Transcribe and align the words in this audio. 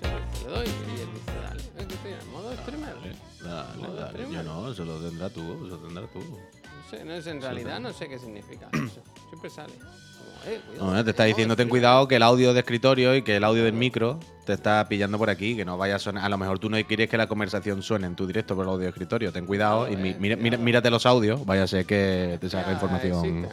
Te 0.00 0.48
lo 0.48 0.56
doy 0.56 0.66
y 0.66 1.00
él 1.00 1.08
dice, 1.14 1.32
dale, 1.42 1.62
es 1.78 1.86
que 1.86 1.94
estoy 1.94 2.12
en 2.12 2.30
modo 2.30 2.52
streamer. 2.56 2.94
Dale, 3.42 3.76
Modo 3.78 3.94
dale. 3.94 4.10
streamer. 4.10 4.34
Yo 4.34 4.42
no, 4.42 4.70
eso 4.72 4.84
lo 4.84 4.98
tendrás 4.98 5.32
tú, 5.32 5.40
eso 5.66 5.76
lo 5.76 5.78
tendrás 5.78 6.12
tú. 6.12 6.18
No 6.20 6.90
sé, 6.90 7.04
no 7.04 7.12
es 7.14 7.26
en 7.26 7.40
realidad, 7.40 7.80
no 7.80 7.92
sé 7.92 8.08
qué 8.08 8.18
significa 8.18 8.68
eso. 8.72 9.02
Siempre 9.28 9.50
sale. 9.50 9.72
Como, 9.74 10.52
eh, 10.52 10.60
cuidado, 10.68 10.94
No, 10.94 11.04
te 11.04 11.10
está 11.10 11.24
diciendo 11.24 11.56
ten 11.56 11.68
cuidado 11.68 12.06
que 12.08 12.16
el 12.16 12.22
audio 12.22 12.52
de 12.52 12.60
escritorio 12.60 13.14
y 13.14 13.22
que 13.22 13.36
el 13.36 13.44
audio 13.44 13.64
del 13.64 13.72
micro 13.74 14.18
te 14.46 14.52
está 14.52 14.86
pillando 14.88 15.16
por 15.18 15.30
aquí, 15.30 15.56
que 15.56 15.64
no 15.64 15.76
vaya 15.78 15.96
a 15.96 15.98
sonar. 15.98 16.24
A 16.24 16.28
lo 16.28 16.38
mejor 16.38 16.58
tú 16.58 16.68
no 16.68 16.76
quieres 16.86 17.08
que 17.08 17.16
la 17.16 17.26
conversación 17.26 17.82
suene 17.82 18.06
en 18.06 18.16
tu 18.16 18.26
directo 18.26 18.54
por 18.54 18.64
el 18.64 18.70
audio 18.70 18.82
de 18.84 18.88
escritorio. 18.90 19.32
Ten 19.32 19.46
cuidado 19.46 19.86
y 19.88 19.96
mi- 19.96 20.10
Joder, 20.12 20.20
mira- 20.20 20.36
mira- 20.36 20.58
mírate 20.58 20.90
los 20.90 21.06
audios, 21.06 21.44
vaya 21.46 21.62
a 21.64 21.66
ser 21.66 21.86
que 21.86 22.38
te 22.40 22.48
salga 22.50 22.72
información. 22.72 23.24
existen. 23.24 23.48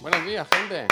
Buenos 0.00 0.24
días, 0.26 0.46
gente. 0.52 0.86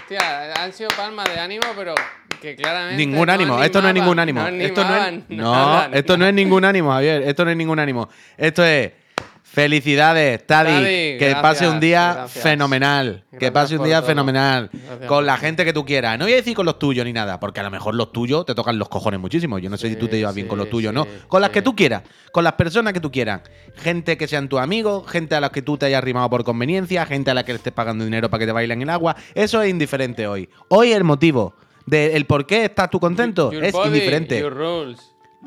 Hostia, 0.00 0.54
han 0.54 0.72
sido 0.72 0.88
palmas 0.96 1.28
de 1.32 1.38
ánimo, 1.38 1.66
pero 1.76 1.94
que 2.40 2.56
claramente. 2.56 2.96
Ningún 2.96 3.26
no 3.26 3.32
ánimo, 3.32 3.62
esto 3.62 3.82
no 3.82 3.88
es 3.88 3.94
ningún 3.94 4.18
ánimo. 4.18 4.40
No 4.40 4.48
esto 4.48 4.82
no 4.82 4.96
es, 4.96 5.02
animaban 5.02 5.24
no, 5.28 5.52
nada, 5.52 5.90
esto 5.92 6.16
no 6.16 6.26
es 6.26 6.34
ningún 6.34 6.64
ánimo, 6.64 6.90
Javier. 6.92 7.22
Esto 7.22 7.44
no 7.44 7.50
es 7.50 7.56
ningún 7.56 7.78
ánimo. 7.78 8.08
Esto 8.38 8.64
es 8.64 8.92
felicidades, 9.52 10.46
Tadi. 10.46 10.70
Tadi, 10.70 10.84
que 10.84 11.18
gracias, 11.18 11.42
pase 11.42 11.68
un 11.68 11.80
día 11.80 12.12
gracias. 12.14 12.42
fenomenal. 12.42 13.24
que 13.38 13.50
pase 13.52 13.76
un 13.76 13.84
día 13.84 13.98
todo. 13.98 14.08
fenomenal. 14.08 14.70
Con 15.06 15.26
la 15.26 15.36
gente 15.36 15.64
que 15.64 15.72
tú 15.72 15.84
quieras. 15.84 16.18
No 16.18 16.24
voy 16.24 16.34
a 16.34 16.36
decir 16.36 16.54
con 16.54 16.66
los 16.66 16.78
tuyos 16.78 17.04
ni 17.04 17.12
nada, 17.12 17.40
porque 17.40 17.60
a 17.60 17.62
lo 17.62 17.70
mejor 17.70 17.94
los 17.94 18.12
tuyos 18.12 18.46
te 18.46 18.54
tocan 18.54 18.78
los 18.78 18.88
cojones 18.88 19.18
muchísimo. 19.20 19.58
Yo 19.58 19.68
no 19.70 19.76
sé 19.76 19.88
si 19.88 19.96
tú 19.96 20.06
te 20.06 20.12
Sí, 20.12 20.18
llevas 20.18 20.34
bien 20.34 20.46
con 20.48 20.58
los 20.58 20.68
tuyos 20.70 20.92
no. 20.94 21.06
Con 21.28 21.40
las 21.40 21.50
que 21.50 21.62
tú 21.62 21.74
quieras. 21.74 22.02
Con 22.32 22.44
las 22.44 22.52
personas 22.54 22.92
que 22.92 23.00
tú 23.00 23.10
quieras. 23.10 23.42
Gente 23.76 24.16
que 24.16 24.28
sean 24.28 24.48
tus 24.48 24.60
amigos, 24.60 25.08
gente 25.10 25.34
a 25.34 25.40
las 25.40 25.50
que 25.50 25.62
tú 25.62 25.76
te 25.76 25.86
hayas 25.86 25.98
arrimado 25.98 26.28
por 26.30 26.44
conveniencia, 26.44 27.04
gente 27.06 27.30
a 27.30 27.34
la 27.34 27.44
que 27.44 27.52
le 27.52 27.56
estés 27.56 27.72
pagando 27.72 28.04
dinero 28.04 28.30
para 28.30 28.38
que 28.40 28.46
te 28.46 28.52
bailen 28.52 28.82
el 28.82 28.90
agua. 28.90 29.16
Eso 29.34 29.62
es 29.62 29.70
indiferente 29.70 30.26
hoy. 30.26 30.48
Hoy 30.68 30.92
el 30.92 31.04
motivo 31.04 31.54
del 31.86 32.24
por 32.26 32.46
qué 32.46 32.66
estás 32.66 32.88
tú 32.90 33.00
contento 33.00 33.50
Your 33.52 33.64
es 33.64 33.72
body, 33.72 33.88
indiferente. 33.88 34.38
Your 34.40 34.54
rules. 34.54 35.00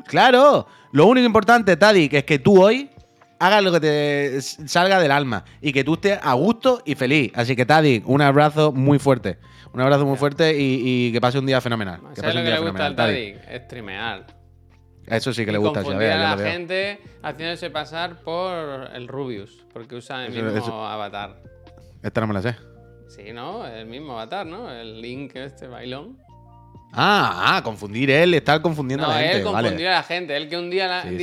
Claro, 0.06 0.66
lo 0.92 1.06
único 1.06 1.24
importante, 1.26 1.76
Tadi, 1.76 2.08
que 2.08 2.18
es 2.18 2.24
que 2.24 2.38
tú 2.40 2.62
hoy 2.62 2.90
hagas 3.38 3.62
lo 3.62 3.72
que 3.72 3.80
te 3.80 4.40
salga 4.42 5.00
del 5.00 5.10
alma 5.10 5.44
y 5.60 5.72
que 5.72 5.84
tú 5.84 5.94
estés 5.94 6.18
a 6.22 6.32
gusto 6.34 6.82
y 6.84 6.94
feliz. 6.94 7.32
Así 7.34 7.54
que, 7.56 7.66
Tadi, 7.66 8.02
un 8.06 8.22
abrazo 8.22 8.72
muy 8.72 8.98
fuerte. 8.98 9.38
Un 9.72 9.80
abrazo 9.80 10.06
muy 10.06 10.16
fuerte 10.16 10.56
y, 10.56 11.08
y 11.08 11.12
que 11.12 11.20
pase 11.20 11.38
un 11.38 11.46
día 11.46 11.60
fenomenal. 11.60 12.00
Que 12.14 12.20
¿Sabes 12.20 12.22
pase 12.22 12.34
lo 12.34 12.40
un 12.40 12.44
que 12.44 12.50
día 12.50 12.60
le 12.60 12.66
gusta 12.70 12.86
al 12.86 12.94
fenomenal, 12.94 13.42
Tadi? 13.48 13.58
Streamear. 13.64 14.26
Eso 15.06 15.34
sí 15.34 15.44
que 15.44 15.52
le 15.52 15.58
gusta, 15.58 15.80
a 15.80 15.82
confundir 15.82 16.08
a 16.10 16.16
ya 16.16 16.36
la 16.36 16.50
gente 16.50 17.00
haciéndose 17.22 17.68
pasar 17.70 18.16
por 18.22 18.88
el 18.94 19.06
Rubius, 19.08 19.64
porque 19.72 19.96
usa 19.96 20.24
el 20.24 20.32
mismo 20.32 20.48
eso- 20.50 20.86
avatar. 20.86 21.42
Esta 22.02 22.20
no 22.22 22.26
me 22.28 22.34
la 22.34 22.40
sé. 22.42 22.56
Sí, 23.08 23.32
¿no? 23.32 23.66
El 23.66 23.84
mismo 23.86 24.12
avatar, 24.12 24.46
¿no? 24.46 24.70
El 24.70 25.02
Link 25.02 25.36
este 25.36 25.66
bailón. 25.66 26.18
Ah, 26.92 27.56
ah, 27.56 27.62
confundir 27.62 28.10
él, 28.10 28.32
estar 28.34 28.62
confundiendo 28.62 29.04
No, 29.06 29.12
a 29.12 29.16
la 29.16 29.20
gente. 29.22 29.38
él 29.38 29.44
vale. 29.44 29.54
confundió 29.68 29.88
a 29.88 29.92
la 29.94 30.02
gente. 30.04 30.36
Él 30.36 30.48
que 30.48 30.56
un 30.56 30.70
día 30.70 30.86
la- 30.88 31.02
Sí, 31.02 31.08
sí. 31.10 31.16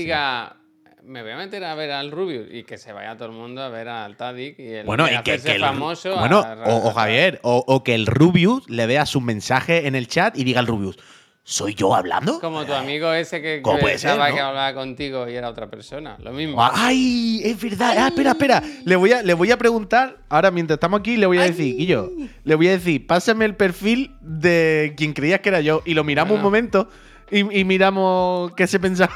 Me 1.05 1.21
voy 1.23 1.31
a 1.31 1.37
meter 1.37 1.63
a 1.63 1.73
ver 1.75 1.91
al 1.91 2.11
Rubius 2.11 2.47
y 2.51 2.63
que 2.63 2.77
se 2.77 2.91
vaya 2.93 3.15
todo 3.17 3.29
el 3.29 3.33
mundo 3.35 3.61
a 3.61 3.69
ver 3.69 3.87
al 3.89 4.15
Tadic 4.17 4.59
y 4.59 4.67
el 4.67 4.85
Bueno, 4.85 5.07
y 5.07 5.17
que, 5.23 5.39
que 5.39 5.51
el, 5.55 5.61
famoso. 5.61 6.15
bueno, 6.17 6.39
a- 6.39 6.63
o, 6.67 6.87
o 6.89 6.93
Javier, 6.93 7.39
o, 7.43 7.63
o 7.67 7.83
que 7.83 7.95
el 7.95 8.05
Rubius 8.05 8.69
le 8.69 8.85
vea 8.85 9.05
su 9.05 9.19
mensaje 9.21 9.87
en 9.87 9.95
el 9.95 10.07
chat 10.07 10.37
y 10.37 10.43
diga 10.43 10.59
al 10.59 10.67
Rubius, 10.67 10.97
¿soy 11.43 11.73
yo 11.73 11.95
hablando? 11.95 12.39
Como 12.39 12.65
tu 12.65 12.73
amigo 12.73 13.11
ese 13.13 13.41
que 13.41 13.61
¿Cómo 13.63 13.79
puede 13.79 13.93
pensaba 13.93 14.29
no? 14.29 14.35
que 14.35 14.41
hablaba 14.41 14.73
contigo 14.75 15.27
y 15.27 15.35
era 15.35 15.49
otra 15.49 15.69
persona. 15.69 16.17
Lo 16.19 16.31
mismo. 16.31 16.57
¡Ay! 16.63 17.41
Es 17.43 17.59
verdad. 17.61 17.95
Ah, 17.97 18.07
espera, 18.09 18.31
espera. 18.31 18.61
Le 18.85 18.95
voy, 18.95 19.11
a, 19.11 19.23
le 19.23 19.33
voy 19.33 19.49
a 19.51 19.57
preguntar. 19.57 20.17
Ahora, 20.29 20.51
mientras 20.51 20.75
estamos 20.77 20.99
aquí, 20.99 21.17
le 21.17 21.25
voy 21.25 21.39
a 21.39 21.43
decir, 21.43 21.75
Guillo, 21.77 22.11
le 22.43 22.55
voy 22.55 22.67
a 22.67 22.71
decir, 22.71 23.05
pásame 23.07 23.45
el 23.45 23.55
perfil 23.55 24.15
de 24.21 24.93
quien 24.95 25.13
creías 25.13 25.39
que 25.41 25.49
era 25.49 25.61
yo. 25.61 25.81
Y 25.83 25.95
lo 25.95 26.03
miramos 26.03 26.35
un 26.35 26.43
momento 26.43 26.87
y, 27.31 27.39
y 27.59 27.65
miramos 27.65 28.53
qué 28.53 28.67
se 28.67 28.79
pensaba. 28.79 29.11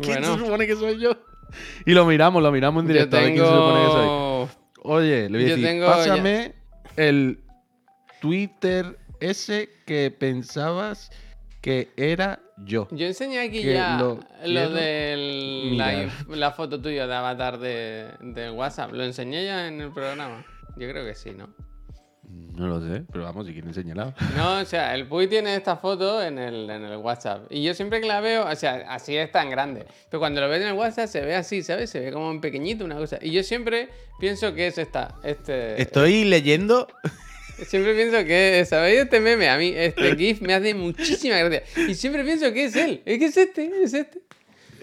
¿Quién 0.00 0.20
Bueno. 0.20 0.34
se 0.34 0.44
supone 0.44 0.66
que 0.66 0.76
soy 0.76 0.98
yo? 1.00 1.16
Y 1.84 1.92
lo 1.92 2.06
miramos, 2.06 2.42
lo 2.42 2.50
miramos 2.50 2.82
en 2.82 2.88
directo. 2.88 3.16
a 3.16 3.20
ver 3.20 3.32
quién 3.32 3.44
se 3.44 3.50
supone 3.52 3.84
que 3.84 3.90
soy. 3.90 4.48
Oye, 4.84 5.28
le 5.28 5.38
voy 5.38 5.44
a 5.44 5.48
Yo 5.48 5.56
decir, 5.56 5.64
tengo 5.64 5.86
pásame 5.86 6.54
el 6.96 7.38
Twitter 8.20 8.98
ese 9.20 9.68
que 9.86 10.10
pensabas 10.10 11.10
que 11.60 11.90
era 11.96 12.40
yo. 12.64 12.88
Yo 12.90 13.06
enseñé 13.06 13.40
aquí 13.40 13.62
ya 13.62 13.96
lo 13.98 14.18
de 14.70 16.10
la, 16.28 16.50
foto 16.52 16.80
tuya 16.80 17.06
de 17.06 17.14
avatar 17.14 17.58
de, 17.58 18.08
de 18.20 18.50
WhatsApp. 18.50 18.92
¿Lo 18.92 19.04
enseñé 19.04 19.44
ya 19.44 19.68
en 19.68 19.80
el 19.80 19.92
programa? 19.92 20.44
Yo 20.76 20.88
creo 20.88 21.04
que 21.04 21.14
sí, 21.14 21.30
¿no? 21.30 21.48
No 22.54 22.68
lo 22.68 22.80
sé, 22.80 23.02
pero 23.10 23.24
vamos, 23.24 23.46
si 23.46 23.52
quieres 23.52 23.68
enseñarla. 23.68 24.14
No, 24.36 24.58
o 24.58 24.64
sea, 24.64 24.94
el 24.94 25.06
Puy 25.06 25.26
tiene 25.26 25.56
esta 25.56 25.76
foto 25.76 26.22
en 26.22 26.38
el, 26.38 26.68
en 26.68 26.84
el 26.84 26.96
WhatsApp. 26.98 27.50
Y 27.50 27.62
yo 27.62 27.72
siempre 27.74 28.00
que 28.00 28.06
la 28.06 28.20
veo, 28.20 28.46
o 28.46 28.56
sea, 28.56 28.84
así 28.88 29.16
es 29.16 29.32
tan 29.32 29.48
grande. 29.48 29.86
Pero 30.10 30.20
cuando 30.20 30.40
lo 30.40 30.48
ves 30.48 30.60
en 30.60 30.68
el 30.68 30.74
WhatsApp 30.74 31.08
se 31.08 31.22
ve 31.22 31.34
así, 31.34 31.62
¿sabes? 31.62 31.90
Se 31.90 32.00
ve 32.00 32.12
como 32.12 32.30
en 32.30 32.40
pequeñito 32.40 32.84
una 32.84 32.96
cosa. 32.96 33.18
Y 33.22 33.30
yo 33.30 33.42
siempre 33.42 33.88
pienso 34.20 34.54
que 34.54 34.66
es 34.66 34.76
esta. 34.76 35.14
Este, 35.24 35.80
Estoy 35.80 36.24
leyendo 36.24 36.86
Siempre 37.66 37.94
pienso 37.94 38.24
que, 38.24 38.64
¿sabéis 38.68 39.00
este 39.00 39.20
meme? 39.20 39.48
A 39.48 39.56
mí 39.56 39.72
este 39.74 40.16
GIF 40.18 40.40
me 40.40 40.54
hace 40.54 40.74
muchísima 40.74 41.38
gracia. 41.38 41.62
Y 41.88 41.94
siempre 41.94 42.24
pienso 42.24 42.52
que 42.52 42.64
es 42.64 42.76
él. 42.76 43.02
Es 43.04 43.18
que 43.18 43.26
es 43.26 43.36
este, 43.36 43.70
es 43.82 43.94
este. 43.94 44.20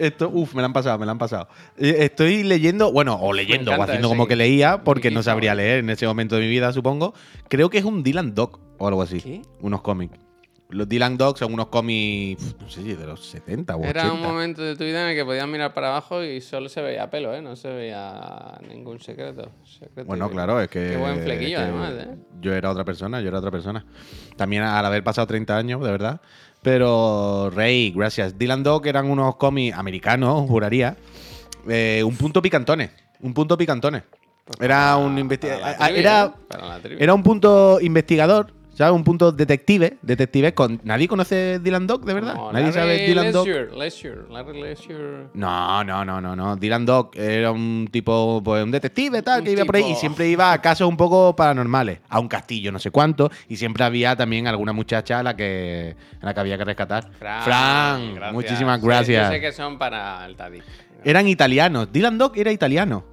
Esto, 0.00 0.30
uf, 0.32 0.54
me 0.54 0.62
la 0.62 0.66
han 0.66 0.72
pasado, 0.72 0.98
me 0.98 1.06
la 1.06 1.12
han 1.12 1.18
pasado. 1.18 1.48
Eh, 1.76 1.96
Estoy 2.00 2.42
leyendo, 2.42 2.90
bueno, 2.92 3.16
o 3.20 3.32
leyendo, 3.32 3.72
o 3.72 3.82
haciendo 3.82 4.08
como 4.08 4.26
que 4.26 4.34
leía, 4.36 4.82
porque 4.82 5.10
no 5.10 5.22
sabría 5.22 5.54
leer 5.54 5.80
en 5.80 5.90
ese 5.90 6.06
momento 6.06 6.36
de 6.36 6.42
mi 6.42 6.48
vida, 6.48 6.72
supongo. 6.72 7.12
Creo 7.48 7.68
que 7.70 7.78
es 7.78 7.84
un 7.84 8.02
Dylan 8.02 8.34
Dog 8.34 8.58
o 8.78 8.88
algo 8.88 9.02
así. 9.02 9.20
¿Qué? 9.20 9.42
Unos 9.60 9.82
cómics. 9.82 10.18
Los 10.72 10.88
Dylan 10.88 11.18
Dog 11.18 11.36
son 11.36 11.52
unos 11.52 11.66
cómics, 11.66 12.54
no 12.60 12.70
sé 12.70 12.82
si 12.84 12.94
de 12.94 13.04
los 13.04 13.26
70 13.28 13.74
o 13.74 13.82
Era 13.82 14.04
80. 14.04 14.12
un 14.14 14.22
momento 14.22 14.62
de 14.62 14.76
tu 14.76 14.84
vida 14.84 15.02
en 15.02 15.10
el 15.10 15.16
que 15.16 15.24
podías 15.24 15.48
mirar 15.48 15.74
para 15.74 15.88
abajo 15.88 16.22
y 16.22 16.40
solo 16.40 16.68
se 16.68 16.80
veía 16.80 17.10
pelo, 17.10 17.34
¿eh? 17.34 17.42
No 17.42 17.56
se 17.56 17.68
veía 17.68 18.56
ningún 18.68 19.00
secreto. 19.00 19.50
Secreto 19.64 20.04
Bueno, 20.06 20.28
y- 20.28 20.30
claro, 20.30 20.60
es 20.60 20.68
que. 20.68 20.90
Qué 20.92 20.96
buen 20.96 21.20
flequillo, 21.22 21.56
que 21.58 21.62
además, 21.64 21.92
¿eh? 21.98 22.14
Yo 22.40 22.54
era 22.54 22.70
otra 22.70 22.84
persona, 22.84 23.20
yo 23.20 23.26
era 23.28 23.38
otra 23.40 23.50
persona. 23.50 23.84
También 24.36 24.62
al 24.62 24.86
haber 24.86 25.02
pasado 25.02 25.26
30 25.26 25.56
años, 25.56 25.82
de 25.82 25.90
verdad. 25.90 26.20
Pero, 26.62 27.50
Rey, 27.50 27.92
gracias. 27.92 28.38
Dylan 28.38 28.62
Dog 28.62 28.86
eran 28.86 29.10
unos 29.10 29.36
cómics 29.36 29.76
americanos, 29.76 30.48
juraría. 30.48 30.96
Eh, 31.68 32.02
un 32.04 32.16
punto 32.16 32.42
picantones. 32.42 32.90
Un 33.20 33.34
punto 33.34 33.56
picantones. 33.56 34.02
Era 34.58 34.96
un 34.96 35.18
investigador. 35.18 35.76
Era, 35.94 36.34
era 36.98 37.14
un 37.14 37.22
punto 37.22 37.78
investigador, 37.80 38.52
¿sabes? 38.74 38.94
Un 38.94 39.04
punto 39.04 39.32
detective. 39.32 39.98
Detective 40.02 40.54
con. 40.54 40.80
¿Nadie 40.84 41.08
conoce 41.08 41.58
Dylan 41.60 41.86
Dog, 41.86 42.04
de 42.04 42.14
verdad? 42.14 42.34
Como 42.34 42.52
¿Nadie 42.52 42.72
sabe 42.72 43.06
Dylan 43.06 43.32
Dog? 43.32 43.46
No, 45.34 45.84
no, 45.84 46.04
no, 46.04 46.20
no, 46.20 46.36
no. 46.36 46.56
Dylan 46.56 46.86
Dog 46.86 47.10
era 47.14 47.50
un 47.52 47.88
tipo, 47.90 48.42
pues 48.44 48.64
un 48.64 48.70
detective 48.70 49.22
tal, 49.22 49.40
Un 49.40 49.44
que 49.46 49.52
iba 49.52 49.64
por 49.64 49.76
ahí 49.76 49.92
y 49.92 49.94
siempre 49.94 50.28
iba 50.28 50.52
a 50.52 50.60
casos 50.60 50.88
un 50.88 50.96
poco 50.96 51.34
paranormales, 51.36 52.00
a 52.08 52.20
un 52.20 52.28
castillo, 52.28 52.72
no 52.72 52.78
sé 52.78 52.90
cuánto, 52.90 53.30
y 53.48 53.56
siempre 53.56 53.84
había 53.84 54.16
también 54.16 54.46
alguna 54.46 54.72
muchacha 54.72 55.20
a 55.20 55.22
la 55.22 55.36
que, 55.36 55.96
a 56.20 56.26
la 56.26 56.34
que 56.34 56.40
había 56.40 56.58
que 56.58 56.64
rescatar. 56.64 57.10
Fran, 57.18 58.14
gracias. 58.14 58.32
muchísimas 58.32 58.80
Sí, 58.80 58.86
gracias. 58.86 59.28
yo 59.28 59.32
sé 59.34 59.40
que 59.40 59.52
son 59.52 59.78
para 59.78 60.26
el. 60.26 60.36
Eran 61.04 61.28
italianos. 61.28 61.92
Dylan 61.92 62.18
Dog 62.18 62.32
era 62.36 62.52
italiano. 62.52 63.04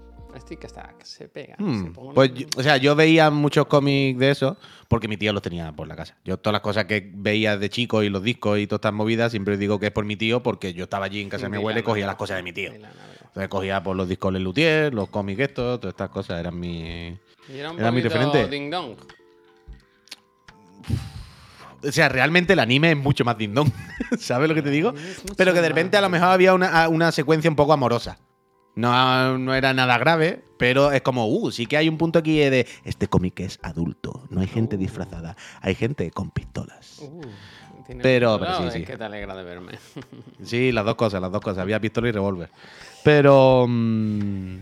Que 0.47 0.67
está, 0.67 0.93
que 0.97 1.03
se 1.05 1.27
pega. 1.27 1.55
Hmm, 1.57 1.83
se 1.85 1.91
pone- 1.91 2.13
Pues, 2.13 2.31
o 2.55 2.63
sea, 2.63 2.77
yo 2.77 2.95
veía 2.95 3.29
muchos 3.29 3.65
cómics 3.65 4.17
de 4.19 4.31
eso 4.31 4.57
porque 4.87 5.07
mi 5.07 5.17
tío 5.17 5.33
los 5.33 5.41
tenía 5.41 5.71
por 5.73 5.87
la 5.87 5.95
casa. 5.95 6.15
Yo 6.23 6.37
todas 6.37 6.53
las 6.53 6.61
cosas 6.61 6.85
que 6.85 7.09
veía 7.13 7.57
de 7.57 7.69
chico 7.69 8.01
y 8.03 8.09
los 8.09 8.23
discos 8.23 8.57
y 8.59 8.65
todas 8.67 8.77
estas 8.79 8.93
movidas, 8.93 9.31
siempre 9.31 9.57
digo 9.57 9.79
que 9.79 9.87
es 9.87 9.91
por 9.91 10.05
mi 10.05 10.15
tío 10.15 10.41
porque 10.43 10.73
yo 10.73 10.85
estaba 10.85 11.05
allí 11.07 11.21
en 11.21 11.29
casa 11.29 11.43
de 11.45 11.49
mi 11.49 11.57
abuela 11.57 11.79
y 11.79 11.83
cogía 11.83 12.05
las 12.05 12.15
cosas 12.15 12.37
de 12.37 12.43
mi 12.43 12.53
tío. 12.53 12.71
Entonces 12.71 13.49
cogía 13.49 13.83
por 13.83 13.95
los 13.97 14.07
discos 14.07 14.31
de 14.33 14.39
Luthier, 14.39 14.93
los 14.93 15.09
cómics 15.09 15.39
estos, 15.41 15.79
todas 15.81 15.93
estas 15.93 16.09
cosas 16.09 16.39
eran 16.39 16.57
mi... 16.59 17.17
Y 17.49 17.57
era 17.57 17.71
un 17.71 17.79
Era 17.79 17.91
mi 17.91 18.01
referente. 18.01 18.47
ding 18.47 18.69
dong. 18.69 18.95
O 21.83 21.91
sea, 21.91 22.09
realmente 22.09 22.53
el 22.53 22.59
anime 22.59 22.91
es 22.91 22.97
mucho 22.97 23.23
más 23.23 23.37
dindón. 23.37 23.71
¿Sabes 24.19 24.49
lo 24.49 24.55
que 24.55 24.61
te 24.61 24.69
digo? 24.69 24.93
Pero 25.35 25.53
que 25.53 25.61
de 25.61 25.67
repente 25.69 25.97
a 25.97 26.01
lo 26.01 26.09
mejor 26.09 26.29
había 26.29 26.53
una, 26.53 26.87
una 26.89 27.11
secuencia 27.11 27.49
un 27.49 27.55
poco 27.55 27.73
amorosa. 27.73 28.17
No, 28.77 29.37
no 29.39 29.53
era 29.55 29.73
nada 29.73 29.97
grave, 29.97 30.43
pero 30.57 30.91
es 30.91 31.01
como, 31.01 31.27
uh, 31.27 31.51
sí 31.51 31.65
que 31.65 31.77
hay 31.77 31.89
un 31.89 31.97
punto 31.97 32.19
aquí 32.19 32.37
de, 32.37 32.67
este 32.85 33.07
cómic 33.07 33.39
es 33.39 33.59
adulto, 33.63 34.23
no 34.29 34.39
hay 34.41 34.47
gente 34.47 34.77
disfrazada, 34.77 35.35
hay 35.61 35.73
gente 35.75 36.11
con 36.11 36.29
pistolas. 36.29 36.99
Uh, 37.01 37.21
Pero- 38.01 38.37
pero 38.39 38.53
sí, 38.55 38.59
lado, 38.59 38.71
sí. 38.71 38.79
Es 38.83 38.87
que 38.87 38.97
te 38.97 39.03
alegra 39.03 39.35
de 39.35 39.43
verme. 39.43 39.73
Sí, 40.43 40.71
las 40.71 40.85
dos 40.85 40.95
cosas, 40.95 41.21
las 41.21 41.31
dos 41.31 41.41
cosas. 41.41 41.59
Había 41.59 41.79
pistola 41.79 42.09
y 42.09 42.11
revólver. 42.11 42.49
Pero. 43.03 43.65
mm, 43.67 44.57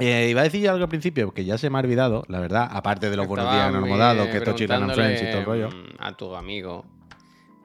eh, 0.00 0.28
iba 0.30 0.40
a 0.40 0.44
decir 0.44 0.68
algo 0.68 0.82
al 0.84 0.88
principio, 0.88 1.32
que 1.32 1.44
ya 1.44 1.58
se 1.58 1.68
me 1.70 1.78
ha 1.78 1.82
olvidado, 1.82 2.24
la 2.28 2.40
verdad, 2.40 2.68
aparte 2.72 3.10
de 3.10 3.16
los 3.16 3.26
buenos 3.26 3.52
días 3.52 3.98
dado, 3.98 4.24
que 4.30 4.38
esto 4.38 4.52
Chilean 4.54 4.84
and 4.84 4.94
Friends 4.94 5.22
y 5.22 5.26
todo 5.26 5.38
el 5.38 5.44
rollo. 5.44 5.68
mm, 5.68 5.96
A 5.98 6.16
tu 6.16 6.34
amigo. 6.34 6.84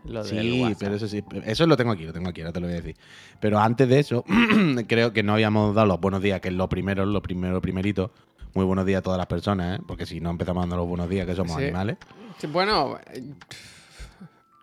Lo 0.07 0.23
Sí, 0.23 0.75
pero 0.79 0.95
eso 0.95 1.07
sí, 1.07 1.23
eso 1.45 1.65
lo 1.65 1.75
tengo 1.77 1.91
aquí, 1.91 2.03
lo 2.05 2.13
tengo 2.13 2.29
aquí, 2.29 2.41
ahora 2.41 2.53
te 2.53 2.59
lo 2.59 2.67
voy 2.67 2.73
a 2.75 2.81
decir. 2.81 2.95
Pero 3.39 3.59
antes 3.59 3.87
de 3.89 3.99
eso, 3.99 4.23
creo 4.87 5.13
que 5.13 5.23
no 5.23 5.33
habíamos 5.33 5.73
dado 5.73 5.87
los 5.87 5.99
buenos 5.99 6.21
días, 6.21 6.41
que 6.41 6.49
es 6.49 6.53
lo 6.53 6.69
primero, 6.69 7.05
lo 7.05 7.21
primero, 7.21 7.61
primerito, 7.61 8.11
Muy 8.53 8.63
buenos 8.65 8.85
días 8.85 8.99
a 8.99 9.01
todas 9.01 9.17
las 9.17 9.27
personas, 9.27 9.79
¿eh? 9.79 9.83
Porque 9.85 10.05
si 10.05 10.21
no 10.21 10.29
empezamos 10.29 10.61
dando 10.63 10.77
los 10.77 10.87
buenos 10.87 11.09
días, 11.09 11.25
que 11.25 11.35
somos 11.35 11.57
Sí. 11.57 11.63
animales. 11.63 11.97
Sí, 12.37 12.47
Bueno, 12.47 12.97
eh, 13.11 13.23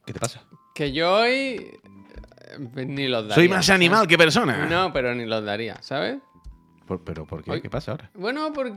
¿Qué 0.06 0.12
te 0.12 0.18
pasa? 0.20 0.42
que 0.74 0.92
yo 0.92 1.12
hoy 1.14 1.68
eh, 2.76 2.86
ni 2.86 3.06
los 3.08 3.22
daría. 3.28 3.34
Soy 3.34 3.48
más 3.48 3.66
¿sabes? 3.66 3.76
animal 3.80 4.06
que 4.06 4.16
persona. 4.16 4.66
No, 4.66 4.92
pero 4.92 5.14
ni 5.14 5.26
los 5.26 5.44
daría, 5.44 5.76
¿sabes? 5.82 6.18
Por- 6.92 7.04
¿Pero 7.04 7.26
por 7.26 7.42
qué? 7.42 7.50
Hoy- 7.52 7.60
¿Qué 7.62 7.70
pasa 7.70 7.92
ahora? 7.92 8.10
Bueno, 8.14 8.52
porque 8.52 8.74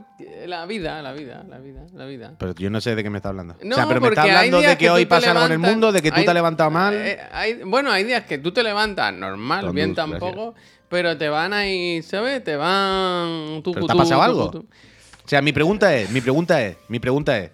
la 0.47 0.65
vida, 0.65 1.01
la 1.01 1.11
vida, 1.11 1.43
la 1.49 1.57
vida, 1.59 1.85
la 1.93 2.05
vida. 2.05 2.33
Pero 2.39 2.55
yo 2.55 2.69
no 2.69 2.79
sé 2.79 2.95
de 2.95 3.03
qué 3.03 3.09
me 3.09 3.17
está 3.17 3.29
hablando. 3.29 3.55
No, 3.61 3.75
o 3.75 3.75
sea, 3.75 3.87
pero 3.87 3.99
me 3.99 4.07
está 4.07 4.21
hablando 4.21 4.61
de 4.61 4.77
que, 4.77 4.87
tú 4.87 4.93
hoy 4.93 5.05
pasa 5.05 5.31
algo 5.31 5.45
en 5.45 5.51
el 5.51 5.57
levantas- 5.59 5.71
mundo, 5.71 5.91
de 5.91 6.01
que 6.01 6.11
tú 6.11 6.17
hay- 6.19 6.23
te 6.23 6.29
has 6.29 6.35
levantado 6.35 6.71
mal. 6.71 6.93
eh, 6.95 7.19
hay- 7.31 7.63
bueno, 7.63 7.91
hay 7.91 8.05
días 8.05 8.23
que 8.23 8.37
tú 8.37 8.51
te 8.53 8.63
levantas 8.63 9.13
normal, 9.13 9.71
bien 9.73 9.93
tampoco, 9.93 10.55
pero 10.87 11.17
te 11.17 11.27
van 11.27 11.51
ahí, 11.51 12.01
¿sabes? 12.03 12.41
Te 12.43 12.55
van... 12.55 13.61
tu, 13.63 13.73
¿Pero 13.73 13.85
te 13.87 13.91
ha 13.91 13.95
pasado 13.95 14.21
algo? 14.21 14.43
O 14.45 15.27
sea, 15.27 15.41
mi 15.41 15.51
pregunta 15.51 15.93
es, 15.93 16.09
mi 16.11 16.21
pregunta 16.21 16.63
es, 16.63 16.77
mi 16.87 16.99
pregunta 16.99 17.37
es, 17.37 17.51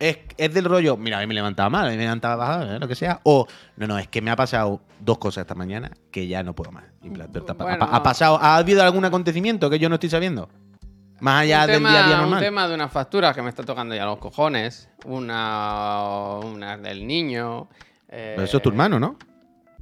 ¿es, 0.00 0.18
es 0.36 0.52
del 0.52 0.64
rollo, 0.64 0.96
mira, 0.96 1.18
a 1.18 1.20
mí 1.20 1.26
me 1.28 1.34
levantaba 1.34 1.70
mal, 1.70 1.86
a 1.86 1.90
mí 1.90 1.96
me 1.96 2.02
levantaba 2.02 2.34
bajado, 2.36 2.78
lo 2.80 2.88
que 2.88 2.96
sea? 2.96 3.20
O, 3.22 3.46
no, 3.76 3.86
no, 3.86 3.98
es 3.98 4.08
que 4.08 4.20
me 4.20 4.32
ha 4.32 4.36
pasado 4.36 4.80
dos 4.98 5.18
cosas 5.18 5.42
esta 5.42 5.54
mañana 5.54 5.92
que 6.10 6.26
ya 6.26 6.42
no 6.42 6.54
puedo 6.54 6.72
más. 6.72 6.84
En 7.04 7.12
plan, 7.12 7.30
¿te 7.30 7.38
ha, 7.38 7.52
Bueno. 7.54 8.02
pasado, 8.02 8.38
¿ha 8.42 8.56
habido 8.56 8.82
algún 8.82 9.04
acontecimiento 9.04 9.70
que 9.70 9.78
yo 9.78 9.88
no 9.88 9.94
estoy 9.94 10.10
sabiendo? 10.10 10.48
Más 11.20 11.42
allá 11.42 11.60
un, 11.60 11.66
del 11.66 11.76
tema, 11.76 11.90
día 11.90 12.00
a 12.04 12.06
día 12.06 12.14
un 12.16 12.20
normal. 12.22 12.40
tema 12.40 12.66
de 12.68 12.74
unas 12.74 12.90
facturas 12.90 13.34
que 13.34 13.42
me 13.42 13.50
está 13.50 13.62
tocando 13.62 13.94
ya 13.94 14.06
los 14.06 14.18
cojones, 14.18 14.88
una, 15.04 16.38
una 16.42 16.76
del 16.78 17.06
niño... 17.06 17.68
eh, 18.08 18.32
Pero 18.36 18.44
eso 18.44 18.56
es 18.56 18.62
tu 18.62 18.70
hermano, 18.70 18.98
¿no? 18.98 19.16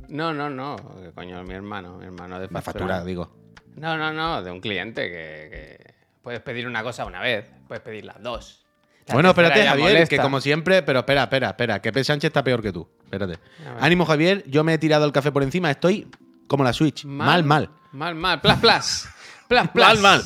No, 0.09 0.33
no, 0.35 0.51
no, 0.51 0.75
que 1.01 1.13
coño, 1.13 1.43
mi 1.45 1.55
hermano, 1.55 1.97
mi 1.99 2.07
hermano 2.07 2.41
de 2.41 2.49
La 2.51 2.61
factura. 2.61 2.87
factura, 2.87 3.05
digo. 3.05 3.31
No, 3.77 3.97
no, 3.97 4.13
no, 4.13 4.43
de 4.43 4.51
un 4.51 4.61
cliente 4.61 5.03
que, 5.03 5.49
que 5.51 5.95
puedes 6.23 6.41
pedir 6.41 6.67
una 6.67 6.83
cosa 6.83 7.05
una 7.05 7.21
vez, 7.21 7.49
puedes 7.69 7.83
pedir 7.85 8.05
las 8.05 8.21
dos. 8.23 8.65
La 9.09 9.15
Bueno, 9.15 9.29
espérate, 9.31 9.67
Javier, 9.67 9.89
molesta. 9.89 10.17
que 10.17 10.23
como 10.23 10.41
siempre, 10.41 10.83
pero 10.83 11.01
espera, 11.01 11.23
espera, 11.25 11.49
espera, 11.51 11.81
que 11.81 11.93
P. 11.93 12.05
Sánchez 12.05 12.29
está 12.29 12.45
peor 12.45 12.63
que 12.63 12.73
tú. 12.73 12.89
Espérate. 13.05 13.39
A 13.67 13.73
ver. 13.75 13.83
Ánimo, 13.85 14.05
Javier, 14.05 14.45
yo 14.47 14.65
me 14.65 14.75
he 14.75 14.79
tirado 14.79 15.05
el 15.07 15.13
café 15.13 15.33
por 15.33 15.43
encima, 15.43 15.71
estoy 15.71 16.07
como 16.47 16.63
la 16.65 16.73
Switch. 16.73 17.05
Mal, 17.05 17.43
mal. 17.45 17.71
Mal, 17.93 18.15
mal. 18.15 18.41
Plas, 18.41 18.59
plas. 18.61 19.09
Plas, 19.49 19.69
plas. 19.75 19.99
Mal, 20.01 20.03
mal. 20.03 20.23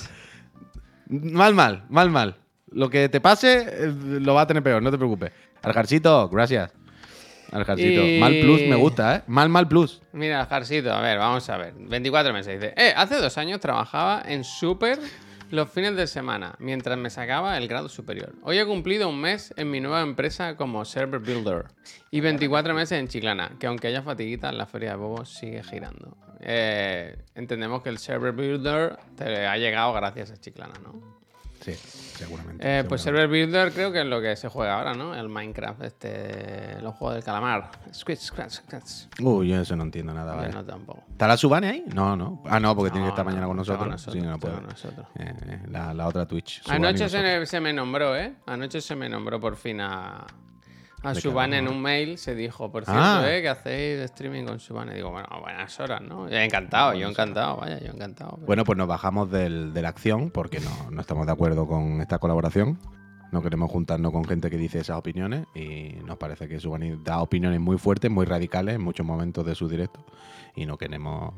Mal, 1.08 1.54
mal, 1.54 1.84
mal, 1.88 2.10
mal. 2.10 2.36
Lo 2.70 2.88
que 2.88 3.08
te 3.08 3.20
pase 3.20 3.66
eh, 3.68 3.92
lo 4.20 4.34
va 4.34 4.42
a 4.42 4.46
tener 4.46 4.62
peor, 4.62 4.82
no 4.82 4.90
te 4.90 4.96
preocupes. 4.98 5.30
Aljarcito, 5.62 6.28
gracias. 6.28 6.72
Aljarcito. 7.52 8.02
Y- 8.02 8.18
Mal 8.18 8.40
plus 8.40 8.62
me 8.62 8.76
gusta, 8.76 9.16
¿eh? 9.16 9.22
Mal, 9.26 9.48
mal 9.50 9.68
plus. 9.68 10.00
Mira, 10.12 10.46
Jarcito, 10.46 10.90
a 10.92 11.00
ver, 11.02 11.18
vamos 11.18 11.48
a 11.50 11.56
ver. 11.58 11.74
24 11.76 12.32
meses. 12.32 12.58
Dice, 12.58 12.72
eh, 12.76 12.94
hace 12.96 13.16
dos 13.16 13.36
años 13.36 13.60
trabajaba 13.60 14.22
en 14.26 14.42
Super 14.42 14.98
los 15.52 15.68
fines 15.68 15.94
de 15.96 16.06
semana, 16.06 16.54
mientras 16.60 16.96
me 16.96 17.10
sacaba 17.10 17.58
el 17.58 17.68
grado 17.68 17.90
superior. 17.90 18.34
Hoy 18.42 18.58
he 18.58 18.64
cumplido 18.64 19.10
un 19.10 19.20
mes 19.20 19.52
en 19.58 19.70
mi 19.70 19.80
nueva 19.80 20.00
empresa 20.00 20.56
como 20.56 20.82
Server 20.86 21.20
Builder 21.20 21.66
y 22.10 22.20
24 22.20 22.72
meses 22.72 22.98
en 22.98 23.06
Chiclana, 23.06 23.52
que 23.60 23.66
aunque 23.66 23.88
haya 23.88 24.00
fatiguita, 24.00 24.50
la 24.50 24.64
feria 24.64 24.92
de 24.92 24.96
bobos 24.96 25.28
sigue 25.28 25.62
girando. 25.62 26.16
Eh, 26.40 27.18
entendemos 27.34 27.82
que 27.82 27.90
el 27.90 27.98
Server 27.98 28.32
Builder 28.32 28.96
te 29.14 29.46
ha 29.46 29.58
llegado 29.58 29.92
gracias 29.92 30.30
a 30.30 30.38
Chiclana, 30.38 30.72
¿no? 30.82 31.21
Sí, 31.62 31.72
seguramente. 31.74 32.80
Eh, 32.80 32.84
pues. 32.84 33.02
Server 33.02 33.28
Builder 33.28 33.72
creo 33.72 33.92
que 33.92 34.00
es 34.00 34.06
lo 34.06 34.20
que 34.20 34.34
se 34.36 34.48
juega 34.48 34.78
ahora, 34.78 34.94
¿no? 34.94 35.14
El 35.14 35.28
Minecraft, 35.28 35.82
este, 35.82 36.80
los 36.82 36.94
juegos 36.96 37.14
del 37.14 37.24
calamar. 37.24 37.70
Squid, 37.94 38.16
scratch, 38.18 38.54
scratch. 38.54 38.90
Uy, 39.20 39.48
yo 39.48 39.60
eso 39.60 39.76
no 39.76 39.84
entiendo 39.84 40.12
nada, 40.12 40.32
Yo 40.32 40.40
vale. 40.40 40.52
no 40.52 40.64
tampoco. 40.64 41.04
¿Está 41.10 41.28
la 41.28 41.36
Subane 41.36 41.68
ahí? 41.68 41.84
No, 41.94 42.16
no. 42.16 42.42
Ah, 42.46 42.58
no, 42.58 42.74
porque 42.74 42.90
tiene 42.90 43.06
que 43.06 43.10
estar 43.10 43.24
no, 43.24 43.30
mañana 43.30 43.46
con 43.46 43.56
nosotros. 43.56 44.08
Sí, 44.10 44.20
no 44.20 44.38
puede. 44.38 44.60
nosotros. 44.60 45.06
Eh, 45.18 45.32
eh, 45.46 45.60
la, 45.68 45.94
la 45.94 46.08
otra 46.08 46.26
Twitch. 46.26 46.62
Subane 46.62 46.88
Anoche 46.88 47.08
se 47.08 47.46
se 47.46 47.60
me 47.60 47.72
nombró, 47.72 48.16
¿eh? 48.16 48.34
Anoche 48.46 48.80
se 48.80 48.96
me 48.96 49.08
nombró 49.08 49.40
por 49.40 49.56
fin 49.56 49.80
a, 49.80 50.26
a 51.02 51.08
¿De 51.10 51.14
qué 51.16 51.20
Subane 51.20 51.58
en 51.58 51.68
un 51.68 51.80
mail. 51.82 52.16
Se 52.18 52.34
dijo, 52.34 52.70
por 52.70 52.84
cierto, 52.84 53.02
Ah. 53.02 53.22
¿eh? 53.26 53.42
Que 53.42 53.48
hacéis 53.48 54.00
streaming 54.02 54.44
con 54.44 54.60
Subane. 54.60 54.94
Digo, 54.94 55.10
bueno, 55.10 55.28
buenas 55.40 55.78
horas, 55.80 56.00
¿no? 56.00 56.28
Encantado, 56.28 56.94
yo 56.94 57.08
encantado, 57.08 57.56
vaya, 57.56 57.80
yo 57.80 57.92
encantado. 57.92 58.38
Bueno, 58.46 58.64
pues 58.64 58.78
nos 58.78 58.86
bajamos 58.88 59.30
del- 59.30 59.72
de 59.74 59.82
la 59.82 59.88
acción 59.88 60.30
porque 60.30 60.60
no, 60.60 60.90
no 60.90 61.00
estamos 61.00 61.26
de 61.26 61.32
acuerdo 61.32 61.66
con 61.66 62.00
esta 62.00 62.18
colaboración. 62.18 62.78
No 63.32 63.42
queremos 63.42 63.70
juntarnos 63.70 64.12
con 64.12 64.24
gente 64.24 64.50
que 64.50 64.58
dice 64.58 64.78
esas 64.80 64.98
opiniones 64.98 65.46
y 65.54 65.94
nos 66.04 66.18
parece 66.18 66.48
que 66.48 66.60
Subani 66.60 66.98
da 67.02 67.22
opiniones 67.22 67.60
muy 67.60 67.78
fuertes, 67.78 68.10
muy 68.10 68.26
radicales 68.26 68.74
en 68.74 68.82
muchos 68.82 69.06
momentos 69.06 69.46
de 69.46 69.54
su 69.54 69.68
directo 69.68 70.04
y 70.54 70.66
no 70.66 70.76
queremos, 70.76 71.32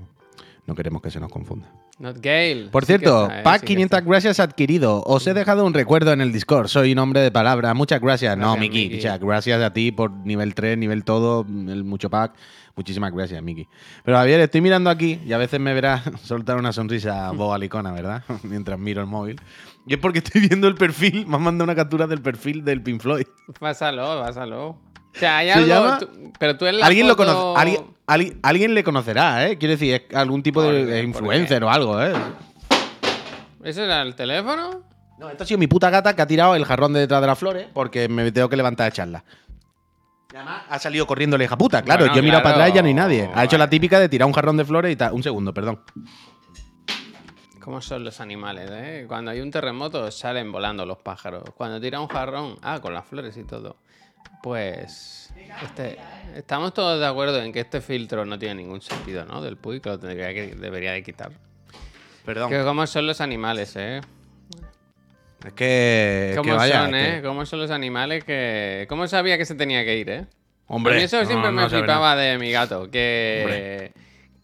no 0.66 0.74
queremos 0.74 1.00
que 1.02 1.12
se 1.12 1.20
nos 1.20 1.30
confunda. 1.30 1.70
Not 1.98 2.16
Gale. 2.20 2.68
Por 2.72 2.84
cierto, 2.84 3.28
pack 3.44 3.60
Sí 3.60 3.66
que 3.66 3.72
500 3.74 3.98
está. 3.98 4.10
gracias 4.10 4.40
adquirido. 4.40 5.02
Os 5.06 5.26
he 5.26 5.34
dejado 5.34 5.64
un 5.64 5.74
recuerdo 5.74 6.12
en 6.12 6.20
el 6.20 6.32
Discord. 6.32 6.66
Soy 6.68 6.92
un 6.92 6.98
hombre 6.98 7.20
de 7.20 7.30
palabra. 7.30 7.72
Muchas 7.74 8.00
gracias. 8.00 8.36
no, 8.36 8.54
Gracias, 8.54 8.72
Miki. 8.72 9.00
Sea, 9.00 9.18
gracias 9.18 9.62
a 9.62 9.72
ti 9.72 9.92
por 9.92 10.10
nivel 10.10 10.54
3, 10.54 10.76
nivel 10.76 11.04
todo, 11.04 11.46
el 11.48 11.84
mucho 11.84 12.10
pack. 12.10 12.34
Muchísimas 12.76 13.12
gracias, 13.12 13.40
Miki. 13.40 13.68
Pero 14.04 14.16
Javier, 14.16 14.40
estoy 14.40 14.60
mirando 14.60 14.90
aquí 14.90 15.20
y 15.24 15.32
a 15.32 15.38
veces 15.38 15.60
me 15.60 15.72
verás 15.72 16.02
soltar 16.24 16.56
una 16.56 16.72
sonrisa 16.72 17.30
bobalicona, 17.30 17.92
¿verdad? 17.92 18.24
Mientras 18.42 18.78
miro 18.78 19.00
el 19.00 19.06
móvil. 19.06 19.40
Y 19.86 19.94
es 19.94 20.00
porque 20.00 20.18
estoy 20.18 20.40
viendo 20.48 20.66
el 20.66 20.74
perfil. 20.74 21.26
Me 21.26 21.36
han 21.36 21.42
mandado 21.42 21.64
una 21.64 21.76
captura 21.76 22.08
del 22.08 22.20
perfil 22.20 22.64
del 22.64 22.82
Pink 22.82 23.00
Floyd. 23.00 23.26
Pásalo, 23.60 24.20
pásalo. 24.20 24.76
O 25.14 25.18
sea, 25.18 25.38
hay 25.38 25.46
Se 25.48 25.52
algo. 25.52 25.66
llama- 25.68 25.98
tú- 25.98 26.32
pero 26.38 26.56
tú 26.56 26.66
en 26.66 26.80
la 26.80 26.86
Alguien 26.86 27.06
lo 27.08 27.16
conoce. 27.16 27.60
Alguien, 27.60 27.86
alguien- 28.06 28.40
alguien 28.42 28.74
le 28.74 28.82
conocerá, 28.84 29.46
¿eh? 29.48 29.58
Quiero 29.58 29.72
decir, 29.72 29.94
es 30.08 30.16
algún 30.16 30.42
tipo 30.42 30.62
de, 30.62 30.68
¿Por 30.68 30.76
qué? 30.76 30.84
de 30.86 30.96
¿Por 31.00 31.04
influencer 31.08 31.64
o 31.64 31.70
algo, 31.70 32.02
¿eh? 32.02 32.12
¿Ese 33.62 33.84
era 33.84 34.02
el 34.02 34.14
teléfono? 34.14 34.82
No, 35.18 35.30
esto 35.30 35.44
ha 35.44 35.46
sido 35.46 35.58
mi 35.58 35.68
puta 35.68 35.88
gata 35.90 36.14
que 36.16 36.22
ha 36.22 36.26
tirado 36.26 36.54
el 36.56 36.64
jarrón 36.64 36.92
de 36.92 37.00
detrás 37.00 37.20
de 37.20 37.26
las 37.28 37.38
flores 37.38 37.66
porque 37.72 38.08
me 38.08 38.30
tengo 38.32 38.48
que 38.48 38.56
levantar 38.56 38.86
a 38.86 38.88
echarla. 38.88 39.24
Y 40.32 40.36
además 40.36 40.62
ha 40.68 40.78
salido 40.80 41.06
corriendo 41.06 41.38
la 41.38 41.44
hija 41.44 41.56
puta, 41.56 41.80
claro. 41.82 42.00
Bueno, 42.00 42.14
yo 42.14 42.18
he 42.18 42.22
mirado 42.22 42.42
claro. 42.42 42.54
para 42.56 42.64
atrás 42.64 42.74
y 42.74 42.76
ya 42.76 42.82
no 42.82 42.88
hay 42.88 42.94
nadie. 42.94 43.30
Ha 43.32 43.44
hecho 43.44 43.56
la 43.56 43.70
típica 43.70 44.00
de 44.00 44.08
tirar 44.08 44.26
un 44.26 44.32
jarrón 44.32 44.56
de 44.56 44.64
flores 44.64 44.92
y 44.92 44.96
tal. 44.96 45.12
Un 45.12 45.22
segundo, 45.22 45.54
perdón. 45.54 45.80
¿Cómo 47.60 47.80
son 47.80 48.04
los 48.04 48.20
animales, 48.20 48.68
eh? 48.72 49.04
Cuando 49.08 49.30
hay 49.30 49.40
un 49.40 49.50
terremoto 49.50 50.10
salen 50.10 50.52
volando 50.52 50.84
los 50.84 50.98
pájaros. 50.98 51.44
Cuando 51.56 51.80
tira 51.80 52.00
un 52.00 52.08
jarrón, 52.08 52.56
ah, 52.62 52.80
con 52.82 52.92
las 52.92 53.06
flores 53.06 53.36
y 53.38 53.44
todo. 53.44 53.76
Pues 54.42 55.32
este, 55.62 55.98
estamos 56.34 56.74
todos 56.74 57.00
de 57.00 57.06
acuerdo 57.06 57.40
en 57.42 57.52
que 57.52 57.60
este 57.60 57.80
filtro 57.80 58.24
no 58.24 58.38
tiene 58.38 58.56
ningún 58.56 58.80
sentido, 58.82 59.24
¿no? 59.24 59.40
Del 59.40 59.56
Puy, 59.56 59.80
que 59.80 59.88
lo 59.88 59.98
tendría 59.98 60.34
que, 60.34 60.54
debería 60.54 60.92
de 60.92 61.02
quitar. 61.02 61.32
Perdón. 62.24 62.50
Que 62.50 62.62
cómo 62.62 62.86
son 62.86 63.06
los 63.06 63.20
animales, 63.20 63.74
¿eh? 63.76 64.00
Es 65.46 65.52
que. 65.52 66.32
¿Cómo 66.36 66.50
que 66.50 66.56
vaya, 66.56 66.84
son, 66.84 66.94
eh? 66.94 67.16
que- 67.16 67.22
¿Cómo 67.26 67.44
son 67.46 67.60
los 67.60 67.70
animales 67.70 68.24
que... 68.24 68.86
¿Cómo 68.88 69.06
sabía 69.06 69.36
que 69.36 69.44
se 69.44 69.54
tenía 69.54 69.84
que 69.84 69.96
ir, 69.96 70.08
eh? 70.10 70.26
Hombre, 70.66 70.94
A 70.94 70.96
mí 70.96 71.02
eso 71.02 71.18
siempre 71.26 71.50
no 71.50 71.62
me 71.62 71.68
flipaba 71.68 72.16
de 72.16 72.38
mi 72.38 72.50
gato. 72.50 72.90
Que... 72.90 73.92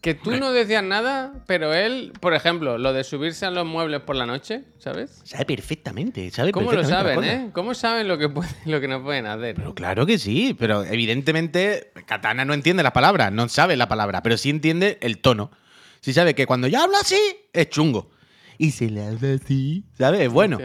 Que 0.01 0.15
tú 0.15 0.31
no 0.35 0.51
decías 0.51 0.83
nada, 0.83 1.31
pero 1.45 1.75
él, 1.75 2.11
por 2.19 2.33
ejemplo, 2.33 2.79
lo 2.79 2.91
de 2.91 3.03
subirse 3.03 3.45
a 3.45 3.51
los 3.51 3.67
muebles 3.67 4.01
por 4.01 4.15
la 4.15 4.25
noche, 4.25 4.63
¿sabes? 4.79 5.21
Sabe 5.23 5.45
perfectamente, 5.45 6.31
sabe 6.31 6.51
¿Cómo 6.51 6.71
lo 6.73 6.83
saben, 6.83 7.23
eh? 7.23 7.49
¿Cómo 7.53 7.75
saben 7.75 8.07
lo 8.07 8.17
que, 8.17 8.27
pueden- 8.27 8.55
lo 8.65 8.81
que 8.81 8.87
no 8.87 9.03
pueden 9.03 9.27
hacer? 9.27 9.53
Pero 9.55 9.75
claro 9.75 10.07
que 10.07 10.17
sí, 10.17 10.55
pero 10.57 10.83
evidentemente 10.83 11.91
Katana 12.07 12.45
no 12.45 12.55
entiende 12.55 12.81
las 12.81 12.93
palabras, 12.93 13.31
no 13.31 13.47
sabe 13.47 13.77
la 13.77 13.87
palabra, 13.87 14.23
pero 14.23 14.37
sí 14.37 14.49
entiende 14.49 14.97
el 15.01 15.19
tono. 15.19 15.51
Sí 15.99 16.13
sabe 16.13 16.33
que 16.33 16.47
cuando 16.47 16.67
ya 16.67 16.81
habla 16.83 16.97
así, 16.99 17.19
es 17.53 17.69
chungo. 17.69 18.09
Y 18.57 18.71
se 18.71 18.89
le 18.89 19.05
habla 19.05 19.35
así, 19.35 19.83
¿sabes? 19.97 20.21
Es 20.21 20.29
bueno. 20.31 20.57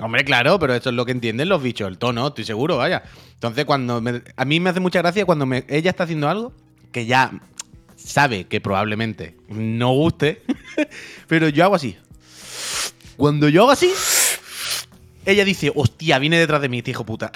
Hombre, 0.00 0.24
claro, 0.24 0.58
pero 0.58 0.74
eso 0.74 0.88
es 0.88 0.94
lo 0.96 1.04
que 1.04 1.12
entienden 1.12 1.50
los 1.50 1.62
bichos, 1.62 1.86
el 1.86 1.98
tono, 1.98 2.28
estoy 2.28 2.44
seguro, 2.44 2.78
vaya. 2.78 3.02
Entonces, 3.34 3.66
cuando 3.66 4.00
me- 4.00 4.22
a 4.36 4.44
mí 4.46 4.58
me 4.58 4.70
hace 4.70 4.80
mucha 4.80 5.00
gracia 5.00 5.26
cuando 5.26 5.44
me- 5.44 5.64
ella 5.68 5.90
está 5.90 6.04
haciendo 6.04 6.30
algo 6.30 6.54
que 6.92 7.04
ya 7.06 7.30
sabe 7.96 8.46
que 8.46 8.60
probablemente 8.60 9.36
no 9.48 9.92
guste, 9.92 10.42
pero 11.28 11.48
yo 11.48 11.64
hago 11.64 11.74
así. 11.74 11.96
Cuando 13.16 13.48
yo 13.48 13.62
hago 13.62 13.70
así, 13.70 13.92
ella 15.24 15.44
dice, 15.44 15.72
hostia, 15.74 16.18
viene 16.18 16.38
detrás 16.38 16.60
de 16.60 16.68
mí, 16.68 16.78
este 16.78 16.90
hijo 16.90 17.04
puta. 17.04 17.30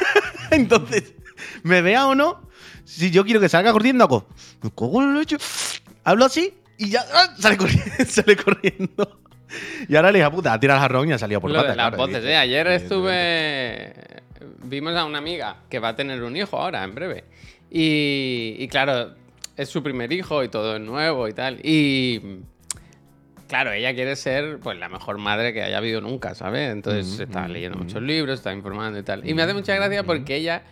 Entonces, 0.50 1.14
me 1.62 1.82
vea 1.82 2.06
o 2.06 2.14
no, 2.14 2.48
si 2.84 3.10
yo 3.10 3.24
quiero 3.24 3.40
que 3.40 3.48
salga 3.48 3.72
corriendo, 3.72 4.04
hago, 4.04 4.26
cago 4.60 5.02
en 5.02 5.14
la 5.14 5.20
leche, 5.20 5.36
hablo 6.04 6.24
así 6.24 6.54
y 6.78 6.90
ya 6.90 7.04
¡ah! 7.12 7.34
sale 7.38 7.56
corriendo. 7.56 7.92
sale 8.06 8.36
corriendo. 8.36 9.20
Y 9.88 9.94
ahora 9.96 10.10
la 10.10 10.18
hija 10.18 10.30
puta 10.30 10.52
ha 10.52 10.60
tirado 10.60 10.78
el 10.78 10.82
jarrón 10.82 11.08
y 11.08 11.12
ha 11.12 11.18
salido 11.18 11.40
por 11.40 11.50
Lo 11.50 11.56
patas, 11.56 11.76
las 11.76 11.88
claro, 11.88 11.96
voces, 11.96 12.24
¿eh? 12.24 12.36
Ayer 12.36 12.66
estuve. 12.68 13.94
Vimos 14.64 14.96
a 14.96 15.04
una 15.04 15.18
amiga 15.18 15.58
que 15.68 15.78
va 15.78 15.90
a 15.90 15.96
tener 15.96 16.22
un 16.22 16.36
hijo 16.36 16.58
ahora, 16.58 16.82
en 16.82 16.94
breve. 16.94 17.24
Y, 17.70 18.56
y 18.58 18.68
claro, 18.68 19.14
es 19.56 19.68
su 19.68 19.82
primer 19.82 20.12
hijo 20.12 20.42
y 20.44 20.48
todo 20.48 20.76
es 20.76 20.80
nuevo 20.82 21.28
y 21.28 21.32
tal. 21.32 21.60
Y. 21.62 22.40
Claro, 23.46 23.72
ella 23.72 23.94
quiere 23.94 24.16
ser 24.16 24.58
pues 24.60 24.78
la 24.78 24.88
mejor 24.88 25.18
madre 25.18 25.52
que 25.52 25.62
haya 25.62 25.76
habido 25.78 26.00
nunca, 26.00 26.34
¿sabes? 26.34 26.70
Entonces 26.72 27.20
está 27.20 27.46
leyendo 27.46 27.78
muchos 27.78 28.02
libros, 28.02 28.38
está 28.38 28.52
informando 28.52 28.98
y 28.98 29.02
tal. 29.02 29.28
Y 29.28 29.34
me 29.34 29.42
hace 29.42 29.52
mucha 29.54 29.74
gracia 29.74 30.02
porque 30.02 30.36
ella 30.36 30.62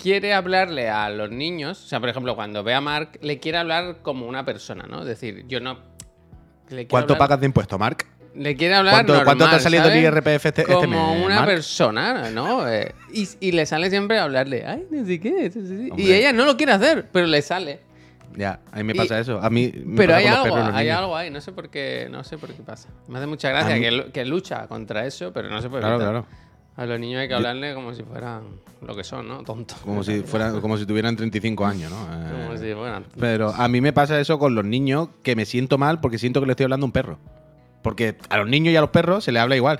quiere 0.00 0.34
hablarle 0.34 0.90
a 0.90 1.08
los 1.10 1.30
niños, 1.30 1.82
o 1.84 1.86
sea, 1.88 2.00
por 2.00 2.08
ejemplo, 2.08 2.34
cuando 2.34 2.64
ve 2.64 2.74
a 2.74 2.80
Mark, 2.80 3.18
le 3.22 3.38
quiere 3.38 3.58
hablar 3.58 3.98
como 4.02 4.26
una 4.26 4.44
persona, 4.44 4.84
¿no? 4.88 5.02
Es 5.02 5.06
decir, 5.06 5.44
yo 5.46 5.60
no... 5.60 5.78
le 6.70 6.88
¿Cuánto 6.88 7.14
hablar- 7.14 7.18
pagas 7.28 7.40
de 7.40 7.46
impuesto, 7.46 7.78
Mark? 7.78 8.04
Le 8.34 8.56
quiere 8.56 8.74
hablar 8.74 8.94
¿Cuánto, 8.94 9.12
normal, 9.12 9.24
cuánto 9.36 9.50
te 9.50 9.56
ha 9.56 9.60
salido 9.60 9.84
¿sabes? 9.84 9.98
el 9.98 10.04
IRPF 10.04 10.46
este, 10.46 10.62
este 10.62 10.74
Como 10.74 11.14
mes, 11.14 11.24
una 11.26 11.44
persona, 11.46 12.30
¿no? 12.30 12.66
Eh, 12.72 12.92
y, 13.12 13.28
y 13.40 13.52
le 13.52 13.64
sale 13.64 13.90
siempre 13.90 14.18
a 14.18 14.24
hablarle, 14.24 14.64
ay, 14.66 14.86
no 14.90 15.06
sé 15.06 15.20
qué. 15.20 15.50
sí, 15.50 15.60
sí, 15.60 15.76
sí". 15.76 15.90
Y 15.98 16.12
ella 16.12 16.32
no 16.32 16.46
lo 16.46 16.56
quiere 16.56 16.72
hacer, 16.72 17.06
pero 17.12 17.26
le 17.26 17.40
sale. 17.42 17.80
Ya, 18.36 18.60
a 18.72 18.76
mí 18.78 18.84
me 18.84 18.92
Y- 18.92 18.96
pasa 18.96 19.18
eso. 19.18 19.40
A 19.42 19.50
mí 19.50 19.72
me 19.84 19.96
Pero 19.96 20.12
pasa 20.14 20.18
hay 20.18 20.26
algo, 20.26 20.56
hay 20.56 20.84
niños. 20.86 20.98
algo 20.98 21.16
ahí, 21.16 21.30
no 21.30 21.40
sé 21.40 21.52
por 21.52 21.68
qué, 21.68 22.08
no 22.10 22.24
sé 22.24 22.38
por 22.38 22.50
qué 22.52 22.62
pasa. 22.62 22.88
Me 23.08 23.18
hace 23.18 23.26
mucha 23.26 23.48
gracia 23.50 23.78
que, 23.78 24.10
que 24.12 24.24
lucha 24.24 24.66
contra 24.68 25.06
eso, 25.06 25.32
pero 25.32 25.48
no 25.50 25.60
se 25.60 25.68
puede 25.68 25.82
Claro, 25.82 25.96
evitar. 25.96 26.12
claro. 26.12 26.26
A 26.74 26.86
los 26.86 26.98
niños 26.98 27.20
hay 27.20 27.28
que 27.28 27.34
hablarle 27.34 27.74
como 27.74 27.92
si 27.92 28.02
fueran 28.02 28.44
lo 28.80 28.96
que 28.96 29.04
son, 29.04 29.28
¿no? 29.28 29.42
Tontos. 29.44 29.76
Como 29.80 30.02
si, 30.02 30.22
fueran, 30.22 30.58
como 30.62 30.78
si 30.78 30.86
tuvieran 30.86 31.14
35 31.16 31.66
años, 31.66 31.90
¿no? 31.90 31.98
Eh, 32.12 32.46
Como 32.46 32.56
si 32.56 32.72
fueran. 32.72 33.04
Pero 33.20 33.50
a 33.50 33.68
mí 33.68 33.80
me 33.82 33.92
pasa 33.92 34.18
eso 34.18 34.38
con 34.38 34.54
los 34.54 34.64
niños, 34.64 35.08
que 35.22 35.36
me 35.36 35.44
siento 35.44 35.76
mal 35.76 36.00
porque 36.00 36.16
siento 36.18 36.40
que 36.40 36.46
le 36.46 36.52
estoy 36.52 36.64
hablando 36.64 36.84
a 36.84 36.88
un 36.88 36.92
perro. 36.92 37.18
Porque 37.82 38.16
a 38.30 38.38
los 38.38 38.48
niños 38.48 38.72
y 38.72 38.76
a 38.76 38.80
los 38.80 38.88
perros 38.90 39.24
se 39.24 39.32
les 39.32 39.42
habla 39.42 39.56
igual. 39.56 39.78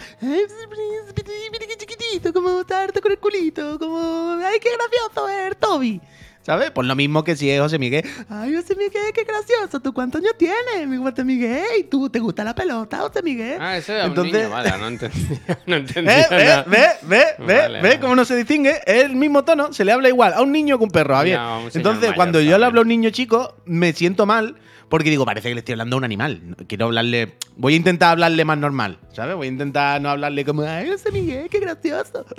Chiquitito, 1.78 2.32
como 2.32 2.62
darte 2.64 3.00
con 3.00 3.10
el 3.12 3.18
culito, 3.18 3.78
como... 3.78 3.98
¡Ay, 4.44 4.58
qué 4.60 4.68
gracioso 4.76 5.28
es, 5.28 5.56
Toby! 5.56 6.00
¿Sabes? 6.42 6.72
Pues 6.72 6.88
lo 6.88 6.96
mismo 6.96 7.22
que 7.22 7.36
si 7.36 7.48
es 7.50 7.60
José 7.60 7.78
Miguel. 7.78 8.04
¡Ay, 8.28 8.52
José 8.54 8.74
Miguel, 8.74 9.12
qué 9.14 9.22
gracioso! 9.22 9.78
¿Tú 9.80 9.92
cuántos 9.94 10.20
años 10.20 10.32
tienes, 10.36 10.88
mi 10.88 10.96
José 10.96 11.22
Miguel? 11.24 11.62
¿Y 11.78 11.84
tú 11.84 12.10
te 12.10 12.18
gusta 12.18 12.42
la 12.42 12.52
pelota, 12.52 12.98
José 12.98 13.22
Miguel? 13.22 13.58
Ah, 13.60 13.76
ese 13.76 13.92
era 13.94 14.06
Entonces- 14.06 14.34
un 14.34 14.40
niño, 14.40 14.50
vale, 14.50 14.70
no 14.78 14.88
entendía. 14.88 15.38
No 15.66 15.76
entendía 15.76 16.20
¿Eh? 16.20 16.26
¿Ve? 16.30 16.44
nada. 16.44 16.64
¿Ve? 16.66 16.78
¿Ve? 17.02 17.24
¿Ve? 17.38 17.56
Vale, 17.58 17.74
¿Ve 17.80 17.88
vale. 17.90 18.00
cómo 18.00 18.16
no 18.16 18.24
se 18.24 18.34
distingue? 18.34 18.80
Es 18.84 19.04
el 19.04 19.14
mismo 19.14 19.44
tono, 19.44 19.72
se 19.72 19.84
le 19.84 19.92
habla 19.92 20.08
igual 20.08 20.32
a 20.34 20.42
un 20.42 20.50
niño 20.50 20.78
que 20.78 20.84
un 20.84 20.90
perro, 20.90 21.14
Javier. 21.14 21.38
No, 21.38 21.60
un 21.60 21.70
Entonces, 21.72 22.00
mayor 22.02 22.14
cuando 22.16 22.40
yo 22.40 22.58
le 22.58 22.66
hablo 22.66 22.80
a 22.80 22.82
un 22.82 22.88
niño 22.88 23.10
chico, 23.10 23.54
me 23.64 23.92
siento 23.92 24.26
mal 24.26 24.56
porque 24.88 25.10
digo, 25.10 25.24
parece 25.24 25.48
que 25.48 25.54
le 25.54 25.60
estoy 25.60 25.74
hablando 25.74 25.94
a 25.96 25.98
un 25.98 26.04
animal. 26.04 26.56
Quiero 26.66 26.86
hablarle. 26.86 27.36
Voy 27.56 27.74
a 27.74 27.76
intentar 27.76 28.10
hablarle 28.10 28.44
más 28.44 28.58
normal, 28.58 28.98
¿sabes? 29.12 29.36
Voy 29.36 29.46
a 29.46 29.50
intentar 29.50 30.00
no 30.02 30.10
hablarle 30.10 30.44
como, 30.44 30.62
ay, 30.62 30.88
José 30.90 31.12
Miguel, 31.12 31.48
qué 31.48 31.60
gracioso. 31.60 32.26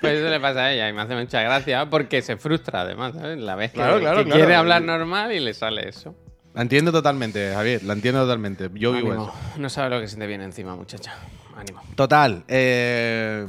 Pues 0.00 0.18
eso 0.18 0.28
le 0.30 0.38
pasa 0.40 0.60
a 0.66 0.72
ella 0.72 0.88
y 0.88 0.92
me 0.92 1.02
hace 1.02 1.14
mucha 1.16 1.42
gracia 1.42 1.88
porque 1.90 2.22
se 2.22 2.36
frustra 2.36 2.82
además, 2.82 3.14
¿sabes? 3.14 3.38
La 3.38 3.56
vez 3.56 3.72
que, 3.72 3.76
Claro, 3.78 3.96
que 3.96 4.00
claro. 4.02 4.24
quiere 4.24 4.54
hablar 4.54 4.82
normal 4.82 5.32
y 5.32 5.40
le 5.40 5.54
sale 5.54 5.88
eso. 5.88 6.14
La 6.54 6.62
entiendo 6.62 6.92
totalmente, 6.92 7.52
Javier, 7.52 7.82
la 7.84 7.92
entiendo 7.92 8.22
totalmente. 8.22 8.70
Yo 8.74 8.92
vivo 8.92 9.08
Ánimo. 9.12 9.24
eso. 9.24 9.60
No 9.60 9.68
sabe 9.68 9.90
lo 9.90 10.00
que 10.00 10.08
se 10.08 10.16
te 10.16 10.26
viene 10.26 10.44
encima, 10.44 10.74
muchacha. 10.76 11.14
Ánimo. 11.56 11.82
Total, 11.96 12.44
eh, 12.48 13.46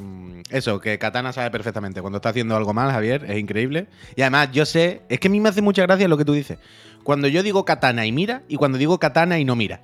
eso, 0.49 0.79
que 0.81 0.97
Katana 0.97 1.31
sabe 1.31 1.51
perfectamente. 1.51 2.01
Cuando 2.01 2.17
está 2.17 2.29
haciendo 2.29 2.55
algo 2.55 2.73
mal, 2.73 2.91
Javier, 2.91 3.25
es 3.29 3.37
increíble. 3.37 3.87
Y 4.15 4.21
además, 4.21 4.49
yo 4.51 4.65
sé, 4.65 5.03
es 5.09 5.19
que 5.19 5.27
a 5.27 5.31
mí 5.31 5.39
me 5.39 5.49
hace 5.49 5.61
mucha 5.61 5.83
gracia 5.83 6.07
lo 6.07 6.17
que 6.17 6.25
tú 6.25 6.33
dices. 6.33 6.57
Cuando 7.03 7.27
yo 7.27 7.43
digo 7.43 7.65
Katana 7.65 8.05
y 8.05 8.11
mira, 8.11 8.43
y 8.47 8.55
cuando 8.57 8.77
digo 8.77 8.99
Katana 8.99 9.39
y 9.39 9.45
no 9.45 9.55
mira. 9.55 9.81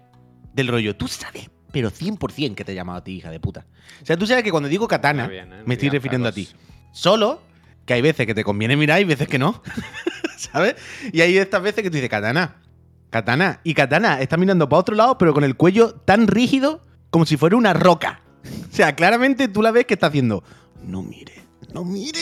Del 0.54 0.68
rollo, 0.68 0.96
tú 0.96 1.08
sabes, 1.08 1.50
pero 1.76 1.92
100% 1.92 2.56
que 2.56 2.64
te 2.64 2.72
he 2.72 2.76
llamado 2.76 3.00
a 3.00 3.04
ti, 3.04 3.18
hija 3.18 3.30
de 3.30 3.42
puta. 3.42 3.66
O 4.02 4.06
sea, 4.06 4.16
tú 4.16 4.26
sabes 4.26 4.46
que 4.46 4.52
cuando 4.52 4.70
digo 4.70 4.88
Katana, 4.88 5.28
bien, 5.28 5.52
¿eh? 5.52 5.64
me 5.66 5.74
estoy 5.74 5.90
refiriendo 5.90 6.30
a 6.30 6.32
ti. 6.32 6.48
Solo 6.94 7.42
que 7.86 7.96
hay 7.96 8.02
veces 8.02 8.26
que 8.26 8.34
te 8.34 8.46
conviene 8.46 8.78
mirar 8.78 9.02
y 9.02 9.04
veces 9.04 9.28
que 9.28 9.38
no. 9.38 9.62
¿Sabes? 10.38 10.76
Y 11.12 11.20
hay 11.20 11.38
estas 11.38 11.62
veces 11.62 11.84
que 11.84 11.90
tú 11.90 11.96
dices, 11.96 12.10
Katana, 12.10 12.62
Katana. 13.10 13.60
Y 13.66 13.74
Katana 13.74 14.22
está 14.22 14.38
mirando 14.38 14.70
para 14.70 14.80
otro 14.80 14.96
lado, 14.96 15.18
pero 15.18 15.34
con 15.34 15.44
el 15.44 15.58
cuello 15.58 15.96
tan 16.06 16.28
rígido 16.28 16.82
como 17.10 17.26
si 17.26 17.36
fuera 17.36 17.58
una 17.58 17.74
roca. 17.74 18.22
O 18.72 18.74
sea, 18.76 18.96
claramente 18.96 19.50
tú 19.50 19.62
la 19.62 19.72
ves 19.72 19.86
que 19.86 19.96
está 19.96 20.08
haciendo, 20.08 20.44
no 20.82 21.02
mire, 21.02 21.44
no 21.74 21.84
mire, 21.84 22.20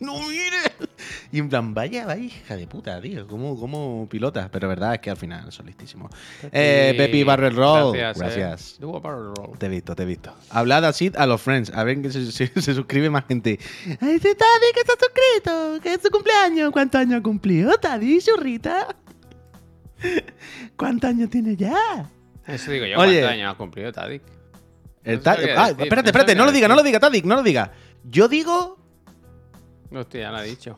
no 0.00 0.18
mire. 0.28 0.56
Y 1.32 1.38
en 1.38 1.48
plan, 1.48 1.74
vaya, 1.74 2.06
vaya, 2.06 2.22
hija 2.22 2.56
de 2.56 2.66
puta, 2.66 3.00
tío, 3.00 3.26
¿cómo, 3.26 3.58
cómo 3.58 4.06
pilotas? 4.08 4.48
Pero 4.50 4.68
verdad 4.68 4.94
es 4.94 5.00
que 5.00 5.10
al 5.10 5.16
final 5.16 5.50
son 5.52 5.66
listísimos. 5.66 6.10
Eh, 6.52 6.94
Pepi 6.96 7.24
Barrel 7.24 7.54
Roll, 7.54 7.96
Gracias. 7.96 8.18
gracias. 8.18 8.78
eh. 8.80 8.86
Barrel 9.02 9.34
Roll. 9.36 9.58
Te 9.58 9.66
he 9.66 9.68
visto, 9.68 9.94
te 9.96 10.02
he 10.04 10.06
visto. 10.06 10.32
Hablad 10.50 10.84
así 10.84 11.10
a 11.16 11.26
los 11.26 11.40
friends. 11.42 11.70
A 11.74 11.84
ver 11.84 12.00
que 12.02 12.10
se, 12.10 12.30
se- 12.32 12.60
se 12.60 12.74
suscribe 12.74 13.10
más 13.10 13.24
gente. 13.26 13.58
Ay, 14.00 14.18
Taddy 14.18 14.72
que 14.74 14.80
está 14.80 14.94
suscrito. 14.98 15.80
Que 15.82 15.94
es 15.94 16.00
su 16.02 16.10
cumpleaños. 16.10 16.70
¿Cuántos 16.72 17.00
años 17.00 17.20
cumplió, 17.22 17.72
Taddy, 17.78 18.20
churrita? 18.20 18.94
¿Cuántos 20.76 21.10
años 21.10 21.30
tiene 21.30 21.56
ya? 21.56 22.10
Eso 22.46 22.70
digo 22.70 22.86
yo, 22.86 22.98
Oye. 22.98 23.20
¿cuántos 23.20 23.30
años 23.30 23.52
ha 23.54 23.56
cumplido 23.56 23.92
Tadic? 23.92 24.22
No 25.04 25.12
ah, 25.12 25.16
espérate, 25.16 25.76
no 25.76 25.84
espérate. 25.84 26.12
sabía 26.12 26.34
No 26.36 26.44
lo 26.46 26.52
diga, 26.52 26.68
no 26.68 26.74
lo 26.74 26.82
diga, 26.82 27.00
Tadic, 27.00 27.24
no 27.24 27.36
lo 27.36 27.42
diga. 27.42 27.72
Yo 28.04 28.28
digo. 28.28 28.78
Hostia, 29.92 30.20
ya 30.20 30.30
lo 30.30 30.36
ha 30.38 30.42
dicho. 30.42 30.76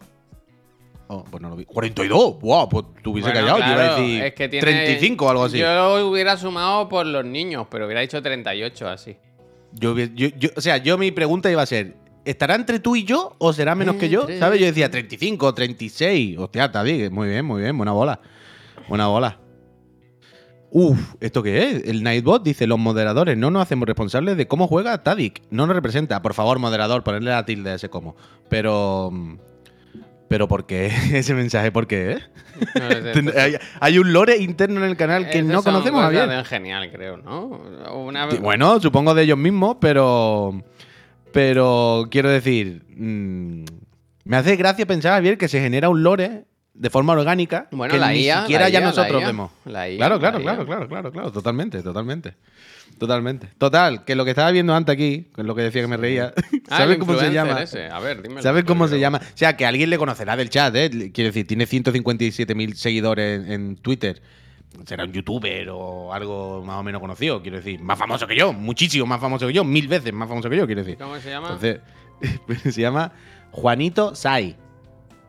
Oh, 1.09 1.25
pues 1.25 1.43
no 1.43 1.49
lo 1.49 1.57
vi. 1.57 1.65
42. 1.65 2.39
Wow, 2.41 2.69
pues 2.69 2.85
tú 3.03 3.13
hubiese 3.13 3.31
Bueno, 3.31 3.47
callado. 3.47 3.59
yo 3.67 3.73
iba 3.73 3.95
a 3.95 3.99
decir 4.01 4.23
es 4.25 4.35
que 4.35 4.49
tiene- 4.49 4.61
35 4.63 5.25
o 5.27 5.31
algo 5.31 5.45
así. 5.45 5.59
Yo, 5.59 5.67
Yo 5.99 6.09
hubiera 6.11 6.37
sumado 6.37 6.89
por 6.89 7.07
los 7.07 7.25
niños, 7.25 7.67
pero 7.71 7.87
hubiera 7.87 8.03
dicho 8.03 8.21
38 8.23 8.89
así. 8.89 9.17
hubiese- 9.75 10.13
yo- 10.15 10.29
yo- 10.39 10.51
o 10.57 10.61
sea, 10.61 10.77
yo 10.79 10.99
mi 10.99 11.11
pregunta 11.11 11.51
iba 11.51 11.63
a 11.63 11.67
ser. 11.67 11.97
¿Estará 12.25 12.57
entre 12.57 12.79
tú 12.79 12.95
y 12.95 13.05
yo 13.05 13.35
o 13.39 13.53
será 13.55 13.75
menos 13.75 13.97
que 13.97 14.11
yo? 14.11 14.27
¿Sabes? 14.39 14.61
Yo 14.61 14.67
decía 14.67 14.91
35, 14.91 15.55
36. 15.55 16.37
Hostia, 16.37 16.71
Tadic, 16.71 17.11
muy 17.11 17.29
bien, 17.29 17.45
muy 17.47 17.63
bien, 17.63 17.75
buena 17.77 17.93
bola. 17.93 18.21
Buena 18.87 19.07
bola. 19.07 19.39
Uf, 20.71 21.15
¿esto 21.21 21.43
qué 21.43 21.71
es? 21.71 21.85
El 21.89 22.03
Nightbot 22.03 22.43
dice, 22.43 22.67
los 22.67 22.79
moderadores 22.79 23.39
no 23.39 23.51
nos 23.51 23.63
hacemos 23.63 23.87
responsables 23.87 24.37
de 24.37 24.47
cómo 24.47 24.69
juega 24.69 25.03
Tadic. 25.03 25.43
No 25.51 25.67
nos 25.67 25.75
representa. 25.75 26.21
Por 26.21 26.35
favor, 26.35 26.59
moderador, 26.59 27.03
ponerle 27.03 27.31
la 27.31 27.45
tilde 27.47 27.71
a 27.71 27.75
ese 27.75 27.89
cómo. 27.89 28.17
Pero... 28.49 29.11
¿Pero 30.29 30.47
por 30.47 30.67
qué 30.67 30.87
ese 31.15 31.33
mensaje? 31.33 31.73
¿Por 31.73 31.87
qué? 31.87 32.13
eh? 32.13 32.19
Sé, 33.15 33.33
hay, 33.41 33.55
hay 33.81 33.99
un 33.99 34.13
lore 34.13 34.37
interno 34.37 34.85
en 34.85 34.91
el 34.91 34.97
canal 34.97 35.31
que 35.31 35.43
no 35.43 35.63
conocemos, 35.63 36.03
Javier. 36.03 36.29
del 36.29 36.45
genial, 36.45 36.91
creo, 36.93 37.17
¿no? 37.17 37.47
Una... 37.95 38.27
Bueno, 38.27 38.79
supongo 38.79 39.15
de 39.15 39.23
ellos 39.23 39.39
mismos, 39.39 39.79
pero... 39.81 40.63
Pero 41.33 42.09
quiero 42.11 42.29
decir... 42.29 42.85
mm, 42.95 43.65
me 44.25 44.37
hace 44.37 44.57
gracia 44.57 44.85
pensar, 44.85 45.13
Javier, 45.15 45.39
que 45.39 45.49
se 45.49 45.61
genera 45.63 45.89
un 45.89 46.03
lore 46.03 46.45
de 46.75 46.91
forma 46.91 47.13
orgánica 47.13 47.67
Bueno, 47.73 47.93
que 47.95 47.99
la 48.01 48.11
ni 48.11 48.21
IA, 48.21 48.41
siquiera 48.43 48.65
la 48.65 48.69
ya 48.71 48.81
IA, 48.81 48.87
nosotros 48.87 49.23
vemos. 49.25 49.51
la 49.65 49.89
IA, 49.91 49.97
claro, 49.97 50.19
claro, 50.21 50.39
la 50.39 50.45
claro, 50.45 50.67
claro, 50.67 50.89
claro, 50.89 51.13
claro, 51.13 51.33
totalmente, 51.33 51.83
totalmente. 51.83 52.35
Totalmente. 52.99 53.49
Total, 53.59 54.05
que 54.05 54.17
lo 54.17 54.25
que 54.25 54.31
estaba 54.31 54.51
viendo 54.51 54.75
antes 54.75 54.93
aquí, 54.93 55.29
que 55.35 55.43
es 55.43 55.47
lo 55.47 55.55
que 55.55 55.63
decía 55.63 55.83
que 55.83 55.87
me 55.89 55.97
reía, 55.97 56.33
Ah, 56.69 56.79
¿sabes 56.79 56.99
cómo 56.99 57.15
se 57.19 57.31
llama? 57.33 57.63
ese. 57.63 57.87
A 57.87 58.01
ver, 58.01 58.23
dímelo. 58.23 58.43
¿Sabes 58.43 58.65
cómo 58.65 58.89
se 58.89 58.99
llama? 58.99 59.19
O 59.19 59.37
sea, 59.37 59.57
que 59.57 59.67
alguien 59.67 59.91
le 59.91 59.99
conocerá 59.99 60.37
del 60.37 60.51
chat, 60.51 60.75
¿eh? 60.75 60.91
Quiero 61.13 61.29
decir, 61.29 61.47
tiene 61.47 61.67
157.000 61.67 62.75
seguidores 62.75 63.41
en, 63.47 63.53
en 63.53 63.77
Twitter. 63.77 64.21
Será 64.85 65.05
un 65.05 65.13
youtuber 65.13 65.69
o 65.71 66.13
algo 66.13 66.63
más 66.65 66.77
o 66.77 66.83
menos 66.83 67.01
conocido, 67.01 67.41
quiero 67.43 67.59
decir. 67.59 67.81
Más 67.81 67.99
famoso 67.99 68.27
que 68.27 68.37
yo, 68.37 68.53
muchísimo 68.53 69.07
más 69.07 69.21
famoso 69.21 69.47
que 69.47 69.53
yo, 69.53 69.65
mil 69.65 69.87
veces 69.87 70.13
más 70.13 70.29
famoso 70.29 70.51
que 70.51 70.57
yo, 70.57 70.67
quiero 70.67 70.83
decir. 70.83 70.99
¿Cómo 70.99 71.19
se 71.21 71.31
llama? 71.31 71.49
Entonces, 71.53 71.81
se 72.75 72.81
llama 72.81 73.13
Juanito 73.53 74.15
Sai. 74.15 74.57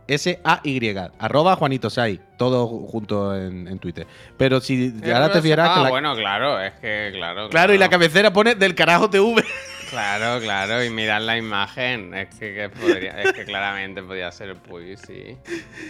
S-A-Y. 0.09 0.97
Arroba 1.19 1.55
Juanito 1.55 1.89
Sai. 1.89 2.19
Todo 2.37 2.67
junto 2.67 3.35
en, 3.35 3.67
en 3.67 3.79
Twitter. 3.79 4.07
Pero 4.37 4.59
si 4.59 4.93
Eh, 5.03 5.13
ahora 5.13 5.31
te 5.31 5.41
fijarás 5.41 5.69
ah, 5.71 5.75
que 5.75 5.83
la. 5.83 5.89
bueno, 5.89 6.15
claro, 6.15 6.59
es 6.59 6.73
que, 6.81 7.11
claro. 7.13 7.49
Claro, 7.49 7.73
y 7.73 7.77
la 7.77 7.89
cabecera 7.89 8.33
pone 8.33 8.55
del 8.55 8.75
carajo 8.75 9.09
TV. 9.09 9.43
Claro, 9.89 10.39
claro, 10.41 10.83
y 10.83 10.89
mirar 10.89 11.21
la 11.21 11.37
imagen. 11.37 12.13
Es 12.13 12.29
que, 12.35 12.53
que 12.53 12.69
podría, 12.69 13.21
es 13.21 13.33
que 13.33 13.45
claramente 13.45 14.03
podía 14.03 14.31
ser 14.31 14.49
el 14.49 14.55
Puy, 14.57 14.95
sí. 14.97 15.35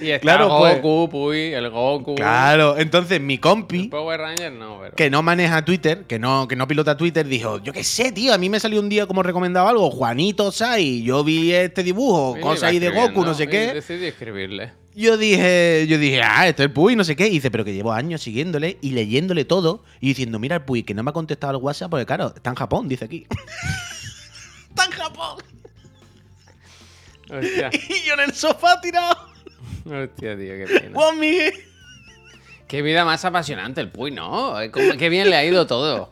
Y 0.01 0.09
está 0.11 0.19
Claro, 0.21 0.45
el 0.45 0.57
pues. 0.57 0.81
Goku, 0.81 1.09
Puy, 1.09 1.53
el 1.53 1.69
Goku. 1.69 2.15
Claro, 2.15 2.77
entonces 2.77 3.19
mi 3.19 3.35
El 3.35 3.39
compi. 3.39 3.87
Power 3.89 4.19
Ranger 4.19 4.51
no, 4.51 4.79
pero. 4.81 4.95
que 4.95 5.09
no 5.09 5.21
maneja 5.21 5.63
Twitter, 5.65 6.05
que 6.05 6.19
no, 6.19 6.47
que 6.47 6.55
no 6.55 6.67
pilota 6.67 6.95
Twitter, 6.95 7.27
dijo, 7.27 7.59
yo 7.59 7.73
qué 7.73 7.83
sé, 7.83 8.11
tío, 8.11 8.33
a 8.33 8.37
mí 8.37 8.49
me 8.49 8.59
salió 8.59 8.79
un 8.79 8.89
día 8.89 9.05
como 9.05 9.23
recomendado 9.23 9.67
algo, 9.67 9.91
Juanito 9.91 10.51
Sai, 10.51 11.03
yo 11.03 11.23
vi 11.23 11.51
este 11.53 11.83
dibujo, 11.83 12.35
Y 12.37 12.41
cosas 12.41 12.63
ahí 12.69 12.79
de 12.79 12.89
Goku, 12.89 13.25
no 13.25 13.33
sé 13.33 13.43
y 13.43 13.47
qué. 13.47 13.73
Decidí 13.73 14.05
escribirle. 14.05 14.71
Yo 14.95 15.17
dije, 15.17 15.85
yo 15.87 15.97
dije, 15.97 16.21
ah, 16.21 16.47
esto 16.47 16.63
es 16.63 16.67
el 16.67 16.73
Puy, 16.73 16.95
no 16.95 17.03
sé 17.03 17.15
qué. 17.15 17.27
Y 17.27 17.31
dice, 17.31 17.51
pero 17.51 17.63
que 17.63 17.73
llevo 17.73 17.91
años 17.91 18.21
siguiéndole 18.21 18.77
y 18.81 18.91
leyéndole 18.91 19.45
todo 19.45 19.83
y 20.01 20.07
diciendo, 20.09 20.39
mira 20.39 20.57
el 20.57 20.63
Puy, 20.63 20.83
que 20.83 20.93
no 20.93 21.03
me 21.03 21.11
ha 21.11 21.13
contestado 21.13 21.51
al 21.51 21.63
WhatsApp 21.63 21.89
porque, 21.89 22.05
claro, 22.05 22.33
está 22.35 22.49
en 22.49 22.55
Japón, 22.55 22.87
dice 22.87 23.05
aquí. 23.05 23.25
está 24.69 24.85
en 24.85 24.91
Japón. 24.91 25.43
Hostia, 27.31 27.69
Y 27.89 28.07
yo 28.07 28.13
en 28.15 28.19
el 28.21 28.33
sofá 28.33 28.81
tirado. 28.81 29.15
hostia, 29.85 30.37
tío, 30.37 30.53
qué 30.57 30.65
pena. 30.67 30.91
Juan 30.95 31.19
Miguel. 31.19 31.53
Qué 32.67 32.83
vida 32.83 33.03
más 33.03 33.25
apasionante 33.25 33.81
el 33.81 33.89
Puy, 33.89 34.11
¿no? 34.11 34.53
Qué 34.71 35.09
bien 35.09 35.29
le 35.31 35.35
ha 35.35 35.43
ido 35.43 35.65
todo. 35.65 36.11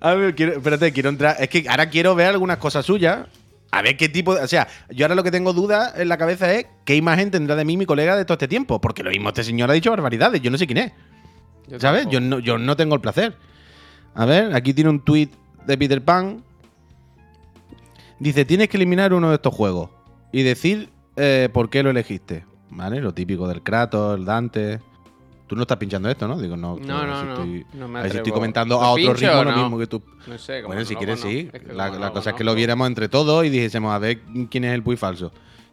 A 0.00 0.14
ver, 0.14 0.34
quiero, 0.34 0.54
espérate, 0.54 0.92
quiero 0.92 1.08
entrar. 1.08 1.36
Es 1.38 1.48
que 1.48 1.66
ahora 1.68 1.88
quiero 1.88 2.16
ver 2.16 2.28
algunas 2.28 2.58
cosas 2.58 2.84
suyas. 2.84 3.28
A 3.74 3.82
ver 3.82 3.96
qué 3.96 4.08
tipo 4.08 4.36
de. 4.36 4.40
O 4.40 4.46
sea, 4.46 4.68
yo 4.88 5.04
ahora 5.04 5.16
lo 5.16 5.24
que 5.24 5.32
tengo 5.32 5.52
duda 5.52 5.92
en 5.96 6.08
la 6.08 6.16
cabeza 6.16 6.52
es 6.54 6.66
qué 6.84 6.94
imagen 6.94 7.32
tendrá 7.32 7.56
de 7.56 7.64
mí 7.64 7.76
mi 7.76 7.86
colega 7.86 8.16
de 8.16 8.24
todo 8.24 8.34
este 8.34 8.46
tiempo. 8.46 8.80
Porque 8.80 9.02
lo 9.02 9.10
mismo 9.10 9.30
este 9.30 9.42
señor 9.42 9.68
ha 9.68 9.74
dicho 9.74 9.90
barbaridades. 9.90 10.40
Yo 10.40 10.48
no 10.52 10.58
sé 10.58 10.68
quién 10.68 10.78
es. 10.78 10.92
Yo 11.66 11.80
¿Sabes? 11.80 12.02
tampoco. 12.02 12.12
Yo 12.12 12.20
no, 12.20 12.38
yo 12.38 12.56
no 12.56 12.76
tengo 12.76 12.94
el 12.94 13.00
placer. 13.00 13.36
A 14.14 14.26
ver, 14.26 14.54
aquí 14.54 14.74
tiene 14.74 14.90
un 14.90 15.04
tweet 15.04 15.30
de 15.66 15.76
Peter 15.76 16.00
Pan. 16.00 16.44
Dice: 18.20 18.44
Tienes 18.44 18.68
que 18.68 18.76
eliminar 18.76 19.12
uno 19.12 19.30
de 19.30 19.34
estos 19.34 19.52
juegos 19.52 19.90
y 20.30 20.44
decir 20.44 20.90
eh, 21.16 21.48
por 21.52 21.68
qué 21.68 21.82
lo 21.82 21.90
elegiste. 21.90 22.44
¿Vale? 22.70 23.00
Lo 23.00 23.12
típico 23.12 23.48
del 23.48 23.64
Kratos, 23.64 24.16
el 24.16 24.24
Dante. 24.24 24.78
Tú 25.46 25.56
no 25.56 25.62
estás 25.62 25.76
pinchando 25.76 26.08
esto, 26.10 26.26
¿no? 26.26 26.38
Digo, 26.40 26.56
no. 26.56 26.76
No, 26.78 27.06
no, 27.06 27.20
si 27.20 27.26
no. 27.26 27.32
Estoy, 27.32 27.66
No 27.74 27.88
me 27.88 27.98
a 27.98 28.02
ver 28.02 28.12
si 28.12 28.16
estoy 28.18 28.32
comentando 28.32 28.76
¿Lo 28.76 28.82
a 28.82 28.90
otro 28.92 29.12
ritmo 29.12 29.44
lo 29.44 29.50
no? 29.50 29.56
mismo 29.62 29.78
que 29.78 29.86
tú. 29.86 30.02
No 30.26 30.38
sé, 30.38 30.62
como 30.62 30.68
Bueno, 30.68 30.80
no 30.80 30.86
si 30.86 30.96
quieres, 30.96 31.20
sí. 31.20 31.50
es 31.52 31.62
que 31.62 31.72
la 31.74 32.10
cosa 32.12 32.30
es 32.30 32.36
que 32.36 32.44
lo 32.44 32.54
viéramos 32.54 32.86
entre 32.86 33.08
todos 33.08 33.44
y 33.44 33.50
dijésemos 33.50 33.92
a 33.92 33.98
ver 33.98 34.20
quién 34.50 34.64
es 34.64 34.72
el 34.74 34.82
Puy 34.82 34.96
falso. 34.96 35.32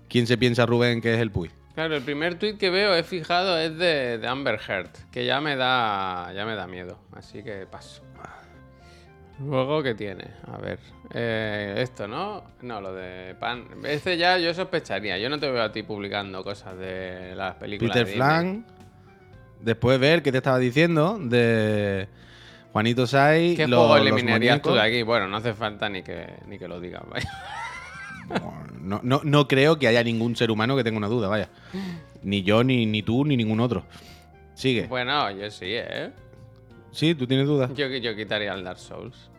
¿Quién 0.09 0.27
se 0.27 0.37
piensa 0.37 0.65
Rubén 0.65 0.99
que 0.99 1.13
es 1.13 1.19
el 1.21 1.31
Puy? 1.31 1.49
Claro, 1.73 1.95
el 1.95 2.03
primer 2.03 2.35
tweet 2.35 2.57
que 2.57 2.69
veo, 2.69 2.93
he 2.93 3.03
fijado, 3.03 3.57
es 3.57 3.77
de, 3.77 4.17
de 4.17 4.27
Amber 4.27 4.59
Heard, 4.67 4.89
que 5.09 5.25
ya 5.25 5.39
me 5.39 5.55
da 5.55 6.33
ya 6.35 6.45
me 6.45 6.55
da 6.55 6.67
miedo, 6.67 6.99
así 7.13 7.41
que 7.43 7.65
paso. 7.65 8.01
Luego, 9.39 9.81
¿qué 9.81 9.95
tiene? 9.95 10.25
A 10.51 10.57
ver, 10.57 10.77
eh, 11.13 11.75
esto, 11.77 12.07
¿no? 12.07 12.43
No, 12.61 12.79
lo 12.79 12.93
de 12.93 13.35
pan. 13.39 13.65
Este 13.85 14.17
ya 14.17 14.37
yo 14.37 14.53
sospecharía. 14.53 15.17
Yo 15.17 15.29
no 15.29 15.39
te 15.39 15.49
veo 15.49 15.63
a 15.63 15.71
ti 15.71 15.81
publicando 15.81 16.43
cosas 16.43 16.77
de 16.77 17.33
las 17.35 17.55
películas. 17.55 17.97
Peter. 17.97 18.13
Flan. 18.15 18.65
Después 19.63 19.99
ver 19.99 20.21
qué 20.23 20.31
te 20.31 20.37
estaba 20.39 20.57
diciendo 20.59 21.17
de 21.21 22.07
Juanito 22.71 23.05
Sai. 23.07 23.55
¿Qué 23.55 23.67
los- 23.67 23.79
juego 23.79 23.97
los 23.97 24.07
eliminarías 24.07 24.61
tú 24.61 24.73
de 24.73 24.81
aquí? 24.81 25.03
Bueno, 25.03 25.27
no 25.27 25.37
hace 25.37 25.53
falta 25.53 25.87
ni 25.89 26.01
que, 26.03 26.27
ni 26.47 26.57
que 26.57 26.67
lo 26.67 26.79
digas, 26.79 27.03
vaya. 27.09 27.29
No, 28.81 28.99
no, 29.03 29.21
no 29.23 29.47
creo 29.47 29.77
que 29.77 29.87
haya 29.87 30.03
ningún 30.03 30.35
ser 30.35 30.51
humano 30.51 30.75
que 30.75 30.83
tenga 30.83 30.97
una 30.97 31.07
duda, 31.07 31.27
vaya. 31.27 31.49
Ni 32.23 32.43
yo, 32.43 32.63
ni, 32.63 32.85
ni 32.85 33.03
tú, 33.03 33.25
ni 33.25 33.35
ningún 33.37 33.59
otro. 33.59 33.83
Sigue. 34.53 34.87
Bueno, 34.87 35.29
yo 35.31 35.49
sí, 35.51 35.65
¿eh? 35.69 36.11
¿Sí? 36.91 37.13
¿Tú 37.15 37.27
tienes 37.27 37.47
dudas? 37.47 37.71
Yo, 37.75 37.87
yo 37.87 38.15
quitaría 38.15 38.53
el 38.53 38.63
Dark 38.63 38.79
Souls. 38.79 39.29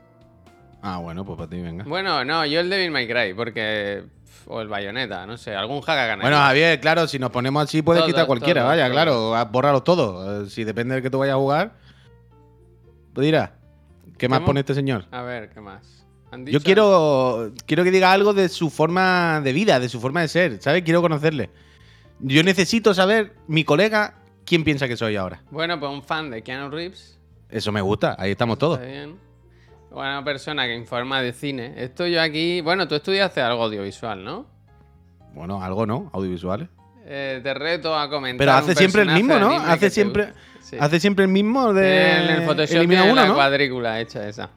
Ah, 0.82 0.98
bueno, 0.98 1.24
pues 1.24 1.36
para 1.38 1.48
ti, 1.50 1.60
venga. 1.60 1.84
Bueno, 1.84 2.24
no, 2.24 2.44
yo 2.46 2.60
el 2.60 2.68
Devil 2.70 2.90
May 2.90 3.06
Cry, 3.08 3.34
porque... 3.34 4.02
O 4.46 4.60
el 4.60 4.68
Bayonetta, 4.68 5.24
no 5.26 5.36
sé, 5.36 5.54
algún 5.54 5.80
hack. 5.82 6.20
Bueno, 6.20 6.36
Javier, 6.36 6.80
claro, 6.80 7.06
si 7.06 7.18
nos 7.18 7.30
ponemos 7.30 7.62
así 7.64 7.82
puedes 7.82 8.00
Todo, 8.02 8.08
quitar 8.08 8.26
cualquiera, 8.26 8.62
todo, 8.62 8.68
vaya, 8.70 8.84
todo. 8.84 8.92
claro, 8.92 9.50
bórralo 9.50 9.82
todo. 9.82 10.42
Eh, 10.44 10.50
Si 10.50 10.64
depende 10.64 10.94
del 10.94 11.02
que 11.02 11.10
tú 11.10 11.18
vayas 11.18 11.34
a 11.34 11.38
jugar, 11.38 11.72
dirá, 13.14 13.54
¿qué 14.18 14.28
más 14.28 14.38
¿Cómo? 14.40 14.46
pone 14.46 14.60
este 14.60 14.74
señor? 14.74 15.06
A 15.10 15.22
ver, 15.22 15.50
¿qué 15.50 15.60
más? 15.60 16.06
¿Han 16.30 16.46
Yo 16.46 16.60
quiero, 16.60 17.52
quiero 17.66 17.84
que 17.84 17.90
diga 17.90 18.10
algo 18.12 18.32
de 18.32 18.48
su 18.48 18.70
forma 18.70 19.40
de 19.42 19.52
vida, 19.52 19.78
de 19.78 19.88
su 19.88 20.00
forma 20.00 20.22
de 20.22 20.28
ser, 20.28 20.62
¿sabes? 20.62 20.82
Quiero 20.82 21.02
conocerle. 21.02 21.50
Yo 22.20 22.42
necesito 22.42 22.94
saber, 22.94 23.34
mi 23.48 23.64
colega, 23.64 24.14
quién 24.46 24.64
piensa 24.64 24.88
que 24.88 24.96
soy 24.96 25.16
ahora. 25.16 25.42
Bueno, 25.50 25.78
pues 25.78 25.92
un 25.92 26.02
fan 26.02 26.30
de 26.30 26.42
Keanu 26.42 26.70
Reeves. 26.70 27.18
Eso 27.50 27.70
me 27.70 27.82
gusta, 27.82 28.16
ahí 28.18 28.30
estamos 28.30 28.58
todos. 28.58 28.78
Está 28.80 28.90
bien. 28.90 29.16
Una 29.94 30.24
persona 30.24 30.66
que 30.66 30.74
informa 30.74 31.20
de 31.22 31.32
cine. 31.32 31.74
Esto 31.76 32.06
yo 32.06 32.20
aquí... 32.22 32.60
Bueno, 32.62 32.88
tú 32.88 32.94
estudiaste 32.94 33.40
algo 33.42 33.64
audiovisual, 33.64 34.24
¿no? 34.24 34.46
Bueno, 35.34 35.62
algo, 35.62 35.86
¿no? 35.86 36.10
Audiovisuales. 36.12 36.68
Eh, 37.04 37.40
te 37.42 37.52
reto 37.54 37.96
a 37.98 38.08
comentar 38.08 38.38
Pero 38.38 38.52
un 38.52 38.58
hace 38.58 38.74
siempre 38.74 39.02
el 39.02 39.10
mismo, 39.12 39.38
¿no? 39.38 39.50
que 39.50 39.56
Hace 39.70 39.90
siempre. 39.90 40.32
Sí. 40.60 40.76
hace 40.80 41.00
siempre 41.00 41.24
el 41.24 41.30
mismo 41.30 41.72
de 41.72 42.12
En 42.24 42.30
el 42.30 42.42
Photoshop 42.46 42.76
elimina 42.76 43.00
tiene 43.02 43.12
uno, 43.12 43.22
la 43.22 43.28
¿no? 43.28 43.34
cuadrícula 43.34 44.00
hecha 44.00 44.26
esa. 44.28 44.50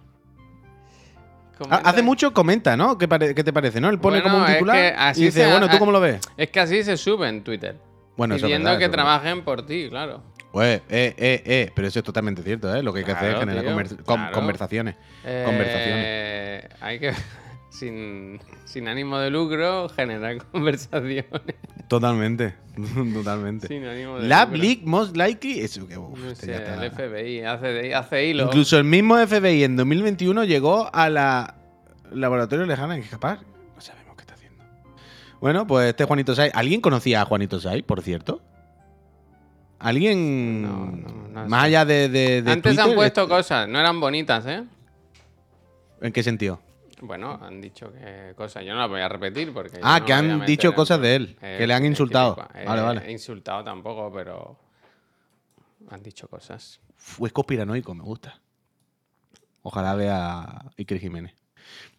Comenta- 1.57 1.89
Hace 1.89 2.01
mucho 2.03 2.33
comenta, 2.33 2.75
¿no? 2.77 2.97
¿Qué, 2.97 3.07
pare- 3.07 3.33
qué 3.33 3.43
te 3.43 3.51
parece, 3.53 3.79
no? 3.81 3.89
Él 3.89 3.99
pone 3.99 4.19
Bueno, 4.21 4.31
como 4.31 4.43
un 4.43 4.49
es 4.49 4.53
titular 4.55 4.75
que 4.77 4.87
así 4.97 5.21
y 5.21 5.25
dice, 5.25 5.43
se- 5.45 5.51
bueno, 5.51 5.69
¿tú 5.69 5.79
cómo 5.79 5.91
lo 5.91 5.99
ves? 6.01 6.19
Es 6.37 6.49
que 6.49 6.59
así 6.59 6.83
se 6.83 6.97
sube 6.97 7.27
en 7.27 7.43
Twitter. 7.43 7.75
Bueno, 8.17 8.35
eso 8.35 8.45
es 8.45 8.49
pidiendo 8.49 8.65
verdad, 8.69 8.79
que 8.79 8.85
eso 8.85 8.91
es 8.91 8.97
verdad. 8.97 9.03
trabajen 9.19 9.43
por 9.43 9.65
ti, 9.65 9.87
claro. 9.89 10.21
Pues, 10.55 10.77
eh, 10.87 11.13
eh, 11.17 11.43
eh, 11.45 11.71
pero 11.75 11.89
eso 11.89 11.99
es 11.99 12.05
totalmente 12.05 12.41
cierto, 12.41 12.73
¿eh? 12.73 12.81
Lo 12.81 12.93
que 12.93 12.99
hay 12.99 13.05
que 13.05 13.11
hacer 13.11 13.31
es 13.33 13.39
generar 13.39 13.61
tío, 13.65 13.71
conver- 13.75 14.03
con- 14.05 14.15
claro. 14.15 14.31
conversaciones. 14.31 14.95
Eh, 15.25 15.43
Conversaciones. 15.45 16.81
Hay 16.81 16.97
que, 16.99 17.11
sin, 17.69 18.39
sin 18.63 18.87
ánimo 18.87 19.19
de 19.19 19.31
lucro, 19.31 19.89
generar 19.89 20.37
conversaciones. 20.53 21.25
Totalmente, 21.89 22.55
totalmente. 23.13 23.67
sin 23.67 23.85
ánimo 23.85 24.17
de 24.19 24.29
Lab 24.29 24.53
lucro. 24.53 24.63
Leak 24.63 24.83
Most 24.85 25.17
Likely, 25.17 25.59
eso 25.59 25.85
que 25.89 25.97
uf, 25.97 26.17
No 26.17 26.29
este 26.31 26.45
sé, 26.45 26.55
está. 26.55 26.85
el 26.85 26.89
FBI 26.91 27.41
hace, 27.41 27.93
hace 27.93 28.25
hilo. 28.25 28.45
Incluso 28.45 28.77
el 28.77 28.85
mismo 28.85 29.17
FBI 29.17 29.65
en 29.65 29.75
2021 29.75 30.45
llegó 30.45 30.89
a 30.95 31.09
la 31.09 31.55
laboratorio 32.13 32.65
lejano 32.65 32.93
en 32.93 33.01
escapar. 33.01 33.39
No 33.75 33.81
sabemos 33.81 34.15
qué 34.15 34.21
está 34.21 34.35
haciendo. 34.35 34.63
Bueno, 35.41 35.67
pues 35.67 35.89
este 35.89 36.05
Juanito 36.05 36.33
Sai. 36.33 36.49
¿Alguien 36.53 36.79
conocía 36.79 37.21
a 37.21 37.25
Juanito 37.25 37.59
Sai, 37.59 37.81
por 37.81 38.01
cierto? 38.01 38.41
¿Alguien? 39.85 40.61
No, 40.63 40.85
no, 40.87 41.27
no 41.43 41.47
más 41.47 41.61
sé. 41.61 41.67
allá 41.67 41.85
de, 41.85 42.09
de, 42.09 42.41
de 42.41 42.51
Antes 42.51 42.77
han 42.79 42.93
puesto 42.95 43.21
este- 43.21 43.33
cosas, 43.35 43.67
no 43.67 43.79
eran 43.79 43.99
bonitas, 43.99 44.45
¿eh? 44.47 44.63
¿En 46.01 46.11
qué 46.11 46.23
sentido? 46.23 46.59
Bueno, 47.01 47.39
han 47.41 47.61
dicho 47.61 47.91
que 47.93 48.33
cosas. 48.35 48.63
Yo 48.65 48.73
no 48.73 48.79
las 48.79 48.89
voy 48.89 49.01
a 49.01 49.07
repetir 49.09 49.53
porque. 49.53 49.79
Ah, 49.83 50.01
que 50.05 50.11
han 50.13 50.45
dicho 50.45 50.73
cosas 50.73 50.99
de 51.01 51.15
él, 51.15 51.35
que 51.39 51.67
le 51.67 51.73
han 51.73 51.83
es 51.83 51.89
insultado. 51.91 52.35
típico. 52.35 52.53
Vale, 52.65 52.81
Eh, 52.81 52.83
vale. 52.83 53.11
Insultado 53.11 53.63
tampoco, 53.63 54.11
pero. 54.11 54.57
Han 55.89 56.01
dicho 56.01 56.27
cosas. 56.27 56.79
Fue 56.95 57.29
conspiranoico, 57.29 57.93
me 57.93 58.03
gusta. 58.03 58.39
Ojalá 59.61 59.93
vea 59.95 60.39
a 60.41 60.65
Iker 60.77 60.99
Jiménez. 60.99 61.35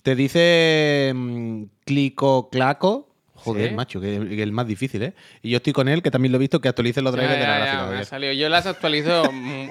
Te 0.03 0.15
dice 0.17 1.13
mm, 1.15 1.65
Clico 1.85 2.49
Claco. 2.51 3.15
Joder, 3.47 3.69
¿Sí? 3.71 3.75
macho, 3.75 4.01
que 4.01 4.19
que 4.29 4.35
es 4.35 4.41
el 4.41 4.53
más 4.53 4.67
difícil, 4.67 5.03
¿eh? 5.03 5.15
Y 5.43 5.51
yo 5.51 5.57
estoy 5.59 5.73
con 5.73 5.89
él, 5.89 6.03
que 6.03 6.11
también 6.11 6.33
lo 6.33 6.37
he 6.37 6.41
visto, 6.41 6.61
que 6.61 6.69
actualice 6.69 7.01
los 7.03 7.15
Ya, 7.15 7.21
drivers 7.23 7.39
de 7.39 7.45
ya, 7.45 7.51
la 7.51 7.59
ya, 7.59 7.65
gráfica. 7.65 7.83
me 7.87 7.89
ha 7.91 7.95
ayer. 7.95 8.07
salido. 8.07 8.33
Yo 8.35 8.49
las 8.49 8.67
actualizo. 8.67 9.23
mm, 9.33 9.69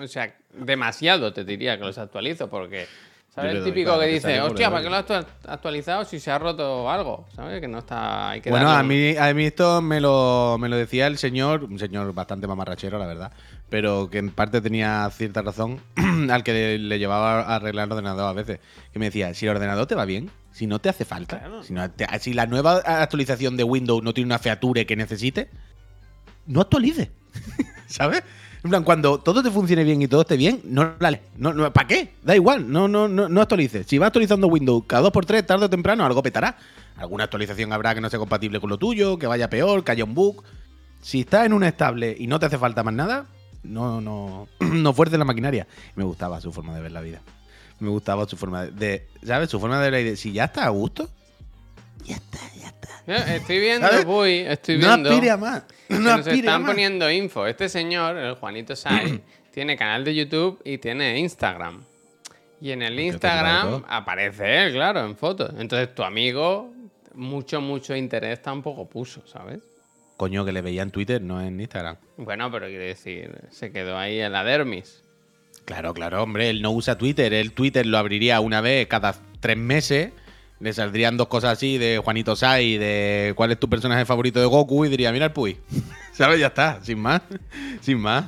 o 0.00 0.06
sea, 0.06 0.34
demasiado 0.52 1.32
te 1.32 1.44
diría 1.44 1.78
que 1.78 1.84
los 1.84 1.98
actualizo 1.98 2.48
porque. 2.50 2.86
¿Sabes 3.34 3.56
el 3.56 3.64
típico 3.64 3.98
que 3.98 4.06
dice, 4.06 4.40
hostia, 4.40 4.70
¿para 4.70 4.82
qué 4.82 4.90
lo 4.90 4.96
audio". 4.96 5.16
has 5.16 5.24
actu- 5.26 5.28
actualizado 5.48 6.04
si 6.04 6.20
se 6.20 6.30
ha 6.30 6.38
roto 6.38 6.88
algo? 6.88 7.26
¿Sabes? 7.34 7.60
Que 7.60 7.66
no 7.66 7.78
está. 7.78 8.30
Hay 8.30 8.40
que 8.40 8.50
Bueno, 8.50 8.66
darle 8.70 8.80
a 8.80 9.12
mí, 9.12 9.16
a 9.18 9.34
mí 9.34 9.46
esto 9.46 9.82
me 9.82 10.00
lo, 10.00 10.56
me 10.60 10.68
lo 10.68 10.76
decía 10.76 11.08
el 11.08 11.18
señor, 11.18 11.64
un 11.64 11.78
señor 11.78 12.12
bastante 12.14 12.46
mamarrachero, 12.46 12.96
la 12.98 13.06
verdad, 13.06 13.32
pero 13.68 14.08
que 14.08 14.18
en 14.18 14.30
parte 14.30 14.60
tenía 14.60 15.10
cierta 15.10 15.42
razón 15.42 15.80
al 16.30 16.44
que 16.44 16.52
le, 16.52 16.78
le 16.78 16.98
llevaba 17.00 17.40
a 17.40 17.56
arreglar 17.56 17.86
el 17.88 17.92
ordenador 17.92 18.28
a 18.28 18.32
veces. 18.32 18.60
Que 18.92 19.00
me 19.00 19.06
decía, 19.06 19.34
si 19.34 19.46
el 19.46 19.50
ordenador 19.56 19.86
te 19.86 19.96
va 19.96 20.04
bien, 20.04 20.30
si 20.52 20.68
no 20.68 20.78
te 20.80 20.88
hace 20.88 21.04
falta, 21.04 21.40
Claro. 21.40 21.64
si, 21.64 21.72
no 21.72 21.90
te- 21.90 22.06
si 22.20 22.34
la 22.34 22.46
nueva 22.46 22.76
actualización 22.84 23.56
de 23.56 23.64
Windows 23.64 24.02
no 24.04 24.14
tiene 24.14 24.26
una 24.26 24.38
feature 24.38 24.86
que 24.86 24.94
necesite, 24.94 25.50
no 26.46 26.60
actualice. 26.60 27.10
¿Sabes? 27.88 28.22
En 28.64 28.70
plan, 28.70 28.82
cuando 28.82 29.18
todo 29.18 29.42
te 29.42 29.50
funcione 29.50 29.84
bien 29.84 30.00
y 30.00 30.08
todo 30.08 30.22
esté 30.22 30.38
bien, 30.38 30.62
no 30.64 30.94
la 30.98 31.20
no, 31.36 31.70
¿Para 31.70 31.86
qué? 31.86 32.14
Da 32.22 32.34
igual, 32.34 32.72
no, 32.72 32.88
no, 32.88 33.08
no, 33.08 33.28
no 33.28 33.42
actualices. 33.42 33.86
Si 33.86 33.98
vas 33.98 34.06
actualizando 34.06 34.46
Windows 34.46 34.84
cada 34.86 35.12
2x3, 35.12 35.44
tarde 35.44 35.66
o 35.66 35.70
temprano, 35.70 36.02
algo 36.02 36.22
petará. 36.22 36.56
Alguna 36.96 37.24
actualización 37.24 37.74
habrá 37.74 37.94
que 37.94 38.00
no 38.00 38.08
sea 38.08 38.18
compatible 38.18 38.60
con 38.60 38.70
lo 38.70 38.78
tuyo, 38.78 39.18
que 39.18 39.26
vaya 39.26 39.50
peor, 39.50 39.84
que 39.84 39.92
haya 39.92 40.04
un 40.04 40.14
bug. 40.14 40.42
Si 41.02 41.20
estás 41.20 41.44
en 41.44 41.52
un 41.52 41.62
estable 41.62 42.16
y 42.18 42.26
no 42.26 42.40
te 42.40 42.46
hace 42.46 42.56
falta 42.56 42.82
más 42.82 42.94
nada, 42.94 43.26
no, 43.64 44.00
no, 44.00 44.48
no 44.60 44.94
fuerces 44.94 45.18
la 45.18 45.26
maquinaria. 45.26 45.66
Me 45.94 46.04
gustaba 46.04 46.40
su 46.40 46.50
forma 46.50 46.74
de 46.74 46.80
ver 46.80 46.92
la 46.92 47.02
vida. 47.02 47.20
Me 47.80 47.90
gustaba 47.90 48.26
su 48.26 48.38
forma 48.38 48.64
de, 48.64 49.06
¿sabes? 49.22 49.50
Su 49.50 49.60
forma 49.60 49.76
de 49.76 49.90
ver 49.90 49.92
la 49.92 50.08
vida. 50.08 50.16
Si 50.16 50.32
ya 50.32 50.44
está 50.44 50.64
a 50.64 50.70
gusto, 50.70 51.10
ya 52.04 52.16
está, 52.16 52.38
ya 52.60 52.68
está. 52.68 53.34
Estoy 53.36 53.58
viendo, 53.60 53.86
¿Sabes? 53.88 54.04
Puy, 54.04 54.32
estoy 54.46 54.78
no 54.78 54.88
viendo. 54.88 55.10
aspire 55.10 55.30
a 55.30 55.36
más. 55.36 55.62
que 55.88 55.94
No 55.94 56.00
nos 56.00 56.18
aspire 56.20 56.36
a 56.36 56.38
están 56.40 56.62
más. 56.62 56.70
poniendo 56.70 57.10
info. 57.10 57.46
Este 57.46 57.68
señor, 57.68 58.16
el 58.16 58.34
Juanito 58.34 58.74
Sai, 58.76 59.22
tiene 59.52 59.76
canal 59.76 60.04
de 60.04 60.14
YouTube 60.14 60.60
y 60.64 60.78
tiene 60.78 61.18
Instagram. 61.18 61.84
Y 62.60 62.70
en 62.70 62.82
el 62.82 62.98
Instagram 62.98 63.84
aparece 63.88 64.64
él, 64.64 64.72
claro, 64.72 65.04
en 65.04 65.16
fotos. 65.16 65.52
Entonces 65.58 65.94
tu 65.94 66.02
amigo, 66.02 66.72
mucho, 67.14 67.60
mucho 67.60 67.94
interés 67.94 68.40
tampoco 68.40 68.88
puso, 68.88 69.26
¿sabes? 69.26 69.58
Coño, 70.16 70.44
que 70.44 70.52
le 70.52 70.62
veía 70.62 70.82
en 70.82 70.90
Twitter, 70.90 71.20
no 71.20 71.42
en 71.42 71.60
Instagram. 71.60 71.96
Bueno, 72.16 72.50
pero 72.50 72.66
quiere 72.68 72.86
decir, 72.86 73.32
se 73.50 73.70
quedó 73.72 73.98
ahí 73.98 74.20
en 74.20 74.32
la 74.32 74.44
dermis. 74.44 75.02
Claro, 75.66 75.92
claro, 75.92 76.22
hombre, 76.22 76.48
él 76.50 76.62
no 76.62 76.70
usa 76.70 76.96
Twitter. 76.96 77.34
Él 77.34 77.52
Twitter 77.52 77.84
lo 77.84 77.98
abriría 77.98 78.40
una 78.40 78.60
vez 78.60 78.86
cada 78.86 79.14
tres 79.40 79.56
meses. 79.58 80.12
Le 80.60 80.72
saldrían 80.72 81.16
dos 81.16 81.28
cosas 81.28 81.52
así 81.52 81.78
de 81.78 82.00
Juanito 82.02 82.36
Sai, 82.36 82.78
de 82.78 83.32
cuál 83.36 83.52
es 83.52 83.58
tu 83.60 83.68
personaje 83.68 84.04
favorito 84.06 84.40
de 84.40 84.46
Goku, 84.46 84.84
y 84.84 84.88
diría, 84.88 85.12
mira 85.12 85.26
el 85.26 85.32
Puy. 85.32 85.58
¿Sabes? 86.12 86.38
Ya 86.40 86.46
está, 86.48 86.80
sin 86.82 86.98
más. 87.00 87.22
Sin 87.80 87.98
más. 87.98 88.24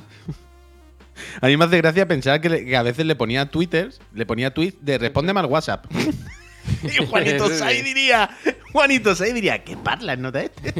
A 1.41 1.47
mí 1.47 1.57
me 1.57 1.65
hace 1.65 1.77
gracia 1.77 2.07
pensar 2.07 2.39
que, 2.41 2.49
le- 2.49 2.65
que 2.65 2.75
a 2.77 2.83
veces 2.83 3.05
le 3.05 3.15
ponía 3.15 3.47
Twitter, 3.49 3.91
le 4.13 4.25
ponía 4.25 4.53
tweets 4.53 4.77
de 4.81 4.97
respóndeme 4.99 5.39
al 5.39 5.47
WhatsApp. 5.47 5.85
y 6.83 7.05
Juanito 7.05 7.49
Sai 7.49 7.81
diría, 7.81 8.29
Juanito 8.71 9.15
Sai 9.15 9.33
diría, 9.33 9.63
¿qué 9.63 9.75
parlas 9.77 10.19
nota 10.19 10.43
este? 10.43 10.73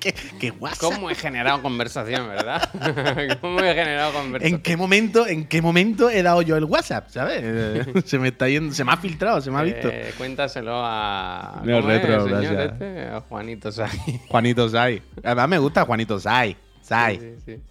¿Qué, 0.12 0.14
qué 0.40 0.50
WhatsApp? 0.50 0.80
¿Cómo 0.94 1.10
he 1.10 1.14
generado 1.14 1.60
conversación, 1.60 2.28
verdad? 2.28 2.70
¿Cómo 3.40 3.60
he 3.60 3.74
generado 3.74 4.12
conversación? 4.12 4.56
¿En 4.56 4.62
qué 4.62 4.76
momento, 4.76 5.26
en 5.26 5.46
qué 5.46 5.60
momento 5.60 6.08
he 6.08 6.22
dado 6.22 6.40
yo 6.42 6.56
el 6.56 6.64
WhatsApp, 6.64 7.10
¿sabes? 7.10 7.40
Eh, 7.42 7.84
se 8.04 8.18
me 8.18 8.28
está 8.28 8.48
yendo, 8.48 8.74
se 8.74 8.82
me 8.84 8.92
ha 8.92 8.96
filtrado, 8.96 9.40
se 9.40 9.50
me 9.50 9.58
ha 9.58 9.62
visto. 9.62 9.88
Eh, 9.90 10.12
cuéntaselo 10.16 10.72
a. 10.74 11.60
No, 11.64 11.80
¿cómo 11.80 11.90
es 11.90 12.02
retro, 12.02 12.26
el 12.26 12.46
señor 12.46 12.60
este? 12.60 13.02
A 13.08 13.20
Juanito 13.20 13.70
Sai. 13.70 14.20
Juanito 14.28 14.68
Sai. 14.68 15.02
Además 15.22 15.48
me 15.48 15.58
gusta 15.58 15.84
Juanito 15.84 16.18
Sai. 16.18 16.56
Sai. 16.80 17.18
Sí, 17.18 17.34
sí, 17.44 17.62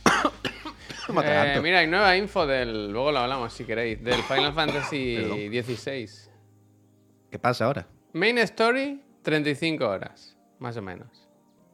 Eh, 1.12 1.60
mira, 1.60 1.80
hay 1.80 1.88
nueva 1.88 2.16
info 2.16 2.46
del. 2.46 2.92
Luego 2.92 3.10
lo 3.10 3.18
hablamos 3.18 3.52
si 3.52 3.64
queréis. 3.64 4.02
Del 4.02 4.22
Final 4.22 4.52
Fantasy. 4.54 5.48
XVI. 5.50 6.08
¿Qué 7.30 7.38
pasa 7.38 7.64
ahora? 7.64 7.86
Main 8.12 8.38
Story, 8.38 9.00
35 9.22 9.88
horas. 9.88 10.36
Más 10.60 10.76
o 10.76 10.82
menos. 10.82 11.08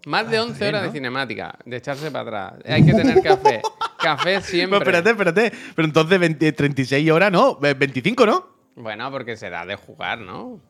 Más 0.06 0.30
de 0.30 0.38
11 0.38 0.58
bien, 0.58 0.68
horas 0.74 0.82
de 0.84 0.92
cinemática, 0.92 1.58
de 1.64 1.76
echarse 1.76 2.10
para 2.12 2.48
atrás. 2.50 2.62
Hay 2.64 2.86
que 2.86 2.92
tener 2.94 3.20
café. 3.22 3.60
café 3.98 4.40
siempre. 4.40 4.78
Pero 4.78 4.98
espérate, 4.98 5.10
espérate. 5.10 5.52
Pero 5.74 5.86
entonces 5.86 6.18
20 6.20 6.52
36 6.52 7.10
horas, 7.10 7.32
¿no? 7.32 7.58
Eh, 7.62 7.74
25, 7.74 8.24
¿no? 8.24 8.46
Bueno, 8.76 9.10
porque 9.10 9.36
será 9.36 9.66
de 9.66 9.74
jugar, 9.74 10.20
¿no? 10.20 10.60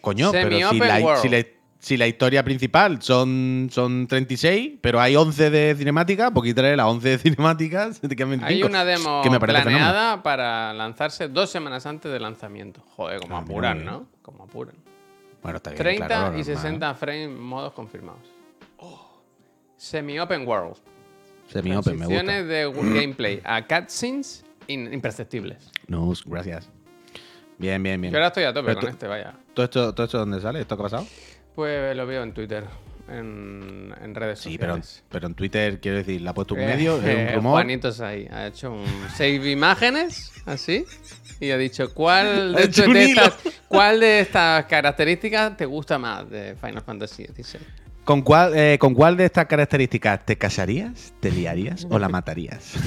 Coño, 0.00 0.30
pero 0.32 0.70
si 0.70 0.78
la, 0.78 1.16
si, 1.20 1.28
la, 1.28 1.44
si 1.78 1.96
la 1.98 2.06
historia 2.06 2.42
principal 2.44 3.02
son, 3.02 3.68
son 3.70 4.06
36, 4.06 4.78
pero 4.80 5.00
hay 5.00 5.16
11 5.16 5.50
de 5.50 5.74
cinemática, 5.76 6.30
pues 6.30 6.48
quítale 6.48 6.76
las 6.76 6.86
11 6.86 7.08
de 7.10 7.18
cinemática, 7.18 7.92
se 7.92 8.08
te 8.08 8.16
quedan 8.16 8.30
25. 8.30 8.46
Hay 8.48 8.62
una 8.62 8.84
demo 8.86 9.20
que 9.22 9.28
me 9.28 9.38
parece 9.40 9.58
fenómeno. 9.64 9.84
planeada 9.84 10.22
para 10.22 10.72
lanzarse 10.72 11.28
dos 11.28 11.50
semanas 11.50 11.84
antes 11.84 12.10
del 12.10 12.22
lanzamiento. 12.22 12.80
Joder, 12.96 13.20
como 13.20 13.36
Ah, 13.36 13.40
apuran. 13.40 13.84
¿no? 13.84 14.06
Como 14.22 14.44
apuran. 14.44 14.76
Bueno, 15.42 15.56
está 15.58 15.70
bien, 15.70 15.78
30 15.82 16.06
claro, 16.06 16.24
y 16.26 16.38
normal. 16.38 16.44
60 16.44 16.94
frames 16.94 17.30
modos 17.30 17.72
confirmados. 17.72 18.20
Semi-open 19.76 20.46
world. 20.46 20.76
Semi-open, 21.48 21.98
me 21.98 22.06
gusta. 22.06 22.42
De 22.42 22.66
gameplay 23.00 23.40
a 23.44 23.66
cutscenes 23.66 24.44
imperceptibles. 24.66 25.70
No, 25.86 26.12
gracias. 26.26 26.68
Bien, 27.58 27.82
bien, 27.82 28.00
bien. 28.00 28.12
Yo 28.12 28.18
ahora 28.18 28.28
estoy 28.28 28.44
a 28.44 28.52
tope 28.52 28.66
Pero 28.66 28.80
con 28.80 28.84
tú- 28.88 28.92
este, 28.92 29.06
vaya. 29.06 29.34
¿Todo 29.54 29.64
esto, 29.64 29.94
¿Todo 29.94 30.04
esto 30.04 30.18
dónde 30.18 30.40
sale? 30.40 30.60
¿Esto 30.60 30.76
qué 30.76 30.82
ha 30.82 30.84
pasado? 30.84 31.06
Pues 31.54 31.96
lo 31.96 32.06
veo 32.06 32.22
en 32.22 32.32
Twitter, 32.34 32.64
en, 33.08 33.92
en 34.00 34.14
redes 34.14 34.38
Sí, 34.40 34.56
pero, 34.58 34.74
sociales. 34.76 35.04
pero 35.08 35.26
en 35.26 35.34
Twitter, 35.34 35.80
quiero 35.80 35.96
decir, 35.98 36.20
¿la 36.20 36.30
ha 36.30 36.34
puesto 36.34 36.54
un 36.54 36.60
Eh, 36.60 36.66
medio? 36.66 36.98
¿Es 36.98 37.04
eh, 37.06 37.26
un 37.30 37.34
rumor? 37.36 37.52
Juanitos 37.54 38.00
ahí, 38.00 38.28
ha 38.30 38.46
hecho 38.46 38.70
un 38.72 38.84
save 39.16 39.50
imágenes, 39.50 40.30
así, 40.46 40.84
y 41.40 41.50
ha 41.50 41.56
dicho, 41.58 41.92
¿cuál 41.94 42.52
de, 42.56 42.64
hecho 42.64 42.86
de 42.86 43.04
estas, 43.04 43.34
¿cuál 43.68 44.00
de 44.00 44.20
estas 44.20 44.64
características 44.66 45.56
te 45.56 45.66
gusta 45.66 45.98
más 45.98 46.28
de 46.28 46.56
Final 46.60 46.82
Fantasy 46.82 47.24
XVI? 47.24 47.60
¿Con 48.04 48.22
cuál, 48.22 48.56
eh, 48.56 48.78
¿Con 48.78 48.94
cuál 48.94 49.16
de 49.16 49.26
estas 49.26 49.46
características 49.46 50.24
te 50.24 50.36
casarías, 50.38 51.12
te 51.20 51.30
liarías 51.30 51.86
o 51.90 51.98
la 51.98 52.08
matarías? 52.08 52.72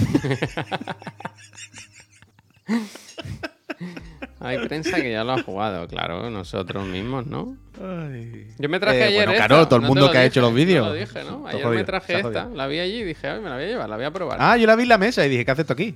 Hay 4.39 4.57
prensa 4.67 4.99
que 5.01 5.11
ya 5.11 5.23
lo 5.23 5.33
ha 5.33 5.43
jugado, 5.43 5.87
claro, 5.87 6.29
nosotros 6.31 6.87
mismos, 6.87 7.27
¿no? 7.27 7.57
Ay. 7.79 8.47
Yo 8.57 8.69
me 8.69 8.79
traje 8.79 8.99
Eh, 8.99 9.03
ayer 9.03 9.17
bueno, 9.19 9.31
esta, 9.33 9.47
claro, 9.47 9.67
todo 9.67 9.79
el 9.79 9.85
mundo 9.85 10.09
que 10.11 10.17
ha 10.17 10.21
dije, 10.21 10.27
hecho 10.29 10.41
los 10.41 10.53
vídeos. 10.53 10.87
lo 10.87 10.93
dije, 10.93 11.23
¿no? 11.23 11.37
Está 11.45 11.49
Ayer 11.49 11.63
jodido, 11.63 11.79
me 11.79 11.83
traje 11.83 12.19
esta, 12.19 12.45
la 12.45 12.67
vi 12.67 12.79
allí 12.79 12.97
y 13.01 13.03
dije, 13.03 13.27
ay, 13.27 13.39
me 13.39 13.49
la 13.49 13.55
voy 13.55 13.65
a 13.65 13.67
llevar, 13.67 13.89
la 13.89 13.95
voy 13.97 14.05
a 14.05 14.11
probar. 14.11 14.37
Ah, 14.41 14.57
yo 14.57 14.65
la 14.65 14.75
vi 14.75 14.83
en 14.83 14.89
la 14.89 14.97
mesa 14.97 15.23
y 15.25 15.29
dije, 15.29 15.45
¿qué 15.45 15.51
haces 15.51 15.61
esto 15.63 15.73
aquí? 15.73 15.95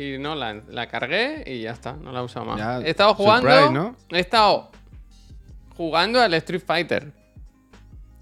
Y 0.00 0.18
no, 0.18 0.34
la, 0.34 0.54
la 0.68 0.86
cargué 0.88 1.42
y 1.46 1.60
ya 1.62 1.72
está, 1.72 1.92
no 1.94 2.12
la 2.12 2.20
he 2.20 2.22
usado 2.22 2.46
más. 2.46 2.58
Ya, 2.58 2.78
he 2.80 2.90
estado 2.90 3.14
jugando. 3.14 3.48
surprise, 3.50 3.72
¿no? 3.72 3.96
He 4.10 4.20
estado 4.20 4.70
jugando 5.76 6.20
al 6.20 6.32
Street 6.34 6.62
Fighter. 6.64 7.12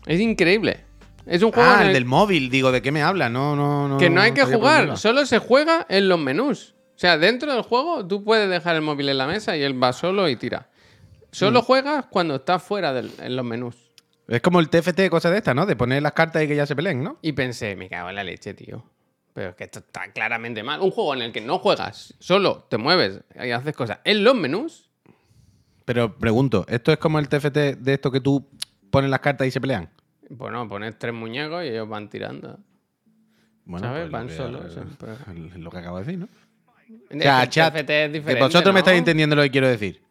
Es 0.07 0.21
increíble. 0.21 0.81
Es 1.27 1.43
un 1.43 1.53
juego 1.53 1.69
Ah, 1.71 1.83
el 1.83 1.89
el 1.89 1.93
del 1.95 2.05
móvil, 2.07 2.49
digo, 2.51 2.73
¿de 2.73 2.81
qué 2.81 2.91
me 2.91 3.03
habla? 3.03 3.29
No, 3.29 3.55
no, 3.55 3.87
no. 3.87 3.99
que 3.99 4.09
no 4.09 4.21
hay 4.23 4.33
que 4.33 4.45
jugar, 4.45 4.97
solo 4.97 5.27
se 5.27 5.39
juega 5.39 5.85
en 5.91 6.09
los 6.09 6.19
menús. 6.19 6.75
O 6.97 6.99
sea, 6.99 7.19
dentro 7.19 7.53
del 7.53 7.63
juego 7.63 8.07
tú 8.07 8.25
puedes 8.25 8.49
dejar 8.49 8.75
el 8.77 8.83
móvil 8.83 9.09
en 9.11 9.19
la 9.19 9.27
mesa 9.27 9.57
y 9.57 9.63
él 9.63 9.81
va 9.81 9.93
solo 9.93 10.29
y 10.29 10.37
tira. 10.37 10.69
Mm. 10.71 11.25
Solo 11.31 11.63
juegas 11.63 12.07
cuando 12.11 12.37
estás 12.37 12.63
fuera 12.63 12.93
del- 12.95 13.13
en 13.23 13.37
los 13.37 13.45
menús. 13.45 13.77
Es 14.27 14.41
como 14.41 14.59
el 14.61 14.69
TFT, 14.69 15.09
cosa 15.11 15.31
de 15.31 15.39
esta, 15.39 15.55
¿no? 15.55 15.65
De 15.67 15.77
poner 15.77 16.03
las 16.03 16.13
cartas 16.13 16.43
y 16.43 16.49
que 16.49 16.57
ya 16.57 16.67
se 16.67 16.75
peleen, 16.75 17.03
¿no? 17.05 17.19
Y 17.23 17.33
pensé, 17.33 17.77
me 17.77 17.89
cago 17.89 18.09
en 18.09 18.15
la 18.17 18.25
leche, 18.25 18.53
tío. 18.55 18.85
Pero 19.35 19.51
es 19.51 19.57
que 19.57 19.65
esto 19.65 19.79
está 19.81 20.11
claramente 20.13 20.63
mal. 20.63 20.81
Un 20.81 20.91
juego 20.91 21.15
en 21.15 21.23
el 21.23 21.33
que 21.33 21.41
no 21.41 21.59
juegas, 21.59 22.15
solo 22.19 22.67
te 22.69 22.79
mueves 22.79 23.21
y 23.35 23.51
haces 23.51 23.75
cosas 23.75 24.01
en 24.05 24.25
los 24.25 24.35
menús. 24.35 24.91
Pero 25.85 26.19
pregunto, 26.19 26.67
¿esto 26.69 26.93
es 26.93 26.99
como 26.99 27.19
el 27.19 27.29
TFT 27.29 27.79
de 27.79 27.95
esto 27.95 28.11
que 28.11 28.21
tú 28.21 28.47
pones 28.91 29.11
las 29.11 29.21
cartas 29.21 29.47
y 29.47 29.51
se 29.51 29.61
pelean? 29.61 29.91
Bueno, 30.29 30.69
pones 30.69 30.99
tres 30.99 31.15
muñecos 31.15 31.65
y 31.65 31.69
ellos 31.69 31.89
van 31.89 32.11
tirando. 32.11 32.59
Bueno, 33.65 33.87
¿Sabes? 33.87 34.03
pues 34.03 34.13
Van 34.13 34.27
lo 34.27 34.33
solos, 34.33 34.77
es 34.77 35.57
Lo 35.59 35.71
que 35.71 35.79
acabo 35.79 35.99
de 35.99 36.05
decir, 36.05 36.19
¿no? 36.19 36.27
O 36.27 37.21
sea, 37.21 37.39
que 37.39 37.45
el 37.45 37.49
chat, 37.51 37.75
TFT 37.75 37.79
es 37.79 37.85
que 37.87 38.09
diferente, 38.09 38.43
vosotros 38.43 38.73
me 38.73 38.81
estáis 38.81 38.99
entendiendo 38.99 39.37
lo 39.37 39.43
que 39.43 39.51
quiero 39.51 39.69
decir. 39.69 40.03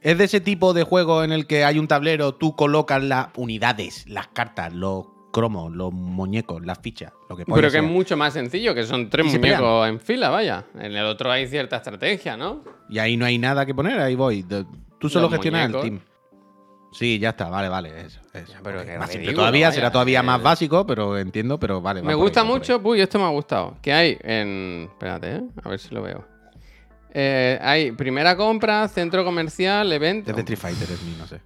Es 0.00 0.18
de 0.18 0.24
ese 0.24 0.40
tipo 0.40 0.74
de 0.74 0.82
juego 0.82 1.24
en 1.24 1.32
el 1.32 1.46
que 1.46 1.64
hay 1.64 1.78
un 1.78 1.88
tablero, 1.88 2.34
tú 2.34 2.54
colocas 2.54 3.02
las 3.02 3.28
unidades, 3.36 4.08
las 4.08 4.28
cartas, 4.28 4.72
los 4.72 5.06
cromos, 5.34 5.72
los 5.72 5.92
muñecos, 5.92 6.64
las 6.64 6.78
fichas, 6.78 7.12
lo 7.28 7.36
que 7.36 7.44
Pero 7.44 7.68
que 7.68 7.78
es 7.78 7.82
mucho 7.82 8.16
más 8.16 8.32
sencillo, 8.32 8.72
que 8.72 8.84
son 8.84 9.10
tres 9.10 9.26
muñecos 9.26 9.88
en 9.88 9.98
fila, 9.98 10.30
vaya. 10.30 10.64
En 10.78 10.94
el 10.94 11.04
otro 11.04 11.30
hay 11.30 11.48
cierta 11.48 11.76
estrategia, 11.76 12.36
¿no? 12.36 12.62
Y 12.88 13.00
ahí 13.00 13.16
no 13.16 13.26
hay 13.26 13.36
nada 13.36 13.66
que 13.66 13.74
poner, 13.74 13.98
ahí 13.98 14.14
voy. 14.14 14.44
Tú 14.98 15.08
solo 15.08 15.24
Los 15.24 15.32
gestionas 15.32 15.74
el 15.74 15.80
team. 15.80 16.00
Sí, 16.92 17.18
ya 17.18 17.30
está, 17.30 17.48
vale, 17.48 17.68
vale. 17.68 18.06
Eso, 18.06 18.20
eso. 18.32 18.54
pero 18.62 18.80
Ok, 18.80 18.86
que 18.86 18.98
más 18.98 19.08
simple 19.08 19.26
ridículo, 19.26 19.42
todavía, 19.42 19.66
vaya, 19.66 19.74
será 19.74 19.90
todavía 19.90 20.22
más 20.22 20.40
básico, 20.40 20.86
pero 20.86 21.18
entiendo, 21.18 21.58
pero 21.58 21.80
vale. 21.80 22.00
va 22.00 22.06
me 22.06 22.14
gusta 22.14 22.42
ahí. 22.42 22.46
mucho, 22.46 22.80
uy, 22.84 23.00
esto 23.00 23.18
me 23.18 23.24
ha 23.24 23.30
gustado. 23.30 23.76
Que 23.82 23.92
hay 23.92 24.16
en. 24.22 24.88
Espérate, 24.92 25.36
¿eh? 25.36 25.42
a 25.64 25.68
ver 25.68 25.80
si 25.80 25.92
lo 25.92 26.02
veo. 26.02 26.24
Eh, 27.12 27.58
hay 27.60 27.90
primera 27.90 28.36
compra, 28.36 28.86
centro 28.86 29.24
comercial, 29.24 29.92
evento. 29.92 30.30
Es 30.30 30.36
de 30.36 30.42
Street 30.42 30.58
Fighter, 30.58 30.88
es 30.92 31.02
mío, 31.02 31.16
no 31.18 31.26
sé. 31.26 31.40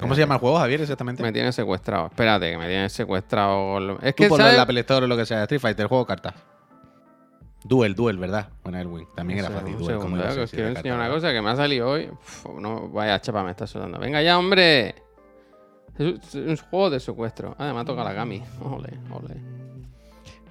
¿Cómo 0.00 0.14
se 0.14 0.20
llama 0.20 0.34
el 0.34 0.40
juego, 0.40 0.58
Javier, 0.58 0.80
exactamente? 0.80 1.22
Me 1.22 1.32
tiene 1.32 1.52
secuestrado. 1.52 2.06
Espérate, 2.06 2.50
que 2.50 2.58
me 2.58 2.66
tiene 2.66 2.88
secuestrado. 2.88 3.98
Es 4.00 4.14
Tú 4.14 4.24
que, 4.24 4.28
ponlo 4.28 4.48
en 4.48 4.56
la 4.56 4.80
Store 4.80 5.04
o 5.04 5.08
lo 5.08 5.16
que 5.16 5.26
sea, 5.26 5.42
Street 5.42 5.60
Fighter, 5.60 5.86
juego 5.86 6.04
de 6.04 6.08
cartas. 6.08 6.34
Duel, 7.64 7.94
Duel, 7.94 8.18
¿verdad? 8.18 8.50
Bueno, 8.62 8.78
Elwin. 8.78 9.06
También 9.16 9.38
era 9.38 9.50
fácil, 9.50 9.78
Duel. 9.78 9.98
como 9.98 10.16
iba 10.16 10.28
a 10.28 10.42
os 10.42 10.50
quiero 10.50 10.68
enseñar 10.68 10.96
una 10.96 11.08
cosa 11.08 11.32
que 11.32 11.40
me 11.40 11.50
ha 11.50 11.56
salido 11.56 11.88
hoy. 11.88 12.10
Uf, 12.10 12.46
no, 12.60 12.88
vaya 12.90 13.18
chapa, 13.20 13.42
me 13.42 13.50
está 13.50 13.66
sudando. 13.66 13.98
Venga 13.98 14.22
ya, 14.22 14.38
hombre. 14.38 14.94
Es 15.98 16.34
un 16.34 16.56
juego 16.56 16.90
de 16.90 17.00
secuestro. 17.00 17.54
Ah, 17.58 17.72
me 17.72 17.80
ha 17.80 17.84
tocado 17.84 18.06
la 18.06 18.12
Gami. 18.12 18.42
Ole, 18.60 18.98
ole. 19.10 19.36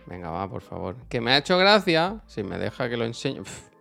Venga, 0.08 0.32
va, 0.32 0.50
por 0.50 0.62
favor. 0.62 0.96
Que 1.08 1.22
me 1.22 1.32
ha 1.32 1.38
hecho 1.38 1.58
gracia. 1.58 2.22
Si 2.26 2.43
me 2.43 2.58
deja 2.58 2.89
que 2.89 2.98
lo 2.98 3.06
enseñe. 3.06 3.41
Uf. 3.41 3.73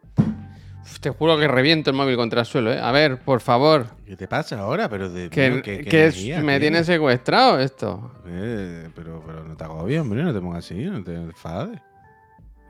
Uf, 0.82 0.98
te 1.00 1.10
juro 1.10 1.38
que 1.38 1.46
reviento 1.48 1.90
el 1.90 1.96
móvil 1.96 2.16
contra 2.16 2.40
el 2.40 2.46
suelo, 2.46 2.72
¿eh? 2.72 2.80
A 2.80 2.90
ver, 2.92 3.18
por 3.18 3.40
favor. 3.40 3.86
¿Qué 4.06 4.16
te 4.16 4.26
pasa 4.28 4.58
ahora? 4.60 4.88
Pero 4.88 5.08
de, 5.08 5.30
Que, 5.30 5.50
mío, 5.50 5.62
¿qué- 5.62 5.78
qué 5.78 5.84
que 5.84 6.06
es- 6.06 6.14
energía 6.16 6.36
me 6.38 6.58
tienes? 6.58 6.60
tiene 6.60 6.84
secuestrado 6.84 7.60
esto. 7.60 8.12
Eh, 8.26 8.88
pero, 8.94 9.22
pero 9.24 9.44
no 9.44 9.56
te 9.56 9.64
hago 9.64 9.84
bien, 9.84 10.00
hombre, 10.02 10.22
no 10.22 10.32
te 10.32 10.40
pongas 10.40 10.64
así, 10.64 10.74
no 10.84 11.02
te 11.02 11.14
enfades. 11.14 11.80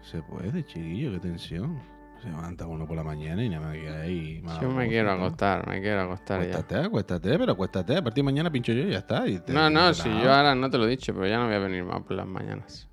Se 0.03 0.21
puede, 0.23 0.65
chiquillo, 0.65 1.13
qué 1.13 1.21
tensión. 1.21 1.79
Se 2.23 2.29
levanta 2.29 2.67
uno 2.67 2.87
por 2.87 2.97
la 2.97 3.03
mañana 3.03 3.43
y 3.43 3.49
nada 3.49 3.67
más 3.67 3.77
que 3.77 3.89
ahí. 3.89 4.43
Yo 4.61 4.71
me 4.71 4.87
quiero 4.89 5.11
acostar, 5.11 5.67
me 5.67 5.81
quiero 5.81 6.03
acostar 6.03 6.41
ya. 6.43 6.51
Acuéstate, 6.51 6.77
acuéstate, 6.87 7.39
pero 7.39 7.53
acuéstate. 7.53 7.97
A 7.97 8.03
partir 8.03 8.23
de 8.23 8.27
mañana 8.27 8.49
pincho 8.51 8.73
yo 8.73 8.87
y 8.87 8.91
ya 8.93 8.99
está. 8.99 9.27
y 9.27 9.41
te- 9.41 9.53
No, 9.53 9.69
no, 9.71 9.93
si 9.93 10.09
yo 10.09 10.33
ahora 10.33 10.55
no 10.55 10.71
te 10.71 10.79
lo 10.79 10.87
he 10.87 10.91
dicho, 10.91 11.13
pero 11.15 11.27
ya 11.27 11.39
no 11.39 11.47
voy 11.47 11.55
a 11.55 11.59
venir 11.59 11.83
más 11.85 12.01
por 12.03 12.17
las 12.17 12.27
mañanas. 12.27 12.89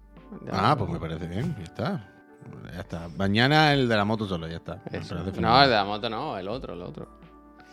Ya 0.46 0.52
Ah, 0.72 0.76
pues 0.76 0.90
me 0.90 1.00
parece 1.00 1.28
bien, 1.28 1.56
ya 1.58 1.64
está. 1.64 2.08
Ya 2.74 2.80
está. 2.82 3.08
Mañana 3.18 3.74
el 3.74 3.88
de 3.90 3.96
la 3.96 4.06
moto 4.06 4.28
solo, 4.28 4.48
ya 4.48 4.58
está. 4.58 4.80
Me 4.92 5.00
Eso. 5.00 5.16
No, 5.40 5.62
el 5.64 5.70
de 5.70 5.76
la 5.76 5.86
moto 5.86 6.10
no, 6.10 6.38
el 6.38 6.48
otro, 6.48 6.74
el 6.74 6.82
otro. 6.82 7.08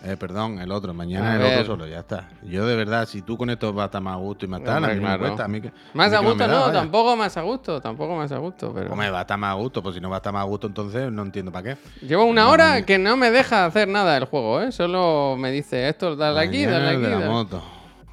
Eh, 0.05 0.17
perdón, 0.19 0.59
el 0.61 0.71
otro. 0.73 0.93
Mañana 0.93 1.33
A 1.33 1.37
el 1.37 1.39
ver. 1.43 1.53
otro 1.61 1.73
solo, 1.75 1.87
ya 1.87 2.01
está. 2.01 2.29
Yo 2.43 2.67
de 2.67 2.77
verdad, 2.77 3.09
si 3.09 3.23
tú 3.23 3.37
con 3.39 3.49
esto 3.49 3.73
vas 3.73 3.85
a 3.85 3.87
estar 3.87 4.03
más 4.03 4.12
a 4.15 4.17
gusto 4.19 4.45
y 4.45 4.49
más 4.49 4.62
tal, 4.62 4.85
a 4.85 4.89
mí 4.89 4.99
claro. 5.01 5.19
me 5.23 5.27
cuesta. 5.27 5.45
A 5.45 5.49
mí 5.49 5.61
que, 5.62 5.73
Más 5.95 6.11
mí 6.11 6.17
a 6.17 6.21
me 6.21 6.29
gusto 6.29 6.47
da, 6.47 6.67
no, 6.67 6.71
tampoco 6.73 7.17
más 7.17 7.35
a 7.37 7.41
gusto, 7.43 7.81
tampoco 7.81 8.15
más 8.15 8.31
a 8.31 8.37
gusto, 8.39 8.73
pero... 8.75 8.93
Hombre, 8.93 9.11
va 9.11 9.19
a 9.19 9.23
estar 9.23 9.39
más 9.39 9.51
a 9.53 9.55
gusto, 9.55 9.83
pues 9.83 9.95
si 9.95 10.01
no 10.01 10.11
va 10.11 10.17
a 10.17 10.19
estar 10.19 10.33
más 10.35 10.43
a 10.43 10.45
gusto, 10.45 10.67
entonces 10.67 11.11
no 11.11 11.23
entiendo 11.23 11.51
para 11.51 11.75
qué. 11.75 11.81
Llevo 12.07 12.25
una 12.25 12.43
No, 12.45 12.51
hora 12.51 12.83
que 12.83 12.99
no 12.99 13.17
me 13.17 13.31
deja 13.31 13.65
hacer 13.65 13.89
nada 13.89 14.15
del 14.15 14.27
juego, 14.27 14.61
¿eh? 14.61 14.71
Solo 14.71 15.35
me 15.39 15.51
dice 15.51 15.89
esto, 15.89 16.15
dale 16.15 16.41
aquí, 16.41 16.67
dale 16.67 16.91
el 16.91 16.97
aquí. 16.97 17.03
de 17.05 17.11
la 17.11 17.19
dale- 17.21 17.31
moto. 17.31 17.62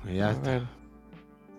Y 0.09 0.15
ya 0.15 0.29
A 0.29 0.31
está. 0.31 0.49
ver. 0.51 0.63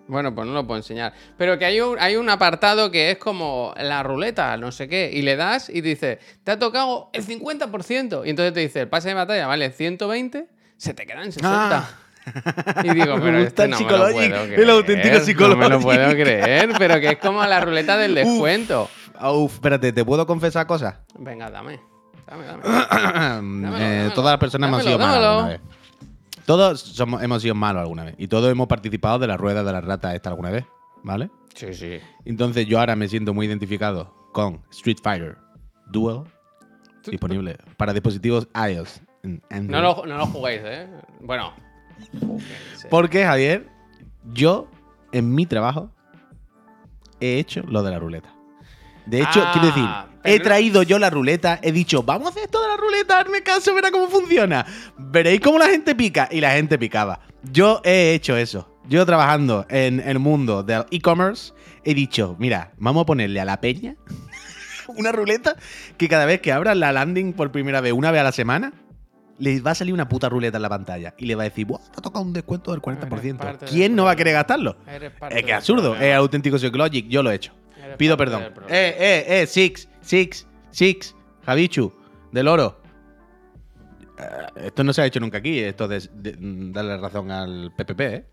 Bueno, 0.07 0.35
pues 0.35 0.47
no 0.47 0.53
lo 0.53 0.67
puedo 0.67 0.77
enseñar. 0.77 1.13
Pero 1.37 1.57
que 1.57 1.65
hay 1.65 1.81
un, 1.81 1.97
hay 1.99 2.15
un 2.15 2.29
apartado 2.29 2.91
que 2.91 3.09
es 3.11 3.17
como 3.17 3.73
la 3.77 4.03
ruleta, 4.03 4.55
no 4.57 4.71
sé 4.71 4.87
qué, 4.87 5.09
y 5.11 5.23
le 5.23 5.35
das 5.35 5.69
y 5.69 5.81
dice, 5.81 6.19
te 6.43 6.51
ha 6.51 6.59
tocado 6.59 7.09
el 7.13 7.25
50%. 7.25 8.21
Y 8.25 8.29
entonces 8.29 8.53
te 8.53 8.59
dice, 8.59 8.81
el 8.81 8.87
pase 8.87 9.09
de 9.09 9.15
batalla 9.15 9.47
vale 9.47 9.71
120, 9.71 10.47
se 10.77 10.93
te 10.93 11.05
quedan 11.07 11.31
60. 11.31 11.77
Ah. 11.77 11.89
Y 12.83 12.89
digo, 12.93 13.15
Me 13.17 13.21
pero 13.21 13.39
gusta 13.43 13.63
este 13.63 13.63
el 13.65 13.69
no 13.71 13.77
me 13.79 13.83
lo 13.85 13.89
puedo 14.11 14.19
el 14.19 14.53
creer. 14.55 14.69
auténtico 14.69 15.47
No 15.47 15.55
me 15.55 15.69
lo 15.69 15.79
puedo 15.79 16.09
creer, 16.11 16.69
pero 16.77 16.99
que 16.99 17.07
es 17.09 17.17
como 17.17 17.43
la 17.45 17.59
ruleta 17.61 17.97
del 17.97 18.13
descuento. 18.15 18.89
Ah, 19.17 19.31
Uf, 19.31 19.53
espérate, 19.53 19.91
¿te 19.93 20.03
puedo 20.05 20.27
confesar 20.27 20.67
cosas? 20.67 20.95
Venga, 21.17 21.49
dame. 21.49 21.79
Dame, 22.27 22.45
dame. 22.45 22.63
Eh, 22.65 23.61
dámelo. 23.61 24.13
todas 24.13 24.31
las 24.33 24.39
personas 24.39 24.67
hemos 24.67 24.83
Dámelo, 24.83 24.97
sido 24.97 25.07
malas 25.07 25.47
vez. 25.49 25.61
Todos 26.45 26.79
somos, 26.81 27.23
hemos 27.23 27.41
sido 27.41 27.55
malos 27.55 27.81
alguna 27.81 28.03
vez. 28.03 28.15
Y 28.17 28.27
todos 28.27 28.51
hemos 28.51 28.67
participado 28.67 29.19
de 29.19 29.27
la 29.27 29.37
rueda 29.37 29.63
de 29.63 29.71
la 29.71 29.81
rata 29.81 30.13
esta 30.13 30.29
alguna 30.29 30.51
vez, 30.51 30.65
¿vale? 31.03 31.29
Sí, 31.55 31.73
sí. 31.73 31.99
Entonces 32.25 32.67
yo 32.67 32.79
ahora 32.79 32.95
me 32.95 33.07
siento 33.07 33.33
muy 33.33 33.47
identificado 33.47 34.13
con 34.31 34.61
Street 34.71 34.97
Fighter 35.01 35.37
Duel, 35.87 36.23
disponible 37.05 37.57
para 37.77 37.93
dispositivos 37.93 38.47
iOS. 38.53 39.01
No 39.23 39.81
lo, 39.81 40.05
no 40.05 40.17
lo 40.17 40.27
juguéis, 40.27 40.61
¿eh? 40.63 40.89
Bueno. 41.21 41.53
Porque, 42.89 43.23
Javier, 43.23 43.67
yo 44.33 44.67
en 45.11 45.33
mi 45.33 45.45
trabajo 45.45 45.89
he 47.19 47.39
hecho 47.39 47.61
lo 47.63 47.81
de 47.81 47.91
la 47.91 47.99
ruleta. 47.99 48.34
De 49.05 49.19
hecho, 49.19 49.43
Ah, 49.43 49.51
quiero 49.53 49.67
decir, 49.67 49.89
he 50.23 50.39
traído 50.39 50.83
yo 50.83 50.97
la 50.99 51.09
ruleta, 51.09 51.59
he 51.61 51.71
dicho, 51.71 52.03
vamos 52.03 52.27
a 52.27 52.29
hacer 52.31 52.43
esto 52.43 52.61
de 52.61 52.67
la 52.69 52.77
ruleta, 52.77 53.19
hazme 53.19 53.43
caso, 53.43 53.73
verá 53.75 53.91
cómo 53.91 54.07
funciona. 54.07 54.65
Veréis 54.97 55.39
cómo 55.41 55.59
la 55.59 55.67
gente 55.67 55.93
pica. 55.95 56.27
Y 56.31 56.41
la 56.41 56.51
gente 56.51 56.77
picaba. 56.79 57.19
Yo 57.51 57.81
he 57.83 58.13
hecho 58.13 58.35
eso. 58.35 58.67
yo 58.87 59.05
trabajando 59.05 59.65
en 59.69 59.99
el 59.99 60.19
mundo 60.19 60.63
del 60.63 60.85
e-commerce, 60.91 61.53
he 61.83 61.93
dicho, 61.93 62.35
mira, 62.39 62.71
vamos 62.77 63.03
a 63.03 63.05
ponerle 63.05 63.39
a 63.39 63.45
la 63.45 63.61
peña 63.61 63.95
una 64.87 65.11
ruleta 65.11 65.55
que 65.97 66.07
cada 66.09 66.25
vez 66.25 66.41
que 66.41 66.51
abran 66.51 66.79
la 66.79 66.91
landing 66.91 67.33
por 67.33 67.51
primera 67.51 67.81
vez, 67.81 67.93
una 67.93 68.11
vez 68.11 68.21
a 68.21 68.23
la 68.23 68.31
semana, 68.31 68.73
le 69.37 69.59
va 69.59 69.71
a 69.71 69.75
salir 69.75 69.93
una 69.93 70.07
puta 70.07 70.29
ruleta 70.29 70.57
en 70.57 70.61
la 70.61 70.69
pantalla 70.69 71.13
y 71.17 71.25
le 71.25 71.35
va 71.35 71.43
a 71.43 71.49
decir, 71.49 71.65
¡buah! 71.65 71.79
Te 71.79 71.99
ha 71.99 72.01
tocado 72.01 72.23
un 72.23 72.33
descuento 72.33 72.71
del 72.71 72.81
40%. 72.81 73.37
parte 73.37 73.65
del 73.65 73.73
¿Quién 73.73 73.95
no 73.95 74.05
va 74.05 74.11
a 74.11 74.15
querer 74.15 74.33
gastarlo? 74.33 74.77
Es 75.29 75.43
que 75.43 75.53
absurdo, 75.53 75.95
es 75.95 76.15
auténtico 76.15 76.57
Psychologic, 76.57 77.07
yo 77.07 77.21
lo 77.21 77.31
he 77.31 77.35
hecho. 77.35 77.53
Eres 77.85 77.97
Pido 77.97 78.17
perdón. 78.17 78.43
Eh, 78.67 78.95
eh, 78.99 79.25
eh, 79.41 79.47
Six, 79.47 79.87
Six, 80.01 80.47
Six, 80.71 81.15
Javichu, 81.45 81.93
del 82.31 82.47
oro. 82.47 82.81
Eh, 84.17 84.65
esto 84.67 84.83
no 84.83 84.93
se 84.93 85.01
ha 85.01 85.05
hecho 85.05 85.19
nunca 85.19 85.37
aquí, 85.39 85.59
esto 85.59 85.87
de, 85.87 85.99
de- 86.13 86.37
mm, 86.37 86.71
darle 86.71 86.97
razón 86.97 87.31
al 87.31 87.71
PPP, 87.75 87.99
¿eh? 88.01 88.25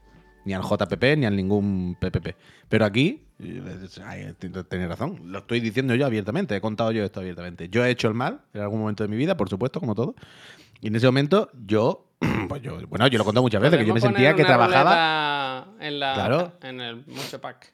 Ni 0.45 0.55
al 0.55 0.63
JPP, 0.63 1.17
ni 1.19 1.27
a 1.27 1.31
ningún 1.31 1.97
PPP. 2.01 2.35
Pero 2.69 2.85
aquí, 2.85 3.23
eh, 3.39 4.35
tenéis 4.69 4.89
razón, 4.89 5.21
lo 5.31 5.39
estoy 5.39 5.61
diciendo 5.61 5.95
yo 5.95 6.05
abiertamente, 6.07 6.57
he 6.57 6.61
contado 6.61 6.91
yo 6.91 7.05
esto 7.05 7.21
abiertamente. 7.21 7.69
Yo 7.69 7.85
he 7.85 7.91
hecho 7.91 8.09
el 8.09 8.15
mal 8.15 8.41
en 8.53 8.61
algún 8.63 8.81
momento 8.81 9.05
de 9.05 9.09
mi 9.09 9.17
vida, 9.17 9.37
por 9.37 9.49
supuesto, 9.49 9.79
como 9.79 9.95
todo. 9.95 10.17
Y 10.81 10.89
en 10.89 10.97
ese 10.97 11.07
momento 11.07 11.49
yo, 11.65 12.07
pues 12.49 12.61
yo, 12.61 12.77
bueno, 12.89 13.07
yo 13.07 13.19
lo 13.19 13.23
he 13.23 13.25
contado 13.25 13.43
muchas 13.43 13.63
veces, 13.63 13.79
que 13.79 13.87
yo 13.87 13.95
me 13.95 14.01
sentía 14.01 14.35
que 14.35 14.45
trabajaba... 14.45 15.67
En, 15.79 16.01
la, 16.01 16.15
Claro. 16.15 16.53
en 16.63 16.81
el 16.81 16.97
mucho 17.07 17.41
pack. 17.41 17.73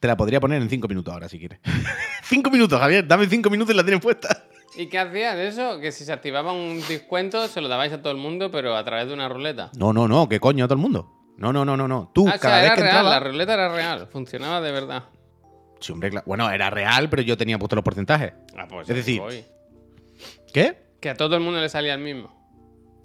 Te 0.00 0.06
la 0.08 0.16
podría 0.16 0.40
poner 0.40 0.62
en 0.62 0.68
cinco 0.70 0.86
minutos 0.88 1.12
ahora, 1.12 1.28
si 1.28 1.38
quieres. 1.38 1.58
cinco 2.22 2.50
minutos, 2.50 2.78
Javier. 2.78 3.06
Dame 3.06 3.26
cinco 3.26 3.50
minutos 3.50 3.74
y 3.74 3.76
la 3.76 3.82
tienes 3.84 4.00
puesta. 4.02 4.44
¿Y 4.76 4.86
qué 4.86 4.98
hacías 4.98 5.34
de 5.34 5.48
eso? 5.48 5.80
Que 5.80 5.90
si 5.90 6.04
se 6.04 6.12
activaba 6.12 6.52
un 6.52 6.80
descuento 6.86 7.48
se 7.48 7.60
lo 7.60 7.66
dabais 7.68 7.92
a 7.92 8.00
todo 8.00 8.12
el 8.12 8.18
mundo, 8.18 8.50
pero 8.50 8.76
a 8.76 8.84
través 8.84 9.08
de 9.08 9.14
una 9.14 9.28
ruleta. 9.28 9.70
No, 9.76 9.92
no, 9.92 10.06
no. 10.06 10.28
¿Qué 10.28 10.38
coño 10.38 10.64
a 10.64 10.68
todo 10.68 10.76
el 10.76 10.82
mundo? 10.82 11.10
No, 11.36 11.52
no, 11.52 11.64
no, 11.64 11.76
no, 11.76 11.88
no. 11.88 12.10
Tú, 12.14 12.28
Ah, 12.28 12.34
o 12.36 12.40
cada 12.40 12.54
sea, 12.56 12.62
vez 12.62 12.66
era 12.66 12.74
que 12.76 12.82
real, 12.82 12.96
entraba... 12.96 13.10
la 13.10 13.20
ruleta 13.20 13.54
era 13.54 13.68
real, 13.74 14.08
funcionaba 14.08 14.60
de 14.60 14.72
verdad. 14.72 15.04
Sí, 15.80 15.92
hombre, 15.92 16.10
claro. 16.10 16.24
Bueno, 16.26 16.50
era 16.50 16.70
real, 16.70 17.08
pero 17.08 17.22
yo 17.22 17.36
tenía 17.36 17.58
puesto 17.58 17.76
los 17.76 17.84
porcentajes. 17.84 18.32
Ah, 18.56 18.66
pues 18.68 18.88
Es 18.88 18.96
decir- 18.96 19.20
voy. 19.20 19.44
¿Qué? 20.52 20.78
Que 21.00 21.10
a 21.10 21.14
todo 21.16 21.34
el 21.36 21.42
mundo 21.42 21.60
le 21.60 21.68
salía 21.68 21.94
el 21.94 22.00
mismo. 22.00 22.37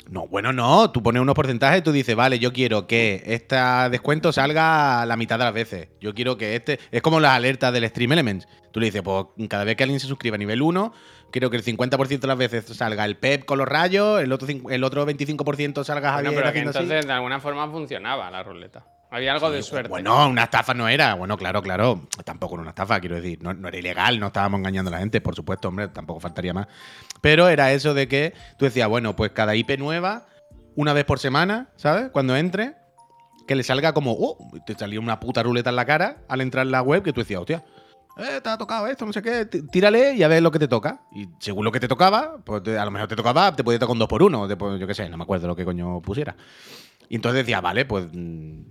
No, 0.09 0.27
bueno, 0.27 0.51
no. 0.53 0.91
Tú 0.91 1.01
pones 1.01 1.21
unos 1.21 1.33
porcentajes 1.33 1.79
y 1.79 1.81
tú 1.81 1.91
dices, 1.91 2.15
vale, 2.15 2.37
yo 2.37 2.51
quiero 2.53 2.87
que 2.87 3.23
este 3.25 3.55
descuento 3.89 4.31
salga 4.33 5.05
la 5.05 5.15
mitad 5.15 5.39
de 5.39 5.45
las 5.45 5.53
veces. 5.53 5.87
Yo 6.01 6.13
quiero 6.13 6.37
que 6.37 6.55
este. 6.55 6.79
Es 6.91 7.01
como 7.01 7.19
las 7.19 7.31
alertas 7.31 7.71
del 7.73 7.87
Stream 7.89 8.11
Elements. 8.11 8.47
Tú 8.71 8.79
le 8.79 8.87
dices, 8.87 9.01
pues 9.01 9.25
cada 9.49 9.63
vez 9.63 9.75
que 9.75 9.83
alguien 9.83 9.99
se 9.99 10.07
suscriba 10.07 10.35
a 10.35 10.39
nivel 10.39 10.61
1, 10.61 10.93
quiero 11.31 11.49
que 11.49 11.57
el 11.57 11.63
50% 11.63 12.19
de 12.19 12.27
las 12.27 12.37
veces 12.37 12.65
salga 12.65 13.05
el 13.05 13.17
PEP 13.17 13.45
con 13.45 13.57
los 13.59 13.67
rayos, 13.67 14.21
el 14.21 14.31
otro, 14.31 14.47
el 14.69 14.83
otro 14.83 15.05
25% 15.07 15.83
salga 15.83 16.13
Bueno, 16.13 16.29
Javier 16.29 16.33
pero 16.33 16.43
que 16.43 16.49
haciendo 16.49 16.69
así. 16.71 16.79
entonces 16.79 17.05
de 17.07 17.13
alguna 17.13 17.39
forma 17.39 17.69
funcionaba 17.69 18.29
la 18.31 18.43
ruleta. 18.43 18.85
Había 19.13 19.33
algo 19.33 19.51
de 19.51 19.61
suerte. 19.61 19.89
Bueno, 19.89 20.27
una 20.27 20.45
estafa 20.45 20.73
no 20.73 20.87
era. 20.87 21.13
Bueno, 21.13 21.37
claro, 21.37 21.61
claro. 21.61 22.07
Tampoco 22.25 22.55
era 22.55 22.61
una 22.63 22.71
estafa, 22.71 22.99
quiero 22.99 23.15
decir. 23.15 23.41
No, 23.43 23.53
no 23.53 23.67
era 23.67 23.77
ilegal, 23.77 24.19
no 24.19 24.27
estábamos 24.27 24.57
engañando 24.57 24.89
a 24.89 24.93
la 24.93 24.99
gente, 24.99 25.21
por 25.21 25.35
supuesto, 25.35 25.67
hombre, 25.67 25.87
tampoco 25.89 26.19
faltaría 26.19 26.51
más. 26.53 26.67
Pero 27.21 27.47
era 27.47 27.71
eso 27.73 27.93
de 27.93 28.07
que 28.07 28.33
tú 28.57 28.65
decías, 28.65 28.89
bueno, 28.89 29.15
pues 29.15 29.31
cada 29.31 29.55
IP 29.55 29.77
nueva, 29.77 30.25
una 30.75 30.93
vez 30.93 31.05
por 31.05 31.19
semana, 31.19 31.69
¿sabes? 31.75 32.09
Cuando 32.11 32.35
entre, 32.35 32.73
que 33.47 33.53
le 33.55 33.61
salga 33.61 33.93
como, 33.93 34.13
oh, 34.17 34.37
te 34.65 34.73
salía 34.73 34.99
una 34.99 35.19
puta 35.19 35.43
ruleta 35.43 35.69
en 35.69 35.75
la 35.75 35.85
cara 35.85 36.17
al 36.27 36.41
entrar 36.41 36.65
en 36.65 36.71
la 36.71 36.81
web 36.81 37.03
que 37.03 37.13
tú 37.13 37.21
decías, 37.21 37.39
hostia. 37.41 37.63
Eh, 38.17 38.41
te 38.43 38.49
ha 38.49 38.57
tocado 38.57 38.87
esto, 38.87 39.05
no 39.05 39.13
sé 39.13 39.21
qué, 39.21 39.45
tí- 39.45 39.61
tírale 39.67 40.15
y 40.15 40.23
a 40.23 40.27
ver 40.27 40.41
lo 40.43 40.49
que 40.51 40.59
te 40.59 40.67
toca. 40.67 41.01
Y 41.15 41.27
según 41.39 41.65
lo 41.65 41.71
que 41.71 41.79
te 41.79 41.87
tocaba, 41.87 42.37
pues 42.43 42.61
a 42.67 42.85
lo 42.85 42.91
mejor 42.91 43.07
te 43.07 43.15
tocaba, 43.15 43.55
te 43.55 43.63
podía 43.63 43.77
tocar 43.79 43.93
un 43.93 43.99
2 43.99 44.07
por 44.07 44.23
1 44.23 44.47
yo 44.77 44.87
qué 44.87 44.93
sé, 44.95 45.07
no 45.09 45.17
me 45.17 45.23
acuerdo 45.23 45.47
lo 45.47 45.55
que 45.55 45.65
coño 45.65 46.01
pusiera. 46.01 46.35
Y 47.13 47.17
entonces 47.17 47.45
decía, 47.45 47.61
vale, 47.61 47.85
pues 47.85 48.07
mm, 48.11 48.61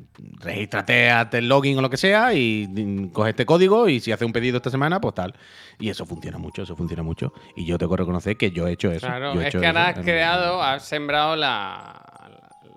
regístrate, 0.41 1.11
hazte 1.13 1.39
el 1.39 1.49
login 1.49 1.79
o 1.79 1.81
lo 1.81 1.89
que 1.89 1.97
sea 1.97 2.35
y 2.35 2.67
mm, 2.69 3.11
coge 3.11 3.31
este 3.31 3.47
código 3.47 3.89
y 3.89 4.01
si 4.01 4.11
hace 4.11 4.25
un 4.25 4.33
pedido 4.33 4.57
esta 4.57 4.69
semana, 4.69 5.01
pues 5.01 5.15
tal. 5.15 5.33
Y 5.79 5.91
eso 5.91 6.07
funciona 6.07 6.39
mucho, 6.39 6.63
eso 6.63 6.75
funciona 6.75 7.05
mucho. 7.05 7.33
Y 7.55 7.65
yo 7.65 7.79
tengo 7.79 7.95
que 7.95 8.01
reconocer 8.01 8.37
que 8.37 8.51
yo 8.51 8.67
he 8.67 8.73
hecho 8.73 8.91
eso. 8.91 9.07
Claro, 9.07 9.35
Yo 9.35 9.41
he 9.41 9.45
es 9.45 9.49
hecho 9.51 9.61
que 9.61 9.69
ahora 9.69 9.87
has 9.91 9.99
creado, 10.01 10.61
has 10.61 10.85
sembrado 10.85 11.37
la, 11.37 12.03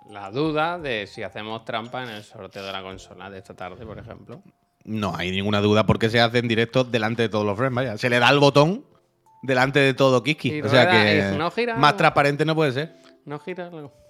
la 0.07 0.29
duda 0.29 0.77
de 0.77 1.07
si 1.07 1.23
hacemos 1.23 1.65
trampa 1.65 2.03
en 2.03 2.09
el 2.09 2.23
sorteo 2.23 2.63
de 2.63 2.71
la 2.71 2.83
consola 2.83 3.31
de 3.31 3.39
esta 3.39 3.55
tarde, 3.55 3.83
por 3.87 3.97
ejemplo. 3.97 4.43
No 4.83 5.15
hay 5.15 5.31
ninguna 5.31 5.61
duda 5.61 5.87
porque 5.87 6.11
se 6.11 6.19
hace 6.21 6.37
en 6.37 6.47
directo 6.47 6.83
delante 6.83 7.23
de 7.23 7.29
todos 7.29 7.43
los 7.43 7.57
friends, 7.57 7.75
vaya. 7.75 7.97
Se 7.97 8.07
le 8.11 8.19
da 8.19 8.29
el 8.29 8.37
botón 8.37 8.85
delante 9.41 9.79
de 9.79 9.95
todo 9.95 10.21
Kiski. 10.21 10.61
O 10.61 10.69
sea 10.69 10.91
que 10.91 11.33
y 11.33 11.37
no 11.39 11.49
gira 11.49 11.75
más 11.75 11.97
transparente 11.97 12.45
no 12.45 12.53
puede 12.53 12.71
ser. 12.71 12.95
No 13.25 13.39
gira 13.39 13.65
algo. 13.65 14.04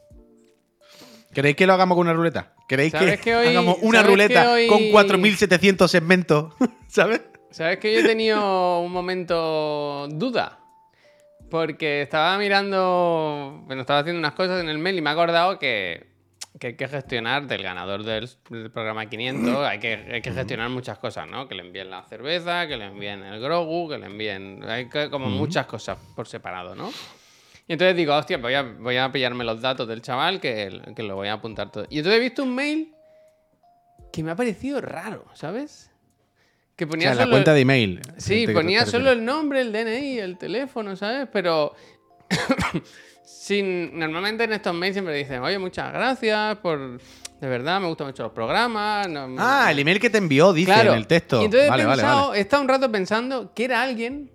¿Queréis 1.36 1.56
que 1.56 1.68
lo 1.68 1.74
hagamos 1.74 1.96
con 1.98 2.08
una 2.08 2.14
ruleta? 2.16 2.54
¿Queréis 2.68 2.94
que, 2.94 2.98
¿Sabes 3.00 3.22
que 3.22 3.36
hoy- 3.36 3.48
hagamos 3.48 3.78
una 3.82 4.02
ruleta 4.02 4.52
hoy- 4.54 4.68
con 4.68 4.80
4.700 4.92 5.88
segmentos? 5.88 6.54
¿Sabes? 6.88 7.22
¿Sabes 7.52 7.78
que 7.80 7.94
yo 7.94 8.00
he 8.00 8.04
tenido 8.04 8.80
un 8.80 8.92
momento 8.92 10.08
duda? 10.10 10.60
Porque 11.50 12.02
estaba 12.02 12.38
mirando, 12.38 13.62
bueno, 13.66 13.82
estaba 13.82 14.00
haciendo 14.00 14.20
unas 14.20 14.34
cosas 14.34 14.62
en 14.62 14.70
el 14.70 14.78
mail 14.80 14.98
y 14.98 15.02
me 15.02 15.10
he 15.10 15.14
acordado 15.14 15.60
que, 15.60 16.08
que 16.60 16.68
hay 16.68 16.76
que 16.76 16.88
gestionar 16.88 17.46
del 17.48 17.62
ganador 17.64 18.04
del, 18.04 18.30
del 18.50 18.72
programa 18.72 19.06
500, 19.08 19.58
hay 19.66 19.80
que, 19.80 19.94
hay 20.12 20.22
que 20.22 20.32
gestionar 20.32 20.70
muchas 20.70 20.98
cosas, 20.98 21.30
¿no? 21.30 21.48
Que 21.48 21.56
le 21.56 21.62
envíen 21.62 21.90
la 21.92 22.04
cerveza, 22.04 22.68
que 22.68 22.78
le 22.78 22.86
envíen 22.86 23.24
el 23.24 23.40
Grogu, 23.40 23.90
que 23.90 23.98
le 24.00 24.08
envíen, 24.08 24.64
hay 24.68 24.90
que, 24.90 25.10
como 25.10 25.28
muchas 25.30 25.66
cosas 25.68 25.98
por 26.16 26.28
separado, 26.28 26.76
¿no? 26.76 26.92
Y 27.68 27.74
entonces 27.74 27.96
digo, 27.96 28.16
hostia, 28.16 28.38
voy 28.38 28.54
a, 28.54 28.62
voy 28.62 28.98
a 28.98 29.12
pillarme 29.12 29.44
los 29.44 29.60
datos 29.62 29.88
del 29.88 30.02
chaval 30.02 30.40
que, 30.40 30.82
que 30.96 31.04
lo 31.04 31.16
voy 31.16 31.28
a 31.30 31.34
apuntar 31.34 31.72
todo. 31.72 31.88
Y 31.90 31.98
entonces 31.98 32.20
he 32.20 32.24
visto 32.24 32.44
un 32.44 32.54
mail 32.54 32.94
que 34.14 34.22
me 34.24 34.32
ha 34.32 34.36
parecido 34.36 34.82
raro, 34.82 35.26
¿sabes? 35.34 35.92
Que 36.76 36.86
O 36.86 36.90
ponía 36.90 37.16
sea, 37.16 37.26
la 37.26 37.32
cuenta 37.32 37.54
de 37.54 37.62
email. 37.62 38.02
Sí, 38.18 38.42
¿Te- 38.42 38.48
te 38.48 38.54
ponía 38.54 38.86
solo 38.86 39.12
el 39.12 39.26
nombre, 39.26 39.62
el 39.62 39.72
DNI, 39.72 40.20
el 40.20 40.38
teléfono, 40.38 40.96
¿sabes? 40.96 41.28
Pero 41.34 41.74
sin, 43.24 43.98
normalmente 43.98 44.44
en 44.44 44.54
estos 44.54 44.74
mails 44.74 44.96
siempre 44.96 45.16
dicen, 45.16 45.42
oye, 45.42 45.58
muchas 45.60 45.92
gracias 45.94 46.58
por... 46.58 47.00
De 47.42 47.50
verdad, 47.50 47.82
me 47.82 47.88
gustan 47.88 48.08
mucho 48.08 48.24
los 48.24 48.32
programas. 48.32 49.10
no- 49.10 49.36
Ah, 49.38 49.68
el 49.72 49.80
email 49.80 50.00
que 50.00 50.10
te 50.10 50.18
envió, 50.18 50.54
dice 50.54 50.72
claro. 50.72 50.92
en 50.92 50.98
el 50.98 51.08
texto. 51.08 51.42
Y 51.42 51.46
entonces 51.46 51.70
vale, 51.70 51.84
he 51.84 51.86
vale, 51.86 52.02
pensado, 52.02 52.28
vale. 52.30 52.40
he 52.40 52.42
estado 52.42 52.62
un 52.64 52.70
rato 52.70 52.92
pensando 52.92 53.54
que 53.54 53.66
era 53.66 53.82
alguien 53.82 54.32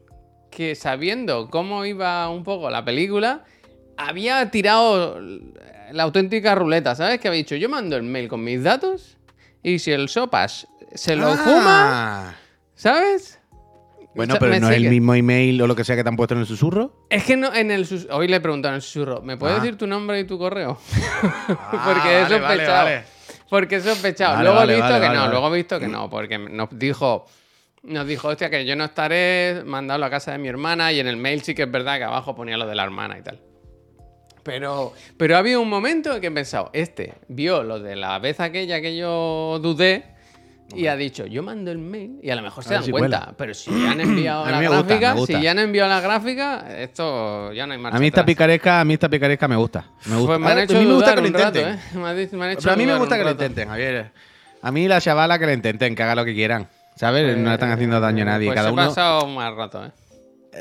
que 0.50 0.74
sabiendo 0.74 1.48
cómo 1.50 1.84
iba 1.84 2.28
un 2.28 2.42
poco 2.44 2.70
la 2.70 2.84
película, 2.84 3.44
había 3.96 4.50
tirado 4.50 5.20
la 5.92 6.02
auténtica 6.02 6.54
ruleta, 6.54 6.94
¿sabes? 6.94 7.20
Que 7.20 7.28
había 7.28 7.38
dicho, 7.38 7.56
yo 7.56 7.68
mando 7.68 7.96
el 7.96 8.02
mail 8.02 8.28
con 8.28 8.42
mis 8.42 8.62
datos 8.62 9.16
y 9.62 9.78
si 9.78 9.92
el 9.92 10.08
Sopas 10.08 10.66
se 10.94 11.16
lo 11.16 11.34
fuma, 11.36 12.30
Ah. 12.30 12.34
¿sabes? 12.74 13.38
Bueno, 14.14 14.34
pero 14.40 14.58
no 14.58 14.68
es 14.70 14.76
el 14.76 14.88
mismo 14.90 15.14
email 15.14 15.62
o 15.62 15.68
lo 15.68 15.76
que 15.76 15.84
sea 15.84 15.94
que 15.94 16.02
te 16.02 16.08
han 16.08 16.16
puesto 16.16 16.34
en 16.34 16.40
el 16.40 16.46
susurro. 16.46 17.06
Es 17.10 17.22
que 17.24 17.36
no, 17.36 17.54
en 17.54 17.70
el 17.70 17.86
sus- 17.86 18.08
hoy 18.10 18.26
le 18.26 18.36
he 18.36 18.40
preguntado 18.40 18.72
en 18.72 18.76
el 18.76 18.82
susurro, 18.82 19.22
¿me 19.22 19.36
puedes 19.36 19.56
Ah. 19.58 19.60
decir 19.60 19.78
tu 19.78 19.86
nombre 19.86 20.18
y 20.18 20.24
tu 20.24 20.36
correo? 20.38 20.78
Ah, 21.22 21.82
porque 21.84 22.18
he 22.18 22.22
vale, 22.22 22.38
vale, 22.40 22.56
sospechado. 22.56 22.84
vale. 22.84 23.04
Porque 23.48 23.76
he 23.76 23.80
sospechado. 23.80 24.32
Vale, 24.34 24.44
luego 24.44 24.58
vale, 24.58 24.72
he 24.72 24.76
visto 24.76 24.88
vale, 24.90 25.00
que 25.00 25.06
vale, 25.08 25.14
no, 25.16 25.20
vale. 25.24 25.32
luego 25.32 25.54
he 25.54 25.56
visto 25.58 25.78
que 25.80 25.88
no, 25.88 26.10
porque 26.10 26.38
nos 26.38 26.68
dijo, 26.72 27.26
nos 27.82 28.06
dijo, 28.06 28.28
hostia, 28.28 28.50
que 28.50 28.64
yo 28.64 28.76
no 28.76 28.84
estaré 28.84 29.62
mandado 29.64 30.04
a 30.04 30.10
casa 30.10 30.32
de 30.32 30.38
mi 30.38 30.48
hermana 30.48 30.92
y 30.92 31.00
en 31.00 31.06
el 31.06 31.16
mail 31.16 31.42
sí 31.42 31.54
que 31.54 31.62
es 31.62 31.70
verdad 31.70 31.98
que 31.98 32.04
abajo 32.04 32.34
ponía 32.34 32.56
lo 32.56 32.66
de 32.66 32.74
la 32.74 32.84
hermana 32.84 33.18
y 33.18 33.22
tal. 33.22 33.40
Pero, 34.42 34.94
pero 35.16 35.36
ha 35.36 35.38
habido 35.38 35.60
un 35.60 35.68
momento 35.68 36.14
en 36.14 36.20
que 36.20 36.28
he 36.28 36.30
pensado, 36.30 36.70
este 36.72 37.14
vio 37.28 37.62
lo 37.62 37.78
de 37.78 37.96
la 37.96 38.18
vez 38.18 38.40
aquella 38.40 38.80
que 38.80 38.96
yo 38.96 39.58
dudé 39.62 40.04
y 40.74 40.86
ha 40.86 40.96
dicho, 40.96 41.26
yo 41.26 41.42
mando 41.42 41.70
el 41.70 41.78
mail 41.78 42.20
y 42.22 42.30
a 42.30 42.36
lo 42.36 42.42
mejor 42.42 42.64
se 42.64 42.74
dan 42.74 42.84
si 42.84 42.90
cuenta, 42.90 43.34
pero 43.36 43.52
si 43.54 43.70
ya 43.70 43.90
han 43.90 44.00
enviado 44.00 44.46
la 44.46 44.60
gusta, 44.60 44.98
gráfica, 44.98 45.26
si 45.26 45.42
ya 45.42 45.50
han 45.50 45.58
enviado 45.58 45.90
la 45.90 46.00
gráfica, 46.00 46.80
esto 46.80 47.52
ya 47.52 47.66
no 47.66 47.72
hay 47.72 47.78
marcha 47.78 47.96
A 47.96 48.00
mí 48.00 48.06
esta 48.06 48.20
atrás. 48.20 48.34
picaresca, 48.34 48.80
a 48.80 48.84
mí 48.84 48.94
esta 48.94 49.08
picaresca 49.08 49.48
me 49.48 49.56
gusta. 49.56 49.84
Me 50.06 50.16
gusta. 50.16 50.26
Pues 50.28 50.40
me 50.40 50.50
han 50.50 50.58
hecho 50.60 50.76
a 50.76 50.80
mí 50.80 50.86
me 50.86 50.94
gusta 50.94 51.14
que 51.14 51.20
lo 51.20 51.26
un 51.26 51.34
rato, 51.34 51.58
intenten. 51.58 51.74
¿eh? 51.74 51.80
Me 51.94 52.08
han, 52.08 52.38
me 52.38 52.44
han 52.44 52.50
hecho 52.52 52.60
Pero 52.62 52.72
a 52.72 52.76
mí 52.76 52.86
me 52.86 52.98
gusta 52.98 53.18
que 53.18 53.24
lo 53.24 53.30
intenten, 53.30 53.68
Javier. 53.68 54.12
A 54.62 54.72
mí 54.72 54.88
la 54.88 55.00
chavala 55.00 55.38
que 55.38 55.46
lo 55.46 55.52
intenten, 55.52 55.94
que 55.94 56.02
haga 56.02 56.14
lo 56.14 56.24
que 56.24 56.34
quieran. 56.34 56.68
¿Sabes? 57.00 57.34
no 57.38 57.48
le 57.48 57.54
están 57.54 57.70
haciendo 57.70 57.98
daño 57.98 58.24
a 58.24 58.26
nadie. 58.26 58.48
Pues 58.48 58.56
Cada 58.56 58.72
uno. 58.72 58.86
pasado 58.88 59.24
un 59.24 59.34
mal 59.34 59.56
rato, 59.56 59.86
¿eh? 59.86 59.90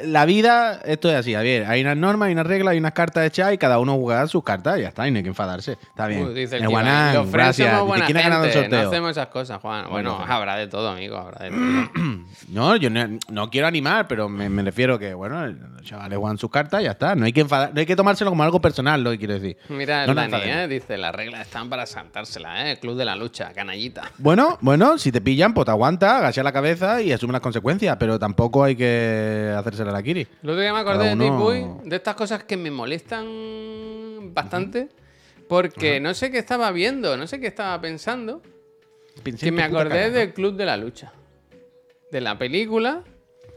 La 0.04 0.26
vida, 0.26 0.82
esto 0.86 1.10
es 1.10 1.16
así, 1.16 1.34
Javier. 1.34 1.66
Hay 1.66 1.82
unas 1.82 1.98
normas, 1.98 2.28
hay 2.28 2.34
unas 2.34 2.46
reglas, 2.46 2.74
hay 2.74 2.78
unas 2.78 2.92
cartas 2.94 3.26
hechas 3.26 3.54
y 3.54 3.58
cada 3.58 3.80
uno 3.80 3.98
juega 3.98 4.28
sus 4.28 4.44
cartas 4.44 4.78
y 4.78 4.82
ya 4.84 4.90
está. 4.90 5.08
Y 5.08 5.12
no 5.12 5.18
hay 5.18 5.24
que 5.24 5.30
enfadarse. 5.30 5.74
Está 5.74 6.06
bien. 6.08 6.28
Uy, 6.28 6.34
dice 6.34 6.56
el 6.58 6.62
tío, 6.62 6.70
Guanán, 6.70 7.16
los 7.16 7.30
friends 7.30 7.34
gracias. 7.58 7.72
somos 7.72 7.88
buena 7.88 8.06
¿Quién 8.06 8.18
ha 8.18 8.22
ganado 8.22 8.46
el 8.46 8.52
gente, 8.52 8.68
no 8.70 8.76
sorteo? 8.76 8.90
hacemos 8.90 9.12
esas 9.12 9.28
cosas, 9.28 9.60
Juan. 9.62 9.90
Bueno, 9.90 10.16
Bueno, 10.18 10.32
habrá 10.34 10.56
de 10.58 10.68
todo, 10.68 10.90
amigo, 10.90 11.18
habrá 11.18 11.46
de 11.46 11.52
todo. 11.52 11.60
No, 12.50 12.76
yo 12.76 12.90
no, 12.90 13.06
no 13.30 13.50
quiero 13.50 13.68
animar, 13.68 14.08
pero 14.08 14.28
me, 14.30 14.50
me 14.50 14.64
refiero 14.64 14.98
que, 14.98 15.14
bueno, 15.14 15.46
los 15.48 15.82
chavales 15.84 16.18
juegan 16.18 16.38
sus 16.38 16.50
cartas 16.50 16.82
y 16.82 16.86
ya 16.86 16.92
está. 16.92 17.16
No 17.16 17.26
hay 17.26 17.34
que 17.34 17.42
enfadar, 17.42 17.72
no 17.74 17.80
hay 17.80 17.86
que 17.86 17.96
tomárselo 17.96 18.30
como 18.32 18.44
algo 18.44 18.60
personal, 18.62 19.04
lo 19.04 19.12
que 19.12 19.18
quiero 19.20 19.34
decir. 19.36 19.58
Mira, 19.70 20.02
el 20.04 20.08
No 20.08 20.14
nos 20.14 20.24
Dani, 20.24 20.34
enfademos. 20.36 20.64
¿eh? 20.64 20.68
Dice, 20.68 20.98
las 20.98 21.14
reglas 21.14 21.42
están 21.42 21.70
para 21.70 21.86
saltársela, 21.86 22.70
¿eh? 22.72 22.80
Club 22.80 22.96
de 22.98 23.06
la 23.06 23.16
lucha, 23.16 23.52
canallita. 23.54 24.12
Bueno, 24.18 24.58
bueno, 24.62 24.98
si 24.98 25.12
te 25.12 25.22
pillan, 25.22 25.54
pues 25.54 25.66
te 25.66 25.72
aguanta, 25.72 26.18
agacha 26.20 26.42
la 26.44 26.52
cabeza 26.52 27.02
y 27.02 27.12
asume 27.12 27.34
las 27.34 27.42
consecuencias, 27.42 27.98
pero 28.00 28.18
tampoco 28.20 28.64
hay 28.64 28.76
que 28.76 29.54
hacérsela 29.58 29.79
a 29.88 29.92
la 29.92 30.02
Kiri. 30.04 30.28
Otro 30.44 30.58
día 30.60 30.74
me 30.74 30.80
acordé 30.80 31.10
de 31.10 31.14
uno- 31.14 31.40
Puy, 31.44 31.66
de 31.90 31.96
estas 31.96 32.16
cosas 32.16 32.44
que 32.44 32.58
me 32.58 32.70
molestan 32.72 34.34
bastante, 34.34 34.90
Porque 35.48 36.00
no 36.00 36.14
sé 36.14 36.30
qué 36.30 36.38
estaba 36.38 36.72
viendo, 36.72 37.18
no 37.18 37.26
sé 37.26 37.40
qué 37.40 37.48
estaba 37.48 37.80
pensando. 37.82 38.42
Que 39.40 39.52
me 39.52 39.64
acordé 39.64 39.90
cara, 39.90 40.10
del 40.12 40.34
Club 40.34 40.56
de 40.56 40.66
la 40.66 40.78
Lucha. 40.78 41.12
De 42.12 42.22
la 42.22 42.38
película. 42.38 43.04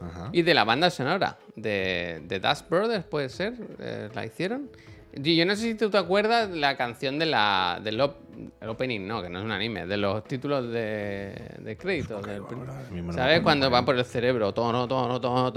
Ajá. 0.01 0.31
y 0.33 0.43
de 0.43 0.53
la 0.53 0.65
banda 0.65 0.91
sonora. 0.91 1.39
De, 1.55 2.23
de 2.25 2.41
Dust 2.41 2.69
Brothers, 2.69 3.05
puede 3.05 3.29
ser. 3.29 3.55
eh, 3.79 4.09
la 4.13 4.27
hicieron. 4.27 4.69
Yo 5.15 5.45
no 5.45 5.55
sé 5.57 5.63
si 5.63 5.75
tú 5.75 5.91
te 5.91 5.99
acuerdas 5.99 6.49
la 6.51 6.77
canción 6.79 7.19
de 7.19 7.27
la, 7.27 7.79
del 7.85 8.01
op- 8.01 8.17
el 8.63 8.69
opening, 8.71 9.07
no, 9.07 9.21
que 9.21 9.29
no 9.29 9.41
es 9.41 9.45
un 9.45 9.51
anime, 9.53 9.87
de 9.87 9.99
los 9.99 10.25
títulos 10.25 10.67
de, 10.73 11.35
de 11.59 11.77
créditos. 11.77 12.25
del 12.25 12.43
prin- 12.43 12.61
ahora 12.61 12.81
mismo 12.91 12.97
no 12.97 13.03
me 13.09 13.13
¿Sabes? 13.13 13.25
acuerdo, 13.25 13.43
Cuando 13.43 13.67
no 13.67 13.73
va 13.73 13.85
por 13.85 13.99
el 13.99 14.05
cerebro. 14.07 14.55
no, 14.57 14.73
no, 14.73 14.87
no- 14.87 14.87
no 14.87 15.19
ahora 15.19 15.53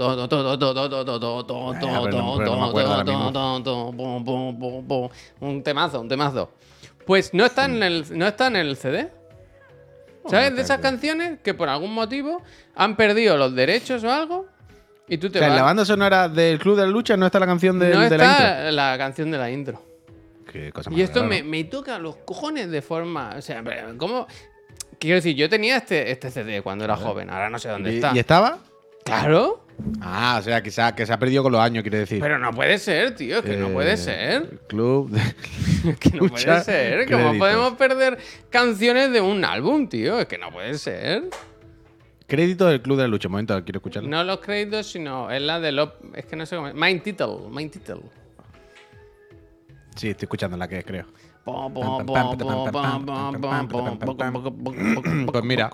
todo, 3.04 3.16
mismo. 3.16 3.32
todo, 3.32 3.62
todo, 3.62 3.92
pum, 3.92 4.24
pum, 4.24 4.58
pum, 4.58 4.86
pum. 4.86 5.08
Un 5.40 5.62
temazo, 5.62 6.00
un 6.02 6.08
temazo. 6.08 6.50
Pues 7.06 7.32
no 7.32 7.46
está 7.46 7.64
en 7.64 7.82
el, 7.82 8.04
no 8.18 8.26
está 8.26 8.48
en 8.48 8.56
el 8.56 8.76
CD. 8.76 9.10
¿Sabes? 10.28 10.54
De 10.56 10.62
esas 10.62 10.80
canciones 10.80 11.38
que 11.42 11.54
por 11.54 11.68
algún 11.68 11.94
motivo 11.94 12.42
han 12.74 12.96
perdido 12.96 13.36
los 13.36 13.54
derechos 13.54 14.02
o 14.04 14.10
algo. 14.12 14.46
Y 15.08 15.18
tú 15.18 15.30
te 15.30 15.38
O 15.38 15.40
sea, 15.40 15.48
en 15.48 15.52
vas. 15.52 15.60
la 15.60 15.64
banda 15.64 15.84
sonora 15.84 16.28
del 16.28 16.58
Club 16.58 16.76
de 16.76 16.82
la 16.82 16.88
Lucha 16.88 17.16
no 17.16 17.26
está 17.26 17.38
la 17.38 17.46
canción 17.46 17.78
del- 17.78 17.92
no 17.94 18.00
de, 18.00 18.18
la 18.18 18.24
intro. 18.24 18.46
está 18.46 18.70
la 18.72 18.98
canción 18.98 19.30
de 19.30 19.38
la 19.38 19.50
intro. 19.50 19.82
Qué 20.50 20.72
cosa 20.72 20.90
Y 20.90 20.94
más 20.94 21.02
esto 21.02 21.20
rara, 21.20 21.28
me, 21.28 21.42
¿no? 21.42 21.48
me 21.48 21.64
toca 21.64 21.98
los 21.98 22.16
cojones 22.16 22.70
de 22.70 22.82
forma. 22.82 23.34
O 23.36 23.42
sea, 23.42 23.62
¿cómo? 23.98 24.26
Quiero 24.98 25.16
decir, 25.16 25.36
yo 25.36 25.48
tenía 25.48 25.76
este, 25.76 26.10
este 26.10 26.30
CD 26.30 26.62
cuando 26.62 26.84
era 26.84 26.96
joven, 26.96 27.28
ahora 27.30 27.50
no 27.50 27.58
sé 27.58 27.68
dónde 27.68 27.92
¿Y, 27.92 27.96
está. 27.96 28.12
y 28.14 28.18
estaba? 28.18 28.58
Claro, 29.04 29.62
Ah, 30.00 30.38
o 30.40 30.42
sea, 30.42 30.62
que 30.62 30.70
se 30.70 30.80
ha, 30.80 30.94
que 30.94 31.04
se 31.04 31.12
ha 31.12 31.18
perdido 31.18 31.42
con 31.42 31.52
los 31.52 31.60
años, 31.60 31.82
quiere 31.82 31.98
decir. 31.98 32.18
pero 32.18 32.38
no 32.38 32.50
puede 32.52 32.78
ser, 32.78 33.14
tío, 33.14 33.36
es 33.40 33.44
que 33.44 33.58
no 33.58 33.68
Eh, 33.68 33.72
puede 33.74 33.98
ser. 33.98 34.60
Club 34.68 35.10
de... 35.10 35.20
Es 35.90 35.98
que 35.98 36.10
no 36.12 36.20
puede 36.20 36.34
Escucha 36.36 36.60
ser. 36.64 37.10
¿Cómo 37.12 37.36
podemos 37.38 37.74
perder 37.74 38.16
canciones 38.48 39.12
de 39.12 39.20
un 39.20 39.44
álbum, 39.44 39.86
tío? 39.86 40.18
Es 40.18 40.26
que 40.26 40.38
no 40.38 40.50
puede 40.50 40.78
ser. 40.78 41.24
Crédito 42.26 42.66
del 42.66 42.82
Club 42.82 42.96
de 42.96 43.02
la 43.04 43.08
Lucha. 43.08 43.28
Un 43.28 43.32
momento, 43.32 43.64
quiero 43.64 43.78
escucharlo. 43.78 44.08
No 44.08 44.24
los 44.24 44.40
créditos, 44.40 44.86
sino 44.86 45.30
es 45.30 45.40
la 45.40 45.60
de 45.60 45.72
los. 45.72 45.90
Es 46.14 46.26
que 46.26 46.36
no 46.36 46.44
sé 46.46 46.56
cómo. 46.56 46.72
Main 46.74 47.00
title, 47.00 47.48
main 47.50 47.70
title. 47.70 48.00
Sí, 49.94 50.08
estoy 50.08 50.26
escuchando 50.26 50.56
la 50.56 50.68
que 50.68 50.78
es, 50.78 50.84
creo. 50.84 51.06
Pues 55.26 55.44
mira. 55.44 55.70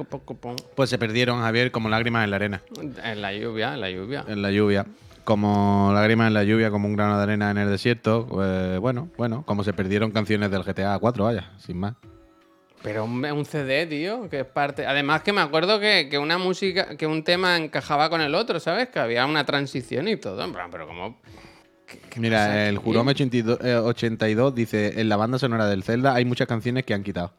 Pues 0.76 0.90
se 0.90 0.98
perdieron, 0.98 1.40
Javier, 1.40 1.72
como 1.72 1.88
lágrimas 1.88 2.24
en 2.24 2.30
la 2.30 2.36
arena. 2.36 2.62
En 3.02 3.22
la 3.22 3.32
lluvia, 3.32 3.72
en 3.72 3.80
la 3.80 3.90
lluvia. 3.90 4.24
En 4.28 4.42
la 4.42 4.50
lluvia. 4.50 4.86
Como 5.24 5.90
lágrimas 5.94 6.26
en 6.28 6.34
la 6.34 6.44
lluvia, 6.44 6.70
como 6.70 6.88
un 6.88 6.94
grano 6.94 7.16
de 7.16 7.22
arena 7.22 7.50
en 7.50 7.58
el 7.58 7.70
desierto. 7.70 8.26
Pues, 8.28 8.78
bueno, 8.80 9.08
bueno, 9.16 9.44
como 9.46 9.64
se 9.64 9.72
perdieron 9.72 10.10
canciones 10.10 10.50
del 10.50 10.62
GTA 10.62 10.98
4, 10.98 11.24
vaya, 11.24 11.52
sin 11.56 11.78
más. 11.78 11.94
Pero 12.82 13.04
un, 13.04 13.24
un 13.24 13.44
CD, 13.44 13.86
tío, 13.86 14.28
que 14.28 14.40
es 14.40 14.46
parte. 14.46 14.86
Además 14.86 15.22
que 15.22 15.32
me 15.32 15.40
acuerdo 15.40 15.78
que, 15.78 16.08
que 16.10 16.18
una 16.18 16.36
música, 16.36 16.96
que 16.96 17.06
un 17.06 17.22
tema 17.22 17.56
encajaba 17.56 18.10
con 18.10 18.20
el 18.20 18.34
otro, 18.34 18.58
¿sabes? 18.58 18.88
Que 18.88 18.98
había 18.98 19.24
una 19.24 19.44
transición 19.44 20.08
y 20.08 20.16
todo. 20.16 20.42
En 20.44 20.52
plan, 20.52 20.68
pero 20.70 20.86
como. 20.86 21.20
Mira, 22.16 22.68
el? 22.68 22.78
Jurome 22.78 23.12
82, 23.12 23.58
eh, 23.62 23.76
82 23.76 24.54
dice: 24.54 25.00
En 25.00 25.08
la 25.08 25.16
banda 25.16 25.38
sonora 25.38 25.66
del 25.66 25.84
Zelda 25.84 26.14
hay 26.14 26.24
muchas 26.24 26.48
canciones 26.48 26.84
que 26.84 26.94
han 26.94 27.04
quitado. 27.04 27.32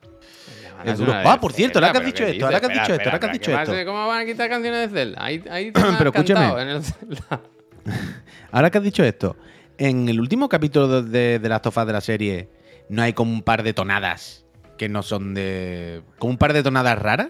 Es 0.85 0.97
duro. 0.97 1.13
Ah, 1.13 1.39
por 1.39 1.53
cierto, 1.53 1.79
ahora 1.79 1.91
que 1.91 1.97
has 1.97 2.05
dicho 2.05 2.23
esto, 2.25 2.45
ahora 2.45 2.59
que 2.59 2.65
has 2.65 2.73
dicho 2.73 2.93
esto, 2.93 3.09
ahora 3.09 3.19
que 3.19 3.25
has 3.25 3.33
dicho 3.33 3.59
esto. 3.59 3.85
¿Cómo 3.85 4.07
van 4.07 4.21
a 4.21 4.25
quitar 4.25 4.49
canciones 4.49 4.91
de 4.91 4.99
Zelda? 4.99 5.23
Ahí, 5.23 5.43
ahí 5.49 5.71
Pero 5.97 6.09
escúchame. 6.09 6.61
en 6.61 6.67
el 6.69 6.83
Zelda. 6.83 7.41
Ahora 8.51 8.69
que 8.69 8.77
has 8.77 8.83
dicho 8.83 9.03
esto, 9.03 9.35
en 9.77 10.07
el 10.07 10.19
último 10.21 10.47
capítulo 10.47 11.01
de, 11.01 11.09
de, 11.09 11.39
de 11.39 11.49
Last 11.49 11.65
of 11.65 11.77
Us 11.77 11.87
de 11.87 11.93
la 11.93 12.01
serie, 12.01 12.49
¿no 12.87 13.01
hay 13.01 13.13
como 13.13 13.33
un 13.33 13.41
par 13.41 13.63
de 13.63 13.73
tonadas 13.73 14.42
que 14.77 14.89
no 14.89 15.03
son 15.03 15.33
de. 15.33 16.01
como 16.19 16.31
un 16.31 16.37
par 16.37 16.53
de 16.53 16.63
tonadas 16.63 16.97
raras? 16.99 17.29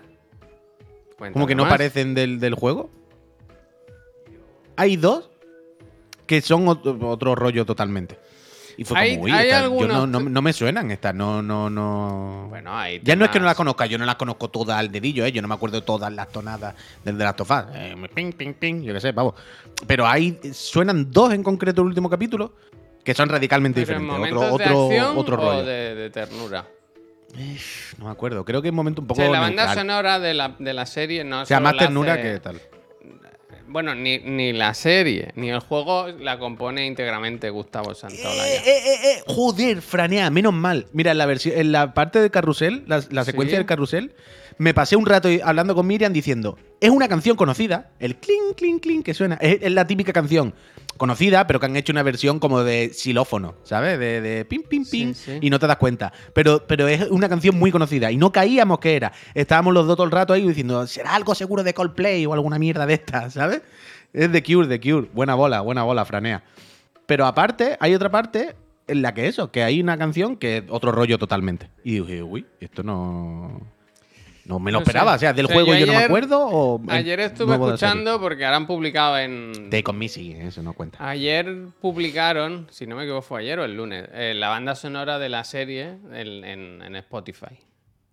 Como 1.32 1.47
que 1.47 1.56
no 1.56 1.63
más. 1.63 1.71
parecen 1.71 2.13
del, 2.15 2.39
del 2.39 2.53
juego. 2.56 2.89
Hay 4.75 4.97
dos 4.97 5.29
que 6.25 6.41
son 6.41 6.67
otro, 6.67 6.97
otro 7.10 7.36
rollo 7.36 7.65
totalmente. 7.65 8.17
Y 8.75 8.86
fue 8.86 8.97
Hay- 8.97 9.12
como, 9.12 9.25
uy, 9.25 9.32
hay 9.32 9.49
yo 9.51 9.88
no, 9.88 10.08
no- 10.08 10.19
no 10.19 10.41
me 10.41 10.51
suenan 10.51 10.89
estas, 10.89 11.13
no, 11.13 11.43
no, 11.43 11.69
no. 11.69 12.47
Bueno, 12.49 12.75
hay 12.75 12.99
ya 13.03 13.15
no 13.15 13.23
es 13.25 13.29
que 13.29 13.39
no 13.39 13.45
las 13.45 13.56
conozca, 13.56 13.86
yo 13.86 13.99
no 13.99 14.06
las 14.06 14.15
conozco 14.15 14.49
todas 14.49 14.79
al 14.79 14.91
dedillo, 14.91 15.23
¿eh? 15.25 15.32
yo 15.32 15.43
no 15.43 15.47
me 15.47 15.53
acuerdo 15.53 15.79
de 15.79 15.86
todas 15.86 16.12
las 16.12 16.29
tonadas 16.29 16.73
del 17.06 17.15
de 17.19 17.23
Last 17.23 17.41
of 17.41 17.51
Us. 17.51 17.63
Eh, 17.75 17.95
ping, 18.15 18.32
ping, 18.32 18.53
ping, 18.53 18.82
yo 18.82 18.93
qué 18.95 18.99
sé, 18.99 19.12
vamos. 19.12 19.36
Pero 19.86 20.08
hay, 20.08 20.39
suenan 20.53 21.12
dos 21.12 21.34
en 21.34 21.43
concreto 21.43 21.82
el 21.82 21.88
último 21.89 22.10
capítulo 22.10 22.53
que 23.03 23.13
son 23.13 23.29
radicalmente 23.29 23.86
Pero 23.86 23.99
diferentes. 23.99 24.32
Otro, 24.34 24.41
de 24.41 24.47
otro, 24.63 24.86
acción 24.88 25.17
otro 25.19 25.36
o 25.36 25.38
rollo. 25.39 25.65
de, 25.65 25.93
de 25.95 26.10
ternura. 26.10 26.65
No 27.97 28.05
me 28.05 28.11
acuerdo, 28.11 28.45
creo 28.45 28.61
que 28.61 28.67
es 28.67 28.71
un 28.71 28.75
momento 28.75 29.01
un 29.01 29.05
O 29.05 29.07
poco. 29.09 29.21
sea, 29.21 29.29
la 29.31 29.39
banda 29.39 29.65
neutral. 29.65 29.77
sonora 29.87 30.19
de 30.19 30.33
la, 30.33 30.55
de 30.59 30.73
la 30.73 30.85
serie 30.85 31.23
no 31.23 31.41
O 31.41 31.45
sea, 31.45 31.59
más 31.59 31.77
ternura 31.77 32.13
hace- 32.13 32.21
que 32.23 32.39
tal. 32.39 32.61
Bueno, 33.67 33.95
ni, 33.95 34.19
ni 34.19 34.53
la 34.53 34.73
serie, 34.75 35.31
ni 35.35 35.49
el 35.49 35.59
juego 35.59 36.07
la 36.09 36.37
compone 36.37 36.85
íntegramente 36.85 37.49
Gustavo 37.49 37.95
Santaolalla. 37.95 38.45
Eh, 38.45 38.61
eh, 38.65 38.81
eh, 38.85 38.97
eh, 39.17 39.23
joder, 39.25 39.81
franea, 39.81 40.29
menos 40.29 40.53
mal. 40.53 40.85
Mira, 40.93 41.11
en 41.11 41.17
la, 41.17 41.25
versión, 41.25 41.57
en 41.57 41.71
la 41.71 41.93
parte 41.93 42.19
del 42.19 42.29
carrusel, 42.29 42.83
la, 42.87 43.01
la 43.09 43.23
secuencia 43.25 43.55
Sí. 43.55 43.59
del 43.59 43.65
carrusel, 43.65 44.13
me 44.59 44.75
pasé 44.75 44.95
un 44.95 45.05
rato 45.07 45.27
hablando 45.43 45.73
con 45.73 45.87
Miriam 45.87 46.13
diciendo, 46.13 46.57
es 46.81 46.91
una 46.91 47.07
canción 47.07 47.35
conocida, 47.35 47.89
el 47.99 48.17
clink, 48.17 48.55
clink, 48.57 48.83
clink 48.83 49.05
que 49.05 49.13
suena, 49.15 49.35
es, 49.41 49.57
es 49.61 49.71
la 49.71 49.87
típica 49.87 50.13
canción 50.13 50.53
conocida, 50.97 51.47
pero 51.47 51.60
que 51.60 51.65
han 51.65 51.75
hecho 51.75 51.91
una 51.91 52.03
versión 52.03 52.39
como 52.39 52.63
de 52.63 52.91
xilófono, 52.93 53.56
¿sabes? 53.63 53.99
De, 53.99 54.21
de 54.21 54.45
pim, 54.45 54.63
pim, 54.63 54.86
pim, 54.89 55.13
Sí, 55.13 55.32
sí. 55.34 55.38
y 55.41 55.49
no 55.49 55.60
te 55.60 55.67
das 55.67 55.77
cuenta. 55.77 56.13
Pero, 56.34 56.65
pero 56.67 56.88
es 56.88 57.10
una 57.10 57.29
canción 57.29 57.58
muy 57.58 57.71
conocida 57.71 58.12
y 58.12 58.17
no 58.17 58.32
caíamos 58.32 58.79
que 58.79 58.95
era. 58.95 59.12
Estábamos 59.34 59.73
los 59.73 59.88
dos 59.88 59.95
todo 59.95 60.06
el 60.06 60.12
rato 60.12 60.34
ahí 60.34 60.47
diciendo, 60.47 60.86
será 60.88 61.15
algo 61.15 61.36
seguro 61.36 61.63
de 61.63 61.73
Coldplay 61.73 62.25
o 62.25 62.34
alguna 62.34 62.60
mierda 62.60 62.86
de 62.86 62.93
estas, 62.95 63.34
¿sabes? 63.34 63.62
Es 64.13 64.32
The 64.32 64.43
Cure, 64.43 64.67
The 64.67 64.79
Cure. 64.79 65.10
Buena 65.13 65.36
bola, 65.36 65.62
buena 65.62 65.84
bola, 65.84 66.06
franea. 66.06 66.43
Pero 67.06 67.25
aparte, 67.25 67.77
hay 67.79 67.95
otra 67.95 68.10
parte 68.12 68.56
en 68.88 69.01
la 69.01 69.13
que 69.13 69.27
eso, 69.27 69.51
que 69.51 69.63
hay 69.63 69.79
una 69.82 69.97
canción 69.97 70.36
que 70.38 70.58
es 70.58 70.63
otro 70.69 70.91
rollo 70.91 71.17
totalmente. 71.17 71.69
Y 71.84 71.99
dije, 71.99 72.21
uy, 72.23 72.45
esto 72.60 72.84
no. 72.84 73.62
No 74.45 74.60
me 74.60 74.71
lo 74.71 74.79
No 74.79 74.86
sé. 74.86 74.89
esperaba. 74.91 75.13
O 75.15 75.17
sea, 75.17 75.32
del 75.34 75.45
O 75.45 75.47
sea, 75.47 75.56
juego 75.56 75.73
yo 75.73 75.79
yo, 75.79 75.86
no 75.86 75.91
me 75.93 75.97
ayer- 75.99 76.06
acuerdo. 76.06 76.47
O 76.47 76.82
Ayer 76.89 77.19
en- 77.21 77.25
estuve 77.27 77.53
escuchando 77.53 78.19
porque 78.19 78.43
ahora 78.45 78.58
han 78.58 78.67
publicado 78.67 79.17
en. 79.17 79.69
Take 79.69 79.84
on 79.88 79.97
me, 79.97 80.10
sí, 80.10 80.36
eso 80.38 80.62
no 80.62 80.73
cuenta. 80.73 80.97
Ayer 81.08 81.67
publicaron, 81.79 82.67
si 82.69 82.86
no 82.86 82.95
me 82.97 83.03
equivoco 83.03 83.21
fue 83.21 83.39
ayer 83.41 83.60
o 83.60 83.63
el 83.63 83.75
lunes, 83.77 84.08
eh, 84.13 84.34
la 84.36 84.49
banda 84.49 84.75
sonora 84.75 85.17
de 85.19 85.29
la 85.29 85.43
serie 85.45 85.97
en, 86.12 86.43
en- 86.43 86.82
en 86.82 86.95
Spotify. 86.97 87.58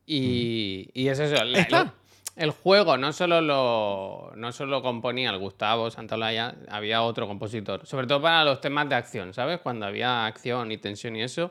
Y, 0.06 0.88
y 0.94 1.08
es 1.08 1.18
eso, 1.18 1.42
la- 1.44 1.94
el 2.36 2.50
juego 2.52 2.96
no 2.96 3.12
solo 3.12 3.40
lo 3.40 4.32
no 4.34 4.52
solo 4.52 4.82
componía 4.82 5.30
el 5.30 5.38
Gustavo 5.38 5.90
Santaolalla, 5.90 6.54
había 6.68 7.02
otro 7.02 7.26
compositor, 7.26 7.84
sobre 7.86 8.06
todo 8.06 8.22
para 8.22 8.44
los 8.44 8.60
temas 8.60 8.88
de 8.88 8.94
acción, 8.94 9.34
¿sabes? 9.34 9.60
Cuando 9.60 9.84
había 9.86 10.26
acción 10.26 10.72
y 10.72 10.78
tensión 10.78 11.16
y 11.16 11.22
eso, 11.22 11.50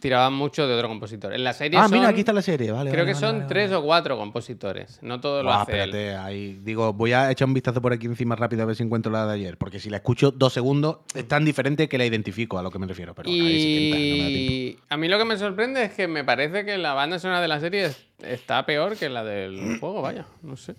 tiraban 0.00 0.32
mucho 0.34 0.66
de 0.66 0.74
otro 0.74 0.88
compositor. 0.88 1.32
En 1.34 1.42
la 1.44 1.52
serie 1.52 1.78
Ah, 1.78 1.88
mira, 1.88 2.08
aquí 2.08 2.20
está 2.20 2.32
la 2.32 2.42
serie. 2.42 2.70
Vale, 2.72 2.90
creo 2.90 3.04
vale, 3.04 3.12
que 3.14 3.14
vale, 3.20 3.26
son 3.26 3.36
vale, 3.38 3.48
tres 3.48 3.72
o 3.72 3.82
cuatro 3.82 4.16
compositores, 4.16 4.98
no 5.02 5.20
todo 5.20 5.42
lo 5.42 5.48
Buah, 5.50 5.62
hace 5.62 5.72
él. 5.72 5.90
espérate, 5.90 6.16
ahí. 6.16 6.58
Digo, 6.62 6.92
voy 6.92 7.12
a 7.12 7.30
echar 7.30 7.48
un 7.48 7.54
vistazo 7.54 7.80
por 7.82 7.92
aquí 7.92 8.06
encima 8.06 8.36
rápido 8.36 8.62
a 8.62 8.66
ver 8.66 8.76
si 8.76 8.82
encuentro 8.82 9.10
la 9.10 9.26
de 9.26 9.34
ayer. 9.34 9.56
Porque 9.58 9.80
si 9.80 9.90
la 9.90 9.96
escucho 9.98 10.30
dos 10.30 10.52
segundos, 10.52 10.98
es 11.14 11.26
tan 11.26 11.44
diferente 11.44 11.88
que 11.88 11.98
la 11.98 12.04
identifico 12.06 12.58
a 12.58 12.62
lo 12.62 12.70
que 12.70 12.78
me 12.78 12.86
refiero. 12.86 13.14
Pero 13.14 13.30
ahí 13.30 13.58
sí 13.58 13.68
que 13.68 13.84
entra, 13.86 13.98
no 13.98 14.16
me 14.16 14.22
da 14.22 14.28
tiempo. 14.28 14.52
Y 14.52 14.78
a 14.88 14.96
mí 14.96 15.08
lo 15.08 15.18
que 15.18 15.24
me 15.24 15.36
sorprende 15.38 15.84
es 15.84 15.92
que 15.92 16.08
me 16.08 16.24
parece 16.24 16.64
que 16.64 16.76
la 16.78 16.94
banda 16.94 17.18
sonora 17.18 17.40
de 17.40 17.48
la 17.48 17.60
serie 17.60 17.84
es- 17.86 18.06
está 18.22 18.64
peor 18.66 18.96
que 18.96 19.08
la 19.08 19.24
del 19.24 19.78
juego, 19.80 20.02
vaya, 20.02 20.26
no 20.42 20.56
sé. 20.56 20.74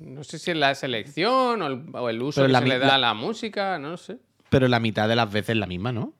No 0.00 0.24
sé 0.24 0.38
si 0.40 0.50
es 0.50 0.56
la 0.56 0.74
selección 0.74 1.62
o 1.62 1.66
el, 1.68 1.82
o 1.92 2.08
el 2.08 2.20
uso 2.20 2.40
Pero 2.40 2.48
que 2.48 2.52
la 2.54 2.58
se 2.60 2.66
le 2.66 2.78
da 2.80 2.86
la- 2.88 2.94
a 2.94 2.98
la 2.98 3.14
música, 3.14 3.78
no 3.78 3.96
sé. 3.96 4.16
Pero 4.48 4.66
la 4.66 4.80
mitad 4.80 5.08
de 5.08 5.14
las 5.16 5.30
veces 5.30 5.56
la 5.56 5.66
misma, 5.66 5.92
¿no? 5.92 6.12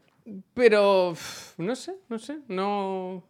Pero 0.55 1.15
no 1.59 1.77
sé, 1.77 1.95
no 2.09 2.19
sé, 2.19 2.39
no. 2.49 3.25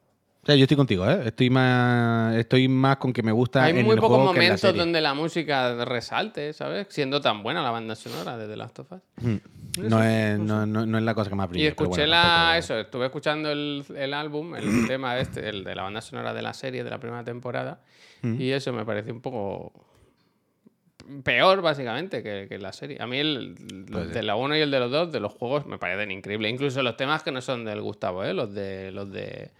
O 0.45 0.45
sea, 0.45 0.57
yo 0.57 0.65
estoy 0.65 0.77
contigo, 0.77 1.09
¿eh? 1.09 1.23
Estoy 1.27 1.51
más, 1.51 2.35
estoy 2.35 2.67
más 2.67 2.97
con 2.97 3.13
que 3.13 3.23
me 3.23 3.31
gusta 3.31 3.63
Hay 3.63 3.71
en 3.79 3.85
muy 3.85 3.95
el 3.95 4.01
pocos 4.01 4.17
juego 4.19 4.33
que 4.33 4.39
en 4.39 4.43
la 4.43 4.43
momentos 4.49 4.61
serie. 4.61 4.81
donde 4.81 5.01
la 5.01 5.15
música 5.15 5.85
resalte, 5.85 6.53
¿sabes? 6.53 6.89
Siendo 6.91 7.21
tan 7.21 7.45
buena 7.45 7.63
la 7.63 7.71
banda 7.71 7.95
sonora 7.95 8.37
de 8.37 8.49
The 8.49 8.57
Last 8.57 8.79
of 8.81 8.91
Us. 8.91 9.01
Mm. 9.23 9.37
No 9.89 10.03
es, 10.03 10.39
no, 10.41 10.67
no- 10.67 10.99
es 10.99 11.05
la 11.05 11.15
cosa 11.15 11.31
que 11.31 11.37
más 11.37 11.49
brilla. 11.49 11.65
Y 11.67 11.69
escuché 11.69 11.89
bueno, 11.91 12.07
la, 12.07 12.23
tampoco- 12.23 12.59
eso, 12.59 12.79
estuve 12.81 13.05
escuchando 13.07 13.53
el, 13.53 13.85
el 13.97 14.15
álbum, 14.15 14.55
el 14.57 14.87
tema 14.89 15.17
este, 15.19 15.49
el 15.49 15.63
de 15.63 15.75
la 15.77 15.85
banda 15.85 16.01
sonora 16.01 16.35
de 16.35 16.43
la 16.43 16.53
serie 16.55 16.83
de 16.83 16.91
la 16.91 16.99
primera 16.99 17.23
temporada, 17.25 17.81
y 18.25 18.51
eso 18.51 18.73
me 18.73 18.85
pareció 18.85 19.13
un 19.15 19.21
poco 19.21 19.73
peor, 21.23 21.63
básicamente, 21.63 22.23
que, 22.23 22.47
que 22.49 22.59
la 22.59 22.73
serie. 22.73 22.97
A 23.01 23.07
mí 23.07 23.19
el, 23.19 23.55
el 23.71 23.85
Puede 23.87 24.07
de 24.09 24.23
la 24.23 24.37
1 24.37 24.57
y 24.57 24.61
el 24.61 24.71
de 24.71 24.81
los 24.81 24.91
2 24.91 25.13
de 25.13 25.21
los 25.21 25.33
juegos 25.33 25.67
me 25.67 25.79
parecen 25.79 26.11
increíbles. 26.11 26.53
Incluso 26.53 26.83
los 26.83 26.97
temas 26.97 27.23
que 27.23 27.33
no 27.33 27.41
son 27.41 27.65
del 27.65 27.81
Gustavo, 27.83 28.25
¿eh? 28.25 28.35
los 28.35 28.53
de 28.55 28.91
los 28.93 29.11
de 29.11 29.51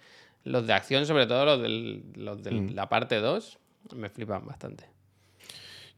los 0.45 0.67
de 0.67 0.73
acción, 0.73 1.05
sobre 1.05 1.25
todo 1.25 1.45
los 1.45 1.61
de 1.61 2.01
los 2.15 2.43
de 2.43 2.51
Mm. 2.51 2.69
la 2.75 2.89
parte 2.89 3.15
2, 3.19 3.57
me 3.95 4.09
flipan 4.09 4.45
bastante. 4.45 4.85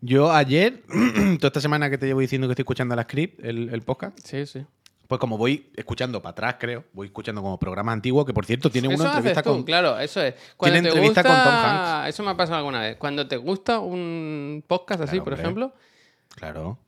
Yo 0.02 0.32
ayer, 0.32 0.84
toda 1.40 1.48
esta 1.48 1.62
semana 1.62 1.90
que 1.90 1.98
te 1.98 2.06
llevo 2.06 2.20
diciendo 2.20 2.48
que 2.48 2.52
estoy 2.52 2.64
escuchando 2.64 2.96
la 2.96 3.04
script, 3.04 3.44
el, 3.44 3.70
el 3.74 3.82
podcast, 3.82 4.20
Sí, 4.24 4.46
sí. 4.46 4.66
Pues 5.08 5.20
como 5.20 5.38
voy 5.38 5.70
escuchando 5.76 6.22
para 6.22 6.32
atrás, 6.32 6.56
creo, 6.60 6.84
voy 6.94 7.08
escuchando 7.08 7.42
como 7.42 7.60
programas 7.60 7.94
antiguos, 7.94 8.26
que 8.26 8.34
por 8.34 8.46
cierto 8.46 8.70
tiene 8.70 8.88
una 8.88 9.06
entrevista 9.06 9.44
tú, 9.44 9.50
con. 9.52 9.64
Claro, 9.64 10.00
eso 10.00 10.22
es. 10.22 10.34
Cuando 10.58 10.82
te 10.82 10.88
entrevista 10.88 11.24
con 11.24 11.32
gusta- 11.32 11.44
Tom 11.44 11.54
Hanks. 11.54 12.10
Eso 12.10 12.24
me 12.24 12.32
ha 12.32 12.38
pasado 12.38 12.58
alguna 12.58 12.82
vez. 12.82 12.98
Cuando 12.98 13.28
te 13.28 13.38
gusta 13.38 13.80
un 13.80 14.64
podcast 14.68 15.02
así, 15.02 15.20
por 15.20 15.34
hombre. 15.34 15.42
ejemplo, 15.42 15.74
Claro. 16.36 16.80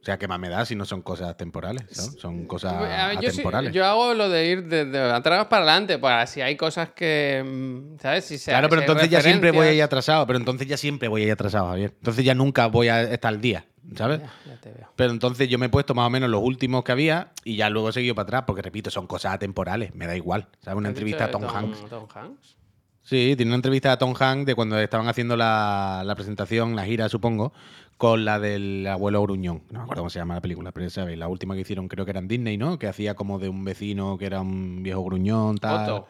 O 0.00 0.04
sea, 0.04 0.18
¿qué 0.18 0.26
más 0.26 0.40
me 0.40 0.48
da 0.48 0.64
si 0.66 0.74
no 0.74 0.84
son 0.84 1.00
cosas 1.00 1.36
temporales? 1.36 1.84
¿no? 1.96 2.02
Son 2.20 2.44
cosas 2.46 2.76
ver, 2.80 3.14
yo, 3.14 3.20
sí- 3.22 3.26
atemporales. 3.38 3.72
yo 3.72 3.86
hago 3.86 4.14
lo 4.14 4.28
de 4.28 4.46
ir 4.46 4.64
de, 4.66 4.84
de 4.84 4.98
atrás 5.12 5.46
para 5.46 5.62
adelante, 5.62 5.96
para 5.96 6.26
si 6.26 6.40
hay 6.40 6.56
cosas 6.56 6.90
que, 6.90 7.88
¿sabes? 8.00 8.24
Si 8.24 8.36
se, 8.36 8.50
Claro, 8.50 8.68
pero 8.68 8.80
si 8.82 8.86
entonces 8.86 9.08
ya 9.10 9.20
siempre 9.20 9.52
voy 9.52 9.68
a 9.68 9.72
ir 9.72 9.80
atrasado. 9.82 10.26
Pero 10.26 10.38
entonces 10.40 10.66
ya 10.66 10.76
siempre 10.76 11.06
voy 11.06 11.22
a 11.22 11.26
ir 11.26 11.32
atrasado, 11.32 11.68
Javier. 11.68 11.92
Entonces 11.96 12.24
ya 12.24 12.34
nunca 12.34 12.66
voy 12.66 12.88
a 12.88 13.02
estar 13.02 13.28
al 13.32 13.40
día, 13.40 13.64
¿sabes? 13.96 14.20
Ya, 14.20 14.32
ya 14.46 14.60
te 14.60 14.72
veo. 14.72 14.88
Pero 14.96 15.12
entonces 15.12 15.48
yo 15.48 15.58
me 15.58 15.66
he 15.66 15.68
puesto 15.68 15.94
más 15.94 16.06
o 16.06 16.10
menos 16.10 16.30
los 16.30 16.42
últimos 16.42 16.84
que 16.84 16.92
había 16.92 17.32
y 17.44 17.56
ya 17.56 17.70
luego 17.70 17.88
he 17.88 17.92
seguido 17.92 18.14
para 18.14 18.24
atrás, 18.24 18.44
porque 18.46 18.62
repito, 18.62 18.90
son 18.90 19.06
cosas 19.06 19.34
atemporales, 19.34 19.94
me 19.94 20.06
da 20.06 20.16
igual. 20.16 20.48
¿Sabes? 20.60 20.78
Una 20.78 20.88
¿Has 20.88 20.94
entrevista 20.94 21.24
a 21.24 21.30
Tom, 21.30 21.42
de 21.42 21.48
Hanks. 21.48 21.88
Tom 21.88 22.06
Hanks? 22.14 22.56
Sí, 23.02 23.34
tiene 23.36 23.50
una 23.50 23.56
entrevista 23.56 23.92
a 23.92 23.98
Tom 23.98 24.14
Hanks 24.18 24.46
de 24.46 24.54
cuando 24.54 24.78
estaban 24.78 25.08
haciendo 25.08 25.36
la, 25.36 26.02
la 26.04 26.14
presentación, 26.14 26.76
la 26.76 26.84
gira, 26.84 27.08
supongo, 27.08 27.52
con 27.96 28.24
la 28.24 28.38
del 28.38 28.86
abuelo 28.86 29.22
Gruñón. 29.22 29.62
No 29.70 29.80
me 29.80 29.84
acuerdo 29.84 30.02
cómo 30.02 30.10
se 30.10 30.20
llama 30.20 30.34
la 30.34 30.40
película, 30.40 30.72
pero 30.72 30.88
sabes, 30.90 31.18
la 31.18 31.28
última 31.28 31.54
que 31.54 31.60
hicieron 31.62 31.88
creo 31.88 32.04
que 32.04 32.12
era 32.12 32.20
en 32.20 32.28
Disney, 32.28 32.56
¿no? 32.56 32.78
Que 32.78 32.86
hacía 32.86 33.14
como 33.14 33.38
de 33.38 33.48
un 33.48 33.64
vecino 33.64 34.18
que 34.18 34.26
era 34.26 34.40
un 34.40 34.82
viejo 34.82 35.02
gruñón, 35.04 35.58
tal. 35.58 35.90
Otto. 35.90 36.08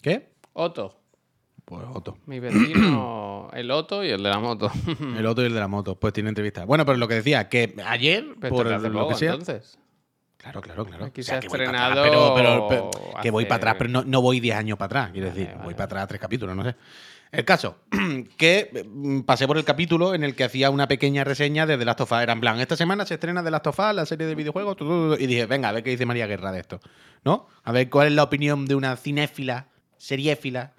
¿Qué? 0.00 0.32
Otto. 0.52 1.01
Pues 1.64 1.84
Otto. 1.94 2.18
Mi 2.26 2.40
vecino, 2.40 3.48
el 3.54 3.70
Otto 3.70 4.04
y 4.04 4.08
el 4.10 4.22
de 4.22 4.28
la 4.30 4.38
moto. 4.38 4.70
El 5.16 5.24
otro 5.26 5.44
y 5.44 5.46
el 5.46 5.54
de 5.54 5.60
la 5.60 5.68
moto. 5.68 5.94
Pues 5.98 6.12
tiene 6.12 6.28
entrevista. 6.28 6.64
Bueno, 6.64 6.84
pero 6.84 6.98
lo 6.98 7.08
que 7.08 7.14
decía, 7.14 7.48
que 7.48 7.74
ayer, 7.86 8.26
Pero 8.40 8.54
por 8.54 8.72
hace 8.72 8.88
lo 8.88 9.08
que 9.08 9.14
sea. 9.14 9.32
entonces. 9.32 9.78
Claro, 10.36 10.60
claro, 10.60 10.84
claro. 10.84 11.04
Aquí 11.04 11.20
O 11.20 11.24
se 11.24 11.28
sea, 11.30 11.38
ha 11.38 11.40
que 11.40 11.48
voy 11.48 11.58
para 11.58 11.86
atrás, 11.86 12.04
estrenado 12.06 12.34
pero- 12.74 12.90
que 13.22 13.30
voy 13.30 13.44
para 13.44 13.56
atrás, 13.56 13.74
pero 13.78 13.90
no, 13.90 14.02
no 14.04 14.20
voy 14.20 14.40
10 14.40 14.56
años 14.56 14.76
para 14.76 14.86
atrás. 14.86 15.10
Quiero 15.12 15.28
Vale, 15.28 15.38
decir, 15.38 15.52
vale, 15.54 15.64
voy 15.64 15.74
para 15.74 15.84
atrás 15.84 16.08
tres 16.08 16.20
capítulos, 16.20 16.56
no 16.56 16.64
sé. 16.64 16.74
El 17.30 17.44
caso, 17.44 17.76
que 18.36 18.84
mm, 18.92 19.20
pasé 19.20 19.46
por 19.46 19.56
el 19.56 19.64
capítulo 19.64 20.14
en 20.14 20.24
el 20.24 20.34
que 20.34 20.42
hacía 20.44 20.68
una 20.70 20.88
pequeña 20.88 21.22
reseña 21.22 21.64
de 21.64 21.78
The 21.78 21.84
Last 21.84 22.00
of 22.00 22.10
Us. 22.12 22.18
Era 22.18 22.32
en 22.32 22.40
plan, 22.40 22.58
esta 22.60 22.76
semana 22.76 23.06
se 23.06 23.14
estrena 23.14 23.42
The 23.44 23.52
Last 23.52 23.68
of 23.68 23.78
Us, 23.78 23.94
la 23.94 24.04
serie 24.04 24.26
de 24.26 24.34
videojuegos, 24.34 24.76
tu, 24.76 24.84
tu, 24.84 25.16
tu, 25.16 25.22
y 25.22 25.26
dije, 25.28 25.46
venga, 25.46 25.68
a 25.68 25.72
ver 25.72 25.84
qué 25.84 25.90
dice 25.90 26.04
María 26.06 26.26
Guerra 26.26 26.50
de 26.50 26.58
esto. 26.60 26.80
¿No? 27.24 27.46
A 27.62 27.70
ver 27.72 27.88
cuál 27.88 28.08
es 28.08 28.12
la 28.14 28.24
opinión 28.24 28.66
de 28.66 28.74
una 28.74 28.96
cinéfila, 28.96 29.68
seriéfila, 29.96 30.72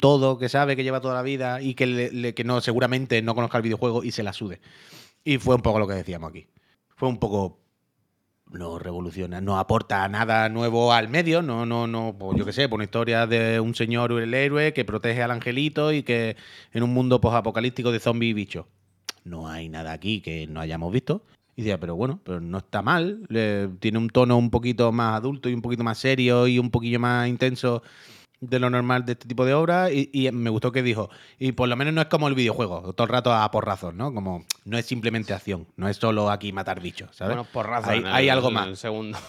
todo, 0.00 0.38
que 0.38 0.48
sabe, 0.48 0.76
que 0.76 0.84
lleva 0.84 1.00
toda 1.00 1.14
la 1.14 1.22
vida 1.22 1.60
y 1.62 1.74
que, 1.74 1.86
le- 1.86 2.34
que 2.34 2.44
no, 2.44 2.60
seguramente 2.60 3.22
no 3.22 3.34
conozca 3.34 3.58
el 3.58 3.62
videojuego 3.62 4.04
y 4.04 4.12
se 4.12 4.22
la 4.22 4.32
sude. 4.32 4.60
Y 5.24 5.38
fue 5.38 5.54
un 5.54 5.62
poco 5.62 5.78
lo 5.78 5.86
que 5.86 5.94
decíamos 5.94 6.30
aquí. 6.30 6.46
Fue 6.96 7.08
un 7.08 7.18
poco 7.18 7.58
no 8.50 8.78
revoluciona, 8.78 9.40
no 9.40 9.58
aporta 9.58 10.08
nada 10.08 10.48
nuevo 10.48 10.92
al 10.92 11.08
medio, 11.08 11.42
no, 11.42 11.66
no, 11.66 11.86
no, 11.86 12.14
pues 12.16 12.38
yo 12.38 12.44
qué 12.44 12.52
sé, 12.52 12.68
por 12.68 12.76
una 12.76 12.84
historia 12.84 13.26
de 13.26 13.58
un 13.58 13.74
señor 13.74 14.12
el 14.12 14.32
héroe 14.34 14.72
que 14.72 14.84
protege 14.84 15.22
al 15.22 15.32
angelito 15.32 15.92
y 15.92 16.04
que 16.04 16.36
en 16.72 16.82
un 16.84 16.94
mundo 16.94 17.20
apocalíptico 17.22 17.90
de 17.90 17.98
zombies 17.98 18.30
y 18.30 18.34
bichos. 18.34 18.66
No 19.24 19.48
hay 19.48 19.68
nada 19.68 19.92
aquí 19.92 20.20
que 20.20 20.46
no 20.46 20.60
hayamos 20.60 20.92
visto. 20.92 21.22
Y 21.56 21.62
decía, 21.62 21.80
pero 21.80 21.96
bueno, 21.96 22.20
pero 22.22 22.40
no 22.40 22.58
está 22.58 22.82
mal. 22.82 23.26
tiene 23.80 23.98
un 23.98 24.10
tono 24.10 24.36
un 24.36 24.50
poquito 24.50 24.92
más 24.92 25.16
adulto 25.16 25.48
y 25.48 25.54
un 25.54 25.62
poquito 25.62 25.82
más 25.82 25.98
serio 25.98 26.46
y 26.46 26.58
un 26.58 26.70
poquillo 26.70 27.00
más 27.00 27.26
intenso 27.28 27.82
de 28.40 28.58
lo 28.58 28.68
normal 28.70 29.04
de 29.06 29.12
este 29.12 29.26
tipo 29.28 29.44
de 29.44 29.54
obras. 29.54 29.90
Y, 29.92 30.10
y 30.12 30.30
me 30.32 30.50
gustó 30.50 30.72
que 30.72 30.82
dijo, 30.82 31.10
y 31.38 31.52
por 31.52 31.68
lo 31.68 31.76
menos 31.76 31.94
no 31.94 32.00
es 32.00 32.08
como 32.08 32.28
el 32.28 32.34
videojuego, 32.34 32.92
todo 32.92 33.04
el 33.06 33.12
rato 33.12 33.32
a 33.32 33.50
porrazos, 33.50 33.94
¿no? 33.94 34.12
Como 34.14 34.44
no 34.64 34.78
es 34.78 34.86
simplemente 34.86 35.32
acción, 35.34 35.66
no 35.76 35.88
es 35.88 35.96
solo 35.96 36.30
aquí 36.30 36.52
matar 36.52 36.80
bichos, 36.80 37.14
¿sabes? 37.16 37.36
Bueno, 37.36 37.48
porrazo. 37.52 37.90
Hay- 37.90 38.02
hay 38.04 38.28
algo 38.28 38.50
más. 38.50 38.66
El 38.68 38.76
segundo. 38.76 39.18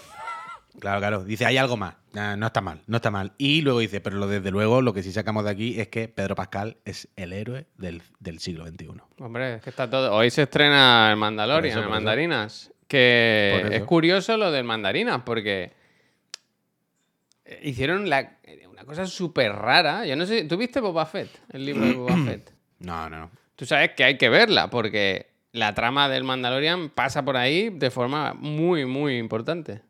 Claro, 0.80 1.00
claro. 1.00 1.24
Dice, 1.24 1.44
hay 1.44 1.58
algo 1.58 1.76
más. 1.76 1.96
Ah, 2.16 2.36
no 2.38 2.46
está 2.46 2.62
mal, 2.62 2.82
no 2.86 2.98
está 2.98 3.10
mal. 3.10 3.32
Y 3.40 3.62
luego 3.62 3.80
dice, 3.80 4.00
pero 4.00 4.18
lo, 4.18 4.28
desde 4.28 4.52
luego 4.52 4.84
lo 4.84 4.94
que 4.94 5.02
sí 5.02 5.12
sacamos 5.12 5.44
de 5.44 5.50
aquí 5.50 5.80
es 5.82 5.88
que 5.88 6.08
Pedro 6.08 6.36
Pascal 6.36 6.78
es 6.86 7.08
el 7.16 7.34
héroe 7.34 7.66
del, 7.80 8.04
del 8.20 8.38
siglo 8.38 8.64
XXI. 8.68 8.90
Hombre, 9.18 9.56
es 9.56 9.64
que 9.64 9.72
está 9.72 9.90
todo. 9.90 10.14
Hoy 10.14 10.30
se 10.30 10.44
estrena 10.44 11.10
el 11.10 11.18
Mandalorian, 11.18 11.72
eso, 11.72 11.80
el 11.80 11.86
eso. 11.86 11.90
Mandarinas. 11.90 12.72
Que 12.88 13.70
es 13.72 13.84
curioso 13.86 14.38
lo 14.38 14.52
del 14.52 14.66
Mandarinas, 14.66 15.24
porque 15.26 15.72
eh, 17.46 17.60
hicieron 17.64 18.08
la- 18.08 18.38
cosa 18.88 19.06
súper 19.06 19.52
rara. 19.52 20.06
Yo 20.06 20.16
no 20.16 20.26
sé, 20.26 20.46
¿tú 20.46 20.58
viste 20.58 20.80
Boba 20.80 21.06
Fett? 21.06 21.30
El 21.54 21.66
libro 21.66 21.86
de 21.86 21.94
Boba 21.94 22.18
Fett. 22.26 22.52
No, 22.80 23.10
no, 23.10 23.20
no. 23.22 23.32
Tú 23.56 23.66
sabes 23.66 23.92
que 23.96 24.04
hay 24.04 24.18
que 24.18 24.30
verla, 24.30 24.70
porque 24.70 25.28
la 25.52 25.74
trama 25.74 26.08
del 26.10 26.24
Mandalorian 26.24 26.90
pasa 26.90 27.26
por 27.26 27.36
ahí 27.38 27.70
de 27.72 27.90
forma 27.90 28.34
muy, 28.36 28.86
muy 28.86 29.18
importante. 29.18 29.82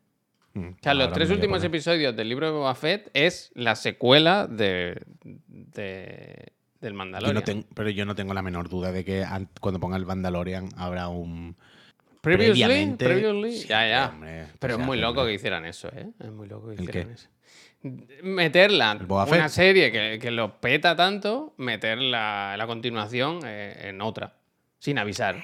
Mm, 0.54 0.68
O 0.68 0.76
sea, 0.82 0.94
los 0.94 1.12
tres 1.12 1.30
últimos 1.30 1.62
episodios 1.62 2.16
del 2.16 2.28
libro 2.30 2.46
de 2.46 2.52
Boba 2.52 2.74
Fett 2.74 3.10
es 3.12 3.50
la 3.54 3.74
secuela 3.76 4.46
de, 4.46 5.02
de- 5.22 6.52
del 6.80 6.92
Yo 6.92 6.96
Mandalorian. 6.98 7.58
no 7.58 7.64
pero 7.74 7.90
yo 7.90 8.06
no 8.06 8.14
tengo 8.14 8.32
la 8.34 8.40
menor 8.42 8.68
duda 8.68 8.90
de 8.92 9.04
que 9.04 9.22
an- 9.24 9.48
cuando 9.60 9.80
ponga 9.80 9.96
el 9.98 10.06
Mandalorian 10.06 10.70
habrá 10.76 11.08
un... 11.08 11.56
Previously, 12.20 12.94
previously. 12.96 13.52
Sí, 13.52 13.68
ya, 13.68 13.86
ya. 13.88 14.08
hombre, 14.14 14.46
Pero 14.58 14.74
es 14.74 14.80
muy 14.80 14.98
loco 14.98 15.20
hombre. 15.20 15.32
que 15.32 15.36
hicieran 15.36 15.64
eso, 15.66 15.88
¿eh? 15.88 16.08
Es 16.18 16.30
muy 16.30 16.48
loco 16.48 16.68
que 16.68 16.74
¿El 16.76 16.82
hicieran 16.88 17.12
eso. 17.12 17.28
Meterla, 18.22 18.96
¿El 19.00 19.06
Boba 19.06 19.24
una 19.24 19.48
serie 19.48 19.92
que, 19.92 20.18
que 20.20 20.30
lo 20.30 20.60
peta 20.60 20.96
tanto, 20.96 21.54
meter 21.58 21.98
la, 21.98 22.62
continuación 22.66 23.40
eh, 23.44 23.88
en 23.88 24.00
otra, 24.00 24.34
sin 24.78 24.98
avisar. 24.98 25.36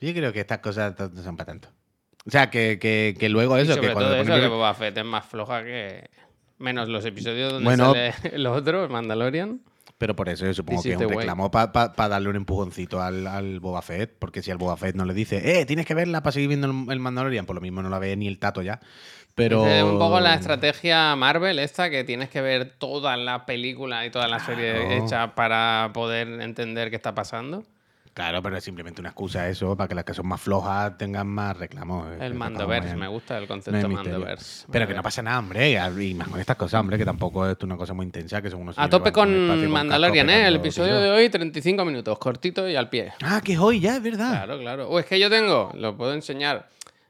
Yo 0.00 0.12
creo 0.14 0.32
que 0.32 0.40
estas 0.40 0.58
cosas 0.58 0.94
no 0.98 1.22
son 1.22 1.36
para 1.36 1.46
tanto. 1.52 1.68
O 2.26 2.30
sea, 2.30 2.50
que, 2.50 2.78
que- 2.78 3.16
que 3.18 3.28
luego 3.28 3.58
Y 3.58 3.62
eso, 3.62 3.74
sobre 3.74 3.88
que 3.88 3.92
cuando 3.94 4.10
todo 4.12 4.20
eso, 4.22 4.30
ponen- 4.32 4.40
que 4.42 4.48
Boba 4.48 4.74
Fett 4.74 4.96
es 4.98 5.04
más 5.04 5.24
floja 5.26 5.64
que... 5.64 6.08
Menos 6.58 6.88
los 6.88 7.04
episodios 7.04 7.52
donde 7.52 7.64
Bueno. 7.64 7.92
sale 7.92 8.12
el 8.32 8.44
otro, 8.46 8.88
Mandalorian. 8.88 9.60
Pero 9.96 10.14
por 10.14 10.28
eso 10.28 10.44
yo 10.46 10.54
supongo 10.54 10.82
que 10.82 10.92
es 10.92 10.96
un 10.96 11.08
reclamo 11.08 11.50
para 11.50 12.08
darle 12.08 12.28
un 12.28 12.36
empujoncito 12.36 13.00
al, 13.00 13.26
al 13.26 13.58
Boba 13.60 13.82
Fett, 13.82 14.14
porque 14.18 14.42
si 14.42 14.50
al 14.52 14.58
Boba 14.58 14.76
Fett 14.76 14.94
no 14.94 15.04
le 15.04 15.14
dice, 15.14 15.60
eh, 15.60 15.66
tienes 15.66 15.86
que 15.86 15.94
verla 15.94 16.22
para 16.22 16.32
seguir 16.32 16.48
viendo 16.48 16.68
el, 16.68 16.92
el 16.92 17.00
Mandalorian, 17.00 17.46
por 17.46 17.56
lo 17.56 17.60
mismo 17.62 17.82
no 17.82 17.88
la 17.88 17.98
ve 17.98 18.16
ni 18.16 18.28
el 18.28 18.38
tato 18.38 18.62
ya. 18.62 18.80
Pero... 19.38 19.64
Es 19.66 19.84
un 19.84 20.00
poco 20.00 20.18
la 20.18 20.34
estrategia 20.34 21.14
Marvel 21.14 21.60
esta 21.60 21.90
que 21.90 22.02
tienes 22.02 22.28
que 22.28 22.40
ver 22.40 22.74
toda 22.76 23.16
la 23.16 23.46
película 23.46 24.04
y 24.04 24.10
toda 24.10 24.26
la 24.26 24.40
serie 24.40 24.72
Claro. 24.72 25.04
hecha 25.04 25.34
para 25.36 25.90
poder 25.94 26.26
entender 26.40 26.90
qué 26.90 26.96
está 26.96 27.14
pasando. 27.14 27.62
Claro, 28.14 28.42
pero 28.42 28.56
es 28.56 28.64
simplemente 28.64 29.00
una 29.00 29.10
excusa 29.10 29.48
eso, 29.48 29.76
para 29.76 29.86
que 29.86 29.94
las 29.94 30.04
que 30.04 30.12
son 30.12 30.26
más 30.26 30.40
flojas 30.40 30.98
tengan 30.98 31.28
más 31.28 31.56
reclamos. 31.56 32.08
El 32.20 32.34
Mandoverse, 32.34 32.96
me 32.96 33.06
gusta 33.06 33.36
el 33.36 33.42
no 33.44 33.46
concepto 33.46 33.88
misterio. 33.88 34.14
Mandoverse. 34.14 34.66
Pero 34.72 34.88
que 34.88 34.94
no 34.94 35.04
pasa 35.04 35.22
nada, 35.22 35.38
hombre. 35.38 35.78
Y 36.00 36.14
más 36.14 36.26
con 36.26 36.40
estas 36.40 36.56
cosas, 36.56 36.80
hombre, 36.80 36.98
que 36.98 37.04
tampoco 37.04 37.46
es 37.48 37.56
una 37.62 37.76
cosa 37.76 37.94
muy 37.94 38.06
intensa, 38.06 38.42
que 38.42 38.50
son 38.50 38.62
unos 38.62 38.76
A 38.76 38.88
tope 38.88 39.12
con 39.12 39.28
con 39.46 39.70
Mandalorian, 39.70 40.28
¿eh? 40.30 40.48
El 40.48 40.56
episodio 40.56 40.98
de 41.00 41.10
hoy, 41.10 41.28
35 41.28 41.84
minutos, 41.84 42.18
cortito 42.18 42.68
y 42.68 42.74
al 42.74 42.88
pie. 42.88 43.12
Ah, 43.22 43.40
que 43.40 43.52
es 43.52 43.58
hoy 43.60 43.78
ya, 43.78 43.94
es 43.94 44.02
verdad. 44.02 44.30
Claro, 44.30 44.58
claro. 44.58 44.88
O 44.88 44.98
es 44.98 45.06
que 45.06 45.20
yo 45.20 45.30
tengo, 45.30 45.70
lo 45.74 45.96
puedo 45.96 46.12
enseñar. 46.12 46.68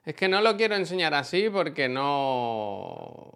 Es 0.08 0.14
que 0.14 0.26
no 0.26 0.40
lo 0.40 0.56
quiero 0.56 0.74
enseñar 0.74 1.12
así 1.12 1.50
porque 1.50 1.86
no. 1.86 3.30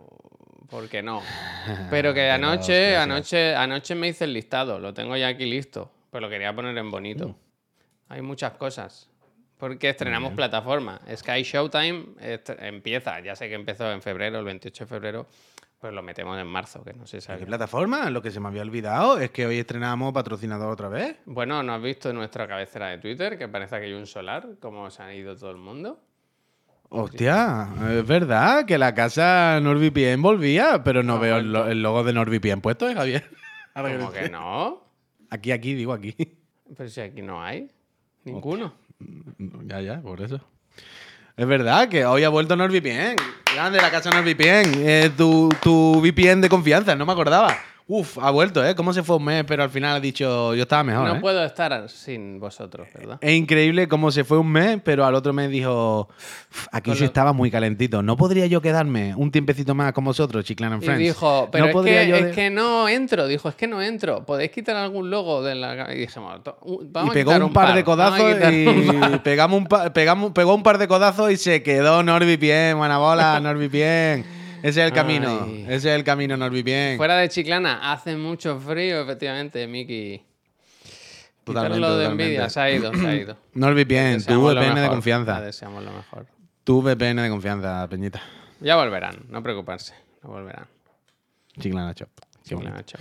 Porque 0.71 1.03
no. 1.03 1.21
Pero 1.91 2.15
que 2.15 2.31
anoche, 2.31 2.97
anoche, 2.97 3.55
anoche 3.55 3.95
me 3.95 4.09
hice 4.09 4.25
el 4.25 4.33
listado. 4.33 4.79
Lo 4.79 4.95
tengo 4.95 5.15
ya 5.15 5.29
aquí 5.29 5.45
listo. 5.45 5.93
Pero 6.11 6.23
lo 6.23 6.31
quería 6.31 6.55
poner 6.55 6.79
en 6.79 6.91
bonito. 6.91 7.29
Mm. 7.29 7.35
Hay 8.09 8.23
muchas 8.23 8.53
cosas. 8.53 9.11
Porque 9.59 9.91
estrenamos 9.91 10.33
plataforma. 10.33 10.99
Sky 11.15 11.43
Showtime 11.43 12.07
empieza. 12.61 13.21
Ya 13.21 13.37
sé 13.37 13.51
que 13.51 13.55
empezó 13.55 13.93
en 13.93 14.01
febrero, 14.01 14.39
el 14.39 14.47
28 14.47 14.85
de 14.85 14.89
febrero. 14.89 15.27
Pues 15.79 15.93
lo 15.93 16.03
metemos 16.03 16.41
en 16.41 16.47
marzo, 16.47 16.83
que 16.83 16.95
no 16.95 17.03
¿A 17.03 17.07
sabe. 17.07 17.41
¿Qué 17.41 17.45
plataforma? 17.45 18.09
Lo 18.09 18.23
que 18.23 18.31
se 18.31 18.41
me 18.41 18.49
había 18.49 18.63
olvidado 18.63 19.19
es 19.19 19.31
que 19.31 19.45
hoy 19.45 19.59
estrenamos 19.59 20.15
patrocinador 20.15 20.73
otra 20.73 20.89
vez. 20.89 21.19
Bueno, 21.27 21.63
¿no 21.63 21.75
has 21.75 21.83
visto 21.83 22.15
nuestra 22.15 22.49
cabecera 22.49 22.89
de 22.89 22.97
Twitter? 22.97 23.37
Que 23.37 23.47
parece 23.47 23.79
que 23.79 23.85
hay 23.85 23.93
un 23.93 24.07
solar, 24.07 24.49
como 24.59 24.89
se 24.89 25.03
ha 25.03 25.13
ido 25.15 25.37
todo 25.37 25.51
el 25.51 25.59
mundo. 25.59 26.01
Hostia, 26.95 27.69
es 27.91 28.07
verdad 28.07 28.67
que 28.67 28.77
la 28.77 28.95
casa 28.95 29.59
NordVPN 29.63 30.21
volvía, 30.21 30.85
pero 30.85 31.03
no 31.03 31.15
Ha 31.15 31.19
veo 31.21 31.37
el, 31.39 31.47
lo- 31.51 31.59
vuelto. 31.61 31.73
el 31.73 31.83
logo 31.83 32.05
de 32.05 32.13
NordVPN 32.13 32.61
puesto, 32.61 32.87
¿eh, 32.89 32.95
Javier? 32.95 33.31
Ahora 33.75 34.11
sé. 34.11 34.21
que 34.25 34.29
no. 34.29 34.83
Aquí, 35.31 35.53
aquí, 35.53 35.73
digo 35.75 35.95
aquí. 35.95 36.15
Pero 36.77 36.89
si 36.91 37.01
aquí 37.01 37.23
no 37.23 37.43
hay. 37.43 37.71
Ninguno. 38.25 38.75
Ya, 39.65 39.81
ya, 39.81 40.01
por 40.03 40.21
eso. 40.21 40.41
Es 41.35 41.47
verdad 41.47 41.89
que 41.89 42.05
hoy 42.05 42.25
ha 42.25 42.29
vuelto 42.29 42.57
NordVPN. 42.57 43.17
Grande 43.55 43.81
la 43.81 43.91
casa 43.91 44.11
NordVPN. 44.11 44.73
Eh, 44.87 45.11
tu, 45.17 45.49
tu 45.63 46.01
VPN 46.03 46.43
de 46.43 46.51
confianza, 46.51 46.95
no 46.95 47.07
me 47.07 47.13
acordaba. 47.13 47.57
Uf, 47.89 48.17
ha 48.19 48.31
vuelto, 48.31 48.65
¿eh? 48.65 48.75
¿Cómo 48.77 48.93
se 48.93 49.03
fue 49.03 49.17
un 49.17 49.25
mes, 49.25 49.45
pero 49.45 49.65
al 49.65 49.69
final 49.71 49.97
ha 49.97 50.01
dicho 50.01 50.55
yo 50.55 50.63
estaba 50.63 50.85
mejor? 50.85 51.09
no 51.09 51.17
¿eh? 51.17 51.21
puedo 51.21 51.45
estar 51.45 51.89
sin 51.89 52.39
vosotros, 52.39 52.87
¿verdad? 52.95 53.19
Es 53.21 53.33
increíble 53.35 53.89
cómo 53.89 54.11
se 54.13 54.23
fue 54.25 54.39
un 54.39 54.51
mes, 54.51 54.79
pero 54.85 55.05
al 55.05 55.15
otro 55.17 55.33
mes 55.33 55.51
dijo, 55.51 56.09
"Uf, 56.09 56.67
aquí 56.71 56.91
Con 56.91 56.95
sí 56.97 57.01
lo- 57.03 57.07
estaba 57.07 57.33
muy 57.33 57.51
calentito. 57.51 58.01
¿No 58.03 58.17
podría 58.17 58.47
yo 58.47 58.63
quedarme 58.63 59.15
un 59.17 59.31
tiempecito 59.33 59.75
más 59.75 59.93
con 59.93 60.05
vosotros, 60.05 60.45
Chiclan 60.45 60.73
and 60.75 60.83
Y 60.83 60.87
Friends? 60.87 61.03
dijo, 61.05 61.49
pero 61.51 61.67
¿No 61.67 61.81
es, 61.81 61.87
que, 61.87 62.09
yo 62.09 62.17
es 62.17 62.25
de-?" 62.27 62.31
que 62.31 62.51
no 62.51 62.89
entro. 62.89 63.27
Dijo, 63.27 63.49
es 63.49 63.57
que 63.57 63.67
no 63.67 63.83
entro. 63.83 64.25
¿Podéis 64.25 64.53
quitar 64.53 64.77
algún 64.77 65.11
logo 65.11 65.43
de 65.43 65.55
la... 65.57 65.93
Y 65.93 65.99
dijimos, 65.99 66.43
"To- 66.45 66.59
u- 66.63 66.83
Y 66.85 66.89
vamos 66.91 67.11
a 67.11 67.15
pegó 67.15 67.31
quitar 67.33 67.43
un, 67.45 67.53
par, 67.53 67.75
de 67.75 67.81
a 67.81 67.85
codazos 67.85 68.17
quitar 68.35 68.53
un 68.55 69.01
par". 69.01 69.13
y 69.15 69.19
pegamos 69.25 69.59
un 69.59 69.67
pa- 69.67 69.93
pegamos, 69.93 70.33
pegó 70.33 70.55
un 70.55 70.63
par 70.63 70.79
de 70.79 70.87
codazos 70.89 71.31
y 71.33 71.37
se 71.37 71.63
quedó 71.63 72.03
NordVPN, 72.03 72.77
buena 72.79 72.99
bola, 72.99 73.39
NordVPN. 73.41 74.42
Ese 74.63 74.81
es 74.81 74.87
el 74.87 74.93
camino, 74.93 75.43
Ay. 75.45 75.63
ese 75.65 75.75
es 75.91 75.97
el 75.97 76.05
camino 76.05 76.37
NordVPN. 76.37 76.97
Fuera 76.97 77.17
de 77.19 77.29
Chiclana, 77.29 77.93
hace 77.93 78.17
mucho 78.17 78.59
frío, 78.61 79.01
efectivamente, 79.03 79.67
Miki. 79.67 80.23
Totalmente, 81.45 81.77
Quitarlo 81.79 81.97
de 81.97 82.05
totalmente. 82.05 82.25
envidia, 82.25 82.49
se 82.49 82.61
ha 82.61 82.71
ido, 82.71 82.95
se 82.95 83.07
ha 83.07 83.15
ido. 83.17 83.37
NordVPN, 83.55 84.19
tu 84.25 84.33
Deseamos 84.33 84.55
lo 84.55 84.61
VPN 84.61 84.81
de 84.83 84.89
confianza. 84.89 85.41
le 85.41 85.47
deseamos 85.47 85.85
lo 85.85 85.91
mejor. 85.93 86.27
Tu 86.63 86.81
VPN 86.83 87.23
de 87.23 87.29
confianza, 87.31 87.89
Peñita. 87.89 88.23
Ya 88.61 88.77
volverán, 88.77 89.17
no 89.29 89.43
preocuparse, 89.43 89.95
no 90.23 90.31
volverán. 90.31 90.67
Chiclana 91.59 91.87
bonito. 91.87 92.07
Chiclana, 92.45 92.85
chao. 92.85 93.01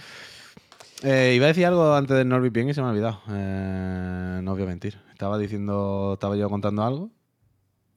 Eh, 1.03 1.33
iba 1.35 1.45
a 1.45 1.47
decir 1.49 1.65
algo 1.65 1.95
antes 1.95 2.17
del 2.17 2.27
NordVPN 2.27 2.69
y 2.69 2.73
se 2.73 2.81
me 2.81 2.87
ha 2.87 2.91
olvidado. 2.91 3.21
Eh, 3.29 4.39
no 4.41 4.53
voy 4.55 4.63
a 4.63 4.65
mentir. 4.65 4.99
Estaba 5.11 5.37
diciendo, 5.37 6.13
estaba 6.15 6.35
yo 6.35 6.49
contando 6.49 6.83
algo, 6.83 7.11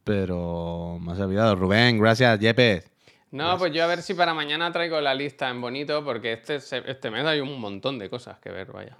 pero 0.05 0.99
me 1.01 1.13
has 1.13 1.19
olvidado. 1.21 1.57
Rubén, 1.57 1.99
gracias, 1.99 2.39
Yepes. 2.41 2.91
No, 3.35 3.59
pues 3.59 3.73
yo 3.73 3.83
a 3.85 3.87
ver 3.87 4.03
si 4.03 4.15
para 4.15 4.33
mañana 4.33 4.71
traigo 4.73 5.01
la 5.01 5.15
lista 5.15 5.49
en 5.51 5.61
bonito, 5.61 6.05
porque 6.05 6.33
este, 6.35 6.57
este 6.57 7.11
mes 7.11 7.25
hay 7.27 7.41
un 7.41 7.59
montón 7.61 7.99
de 7.99 8.09
cosas 8.09 8.39
que 8.39 8.51
ver, 8.51 8.71
vaya. 8.73 8.97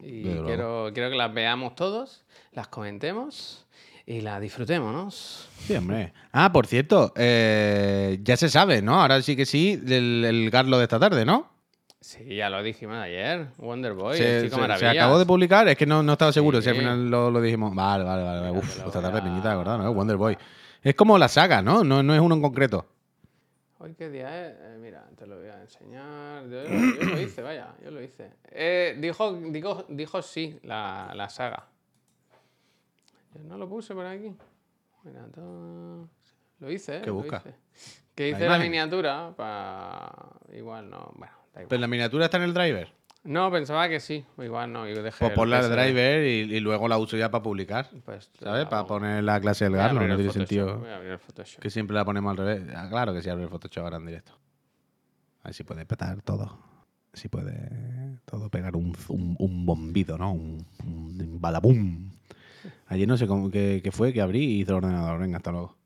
Y 0.00 0.22
quiero, 0.46 0.90
quiero 0.94 1.10
que 1.10 1.16
las 1.16 1.32
veamos 1.34 1.74
todos, 1.74 2.24
las 2.52 2.68
comentemos 2.68 3.66
y 4.06 4.20
las 4.20 4.40
disfrutemos, 4.40 4.92
¿no? 4.92 5.10
Sí, 5.10 5.74
hombre. 5.74 6.12
Ah, 6.32 6.52
por 6.52 6.66
cierto, 6.66 7.12
eh, 7.16 8.18
ya 8.22 8.36
se 8.36 8.48
sabe, 8.48 8.82
¿no? 8.82 9.00
Ahora 9.00 9.20
sí 9.22 9.36
que 9.36 9.46
sí, 9.46 9.80
el, 9.86 10.24
el 10.24 10.50
Garlo 10.50 10.78
de 10.78 10.84
esta 10.84 10.98
tarde, 10.98 11.24
¿no? 11.24 11.50
Sí, 12.00 12.34
ya 12.36 12.50
lo 12.50 12.62
dijimos 12.62 12.96
ayer. 12.96 13.46
Wonder 13.58 13.92
Boy, 13.94 14.16
se, 14.16 14.42
chico 14.42 14.56
se- 14.56 14.78
se 14.78 14.86
acabó 14.88 15.18
de 15.20 15.26
publicar, 15.26 15.68
es 15.68 15.76
que 15.76 15.86
no, 15.86 16.02
no 16.02 16.12
estaba 16.12 16.32
seguro 16.32 16.60
si 16.62 16.68
al 16.68 16.74
final 16.76 17.08
lo, 17.10 17.30
lo 17.30 17.40
dijimos. 17.40 17.74
Vale, 17.74 18.02
vale, 18.04 18.22
vale. 18.24 18.50
Uf, 18.50 18.76
esta 18.78 19.00
tarde, 19.00 19.18
a- 19.20 19.50
de 19.50 19.56
verdad, 19.56 19.78
¿no? 19.78 19.92
Wonder 19.92 20.16
Boy. 20.16 20.36
Es 20.82 20.94
como 20.96 21.16
la 21.16 21.28
saga, 21.28 21.62
¿no? 21.62 21.84
No, 21.84 22.02
no 22.02 22.12
es 22.14 22.20
uno 22.20 22.34
en 22.34 22.42
concreto. 22.42 22.86
Hoy 23.82 23.94
qué 23.94 24.08
día 24.10 24.46
es, 24.46 24.54
Eh, 24.60 24.78
mira, 24.80 25.04
te 25.18 25.26
lo 25.26 25.40
voy 25.40 25.48
a 25.48 25.60
enseñar. 25.60 26.48
Yo, 26.48 26.62
yo 26.62 27.04
lo 27.04 27.20
hice, 27.20 27.42
vaya, 27.42 27.74
yo 27.82 27.90
lo 27.90 28.00
hice. 28.00 28.30
Eh, 28.52 28.96
dijo, 29.00 29.32
dijo, 29.32 29.84
dijo 29.88 30.22
sí, 30.22 30.60
la, 30.62 31.10
la 31.16 31.28
saga. 31.28 31.66
Yo 33.34 33.40
no 33.42 33.58
lo 33.58 33.68
puse 33.68 33.92
por 33.92 34.06
aquí. 34.06 34.32
Mira, 35.02 35.26
todo- 35.34 36.08
Lo 36.60 36.70
hice, 36.70 36.98
¿eh? 36.98 37.00
¿Qué 37.00 37.06
lo 37.08 37.14
busca? 37.14 37.38
hice. 37.38 37.56
Que 38.14 38.28
hice 38.28 38.46
la, 38.48 38.58
miniatura 38.58 39.32
para... 39.36 40.12
Igual 40.52 40.88
no, 40.88 41.12
bueno, 41.16 41.34
da 41.52 41.62
igual. 41.62 41.66
Pero 41.68 41.80
la 41.80 41.88
miniatura 41.88 42.26
está 42.26 42.36
en 42.36 42.44
el 42.44 42.54
driver. 42.54 42.92
No, 43.24 43.50
pensaba 43.52 43.88
que 43.88 44.00
sí, 44.00 44.24
igual 44.38 44.72
no, 44.72 44.88
yo 44.88 45.00
dejé 45.02 45.30
Pues 45.30 45.38
el 45.38 45.60
PSD. 45.60 45.70
driver 45.72 46.24
y, 46.26 46.56
y 46.56 46.60
luego 46.60 46.88
la 46.88 46.98
uso 46.98 47.16
ya 47.16 47.30
para 47.30 47.42
publicar. 47.42 47.88
Pues, 48.04 48.30
¿Sabes? 48.40 48.64
la 48.64 48.68
Para 48.68 48.84
poner 48.86 49.22
la 49.22 49.40
clase 49.40 49.64
del 49.66 49.78
a 49.78 49.84
abrir 49.90 50.08
No 50.08 50.16
tiene 50.16 50.32
sentido 50.32 50.78
Voy 50.78 50.88
a 50.90 50.96
abrir 50.96 51.12
el 51.12 51.18
Photoshop. 51.20 51.60
que 51.62 51.70
siempre 51.70 51.94
la 51.94 52.04
ponemos 52.04 52.30
al 52.32 52.36
revés. 52.38 52.62
Ah, 52.74 52.88
claro 52.90 53.14
que 53.14 53.22
sí, 53.22 53.28
abre 53.30 53.44
el 53.44 53.48
Photoshop 53.48 53.84
ahora 53.84 53.98
en 53.98 54.06
directo. 54.06 54.32
Ahí 55.44 55.52
sí 55.52 55.62
puede 55.62 55.86
petar 55.86 56.20
todo. 56.22 56.58
Sí 57.12 57.28
puede 57.28 58.18
todo 58.24 58.48
pegar 58.48 58.74
un, 58.74 58.96
un, 59.08 59.36
un 59.38 59.66
bombido, 59.66 60.18
¿no? 60.18 60.32
Un, 60.32 60.66
un 60.84 61.40
badabum. 61.40 62.10
Ayer 62.88 63.06
no 63.06 63.16
sé 63.16 63.26
cómo, 63.26 63.50
qué, 63.50 63.80
qué 63.84 63.92
fue 63.92 64.12
que 64.12 64.20
abrí 64.20 64.42
y 64.44 64.60
hice 64.62 64.70
el 64.72 64.78
ordenador. 64.78 65.20
Venga, 65.20 65.36
hasta 65.36 65.52
luego. 65.52 65.76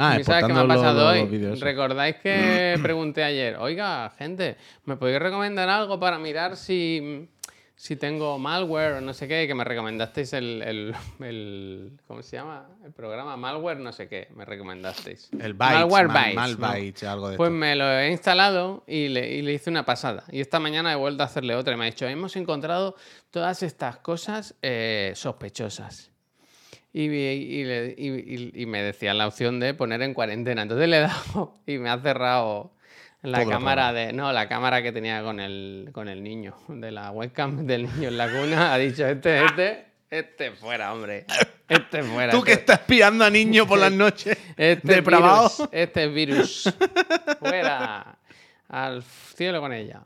Ah, 0.00 0.16
¿Y 0.20 0.22
¿Sabes 0.24 0.44
qué 0.46 0.52
me 0.52 0.60
ha 0.60 0.66
pasado 0.68 1.12
los 1.14 1.30
hoy? 1.32 1.54
¿Recordáis 1.60 2.16
que 2.16 2.78
pregunté 2.82 3.24
ayer? 3.24 3.56
Oiga, 3.56 4.08
gente, 4.16 4.56
¿me 4.84 4.96
podéis 4.96 5.18
recomendar 5.18 5.68
algo 5.68 5.98
para 5.98 6.18
mirar 6.20 6.56
si, 6.56 7.28
si 7.74 7.96
tengo 7.96 8.38
malware 8.38 8.92
o 8.92 9.00
no 9.00 9.12
sé 9.12 9.26
qué? 9.26 9.46
Que 9.48 9.56
me 9.56 9.64
recomendasteis 9.64 10.32
el, 10.34 10.62
el, 10.62 10.94
el- 11.20 11.92
¿Cómo 12.06 12.22
se 12.22 12.36
llama? 12.36 12.68
El 12.84 12.92
programa 12.92 13.36
Malware 13.36 13.80
no 13.80 13.92
sé 13.92 14.08
qué. 14.08 14.28
Me 14.36 14.44
recomendasteis. 14.44 15.30
El 15.32 15.54
Bytes, 15.54 15.80
Malware 15.80 16.34
mal, 16.34 16.56
Bytes, 16.56 17.02
algo 17.02 17.30
de 17.30 17.36
Pues 17.36 17.48
esto. 17.48 17.58
me 17.58 17.74
lo 17.74 17.90
he 17.90 18.10
instalado 18.12 18.84
y 18.86 19.08
le, 19.08 19.34
y 19.34 19.42
le 19.42 19.52
hice 19.54 19.68
una 19.68 19.84
pasada. 19.84 20.22
Y 20.30 20.40
esta 20.40 20.60
mañana 20.60 20.92
he 20.92 20.96
vuelto 20.96 21.24
a 21.24 21.26
hacerle 21.26 21.56
otra 21.56 21.74
y 21.74 21.76
me 21.76 21.84
ha 21.86 21.90
dicho, 21.90 22.06
hemos 22.06 22.36
encontrado 22.36 22.94
todas 23.32 23.64
estas 23.64 23.98
cosas 23.98 24.54
eh, 24.62 25.12
sospechosas. 25.16 26.12
Y, 26.92 27.02
y 27.04 27.64
le- 27.64 27.94
y- 27.98 28.52
y- 28.54 28.66
me 28.66 28.82
decía 28.82 29.12
la 29.14 29.26
opción 29.26 29.60
de 29.60 29.74
poner 29.74 30.00
en 30.02 30.14
cuarentena. 30.14 30.62
Entonces 30.62 30.88
le 30.88 30.96
he 30.96 31.00
dado 31.34 31.54
y 31.66 31.78
me 31.78 31.90
ha 31.90 31.98
cerrado 32.00 32.72
la 33.22 33.40
Todo 33.40 33.50
cámara 33.50 33.92
de. 33.92 34.12
No, 34.12 34.32
la 34.32 34.48
cámara 34.48 34.82
que 34.82 34.92
tenía 34.92 35.22
con 35.22 35.38
el, 35.40 35.90
con 35.92 36.08
el 36.08 36.22
niño, 36.22 36.56
de 36.68 36.90
la 36.90 37.10
webcam 37.10 37.66
del 37.66 37.82
niño 37.84 38.08
en 38.08 38.16
la 38.16 38.28
cuna. 38.30 38.72
Ha 38.74 38.78
dicho, 38.78 39.06
este, 39.06 39.44
este, 39.44 39.84
este 40.10 40.50
fuera, 40.52 40.92
hombre. 40.92 41.26
Este 41.68 42.02
fuera. 42.02 42.32
Tú 42.32 42.42
que 42.42 42.52
este- 42.52 42.72
estás 42.72 42.86
pillando 42.86 43.24
a 43.24 43.30
niños 43.30 43.66
por 43.66 43.78
las 43.78 43.92
noches. 44.04 44.38
este 44.56 44.94
depravado. 44.94 45.48
virus, 45.50 45.68
este 45.72 46.06
virus. 46.08 46.74
Fuera. 47.38 48.16
Al 48.68 49.02
cielo 49.02 49.60
con 49.60 49.72
ella. 49.72 50.00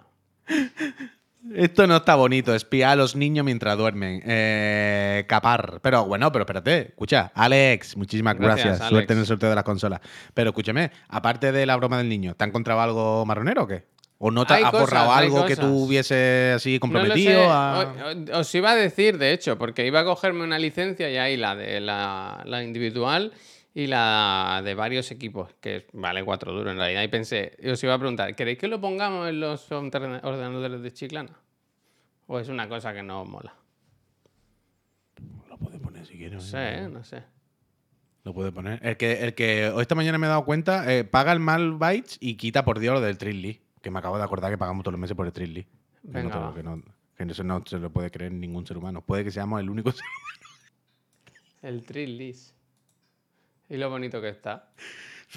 Esto 1.57 1.88
no 1.88 1.97
está 1.97 2.14
bonito, 2.14 2.55
espiar 2.55 2.93
a 2.93 2.97
los 2.97 3.16
niños 3.16 3.45
mientras 3.45 3.76
duermen. 3.76 4.22
Eh, 4.24 5.24
capar. 5.28 5.80
Pero 5.82 6.05
bueno, 6.07 6.30
pero 6.30 6.43
espérate, 6.45 6.88
escucha, 6.90 7.32
Alex, 7.34 7.97
muchísimas 7.97 8.36
Gracias, 8.36 8.64
gracias. 8.66 8.80
Alex. 8.80 8.90
Suerte 8.90 9.12
en 9.14 9.18
el 9.18 9.26
sorteo 9.26 9.49
de 9.49 9.55
las 9.57 9.64
consolas. 9.64 10.01
Pero 10.34 10.51
escúchame, 10.51 10.93
aparte 11.09 11.51
de 11.51 11.66
la 11.66 11.76
broma 11.76 11.99
del 11.99 12.09
niño, 12.09 12.34
¿te 12.34 12.45
han 12.45 12.51
encontrado 12.51 12.80
algo 12.80 13.26
marronero 13.26 13.64
o 13.64 13.66
qué? 13.66 13.84
¿O 14.18 14.30
no 14.30 14.47
te 14.47 14.55
has 14.55 14.70
borrado 14.70 15.11
algo 15.12 15.45
que 15.47 15.57
tú 15.57 15.66
hubiese 15.84 16.53
así 16.55 16.74
No 16.74 16.80
comprometido? 16.80 17.40
sé. 17.40 17.49
a- 17.51 18.38
Os 18.38 18.55
iba 18.55 18.70
a 18.70 18.76
decir, 18.76 19.18
de 19.18 19.32
hecho, 19.32 19.59
porque 19.59 19.84
iba 19.84 19.99
a 19.99 20.05
cogerme 20.05 20.45
una 20.45 20.61
licencia 20.61 21.11
y 21.11 21.16
ahí 21.16 21.36
la 21.36 21.57
de 21.57 21.80
la, 21.80 22.40
la 22.47 22.62
individual 22.62 23.32
y 23.75 23.87
la 23.87 24.61
de 24.64 24.75
varios 24.75 25.11
equipos, 25.11 25.55
que 25.61 25.87
vale 25.93 26.25
cuatro 26.25 26.53
duros 26.53 26.73
en 26.73 26.79
realidad. 26.79 27.03
Y 27.03 27.09
pensé, 27.09 27.57
os 27.70 27.83
iba 27.83 27.95
a 27.95 27.99
preguntar, 27.99 28.35
¿queréis 28.35 28.59
que 28.59 28.68
lo 28.68 28.81
pongamos 28.81 29.29
en 29.29 29.41
los 29.41 29.70
ordenadores 29.73 30.83
de 30.83 30.93
Chiclana? 30.93 31.39
¿O 32.27 32.39
es 32.39 32.49
una 32.49 32.68
cosa 32.68 32.93
que 32.93 33.03
no 33.03 33.23
os 33.23 33.29
mola? 33.29 33.55
Lo 35.49 35.57
puedes 35.59 35.81
poner 35.81 36.07
si 36.07 36.16
quieres. 36.16 36.35
No 36.35 36.41
sé, 36.41 36.75
¿eh? 36.75 36.89
no 36.89 37.03
sé. 37.05 37.23
Lo 38.25 38.33
puedes 38.33 38.53
poner. 38.53 38.79
El 38.87 38.97
que, 38.97 39.25
el 39.25 39.35
que 39.35 39.73
esta 39.81 39.95
mañana 39.95 40.18
me 40.18 40.27
he 40.27 40.31
dado 40.31 40.45
cuenta, 40.45 40.93
eh, 40.93 41.05
paga 41.05 41.33
el 41.33 41.41
mal 41.41 41.73
bytes 41.73 42.18
y 42.20 42.37
quita 42.37 42.64
por 42.64 42.79
Dios 42.79 42.95
lo 42.95 43.01
del 43.01 43.18
Trilly. 43.18 43.61
Que 43.81 43.91
me 43.91 43.99
acabo 43.99 44.16
de 44.16 44.23
acordar 44.23 44.51
que 44.51 44.59
pagamos 44.59 44.85
todos 44.85 44.93
los 44.93 45.01
meses 45.01 45.16
por 45.16 45.27
el 45.27 45.33
Trilly. 45.33 45.66
Que 46.12 46.23
no 46.23 46.55
que, 46.55 46.62
no, 46.62 46.83
que 47.16 47.25
eso 47.25 47.45
no 47.45 47.62
se 47.66 47.79
lo 47.79 47.91
puede 47.91 48.11
creer 48.11 48.33
ningún 48.33 48.66
ser 48.66 48.77
humano. 48.77 49.03
Puede 49.03 49.25
que 49.25 49.31
seamos 49.31 49.61
el 49.61 49.70
único 49.70 49.93
ser 49.93 50.05
El 51.62 51.85
trillis. 51.85 52.55
Y 53.69 53.77
lo 53.77 53.89
bonito 53.91 54.21
que 54.21 54.29
está. 54.29 54.67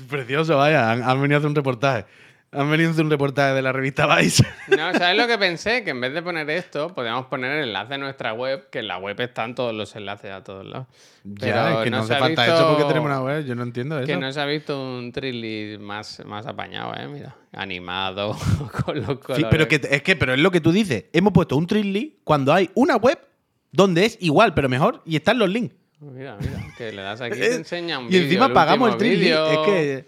Precioso, 0.09 0.57
vaya. 0.57 0.91
Han, 0.91 1.03
han 1.03 1.21
venido 1.21 1.37
a 1.37 1.39
hacer 1.39 1.49
un 1.49 1.55
reportaje. 1.55 2.05
Han 2.51 2.69
venido 2.71 2.89
a 2.89 2.93
hacer 2.93 3.03
un 3.03 3.11
reportaje 3.11 3.53
de 3.53 3.61
la 3.61 3.71
revista 3.73 4.13
Vice. 4.15 4.45
No, 4.77 4.93
¿sabes 4.93 5.17
lo 5.17 5.27
que 5.27 5.37
pensé? 5.37 5.83
Que 5.83 5.89
en 5.91 5.99
vez 6.01 6.13
de 6.13 6.21
poner 6.21 6.49
esto, 6.49 6.93
podríamos 6.93 7.25
poner 7.27 7.51
el 7.59 7.67
enlace 7.67 7.93
a 7.95 7.97
nuestra 7.97 8.33
web, 8.33 8.69
que 8.69 8.79
en 8.79 8.87
la 8.87 8.97
web 8.97 9.19
están 9.21 9.55
todos 9.55 9.73
los 9.73 9.95
enlaces 9.95 10.31
a 10.31 10.43
todos 10.43 10.65
lados. 10.65 10.87
ya, 11.23 11.79
es 11.79 11.83
que 11.83 11.89
no, 11.89 12.03
se 12.03 12.13
hace 12.13 12.15
ha 12.15 12.19
falta 12.19 12.43
visto- 12.45 12.57
eso 12.57 12.67
porque 12.69 12.83
tenemos 12.85 13.07
una 13.09 13.21
web. 13.21 13.45
Yo 13.45 13.55
no 13.55 13.63
entiendo 13.63 13.97
eso. 13.97 14.07
Que 14.07 14.17
no 14.17 14.31
se 14.31 14.39
ha 14.41 14.45
visto 14.45 14.81
un 14.81 15.11
trillis 15.11 15.79
más, 15.79 16.21
más 16.25 16.45
apañado, 16.45 16.93
¿eh? 16.97 17.07
Mira, 17.07 17.35
animado, 17.53 18.37
con 18.85 18.97
los 19.01 19.19
colores. 19.19 19.37
Sí, 19.37 19.45
pero 19.49 19.67
que, 19.67 19.81
es 19.89 20.01
que 20.01 20.15
pero 20.15 20.33
es 20.33 20.39
lo 20.39 20.51
que 20.51 20.61
tú 20.61 20.71
dices. 20.71 21.05
Hemos 21.13 21.33
puesto 21.33 21.57
un 21.57 21.67
Trilly 21.67 22.19
cuando 22.23 22.53
hay 22.53 22.69
una 22.73 22.95
web 22.97 23.19
donde 23.71 24.05
es 24.05 24.17
igual, 24.21 24.53
pero 24.53 24.69
mejor, 24.69 25.01
y 25.05 25.15
están 25.17 25.39
los 25.39 25.49
links. 25.49 25.75
Mira, 26.11 26.37
mira, 26.39 26.63
que 26.77 26.91
le 26.91 27.01
das 27.01 27.21
aquí 27.21 27.37
y 27.37 27.39
te 27.41 27.55
enseña 27.55 27.99
un 27.99 28.11
y 28.13 28.17
encima 28.17 28.45
el 28.47 28.53
pagamos 28.53 28.93
el 28.93 28.97
vídeo, 28.97 29.47
Es 29.51 29.57
que 29.59 30.07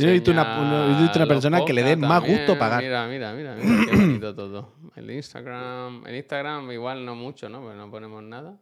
yo 0.00 0.08
he 0.08 0.12
visto 0.12 0.30
una- 0.30 1.26
persona 1.26 1.64
que 1.64 1.72
le 1.72 1.82
dé 1.82 1.96
más 1.96 2.22
gusto 2.22 2.56
pagar. 2.58 2.82
Mira, 2.82 3.06
mira, 3.08 3.32
mira, 3.34 3.54
mira, 3.56 3.86
qué 3.90 3.96
bonito 3.96 4.34
todo. 4.34 4.72
El 4.94 5.10
Instagram, 5.10 6.06
el 6.06 6.14
Instagram 6.16 6.70
igual 6.70 7.04
no 7.04 7.14
mucho, 7.16 7.48
¿no? 7.48 7.60
Porque 7.60 7.76
no 7.76 7.90
ponemos 7.90 8.22
nada. 8.22 8.56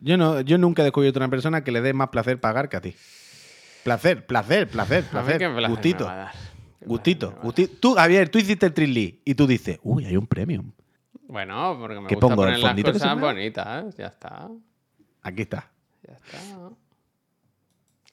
yo, 0.00 0.16
no, 0.18 0.40
yo 0.42 0.58
nunca 0.58 0.82
he 0.82 0.84
descubierto 0.84 1.18
una 1.18 1.28
persona 1.30 1.64
que 1.64 1.72
le 1.72 1.80
dé 1.80 1.94
más 1.94 2.08
placer 2.08 2.38
pagar 2.38 2.68
que 2.68 2.76
a 2.76 2.80
ti. 2.82 2.94
Placer, 3.84 4.26
placer, 4.26 4.68
placer, 4.68 5.04
placer. 5.10 5.68
gustito. 5.68 6.04
me 6.04 6.10
va 6.10 6.12
a 6.12 6.16
dar. 6.16 6.32
Qué 6.78 6.86
Gustito, 6.86 7.30
placer 7.30 7.44
gustito. 7.44 7.76
Tú, 7.80 7.94
Javier, 7.94 8.28
tú 8.28 8.38
hiciste 8.38 8.66
el 8.66 8.72
Trilly 8.74 9.22
y 9.24 9.34
tú 9.34 9.46
dices, 9.46 9.78
uy, 9.82 10.04
hay 10.04 10.16
un 10.16 10.26
premium. 10.26 10.70
Bueno, 11.26 11.76
porque 11.80 12.00
me 12.00 12.06
¿Qué 12.06 12.14
gusta 12.14 12.28
pongo, 12.28 12.42
poner 12.42 12.58
las 12.58 12.74
cosas 12.82 13.20
bonitas, 13.20 13.96
ya 13.96 14.06
está. 14.06 14.48
Aquí 15.22 15.42
está. 15.42 15.70
Ya 16.08 16.14
está. 16.14 16.38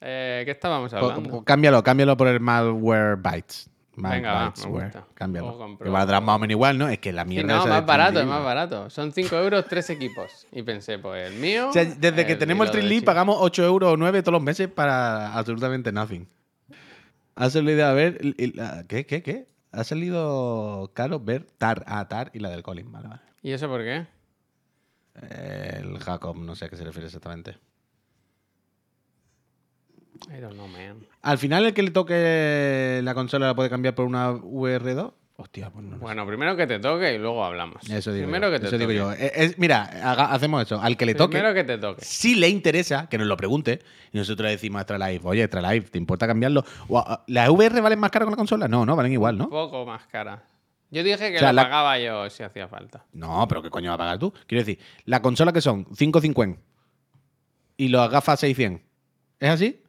Eh, 0.02 0.42
¿Qué 0.46 0.52
estábamos 0.52 0.94
hablando? 0.94 1.44
cámbialo, 1.44 1.84
cámbialo 1.84 2.18
por 2.18 2.28
el 2.28 2.40
malware 2.40 3.16
bytes. 3.16 3.70
Venga, 3.98 4.34
va, 4.34 4.54
me 4.64 4.70
gusta. 4.70 5.06
Cámbialo. 5.14 5.78
Que 5.82 5.90
valdrá 5.90 6.20
más 6.20 6.36
o 6.36 6.40
menos 6.40 6.52
igual, 6.52 6.78
¿no? 6.78 6.90
Es 6.90 7.00
que 7.00 7.14
la 7.14 7.24
Sí, 7.24 7.30
mierda 7.30 7.56
no, 7.56 7.60
esa 7.62 7.70
más 7.70 7.86
barato, 7.86 8.20
es 8.20 8.26
más 8.28 8.44
barato. 8.44 8.90
Son 8.90 9.14
5 9.14 9.36
euros, 9.38 9.66
tres 9.70 9.90
equipos. 9.90 10.46
Y 10.52 10.64
pensé, 10.64 11.00
pues 11.00 11.32
el 11.32 11.40
mío. 11.40 11.70
O 11.70 11.74
sea, 11.74 11.86
desde 11.86 12.26
que 12.26 12.36
tenemos 12.36 12.76
el 12.76 12.90
Chip. 12.90 13.06
pagamos 13.06 13.38
8 13.40 13.64
euros 13.64 13.94
o 13.94 13.98
9 13.98 14.22
todos 14.22 14.34
los 14.34 14.42
meses 14.44 14.68
para 14.68 15.34
absolutamente 15.34 15.94
nothing. 15.94 16.28
Ha 17.36 17.50
salido 17.50 17.86
a 17.86 17.94
ver. 17.94 18.20
¿Qué, 18.90 19.06
qué, 19.06 19.24
qué? 19.24 19.48
Ha 19.72 19.84
salido 19.86 20.92
caro 20.94 21.22
ver 21.22 21.46
Tar, 21.58 21.84
a 21.88 22.06
Tar 22.10 22.32
y 22.34 22.40
la 22.40 22.50
del 22.50 22.64
Colin. 22.64 22.92
Vale, 22.92 23.08
vale. 23.08 23.22
¿Y 23.42 23.52
eso 23.54 23.70
por 23.70 23.82
qué? 23.82 24.06
El 25.30 26.00
Jacob, 26.00 26.38
no 26.38 26.56
sé 26.56 26.66
a 26.66 26.70
qué 26.70 26.76
se 26.76 26.84
refiere 26.84 27.06
exactamente. 27.08 27.58
I 30.36 30.40
don't 30.42 30.54
know, 30.54 30.68
man. 30.68 31.06
Al 31.22 31.38
final, 31.38 31.66
el 31.66 31.74
que 31.74 31.84
le 31.84 31.92
toque 31.92 33.02
la 33.04 33.14
consola 33.14 33.48
la 33.48 33.56
puede 33.56 33.70
cambiar 33.70 33.96
por 33.96 34.06
una 34.06 34.32
VR2. 34.32 35.12
Hostia, 35.38 35.70
pues 35.70 35.84
no. 35.84 35.98
Bueno, 35.98 36.26
primero 36.26 36.56
que 36.56 36.66
te 36.66 36.80
toque 36.80 37.14
y 37.14 37.18
luego 37.18 37.44
hablamos. 37.44 37.84
Eso 37.90 38.14
digo 38.14 38.26
Primero 38.26 38.48
yo. 38.48 38.54
que 38.54 38.60
te 38.62 38.68
eso 38.68 38.76
toque. 38.78 38.94
digo 38.94 38.94
yo. 38.94 39.12
Eh, 39.12 39.32
es- 39.36 39.58
mira, 39.60 39.84
haga- 39.84 40.32
hacemos 40.32 40.64
eso. 40.64 40.80
Al 40.82 40.96
que 40.96 41.06
le 41.06 41.14
toque, 41.14 41.34
Primero 41.38 41.54
que 41.54 41.66
te 41.66 41.78
toque. 41.78 42.06
si 42.06 42.36
le 42.36 42.48
interesa, 42.48 43.10
que 43.10 43.18
nos 43.18 43.28
lo 43.28 43.36
pregunte. 43.36 43.82
Y 44.14 44.18
nosotros 44.18 44.46
le 44.46 44.52
decimos 44.52 44.78
a 44.78 44.82
Astralife, 44.82 45.28
oye, 45.28 45.44
Astralife, 45.44 45.90
¿te 45.90 45.98
importa 45.98 46.26
cambiarlo? 46.26 46.64
¿Las 47.28 47.50
VR 47.50 47.82
valen 47.82 48.00
más 48.00 48.12
caro 48.12 48.26
que 48.28 48.32
la 48.32 48.38
consola? 48.38 48.70
No, 48.70 48.86
no, 48.86 48.96
valen 48.96 49.12
igual, 49.12 49.36
Un 49.36 49.40
¿no? 49.42 49.50
poco 49.50 49.86
más 49.86 50.08
cara. 50.08 50.42
Yo 50.90 51.04
dije 51.04 51.32
que 51.32 51.36
O 51.36 51.40
sea, 51.40 51.52
la 51.52 51.54
la- 51.54 51.64
pagaba 51.64 52.00
yo 52.00 52.30
si 52.30 52.42
hacía 52.42 52.70
falta. 52.70 53.04
No, 53.12 53.46
pero 53.50 53.62
¿qué 53.62 53.70
coño 53.70 53.90
va 53.90 53.96
a 53.96 53.98
pagar 53.98 54.20
tú? 54.20 54.32
Quiero 54.48 54.64
decir, 54.64 54.80
la 55.04 55.22
consola 55.22 55.52
que 55.52 55.60
son 55.60 55.84
550 55.84 56.62
y 57.76 57.90
las 57.90 58.10
gafas 58.10 58.40
600. 58.40 58.82
¿Es 59.42 59.50
así? 59.50 59.82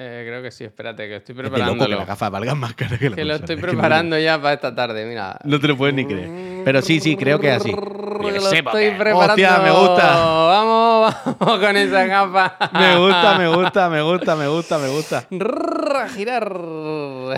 Eh, 0.00 0.22
creo 0.28 0.40
que 0.42 0.52
sí, 0.52 0.62
espérate, 0.62 1.08
que 1.08 1.16
estoy 1.16 1.32
Es 1.32 1.36
de 1.38 1.42
loco 1.42 1.54
preparándolo. 1.56 1.90
que 1.90 1.96
las 1.98 2.06
gafas 2.06 2.30
valgan 2.30 2.56
más 2.58 2.74
caras 2.74 3.00
que 3.00 3.10
la 3.10 3.16
Que 3.16 3.24
lo 3.24 3.34
estoy 3.34 3.56
Es 3.56 3.60
que 3.60 3.66
no- 3.66 3.72
preparando 3.72 4.16
ya 4.16 4.40
para 4.40 4.54
esta 4.54 4.72
tarde, 4.72 5.04
mira. 5.06 5.36
No 5.42 5.58
te 5.58 5.66
lo 5.66 5.76
puedes 5.76 5.92
ni 5.96 6.04
creer. 6.06 6.62
Pero 6.64 6.82
sí, 6.82 7.00
sí, 7.00 7.16
creo 7.16 7.40
que 7.40 7.48
es 7.48 7.56
así. 7.60 7.72
Lo 7.72 8.28
estoy 8.28 8.62
preparando. 8.92 9.18
Hostia, 9.18 9.58
me 9.58 9.70
gusta. 9.72 10.06
Vamos, 10.24 11.14
vamos 11.40 11.58
con 11.58 11.76
esa 11.76 12.04
gafa. 12.04 12.56
Me 12.72 12.96
gusta, 12.98 13.38
me 13.38 13.48
gusta, 13.48 13.88
me 13.90 14.02
gusta, 14.02 14.36
me 14.36 14.46
gusta, 14.48 14.78
me 14.78 14.88
gusta. 14.88 15.24
A 15.98 16.08
girar. 16.08 16.48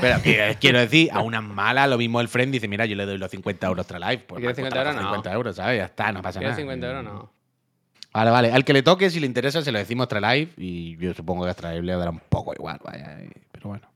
Pero 0.00 0.22
que- 0.22 0.56
quiero 0.60 0.80
decir, 0.80 1.10
a 1.12 1.20
unas 1.20 1.42
malas, 1.42 1.88
lo 1.88 1.96
mismo 1.96 2.20
el 2.20 2.28
friend 2.28 2.52
dice, 2.52 2.68
mira, 2.68 2.84
yo 2.86 2.94
le 2.96 3.06
doy 3.06 3.16
los 3.18 3.30
50 3.30 3.66
euros 3.68 3.84
Extra 3.86 3.98
Life. 4.10 4.24
Pues 4.26 4.40
¿Quieres 4.40 4.56
me 4.58 4.64
50 4.64 4.78
euros? 4.80 4.92
cuesta 4.94 5.02
No. 5.02 5.08
50 5.16 5.32
euros, 5.32 5.56
¿sabes? 5.56 5.78
Ya 5.78 5.84
está, 5.86 6.12
no 6.12 6.20
pasa 6.22 6.40
¿Quieres 6.40 6.56
nada. 6.58 6.60
50 6.62 6.86
euros? 6.88 7.04
No. 7.04 7.39
Vale, 8.12 8.30
vale. 8.30 8.52
Al 8.52 8.64
que 8.64 8.72
le 8.72 8.82
toque, 8.82 9.08
si 9.10 9.20
le 9.20 9.26
interesa, 9.26 9.62
se 9.62 9.70
lo 9.72 9.78
decimos 9.78 10.04
Extra 10.04 10.34
Life. 10.34 10.52
Y 10.56 10.96
yo 10.96 11.14
supongo 11.14 11.44
que 11.44 11.50
Extra 11.50 11.70
Life 11.72 11.82
le 11.84 11.92
dará 11.94 12.10
un 12.10 12.20
poco 12.28 12.52
igual, 12.54 12.80
vaya. 12.84 13.20
y- 13.22 13.30
Pero 13.52 13.68
bueno. 13.68 13.86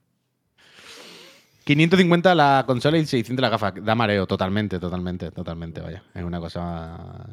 550 1.65 2.35
la 2.35 2.65
consola 2.67 2.99
y 2.99 3.07
600 3.07 3.41
la 3.43 3.49
gafa. 3.49 3.71
Da 3.73 3.95
mareo, 3.95 4.27
totalmente, 4.27 4.79
totalmente, 4.79 5.31
totalmente, 5.31 5.81
vaya. 5.81 6.03
Es 6.15 6.23
una 6.23 6.39
cosa 6.39 7.27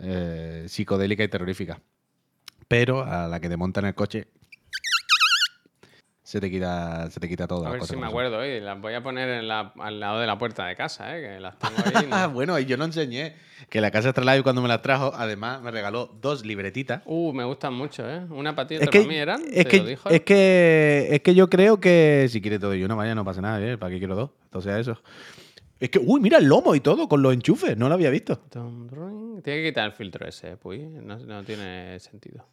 eh, 0.00 0.64
psicodélica 0.68 1.22
y 1.22 1.28
terrorífica. 1.28 1.78
Pero 2.66 3.02
a 3.04 3.28
la 3.28 3.40
que 3.40 3.48
te 3.48 3.56
montan 3.56 3.84
el 3.84 3.94
coche, 3.94 4.28
se 6.28 6.40
te 6.40 6.50
quita, 6.50 7.10
se 7.10 7.20
te 7.20 7.26
quita 7.26 7.46
todo. 7.46 7.66
A 7.66 7.70
ver 7.70 7.82
si 7.84 7.96
me 7.96 8.06
acuerdo. 8.06 8.42
Las 8.44 8.78
voy 8.82 8.92
a 8.92 9.02
poner 9.02 9.30
en 9.30 9.48
la- 9.48 9.72
al 9.78 9.98
lado 9.98 10.20
de 10.20 10.26
la 10.26 10.36
puerta 10.36 10.66
de 10.66 10.76
casa, 10.76 11.16
¿eh? 11.16 11.22
Que 11.22 11.40
las 11.40 11.58
tengo 11.58 11.76
ahí. 11.82 12.06
Ah, 12.12 12.26
¿no? 12.28 12.34
bueno, 12.34 12.58
y 12.58 12.66
yo 12.66 12.76
no 12.76 12.84
enseñé 12.84 13.34
que 13.70 13.80
la 13.80 13.90
casa 13.90 14.10
Extra 14.10 14.26
Life 14.26 14.42
cuando 14.42 14.60
me 14.60 14.68
las 14.68 14.82
trajo, 14.82 15.10
además 15.14 15.62
me 15.62 15.70
regaló 15.70 16.10
dos 16.20 16.44
libretitas. 16.44 17.00
Uh, 17.06 17.32
me 17.32 17.44
gustan 17.44 17.72
mucho, 17.72 18.06
¿eh? 18.06 18.26
Una 18.28 18.54
para 18.54 18.68
ti 18.68 18.74
y 18.74 18.76
otra 18.76 18.90
para 18.90 19.04
mí 19.06 19.16
eran. 19.16 19.40
es, 19.50 19.64
¿Te 19.64 19.70
que, 19.70 19.78
lo 19.78 19.86
dijo? 19.86 20.10
es, 20.10 20.20
que, 20.20 21.08
es 21.12 21.20
que 21.22 21.34
yo 21.34 21.48
creo 21.48 21.80
que 21.80 22.26
si 22.28 22.42
quiere 22.42 22.58
todo 22.58 22.74
y 22.74 22.84
uno, 22.84 22.94
vaya, 22.94 23.14
no 23.14 23.24
pasa 23.24 23.40
nada, 23.40 23.66
¿eh? 23.66 23.78
¿para 23.78 23.90
qué 23.90 23.98
quiero 23.98 24.14
dos? 24.14 24.30
Entonces 24.44 24.76
eso. 24.76 25.00
Es 25.80 25.88
que, 25.88 25.98
uy, 25.98 26.20
mira 26.20 26.36
el 26.36 26.44
lomo 26.44 26.74
y 26.74 26.80
todo 26.80 27.08
con 27.08 27.22
los 27.22 27.32
enchufes, 27.32 27.74
no 27.78 27.88
lo 27.88 27.94
había 27.94 28.10
visto. 28.10 28.38
Tiene 28.50 29.62
que 29.62 29.68
quitar 29.68 29.86
el 29.86 29.92
filtro 29.92 30.28
ese, 30.28 30.58
pues. 30.58 30.82
No, 30.82 31.16
no 31.16 31.42
tiene 31.42 31.98
sentido. 32.00 32.44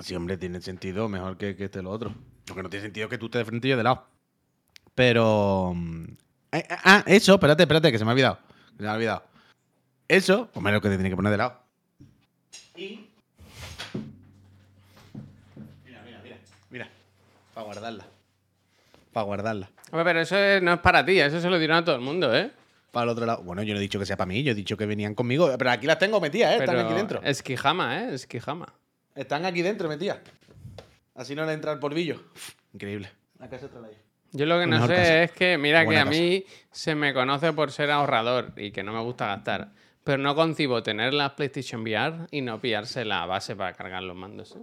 Sí, 0.00 0.14
hombre, 0.14 0.36
tiene 0.38 0.60
sentido 0.60 1.08
mejor 1.08 1.36
que, 1.36 1.54
que 1.56 1.64
este 1.64 1.82
lo 1.82 1.90
otro. 1.90 2.14
Lo 2.48 2.54
que 2.54 2.62
no 2.62 2.70
tiene 2.70 2.84
sentido 2.86 3.06
es 3.06 3.10
que 3.10 3.18
tú 3.18 3.26
estés 3.26 3.40
de 3.40 3.44
frente 3.44 3.68
y 3.68 3.70
yo 3.70 3.76
de 3.76 3.82
lado. 3.82 4.06
Pero. 4.94 5.72
mm, 5.74 6.04
eh, 6.52 6.66
Ah, 6.84 7.04
eso, 7.06 7.34
espérate, 7.34 7.62
espérate, 7.62 7.92
que 7.92 7.98
se 7.98 8.04
me 8.04 8.10
ha 8.10 8.14
olvidado. 8.14 8.38
Se 8.76 8.82
me 8.82 8.88
ha 8.88 8.94
olvidado. 8.94 9.22
Eso, 10.08 10.48
hombre, 10.54 10.72
lo 10.72 10.80
que 10.80 10.88
te 10.88 10.96
tiene 10.96 11.10
que 11.10 11.16
poner 11.16 11.30
de 11.32 11.38
lado. 11.38 11.58
Y. 12.76 13.06
Mira, 15.84 16.02
mira, 16.04 16.20
mira. 16.22 16.36
Mira. 16.70 16.88
Para 17.54 17.64
guardarla. 17.66 18.04
Para 19.12 19.24
guardarla. 19.24 19.70
Hombre, 19.90 20.04
pero 20.04 20.20
eso 20.20 20.36
es- 20.38 20.62
no 20.62 20.72
es 20.74 20.80
para 20.80 21.04
ti, 21.04 21.18
eso 21.20 21.40
se 21.40 21.50
lo 21.50 21.58
dirán 21.58 21.78
a 21.78 21.84
todo 21.84 21.94
el 21.96 22.00
mundo, 22.02 22.34
¿eh? 22.34 22.50
Para 22.90 23.04
el 23.04 23.10
otro 23.10 23.24
lado. 23.26 23.42
Bueno, 23.42 23.62
yo 23.62 23.72
no 23.74 23.78
he 23.78 23.82
dicho 23.82 23.98
que 23.98 24.06
sea 24.06 24.16
para 24.16 24.26
mí, 24.28 24.42
yo 24.42 24.52
he 24.52 24.54
dicho 24.54 24.76
que 24.76 24.84
venían 24.86 25.14
conmigo. 25.14 25.50
Pero 25.56 25.70
aquí 25.70 25.86
las 25.86 25.98
tengo 25.98 26.20
metidas, 26.20 26.52
¿eh? 26.52 26.56
Están 26.58 26.78
aquí 26.78 26.94
dentro. 26.94 27.20
Es 27.22 27.42
Quijama, 27.42 28.00
¿eh? 28.02 28.14
Es 28.14 28.26
Quijama. 28.26 28.72
Están 29.14 29.44
aquí 29.44 29.62
dentro 29.62 29.88
metidas. 29.88 30.18
Así 31.14 31.34
no 31.34 31.44
le 31.44 31.52
entra 31.52 31.72
el 31.72 31.78
polvillo. 31.78 32.22
Increíble. 32.72 33.10
La 33.38 33.48
casa 33.48 33.66
está 33.66 33.78
ahí. 33.78 33.96
Yo 34.32 34.46
lo 34.46 34.58
que 34.58 34.66
no 34.66 34.86
sé 34.86 34.94
casa. 34.94 35.22
es 35.24 35.32
que, 35.32 35.58
mira, 35.58 35.86
que 35.86 35.98
a 35.98 36.06
mí 36.06 36.44
se 36.70 36.94
me 36.94 37.12
conoce 37.12 37.52
por 37.52 37.70
ser 37.70 37.90
ahorrador 37.90 38.52
y 38.56 38.70
que 38.70 38.82
no 38.82 38.92
me 38.92 39.00
gusta 39.00 39.26
gastar. 39.26 39.72
Pero 40.04 40.18
no 40.18 40.34
concibo 40.34 40.82
tener 40.82 41.12
la 41.12 41.36
PlayStation 41.36 41.82
VR 41.82 42.26
y 42.30 42.40
no 42.40 42.60
pillarse 42.60 43.04
la 43.04 43.26
base 43.26 43.54
para 43.54 43.74
cargar 43.74 44.02
los 44.02 44.16
mandos. 44.16 44.56
¿eh? 44.56 44.62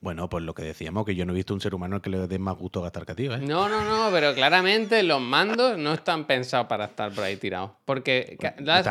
Bueno, 0.00 0.28
pues 0.28 0.44
lo 0.44 0.54
que 0.54 0.62
decíamos, 0.62 1.04
que 1.04 1.16
yo 1.16 1.26
no 1.26 1.32
he 1.32 1.36
visto 1.36 1.52
un 1.52 1.60
ser 1.60 1.74
humano 1.74 2.00
que 2.00 2.08
le 2.08 2.28
dé 2.28 2.38
más 2.38 2.56
gusto 2.56 2.80
gastar 2.80 3.04
que 3.04 3.12
a 3.12 3.14
ti, 3.16 3.26
¿eh? 3.26 3.38
No, 3.38 3.68
no, 3.68 3.82
no, 3.84 4.10
pero 4.12 4.32
claramente 4.32 5.02
los 5.02 5.20
mandos 5.20 5.76
no 5.76 5.92
están 5.94 6.24
pensados 6.24 6.68
para 6.68 6.84
estar 6.84 7.10
por 7.10 7.24
ahí 7.24 7.36
tirados. 7.36 7.72
Porque 7.84 8.38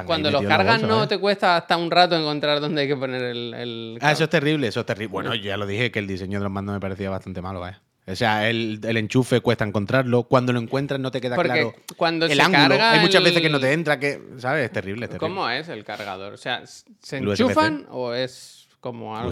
cuando 0.05 0.29
los 0.31 0.43
cargas 0.43 0.81
bolsa, 0.81 0.87
no 0.87 1.03
¿eh? 1.05 1.07
te 1.07 1.17
cuesta 1.17 1.55
hasta 1.55 1.77
un 1.77 1.89
rato 1.91 2.17
encontrar 2.17 2.59
dónde 2.59 2.81
hay 2.81 2.87
que 2.89 2.97
poner 2.97 3.21
el... 3.21 3.53
el 3.53 3.97
Ah, 4.01 4.11
eso 4.11 4.25
es 4.25 4.29
terrible, 4.29 4.67
eso 4.67 4.81
es 4.81 4.85
terrible. 4.85 5.13
Bueno, 5.13 5.33
yo 5.33 5.43
ya 5.43 5.55
lo 5.55 5.65
dije, 5.65 5.91
que 5.91 5.99
el 5.99 6.07
diseño 6.07 6.39
de 6.39 6.43
los 6.43 6.51
mandos 6.51 6.73
me 6.73 6.81
parecía 6.81 7.09
bastante 7.09 7.41
malo, 7.41 7.65
¿eh? 7.65 7.77
O 8.09 8.15
sea, 8.15 8.49
el, 8.49 8.79
el 8.83 8.97
enchufe 8.97 9.39
cuesta 9.41 9.63
encontrarlo. 9.65 10.23
Cuando 10.23 10.51
lo 10.53 10.59
encuentras 10.59 10.99
no 10.99 11.11
te 11.11 11.19
queda 11.21 11.35
Porque 11.35 11.51
claro 11.51 11.73
cuando 11.97 12.25
el 12.25 12.33
se 12.33 12.41
ángulo. 12.41 12.69
carga 12.69 12.91
Hay 12.91 12.99
muchas 12.99 13.15
el- 13.19 13.23
veces 13.25 13.41
que 13.41 13.49
no 13.49 13.59
te 13.61 13.71
entra, 13.73 13.97
que, 13.99 14.21
¿sabes? 14.39 14.65
Es 14.65 14.71
terrible, 14.71 15.05
es 15.05 15.09
terrible. 15.11 15.33
¿Cómo 15.35 15.49
es 15.49 15.67
el 15.69 15.83
cargador? 15.85 16.33
O 16.33 16.37
sea, 16.37 16.63
¿se 16.65 17.17
enchufan 17.17 17.85
o 17.91 18.13
es 18.13 18.67
como 18.81 19.15
algo...? 19.17 19.31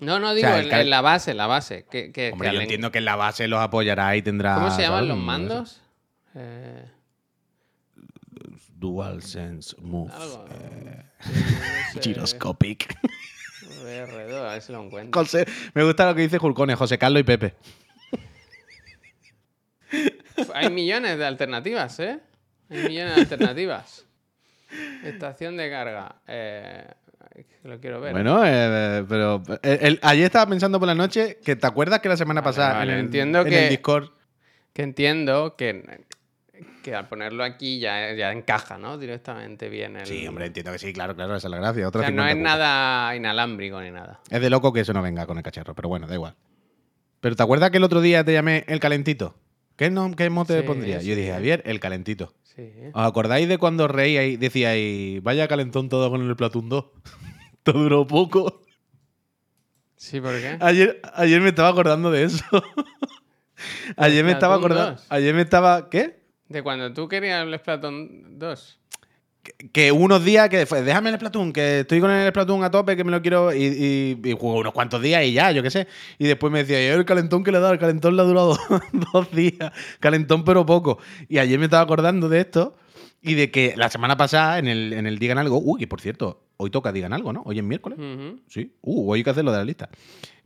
No, 0.00 0.18
no, 0.18 0.34
digo 0.34 0.48
sea, 0.48 0.60
el 0.60 0.70
en 0.72 0.90
la 0.90 1.00
base, 1.00 1.32
la 1.34 1.46
base. 1.46 1.86
Que, 1.90 2.12
que- 2.12 2.32
Hombre, 2.32 2.50
que 2.50 2.54
yo 2.54 2.60
entiendo 2.60 2.90
que 2.92 2.98
en 2.98 3.04
la 3.06 3.16
base 3.16 3.48
los 3.48 3.60
apoyará 3.60 4.14
y 4.16 4.22
tendrá. 4.22 4.54
¿Cómo 4.56 4.70
se 4.70 4.82
llaman 4.82 4.98
¿sabes? 4.98 5.08
los 5.08 5.18
mandos? 5.18 5.80
Eh, 6.34 6.84
DualSense 8.74 9.74
Move. 9.80 10.12
VR2, 13.84 14.34
a 14.34 14.52
ver 14.52 14.62
si 14.62 14.72
lo 14.72 14.82
encuentro. 14.82 15.20
José, 15.20 15.46
me 15.74 15.82
gusta 15.84 16.06
lo 16.06 16.14
que 16.14 16.22
dice 16.22 16.38
Julcone, 16.38 16.74
José 16.74 16.98
Carlos 16.98 17.20
y 17.20 17.24
Pepe. 17.24 17.54
Hay 20.54 20.70
millones 20.70 21.18
de 21.18 21.24
alternativas, 21.24 21.98
¿eh? 22.00 22.20
Hay 22.70 22.78
millones 22.88 23.14
de 23.14 23.20
alternativas. 23.22 24.04
Estación 25.04 25.56
de 25.56 25.70
carga. 25.70 26.16
Eh, 26.26 26.86
lo 27.64 27.80
quiero 27.80 28.00
ver. 28.00 28.12
Bueno, 28.12 28.42
eh, 28.44 29.04
pero 29.08 29.42
eh, 29.62 29.78
el- 29.82 29.98
ayer 30.02 30.24
estaba 30.24 30.46
pensando 30.48 30.78
por 30.78 30.86
la 30.88 30.94
noche 30.94 31.38
que 31.44 31.56
te 31.56 31.66
acuerdas 31.66 32.00
que 32.00 32.08
la 32.08 32.16
semana 32.16 32.40
Vale, 32.40 32.50
pasada 32.54 32.74
vale, 32.74 32.92
en, 32.92 32.98
el, 32.98 33.04
entiendo 33.06 33.40
en 33.40 33.48
que- 33.48 33.64
el 33.64 33.68
Discord 33.70 34.10
Que 34.72 34.82
entiendo 34.82 35.56
que, 35.56 36.04
que 36.82 36.94
al 36.94 37.08
ponerlo 37.08 37.42
aquí 37.44 37.78
ya, 37.80 38.12
ya 38.12 38.30
encaja, 38.32 38.78
¿no? 38.78 38.98
Directamente 38.98 39.68
bien 39.68 39.96
el... 39.96 40.06
Sí, 40.06 40.26
hombre, 40.26 40.46
entiendo 40.46 40.72
que 40.72 40.78
sí, 40.78 40.92
claro, 40.92 41.14
claro, 41.16 41.34
esa 41.36 41.48
es 41.48 41.50
la 41.50 41.56
gracia. 41.58 41.84
O 41.86 41.88
Otra 41.88 42.02
sea, 42.02 42.10
no 42.10 42.22
50 42.22 42.32
es 42.32 42.38
nada 42.44 43.16
inalámbrico 43.16 43.80
ni 43.80 43.90
nada. 43.90 44.20
Es 44.30 44.40
de 44.40 44.50
loco 44.50 44.72
que 44.72 44.80
eso 44.80 44.92
no 44.92 45.02
venga 45.02 45.26
con 45.26 45.36
el 45.38 45.42
cacharro, 45.42 45.74
pero 45.74 45.88
bueno, 45.88 46.06
da 46.06 46.14
igual. 46.14 46.34
Pero 47.20 47.34
¿te 47.34 47.42
acuerdas 47.42 47.70
que 47.70 47.78
el 47.78 47.84
otro 47.84 48.00
día 48.02 48.22
te 48.24 48.32
llamé 48.32 48.64
el 48.68 48.78
calentito? 48.80 49.34
¿Qué, 49.76 49.90
no, 49.90 50.14
qué 50.14 50.30
mote 50.30 50.60
Sí, 50.60 50.66
pondría? 50.66 51.00
Yo 51.02 51.16
dije, 51.16 51.32
Javier, 51.32 51.62
el 51.66 51.80
calentito. 51.80 52.32
Sí. 52.56 52.72
¿Os 52.94 53.06
acordáis 53.06 53.46
de 53.48 53.58
cuando 53.58 53.86
reíais 53.86 54.40
decíais, 54.40 55.22
vaya 55.22 55.46
calentón 55.46 55.90
todo 55.90 56.10
con 56.10 56.26
el 56.26 56.36
Platoon 56.36 56.70
2? 56.70 56.84
todo 57.62 57.78
duró 57.78 58.06
poco. 58.06 58.62
Sí, 59.96 60.20
¿por 60.20 60.32
qué? 60.32 60.56
Ayer, 60.60 61.00
ayer 61.14 61.40
me 61.40 61.50
estaba 61.50 61.68
acordando 61.68 62.10
de 62.10 62.24
eso. 62.24 62.44
ayer 63.96 64.24
me 64.24 64.32
estaba 64.32 64.56
acordando. 64.56 64.92
2. 64.92 65.06
Ayer 65.10 65.34
me 65.34 65.42
estaba. 65.42 65.90
¿Qué? 65.90 66.20
De 66.48 66.62
cuando 66.62 66.92
tú 66.92 67.08
querías 67.08 67.46
el 67.46 67.58
Splatoon 67.58 68.38
2. 68.38 68.80
Que, 69.46 69.68
que 69.68 69.92
unos 69.92 70.24
días 70.24 70.48
que 70.48 70.66
fue, 70.66 70.82
déjame 70.82 71.10
el 71.10 71.16
Splatoon, 71.16 71.52
que 71.52 71.80
estoy 71.80 72.00
con 72.00 72.10
el 72.10 72.28
Splatoon 72.30 72.64
a 72.64 72.70
tope, 72.70 72.96
que 72.96 73.04
me 73.04 73.12
lo 73.12 73.22
quiero. 73.22 73.54
Y, 73.54 73.64
y, 73.64 74.28
y 74.28 74.32
juego 74.32 74.58
unos 74.58 74.72
cuantos 74.72 75.00
días 75.00 75.24
y 75.24 75.32
ya, 75.32 75.52
yo 75.52 75.62
qué 75.62 75.70
sé. 75.70 75.86
Y 76.18 76.26
después 76.26 76.52
me 76.52 76.64
decía, 76.64 76.84
yo 76.88 76.94
el 76.98 77.04
calentón 77.04 77.44
que 77.44 77.52
le 77.52 77.58
he 77.58 77.60
dado, 77.60 77.72
el 77.72 77.78
calentón 77.78 78.16
le 78.16 78.22
ha 78.22 78.24
durado 78.24 78.58
dos 79.12 79.30
días. 79.30 79.72
Calentón, 80.00 80.44
pero 80.44 80.66
poco. 80.66 80.98
Y 81.28 81.38
ayer 81.38 81.58
me 81.58 81.66
estaba 81.66 81.82
acordando 81.82 82.28
de 82.28 82.40
esto. 82.40 82.76
Y 83.22 83.34
de 83.34 83.50
que 83.50 83.74
la 83.76 83.90
semana 83.90 84.16
pasada, 84.16 84.58
en 84.58 84.68
el, 84.68 84.92
en 84.92 85.06
el 85.06 85.18
Digan 85.18 85.38
Algo, 85.38 85.58
uy, 85.58 85.82
y 85.82 85.86
por 85.86 86.00
cierto, 86.00 86.42
hoy 86.58 86.70
toca 86.70 86.92
Digan 86.92 87.12
Algo, 87.12 87.32
¿no? 87.32 87.42
Hoy 87.44 87.58
es 87.58 87.64
miércoles. 87.64 87.98
Sí. 88.48 88.72
Uh, 88.82 89.10
hoy 89.10 89.20
hay 89.20 89.24
que 89.24 89.30
hacerlo 89.30 89.50
de 89.52 89.58
la 89.58 89.64
lista. 89.64 89.88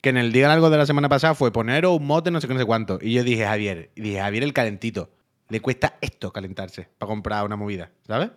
Que 0.01 0.09
en 0.09 0.17
el 0.17 0.33
Digan 0.33 0.51
Algo 0.51 0.71
de 0.71 0.79
la 0.79 0.87
semana 0.87 1.09
pasada 1.09 1.35
fue 1.35 1.53
poneros 1.53 1.99
un 1.99 2.07
mote, 2.07 2.31
no 2.31 2.41
sé 2.41 2.49
qué, 2.49 2.55
no 2.55 2.61
sé 2.61 2.67
cuánto. 2.67 2.99
Y 3.03 3.13
yo 3.13 3.23
dije, 3.25 3.45
Javier, 3.45 3.91
y 3.95 4.01
dije, 4.01 4.21
Javier 4.21 4.45
el 4.45 4.55
calentito. 4.55 5.11
le 5.51 5.61
cuesta 5.61 5.99
esto 6.01 6.33
calentarse 6.33 6.89
para 6.97 7.09
comprar 7.09 7.45
una 7.45 7.57
movida, 7.57 7.91
¿sabes? 8.07 8.31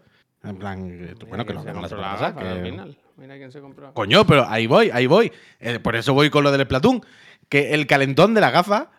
En 0.43 0.57
plan, 0.57 0.89
eh, 0.91 1.15
bueno, 1.27 1.45
que 1.45 1.53
lo 1.53 1.61
hablamos 1.61 1.89
la 1.91 1.97
pasada, 1.97 2.35
que- 2.35 2.61
final. 2.69 2.97
Mira 3.15 3.37
quién 3.37 3.51
se 3.51 3.61
compró. 3.61 3.93
Coño, 3.93 4.25
pero 4.25 4.45
ahí 4.47 4.67
voy, 4.67 4.89
ahí 4.91 5.05
voy. 5.07 5.31
Eh, 5.59 5.79
por 5.79 5.95
eso 5.95 6.13
voy 6.13 6.29
con 6.29 6.43
lo 6.43 6.51
del 6.51 6.63
Splatoon. 6.63 7.01
Que 7.47 7.73
el 7.73 7.85
calentón 7.87 8.33
de 8.33 8.41
la 8.41 8.51
gafa 8.51 8.89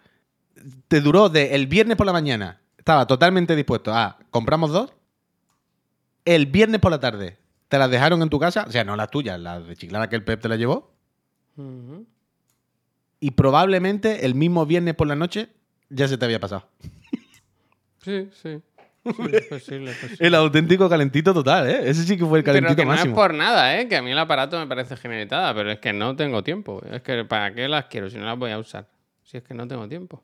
te 0.88 1.00
duró 1.00 1.28
de 1.28 1.54
el 1.54 1.66
viernes 1.66 1.96
por 1.96 2.06
la 2.06 2.12
mañana. 2.12 2.60
Estaba 2.78 3.06
totalmente 3.06 3.56
dispuesto 3.56 3.92
a 3.92 4.18
compramos 4.30 4.70
dos. 4.70 4.92
El 6.24 6.46
viernes 6.46 6.80
por 6.80 6.90
la 6.92 7.00
tarde 7.00 7.36
te 7.68 7.76
las 7.78 7.90
dejaron 7.90 8.22
en 8.22 8.30
tu 8.30 8.38
casa. 8.38 8.64
O 8.68 8.70
sea, 8.70 8.84
no 8.84 8.94
las 8.96 9.10
tuyas, 9.10 9.38
las 9.40 9.66
de 9.66 9.76
Chiclana 9.76 10.08
que 10.08 10.16
el 10.16 10.24
Pep 10.24 10.40
te 10.40 10.48
las 10.48 10.58
llevó. 10.58 10.92
Y 13.20 13.30
probablemente 13.32 14.24
el 14.26 14.34
mismo 14.34 14.64
viernes 14.66 14.94
por 14.94 15.06
la 15.08 15.16
noche 15.16 15.48
ya 15.90 16.06
se 16.08 16.16
te 16.18 16.24
había 16.24 16.40
pasado. 16.40 16.68
Sí, 18.02 18.28
sí. 18.42 18.60
Sí, 19.04 19.10
es 19.32 19.44
posible, 19.46 19.90
es 19.90 19.96
posible. 19.98 20.26
El 20.26 20.34
auténtico 20.34 20.88
calentito 20.88 21.34
total, 21.34 21.68
¿eh? 21.68 21.80
Ese 21.90 22.04
sí 22.04 22.16
que 22.16 22.24
fue 22.24 22.38
el 22.38 22.44
Pero 22.44 22.54
calentito 22.54 22.76
que 22.76 22.86
no 22.86 22.94
es 22.94 23.06
por 23.14 23.34
nada, 23.34 23.78
¿eh? 23.78 23.86
Que 23.86 23.96
a 23.96 24.02
mí 24.02 24.10
el 24.10 24.18
aparato 24.18 24.58
me 24.58 24.66
parece 24.66 24.96
genialitada, 24.96 25.54
pero 25.54 25.70
es 25.70 25.78
que 25.78 25.92
no 25.92 26.16
tengo 26.16 26.42
tiempo. 26.42 26.82
Es 26.90 27.02
que 27.02 27.24
¿para 27.24 27.52
qué 27.54 27.68
las 27.68 27.84
quiero 27.86 28.08
si 28.08 28.16
no 28.16 28.24
las 28.24 28.38
voy 28.38 28.50
a 28.52 28.58
usar? 28.58 28.86
Si 29.22 29.36
es 29.36 29.42
que 29.42 29.52
no 29.54 29.68
tengo 29.68 29.86
tiempo. 29.88 30.22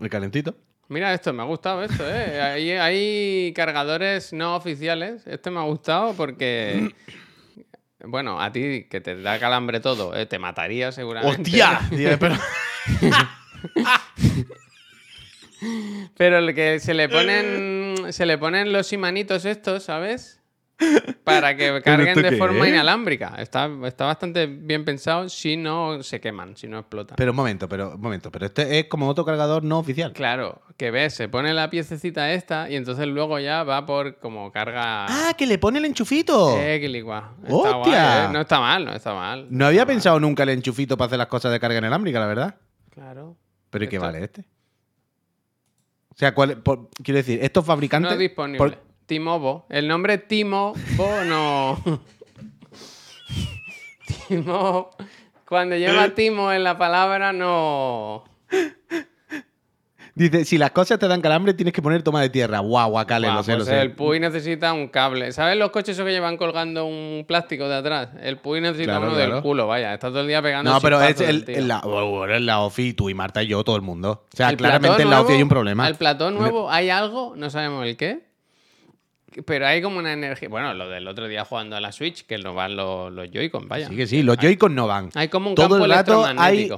El 0.00 0.08
calentito. 0.08 0.54
Mira 0.88 1.12
esto, 1.14 1.32
me 1.32 1.42
ha 1.42 1.46
gustado 1.46 1.82
esto, 1.84 2.02
¿eh? 2.08 2.40
Hay, 2.42 2.70
hay 2.72 3.52
cargadores 3.54 4.32
no 4.32 4.56
oficiales. 4.56 5.26
Este 5.26 5.50
me 5.50 5.60
ha 5.60 5.64
gustado 5.64 6.14
porque... 6.14 6.94
Bueno, 8.02 8.40
a 8.40 8.50
ti 8.50 8.86
que 8.90 9.02
te 9.02 9.20
da 9.20 9.38
calambre 9.38 9.78
todo, 9.80 10.16
¿eh? 10.16 10.24
te 10.24 10.38
mataría 10.38 10.90
seguramente. 10.90 11.42
¡Hostia! 11.42 11.80
Pero- 12.18 12.36
Pero 16.16 16.38
el 16.38 16.54
que 16.54 16.80
se 16.80 16.94
le 16.94 17.08
ponen 17.10 17.79
se 18.12 18.26
le 18.26 18.38
ponen 18.38 18.72
los 18.72 18.92
imanitos 18.92 19.44
estos, 19.44 19.84
¿sabes? 19.84 20.40
Para 21.24 21.56
que 21.56 21.80
carguen 21.82 22.22
de 22.22 22.36
forma 22.36 22.66
es? 22.66 22.72
inalámbrica. 22.72 23.34
Está, 23.38 23.70
está 23.84 24.06
bastante 24.06 24.46
bien 24.46 24.84
pensado 24.84 25.28
si 25.28 25.56
no 25.56 26.02
se 26.02 26.20
queman, 26.20 26.56
si 26.56 26.66
no 26.66 26.78
explotan. 26.78 27.16
Pero 27.16 27.32
un 27.32 27.36
momento, 27.36 27.68
pero 27.68 27.94
un 27.94 28.00
momento. 28.00 28.30
Pero 28.30 28.46
este 28.46 28.78
es 28.78 28.86
como 28.86 29.08
otro 29.08 29.24
cargador 29.24 29.62
no 29.62 29.78
oficial. 29.78 30.12
Claro, 30.12 30.62
que 30.76 30.90
ves, 30.90 31.14
se 31.14 31.28
pone 31.28 31.52
la 31.52 31.68
piececita 31.70 32.32
esta 32.32 32.70
y 32.70 32.76
entonces 32.76 33.06
luego 33.06 33.38
ya 33.38 33.62
va 33.62 33.84
por 33.84 34.18
como 34.18 34.50
carga. 34.52 35.06
¡Ah, 35.08 35.34
que 35.36 35.46
le 35.46 35.58
pone 35.58 35.78
el 35.78 35.84
enchufito! 35.84 36.56
Eh, 36.58 36.80
que 36.80 37.02
¡Hostia! 37.02 37.76
guay, 37.76 37.92
¿eh? 37.92 38.28
No 38.32 38.40
está 38.40 38.60
mal, 38.60 38.84
no 38.84 38.92
está 38.92 39.14
mal. 39.14 39.46
No 39.50 39.66
había 39.66 39.80
mal. 39.80 39.88
pensado 39.88 40.18
nunca 40.18 40.42
el 40.44 40.50
enchufito 40.50 40.96
para 40.96 41.06
hacer 41.06 41.18
las 41.18 41.28
cosas 41.28 41.52
de 41.52 41.60
carga 41.60 41.78
inalámbrica, 41.78 42.20
la 42.20 42.26
verdad. 42.26 42.54
Claro. 42.90 43.36
Pero 43.70 43.84
¿y 43.84 43.88
qué 43.88 43.98
vale 43.98 44.24
este? 44.24 44.44
O 46.20 46.22
sea, 46.22 46.34
¿cuál, 46.34 46.58
por- 46.58 46.90
quiero 47.02 47.16
decir, 47.16 47.38
estos 47.42 47.64
fabricantes. 47.64 48.12
No 48.12 48.18
disponible. 48.18 48.58
por- 48.58 48.78
Timobo. 49.06 49.64
El 49.70 49.88
nombre 49.88 50.18
Timobo 50.18 50.74
no. 51.26 51.82
Timo. 54.28 54.90
Cuando 55.48 55.76
lleva 55.76 56.10
Timo 56.10 56.52
en 56.52 56.62
la 56.62 56.76
palabra, 56.76 57.32
no. 57.32 58.24
Dice, 60.14 60.44
si 60.44 60.58
las 60.58 60.70
cosas 60.72 60.98
te 60.98 61.06
dan 61.08 61.20
calambre, 61.20 61.54
tienes 61.54 61.72
que 61.74 61.80
poner 61.82 62.02
toma 62.02 62.20
de 62.22 62.28
tierra. 62.30 62.58
Guau, 62.60 62.90
guacale, 62.90 63.26
Buah, 63.28 63.36
lo 63.36 63.42
sé, 63.42 63.52
pues 63.52 63.58
lo 63.60 63.64
sé. 63.66 63.80
El 63.80 63.92
Puy 63.92 64.20
necesita 64.20 64.72
un 64.72 64.88
cable. 64.88 65.32
¿Sabes 65.32 65.56
los 65.56 65.70
coches 65.70 65.90
esos 65.96 66.04
que 66.06 66.12
llevan 66.12 66.36
colgando 66.36 66.84
un 66.86 67.24
plástico 67.26 67.68
de 67.68 67.76
atrás? 67.76 68.10
El 68.22 68.36
Puy 68.38 68.60
necesita 68.60 68.92
Claro, 68.92 69.06
uno 69.06 69.14
claro. 69.14 69.34
del 69.34 69.42
culo, 69.42 69.66
vaya. 69.66 69.94
Está 69.94 70.08
todo 70.08 70.20
el 70.20 70.28
día 70.28 70.40
pegando 70.42 70.70
No, 70.72 70.80
pero 70.80 71.00
es 71.02 71.20
el, 71.20 71.44
el- 71.48 71.68
la, 71.68 71.80
bueno, 71.80 72.26
es 72.34 72.42
la 72.42 72.60
OFI, 72.60 72.92
tú 72.94 73.08
y 73.10 73.14
Marta 73.14 73.42
y 73.42 73.46
yo, 73.48 73.62
todo 73.64 73.76
el 73.76 73.82
mundo. 73.82 74.24
O 74.32 74.36
sea, 74.36 74.50
El 74.50 74.56
claramente 74.56 75.02
en 75.02 75.10
la 75.10 75.20
OFI 75.20 75.34
hay 75.34 75.42
un 75.42 75.48
problema. 75.48 75.86
Al 75.86 75.94
platón 75.96 76.34
nuevo 76.34 76.70
hay 76.70 76.90
algo, 76.90 77.34
no 77.36 77.50
sabemos 77.50 77.86
el 77.86 77.96
qué. 77.96 78.28
Pero 79.46 79.64
hay 79.64 79.80
como 79.80 80.00
una 80.00 80.12
energía. 80.12 80.48
Bueno, 80.48 80.74
lo 80.74 80.88
del 80.88 81.06
otro 81.06 81.28
día 81.28 81.44
jugando 81.44 81.76
a 81.76 81.80
la 81.80 81.92
Switch, 81.92 82.26
que 82.26 82.36
no 82.38 82.52
van 82.52 82.74
los, 82.74 83.12
los 83.12 83.30
Joy-Con, 83.30 83.68
vaya. 83.68 83.86
Sí, 83.88 83.94
que 83.94 84.08
sí, 84.08 84.24
los 84.24 84.36
Joy-Con 84.36 84.74
no 84.74 84.88
van. 84.88 85.10
Hay 85.14 85.28
como 85.28 85.50
un 85.50 85.54
Todo 85.54 85.68
campo 85.68 85.84
el 85.84 85.90
rato 85.92 86.26
hay. 86.36 86.68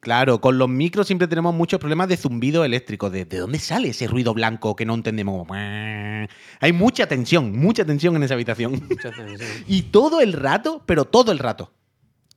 Claro, 0.00 0.40
con 0.40 0.58
los 0.58 0.68
micros 0.68 1.08
siempre 1.08 1.26
tenemos 1.26 1.54
muchos 1.54 1.80
problemas 1.80 2.08
de 2.08 2.16
zumbido 2.16 2.64
eléctrico. 2.64 3.10
¿De, 3.10 3.24
de 3.24 3.38
dónde 3.38 3.58
sale 3.58 3.88
ese 3.88 4.06
ruido 4.06 4.32
blanco 4.32 4.76
que 4.76 4.86
no 4.86 4.94
entendemos? 4.94 5.48
Hay 5.50 6.72
mucha 6.72 7.06
tensión, 7.06 7.56
mucha 7.58 7.84
tensión 7.84 8.14
en 8.14 8.22
esa 8.22 8.34
habitación. 8.34 8.80
Mucha 8.88 9.10
tensión. 9.10 9.48
Y 9.66 9.82
todo 9.82 10.20
el 10.20 10.32
rato, 10.34 10.82
pero 10.86 11.04
todo 11.04 11.32
el 11.32 11.40
rato. 11.40 11.72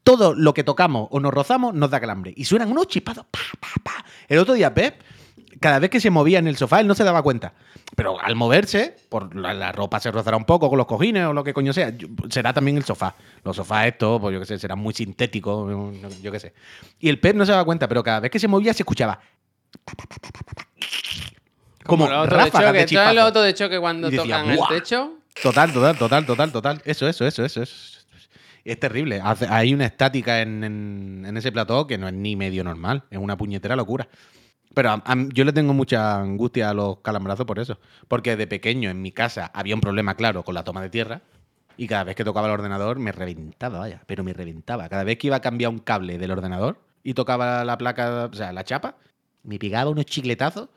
Todo 0.03 0.33
lo 0.33 0.55
que 0.55 0.63
tocamos 0.63 1.07
o 1.11 1.19
nos 1.19 1.31
rozamos 1.31 1.75
nos 1.75 1.91
da 1.91 1.99
calambre. 1.99 2.33
Y 2.35 2.45
suenan 2.45 2.71
unos 2.71 2.87
chispados. 2.87 3.25
Pa, 3.29 3.39
pa, 3.59 3.67
pa. 3.83 4.05
El 4.27 4.39
otro 4.39 4.55
día, 4.55 4.73
Pep, 4.73 4.99
cada 5.59 5.79
vez 5.79 5.89
que 5.89 5.99
se 5.99 6.09
movía 6.09 6.39
en 6.39 6.47
el 6.47 6.55
sofá, 6.57 6.79
él 6.79 6.87
no 6.87 6.95
se 6.95 7.03
daba 7.03 7.21
cuenta. 7.21 7.53
Pero 7.95 8.19
al 8.21 8.35
moverse, 8.35 8.95
por 9.09 9.35
la, 9.35 9.53
la 9.53 9.71
ropa 9.71 9.99
se 9.99 10.09
rozará 10.11 10.37
un 10.37 10.45
poco 10.45 10.69
con 10.69 10.77
los 10.77 10.87
cojines 10.87 11.25
o 11.25 11.33
lo 11.33 11.43
que 11.43 11.53
coño 11.53 11.73
sea. 11.73 11.89
yo- 11.89 12.07
Será 12.29 12.53
también 12.53 12.77
el 12.77 12.83
sofá. 12.85 13.15
Los 13.43 13.55
sofás 13.57 13.87
estos, 13.87 14.19
pues 14.21 14.33
yo 14.33 14.39
qué 14.39 14.45
sé, 14.45 14.57
serán 14.59 14.79
muy 14.79 14.93
sintéticos, 14.93 15.69
yo 16.21 16.31
qué 16.31 16.39
sé. 16.39 16.53
Y 16.99 17.09
el 17.09 17.19
Pep 17.19 17.35
no 17.35 17.45
se 17.45 17.51
daba 17.51 17.65
cuenta, 17.65 17.87
pero 17.87 18.03
cada 18.03 18.21
vez 18.21 18.31
que 18.31 18.39
se 18.39 18.47
movía 18.47 18.73
se 18.73 18.83
escuchaba. 18.83 19.19
Como, 21.85 22.05
Como 22.05 22.15
autos 22.15 22.29
de 22.37 22.43
ráfagas 22.45 22.67
choque. 22.67 22.77
de 22.79 22.87
¿Sabes 22.87 22.91
los 22.91 23.05
chispazo. 23.13 23.21
autos 23.27 23.43
de 23.45 23.53
choque 23.53 23.79
cuando 23.79 24.09
decía, 24.09 24.23
tocan 24.39 24.55
"Buah". 24.55 24.67
el 24.69 24.75
techo? 24.81 25.13
Total, 25.41 25.73
total, 25.73 25.97
total, 25.97 26.25
total, 26.25 26.51
total. 26.51 26.81
Eso, 26.85 27.07
eso, 27.07 27.25
eso, 27.25 27.43
eso. 27.43 27.61
eso. 27.63 27.99
Es 28.63 28.79
terrible. 28.79 29.19
Hace- 29.23 29.47
hay 29.49 29.73
una 29.73 29.85
estática 29.85 30.41
en, 30.41 30.63
en- 30.63 31.25
en 31.27 31.37
ese 31.37 31.51
plató 31.51 31.87
que 31.87 31.97
no 31.97 32.07
es 32.07 32.13
ni 32.13 32.35
medio 32.35 32.63
normal. 32.63 33.03
Es 33.09 33.17
una 33.17 33.35
puñetera 33.35 33.75
locura. 33.75 34.07
Pero 34.73 34.89
a- 34.91 35.03
a- 35.05 35.27
yo 35.33 35.43
le 35.43 35.53
tengo 35.53 35.73
mucha 35.73 36.19
angustia 36.19 36.69
a 36.69 36.73
los 36.73 36.99
calambrazos 36.99 37.45
por 37.45 37.59
eso. 37.59 37.77
Porque 38.07 38.35
de 38.37 38.47
pequeño 38.47 38.89
en 38.89 39.01
mi 39.01 39.11
casa 39.11 39.51
había 39.53 39.75
un 39.75 39.81
problema 39.81 40.15
claro 40.15 40.43
con 40.43 40.55
la 40.55 40.63
toma 40.63 40.81
de 40.81 40.89
tierra. 40.89 41.21
Y 41.77 41.87
cada 41.87 42.03
vez 42.03 42.15
que 42.15 42.23
tocaba 42.23 42.47
el 42.47 42.53
ordenador 42.53 42.99
me 42.99 43.11
reventaba, 43.11 43.79
vaya. 43.79 44.01
Pero 44.05 44.23
me 44.23 44.33
reventaba. 44.33 44.87
Cada 44.89 45.03
vez 45.03 45.17
que 45.17 45.27
iba 45.27 45.37
a 45.37 45.41
cambiar 45.41 45.71
un 45.71 45.79
cable 45.79 46.17
del 46.17 46.31
ordenador 46.31 46.77
y 47.03 47.13
tocaba 47.13 47.65
la 47.65 47.77
placa, 47.77 48.29
o 48.31 48.33
sea, 48.33 48.51
la 48.53 48.63
chapa, 48.63 48.95
me 49.43 49.57
pegaba 49.57 49.89
unos 49.89 50.05
chicletazos 50.05 50.69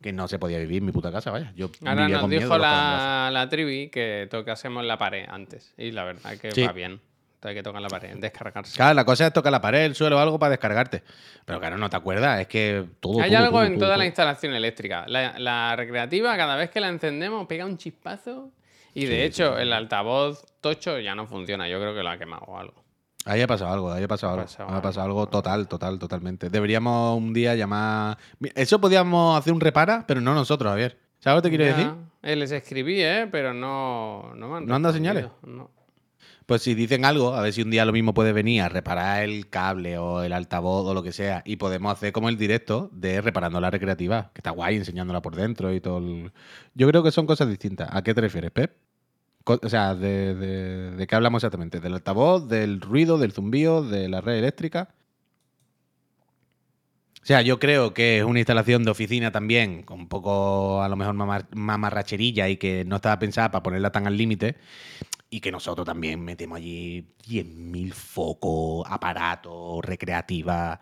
que 0.00 0.12
no 0.12 0.28
se 0.28 0.38
podía 0.38 0.58
vivir 0.58 0.78
en 0.78 0.86
mi 0.86 0.92
puta 0.92 1.10
casa, 1.12 1.30
vaya. 1.30 1.52
Yo 1.56 1.70
Ahora 1.84 2.02
vivía 2.02 2.08
nos 2.16 2.20
con 2.22 2.30
dijo 2.30 2.58
la, 2.58 3.30
la 3.32 3.48
trivi 3.48 3.88
que 3.90 4.28
tocásemos 4.30 4.84
la 4.84 4.98
pared 4.98 5.26
antes. 5.28 5.74
Y 5.76 5.90
la 5.92 6.04
verdad 6.04 6.36
que 6.38 6.52
Sí. 6.52 6.62
va 6.64 6.72
bien. 6.72 7.00
Hay 7.46 7.54
que 7.54 7.62
tocar 7.62 7.80
la 7.80 7.88
pared, 7.88 8.16
descargarse. 8.18 8.76
Claro, 8.76 8.94
la 8.94 9.04
cosa 9.04 9.26
es 9.26 9.32
tocar 9.32 9.52
la 9.52 9.60
pared, 9.60 9.84
el 9.84 9.94
suelo 9.94 10.16
o 10.16 10.20
algo 10.20 10.38
para 10.38 10.50
descargarte. 10.50 11.02
Pero 11.44 11.58
claro, 11.60 11.78
no 11.78 11.88
te 11.88 11.96
acuerdas, 11.96 12.40
es 12.40 12.46
que 12.48 12.84
todo. 13.00 13.20
Hay 13.22 13.30
todo, 13.30 13.38
algo 13.38 13.58
todo, 13.58 13.64
en 13.66 13.74
todo, 13.74 13.84
toda 13.86 13.96
la 13.96 14.06
instalación 14.06 14.54
eléctrica. 14.54 15.04
La, 15.08 15.38
la 15.38 15.76
recreativa, 15.76 16.36
cada 16.36 16.56
vez 16.56 16.70
que 16.70 16.80
la 16.80 16.88
encendemos, 16.88 17.46
pega 17.46 17.64
un 17.64 17.76
chispazo. 17.78 18.50
Y 18.94 19.04
de 19.06 19.16
Sí, 19.16 19.22
hecho, 19.22 19.58
el 19.58 19.72
altavoz 19.72 20.44
tocho 20.60 20.98
ya 20.98 21.14
no 21.14 21.26
funciona. 21.26 21.68
Yo 21.68 21.78
creo 21.78 21.94
que 21.94 22.02
lo 22.02 22.08
ha 22.10 22.16
quemado 22.18 22.42
o 22.46 22.58
algo. 22.58 22.82
Ahí 23.26 23.42
ha 23.42 23.46
pasado 23.46 23.72
algo, 23.72 23.92
ahí 23.92 24.04
ha 24.04 24.08
pasado 24.08 24.30
Ha 24.30 24.34
algo. 24.34 24.46
pasado 24.46 24.68
ha 24.70 24.80
pasado 24.82 25.04
algo. 25.06 25.20
algo 25.20 25.30
total, 25.30 25.68
total, 25.68 25.98
totalmente. 25.98 26.48
Deberíamos 26.48 27.18
un 27.18 27.32
día 27.34 27.54
llamar. 27.54 28.16
Eso 28.54 28.80
podíamos 28.80 29.38
hacer 29.38 29.52
un 29.52 29.60
repara, 29.60 30.04
pero 30.06 30.20
no 30.20 30.32
nosotros, 30.34 30.70
Javier. 30.70 30.96
¿Sabes 31.18 31.38
lo 31.38 31.42
que 31.42 31.48
te 31.50 31.56
quiero 31.56 31.70
Ya. 31.72 31.76
decir? 31.76 31.92
Eh, 32.22 32.36
les 32.36 32.50
escribí, 32.52 33.02
¿eh? 33.02 33.28
Pero 33.30 33.52
no, 33.52 34.32
no 34.34 34.48
me 34.48 34.56
han 34.58 34.66
¿No 34.66 34.74
han 34.76 34.82
dado 34.82 34.94
señales? 34.94 35.26
No. 35.44 35.70
Pues 36.46 36.62
si 36.62 36.74
dicen 36.74 37.04
algo, 37.04 37.34
a 37.34 37.40
ver 37.40 37.52
si 37.52 37.62
un 37.62 37.70
día 37.70 37.84
lo 37.84 37.92
mismo 37.92 38.14
puede 38.14 38.32
venir 38.32 38.62
a 38.62 38.68
reparar 38.68 39.24
el 39.24 39.48
cable 39.50 39.98
o 39.98 40.22
el 40.22 40.32
altavoz 40.32 40.86
o 40.86 40.94
lo 40.94 41.02
que 41.02 41.10
sea. 41.10 41.42
Y 41.44 41.56
podemos 41.56 41.92
hacer 41.92 42.12
como 42.12 42.28
el 42.28 42.36
directo 42.38 42.88
de 42.92 43.20
reparando 43.20 43.60
la 43.60 43.70
recreativa, 43.70 44.30
que 44.32 44.38
está 44.40 44.50
guay 44.52 44.76
enseñándola 44.76 45.22
por 45.22 45.34
dentro 45.34 45.72
y 45.74 45.80
todo. 45.80 45.98
el- 45.98 46.32
Yo 46.74 46.86
creo 46.88 47.02
que 47.02 47.10
son 47.10 47.26
cosas 47.26 47.48
distintas. 47.48 47.88
¿A 47.92 48.02
qué 48.02 48.14
te 48.14 48.20
refieres, 48.20 48.52
Pep? 48.52 48.76
O 49.44 49.68
sea, 49.68 49.94
de, 49.96 50.34
de- 50.36 50.90
¿de 50.92 51.06
qué 51.06 51.14
hablamos 51.16 51.42
exactamente? 51.42 51.80
¿Del 51.80 51.94
altavoz, 51.94 52.48
del 52.48 52.80
ruido, 52.80 53.18
del 53.18 53.32
zumbío, 53.32 53.82
de 53.82 54.08
la 54.08 54.20
red 54.20 54.36
eléctrica? 54.38 54.90
O 57.22 57.26
sea, 57.26 57.42
yo 57.42 57.58
creo 57.58 57.92
que 57.92 58.18
es 58.18 58.24
una 58.24 58.38
instalación 58.38 58.84
de 58.84 58.90
oficina 58.92 59.32
también, 59.32 59.82
con 59.82 59.98
un 60.00 60.08
poco 60.08 60.80
a 60.82 60.88
lo 60.88 60.94
mejor 60.96 61.14
mamar- 61.16 61.48
mamarracherilla 61.52 62.48
y 62.48 62.56
que 62.56 62.84
no 62.84 62.96
estaba 62.96 63.18
pensada 63.18 63.50
para 63.50 63.64
ponerla 63.64 63.90
tan 63.90 64.06
al 64.06 64.16
límite. 64.16 64.56
Y 65.28 65.40
que 65.40 65.50
nosotros 65.50 65.84
también 65.86 66.24
metemos 66.24 66.56
allí 66.58 67.04
10.000 67.26 67.92
focos, 67.92 68.86
aparatos, 68.88 69.84
recreativas. 69.84 70.78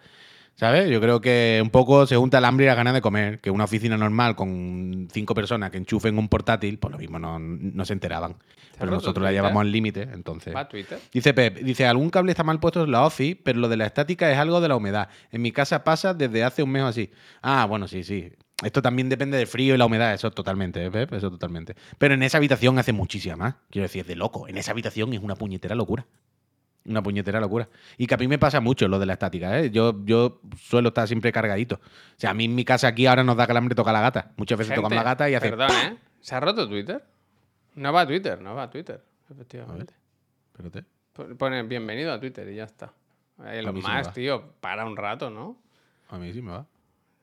¿Sabes? 0.56 0.88
Yo 0.88 1.00
creo 1.00 1.20
que 1.20 1.60
un 1.62 1.70
poco 1.70 2.06
se 2.06 2.14
junta 2.16 2.38
el 2.38 2.44
hambre 2.44 2.66
y 2.66 2.68
la 2.68 2.76
ganas 2.76 2.94
de 2.94 3.00
comer. 3.00 3.40
Que 3.40 3.50
una 3.50 3.64
oficina 3.64 3.96
normal 3.96 4.36
con 4.36 5.08
cinco 5.12 5.34
personas 5.34 5.70
que 5.70 5.78
enchufen 5.78 6.16
un 6.16 6.28
portátil, 6.28 6.78
pues 6.78 6.92
lo 6.92 6.98
mismo 6.98 7.18
no, 7.18 7.38
no 7.38 7.84
se 7.84 7.92
enteraban. 7.92 8.36
Pero 8.78 8.90
nosotros 8.90 9.24
la 9.24 9.32
llevamos 9.32 9.60
al 9.60 9.72
límite, 9.72 10.02
entonces. 10.02 10.54
Va 10.54 10.60
a 10.60 10.68
Twitter. 10.68 10.98
Dice 11.12 11.34
Pep, 11.34 11.58
dice, 11.58 11.86
algún 11.86 12.10
cable 12.10 12.32
está 12.32 12.44
mal 12.44 12.60
puesto 12.60 12.84
en 12.84 12.90
la 12.90 13.04
OFI, 13.04 13.34
pero 13.34 13.58
lo 13.58 13.68
de 13.68 13.76
la 13.76 13.86
estática 13.86 14.30
es 14.30 14.38
algo 14.38 14.60
de 14.60 14.68
la 14.68 14.76
humedad. 14.76 15.08
En 15.30 15.42
mi 15.42 15.52
casa 15.52 15.84
pasa 15.84 16.14
desde 16.14 16.44
hace 16.44 16.62
un 16.62 16.70
mes 16.70 16.82
o 16.82 16.86
así. 16.86 17.10
Ah, 17.42 17.66
bueno, 17.66 17.88
sí, 17.88 18.04
sí. 18.04 18.32
Esto 18.62 18.80
también 18.82 19.08
depende 19.08 19.36
del 19.36 19.46
frío 19.46 19.74
y 19.74 19.78
la 19.78 19.86
humedad, 19.86 20.14
eso 20.14 20.30
totalmente, 20.30 20.86
¿eh? 20.86 21.06
Eso 21.10 21.30
totalmente. 21.30 21.74
Pero 21.98 22.14
en 22.14 22.22
esa 22.22 22.38
habitación 22.38 22.78
hace 22.78 22.92
muchísima 22.92 23.36
más. 23.36 23.54
Quiero 23.70 23.84
decir, 23.84 24.02
es 24.02 24.06
de 24.06 24.16
loco. 24.16 24.46
En 24.48 24.56
esa 24.56 24.70
habitación 24.70 25.12
es 25.12 25.20
una 25.20 25.34
puñetera 25.34 25.74
locura. 25.74 26.06
Una 26.86 27.02
puñetera 27.02 27.40
locura. 27.40 27.68
Y 27.98 28.06
que 28.06 28.14
a 28.14 28.16
mí 28.18 28.28
me 28.28 28.38
pasa 28.38 28.60
mucho 28.60 28.86
lo 28.88 28.98
de 28.98 29.06
la 29.06 29.14
estática, 29.14 29.58
¿eh? 29.58 29.70
Yo, 29.70 30.04
yo 30.04 30.40
suelo 30.56 30.88
estar 30.88 31.08
siempre 31.08 31.32
cargadito. 31.32 31.76
O 31.76 31.80
sea, 32.18 32.30
a 32.30 32.34
mí 32.34 32.44
en 32.44 32.54
mi 32.54 32.64
casa 32.64 32.88
aquí 32.88 33.06
ahora 33.06 33.24
nos 33.24 33.36
da 33.36 33.46
calambre 33.46 33.74
toca 33.74 33.90
la 33.92 34.00
gata. 34.00 34.32
Muchas 34.36 34.56
veces 34.58 34.74
tocamos 34.74 34.92
la 34.92 34.98
Gente, 34.98 35.04
gata 35.10 35.30
y 35.30 35.34
hace. 35.34 35.50
Perdón, 35.50 35.70
¿eh? 35.70 35.96
¿Se 36.20 36.34
ha 36.34 36.40
roto 36.40 36.68
Twitter? 36.68 37.02
No 37.74 37.92
va 37.92 38.02
a 38.02 38.06
Twitter, 38.06 38.40
no 38.40 38.54
va 38.54 38.64
a 38.64 38.70
Twitter, 38.70 39.02
efectivamente. 39.30 39.94
Espérate. 40.52 40.84
Pon- 41.12 41.36
Pone 41.36 41.62
bienvenido 41.64 42.12
a 42.12 42.20
Twitter 42.20 42.48
y 42.50 42.56
ya 42.56 42.64
está. 42.64 42.92
A 43.38 43.50
mí 43.72 43.80
sí 43.80 43.86
más, 43.88 44.12
tío, 44.14 44.52
para 44.60 44.84
un 44.84 44.96
rato, 44.96 45.28
¿no? 45.30 45.56
A 46.08 46.18
mí 46.18 46.32
sí 46.32 46.40
me 46.40 46.52
va. 46.52 46.66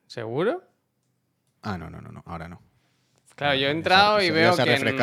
¿Seguro? 0.08 0.62
Ah, 1.62 1.78
no, 1.78 1.88
no, 1.90 2.00
no, 2.00 2.10
no. 2.12 2.22
Ahora 2.26 2.48
no. 2.48 2.60
Claro, 3.36 3.54
yo 3.54 3.66
he 3.66 3.70
se- 3.70 3.76
entrado 3.76 4.22
y 4.22 4.30
veo 4.30 4.54
que, 4.56 4.74
en, 4.74 4.96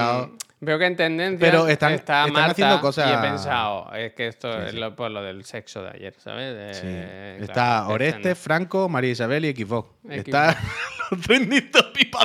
veo 0.62 0.78
que 0.80 0.86
en 0.86 0.96
tendencia 0.96 1.40
Pero 1.40 1.68
están- 1.68 1.94
está 1.94 2.20
están 2.28 2.34
Marta 2.34 2.52
haciendo 2.52 2.80
cosas- 2.82 3.10
y 3.10 3.14
he 3.14 3.18
pensado, 3.30 3.92
es 3.94 4.14
que 4.14 4.28
esto 4.28 4.52
Sí, 4.54 4.68
es 4.68 4.74
lo, 4.76 4.96
por 4.96 5.10
lo 5.12 5.24
del 5.24 5.44
sexo 5.46 5.82
de 5.84 5.90
ayer, 5.90 6.14
¿sabes? 6.20 6.56
De- 6.56 6.74
Sí. 6.74 6.82
claro, 6.82 7.44
Está 7.44 7.88
Oreste. 7.88 8.36
Franco, 8.36 8.88
María 8.88 9.12
Isabel 9.12 9.46
y 9.46 9.54
Xbox. 9.56 9.90
Está 10.10 10.56
los 11.12 11.28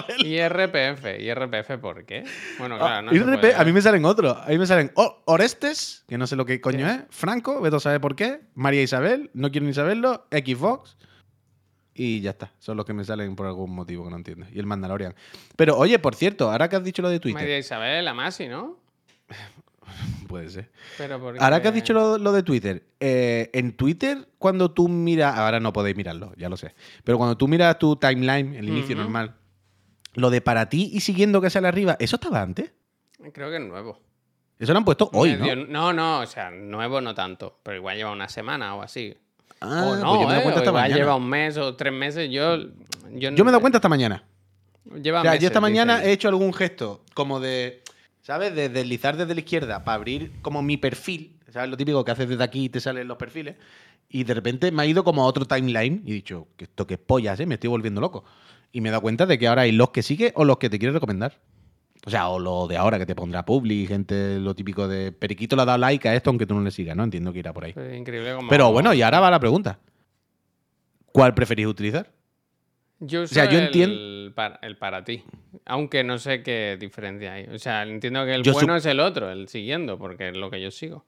él. 0.09 0.27
Y 0.27 0.39
RPF, 0.47 1.19
¿y 1.21 1.33
RPF 1.33 1.79
por 1.79 2.05
qué? 2.05 2.25
Bueno, 2.59 2.75
Ah, 2.77 2.79
claro, 2.81 3.03
no 3.03 3.13
puede 3.23 3.37
repente, 3.37 3.55
a 3.57 3.65
mí 3.65 3.73
me 3.73 3.81
salen 3.81 4.05
otros. 4.05 4.37
A 4.37 4.47
mí 4.49 4.59
me 4.59 4.67
salen 4.67 4.93
O- 4.95 5.23
Orestes, 5.25 6.05
que 6.07 6.19
no 6.19 6.27
sé 6.27 6.37
lo 6.37 6.45
que 6.45 6.61
coño 6.61 6.87
es. 6.89 7.01
Franco, 7.11 7.61
Beto 7.63 7.81
sabe 7.81 7.99
por 7.99 8.15
qué. 8.15 8.41
María 8.55 8.83
Isabel, 8.83 9.31
no 9.33 9.51
quiero 9.51 9.67
ni 9.67 9.73
saberlo. 9.73 10.27
Xbox. 10.31 10.97
Y 11.95 12.21
ya 12.21 12.31
está. 12.31 12.53
Son 12.59 12.77
los 12.77 12.85
que 12.85 12.93
me 12.93 13.05
salen 13.05 13.37
por 13.37 13.47
algún 13.47 13.71
motivo 13.71 14.05
que 14.05 14.11
no 14.11 14.17
entiendo. 14.17 14.47
Y 14.53 14.59
el 14.59 14.67
Mandalorian. 14.67 15.15
Pero 15.57 15.77
oye, 15.77 15.99
por 15.99 16.17
cierto, 16.17 16.51
ahora 16.51 16.69
que 16.69 16.77
has 16.77 16.85
dicho 16.85 17.03
lo 17.03 17.09
de 17.09 17.21
Twitter. 17.21 17.41
María 17.41 17.59
Isabel, 17.59 18.05
la 18.05 18.15
Masi, 18.15 18.49
¿no? 18.49 18.79
Puede 20.29 20.51
ser. 20.51 20.71
Pero 20.99 21.21
porque... 21.21 21.39
Ahora 21.41 21.63
que 21.63 21.69
has 21.69 21.75
dicho 21.75 21.93
lo, 21.93 22.19
lo 22.19 22.33
de 22.33 22.43
Twitter, 22.43 22.83
eh, 22.99 23.51
en 23.53 23.77
Twitter, 23.77 24.27
cuando 24.39 24.71
tú 24.73 24.89
miras, 24.89 25.37
ahora 25.37 25.61
no 25.61 25.73
podéis 25.73 25.97
mirarlo, 25.97 26.33
ya 26.37 26.49
lo 26.49 26.57
sé, 26.57 26.75
pero 27.05 27.19
cuando 27.19 27.37
tú 27.37 27.47
miras 27.47 27.79
tu 27.79 27.97
timeline, 27.97 28.55
el 28.55 28.69
inicio 28.69 28.97
normal, 28.97 29.35
lo 30.15 30.31
de 30.31 30.41
para 30.41 30.69
ti 30.69 30.91
y 30.93 31.01
siguiendo 31.01 31.41
que 31.41 31.51
sale 31.51 31.69
arriba, 31.69 31.97
¿eso 31.99 32.17
estaba 32.17 32.43
antes? 32.43 32.73
Creo 33.33 33.51
que 33.51 33.57
es 33.57 33.63
nuevo. 33.63 34.01
Eso 34.59 34.73
lo 34.73 34.79
han 34.79 34.85
puesto 34.85 35.11
hoy, 35.13 35.37
¿no? 35.37 35.55
No, 35.67 35.93
no, 35.93 36.21
o 36.21 36.27
sea, 36.27 36.51
nuevo 36.51 37.01
no 37.01 37.15
tanto, 37.15 37.59
pero 37.63 37.77
igual 37.77 37.97
lleva 37.97 38.13
una 38.13 38.29
semana 38.29 38.75
o 38.75 38.83
así. 38.83 39.17
Ah, 39.65 39.85
o 39.85 39.89
pues 39.89 40.01
no, 40.01 40.21
yo 40.21 40.21
me 40.21 40.25
he 40.25 40.27
dado 40.27 40.41
¿eh? 40.41 40.43
cuenta 40.43 40.61
esta 40.61 40.73
mañana. 40.73 40.97
lleva 40.97 41.17
un 41.17 41.29
mes 41.29 41.57
o 41.57 41.75
tres 41.75 41.93
meses. 41.93 42.31
Yo, 42.31 42.57
yo, 43.13 43.31
Yo 43.31 43.45
me 43.45 43.51
he 43.51 43.53
dado 43.53 43.61
cuenta 43.61 43.79
esta 43.79 43.89
mañana. 43.89 44.25
Lleva 45.03 45.21
O 45.21 45.23
sea, 45.23 45.33
yo 45.33 45.37
meses, 45.37 45.47
esta 45.47 45.61
mañana 45.61 45.97
dice 45.97 46.11
he 46.11 46.13
hecho 46.13 46.29
algún 46.29 46.53
gesto 46.53 47.03
como 47.15 47.41
de, 47.41 47.83
¿sabes? 48.21 48.55
De 48.55 48.69
deslizar 48.69 49.17
desde 49.17 49.35
la 49.35 49.41
izquierda 49.41 49.85
para 49.85 49.97
abrir 49.97 50.33
como 50.43 50.63
mi 50.63 50.77
perfil, 50.77 51.39
¿sabes? 51.51 51.71
Lo 51.71 51.77
típico 51.77 52.05
que 52.05 52.11
haces 52.13 52.29
desde 52.29 52.45
aquí 52.45 52.65
y 52.65 52.69
te 52.69 52.81
salen 52.81 53.09
los 53.09 53.17
perfiles. 53.17 53.57
Y 54.09 54.25
de 54.25 54.35
repente 54.35 54.71
me 54.71 54.83
ha 54.83 54.87
ido 54.87 55.03
como 55.03 55.23
a 55.23 55.27
otro 55.27 55.47
timeline 55.47 56.03
y 56.05 56.11
he 56.11 56.15
dicho, 56.15 56.49
que 56.57 56.65
esto 56.65 56.87
que 56.87 56.95
es 56.95 57.01
pollas, 57.01 57.41
¿eh? 57.41 57.47
Me 57.47 57.55
estoy 57.55 57.71
volviendo 57.71 58.01
loco. 58.01 58.25
Y 58.73 58.81
me 58.81 58.91
he 58.91 58.93
dado 58.93 59.03
cuenta 59.03 59.25
de 59.25 59.39
que 59.39 59.49
ahora 59.49 59.63
hay 59.63 59.73
los 59.73 59.91
que 59.91 60.03
sigue 60.03 60.33
o 60.37 60.45
los 60.45 60.59
que 60.59 60.69
te 60.69 60.79
quiere 60.79 60.93
recomendar. 60.93 61.39
O 62.07 62.11
sea, 62.11 62.29
o 62.29 62.39
lo 62.39 62.67
de 62.67 62.77
ahora 62.77 62.99
que 62.99 63.07
te 63.07 63.15
pondrá 63.15 63.45
publi, 63.45 63.87
gente, 63.87 64.39
lo 64.39 64.55
típico 64.55 64.87
de 64.87 65.11
Periquito 65.11 65.57
le 65.57 65.63
ha 65.63 65.65
dado 65.65 65.79
like 65.79 66.07
a 66.09 66.15
esto 66.15 66.31
aunque 66.31 66.47
tú 66.47 66.55
no 66.55 66.61
le 66.61 66.71
sigas, 66.71 66.95
¿no? 66.95 67.05
Entiendo 67.05 67.33
que 67.33 67.39
irá 67.39 67.53
por 67.53 67.65
ahí. 67.65 67.75
Es 67.77 67.97
increíble 67.97 68.35
como... 68.35 68.49
Pero 68.49 68.71
bueno, 68.73 68.93
y 68.93 69.01
ahora 69.01 69.21
va 69.21 69.31
la 69.31 69.41
pregunta. 69.41 69.79
¿Cuál 71.07 71.33
preferís 71.35 71.67
utilizar? 71.67 72.11
Yo 73.01 73.23
uso 73.23 73.35
sea, 73.35 73.49
yo 73.49 73.59
el, 73.59 73.71
entien- 73.73 74.35
para, 74.35 74.59
el 74.63 74.77
para 74.77 75.05
ti. 75.05 75.25
Aunque 75.65 76.05
no 76.05 76.19
sé 76.19 76.43
qué 76.43 76.77
diferencia 76.79 77.33
hay. 77.35 77.45
O 77.47 77.59
sea, 77.59 77.83
entiendo 77.83 78.25
que 78.25 78.35
el 78.35 78.43
Yo 78.43 78.53
bueno 78.53 78.77
es 78.77 78.87
el 78.87 79.01
otro, 79.01 79.31
el 79.31 79.49
siguiendo, 79.49 79.99
porque 79.99 80.29
es 80.29 80.37
lo 80.37 80.51
que 80.51 80.61
yo 80.61 80.71
sigo. 80.71 81.05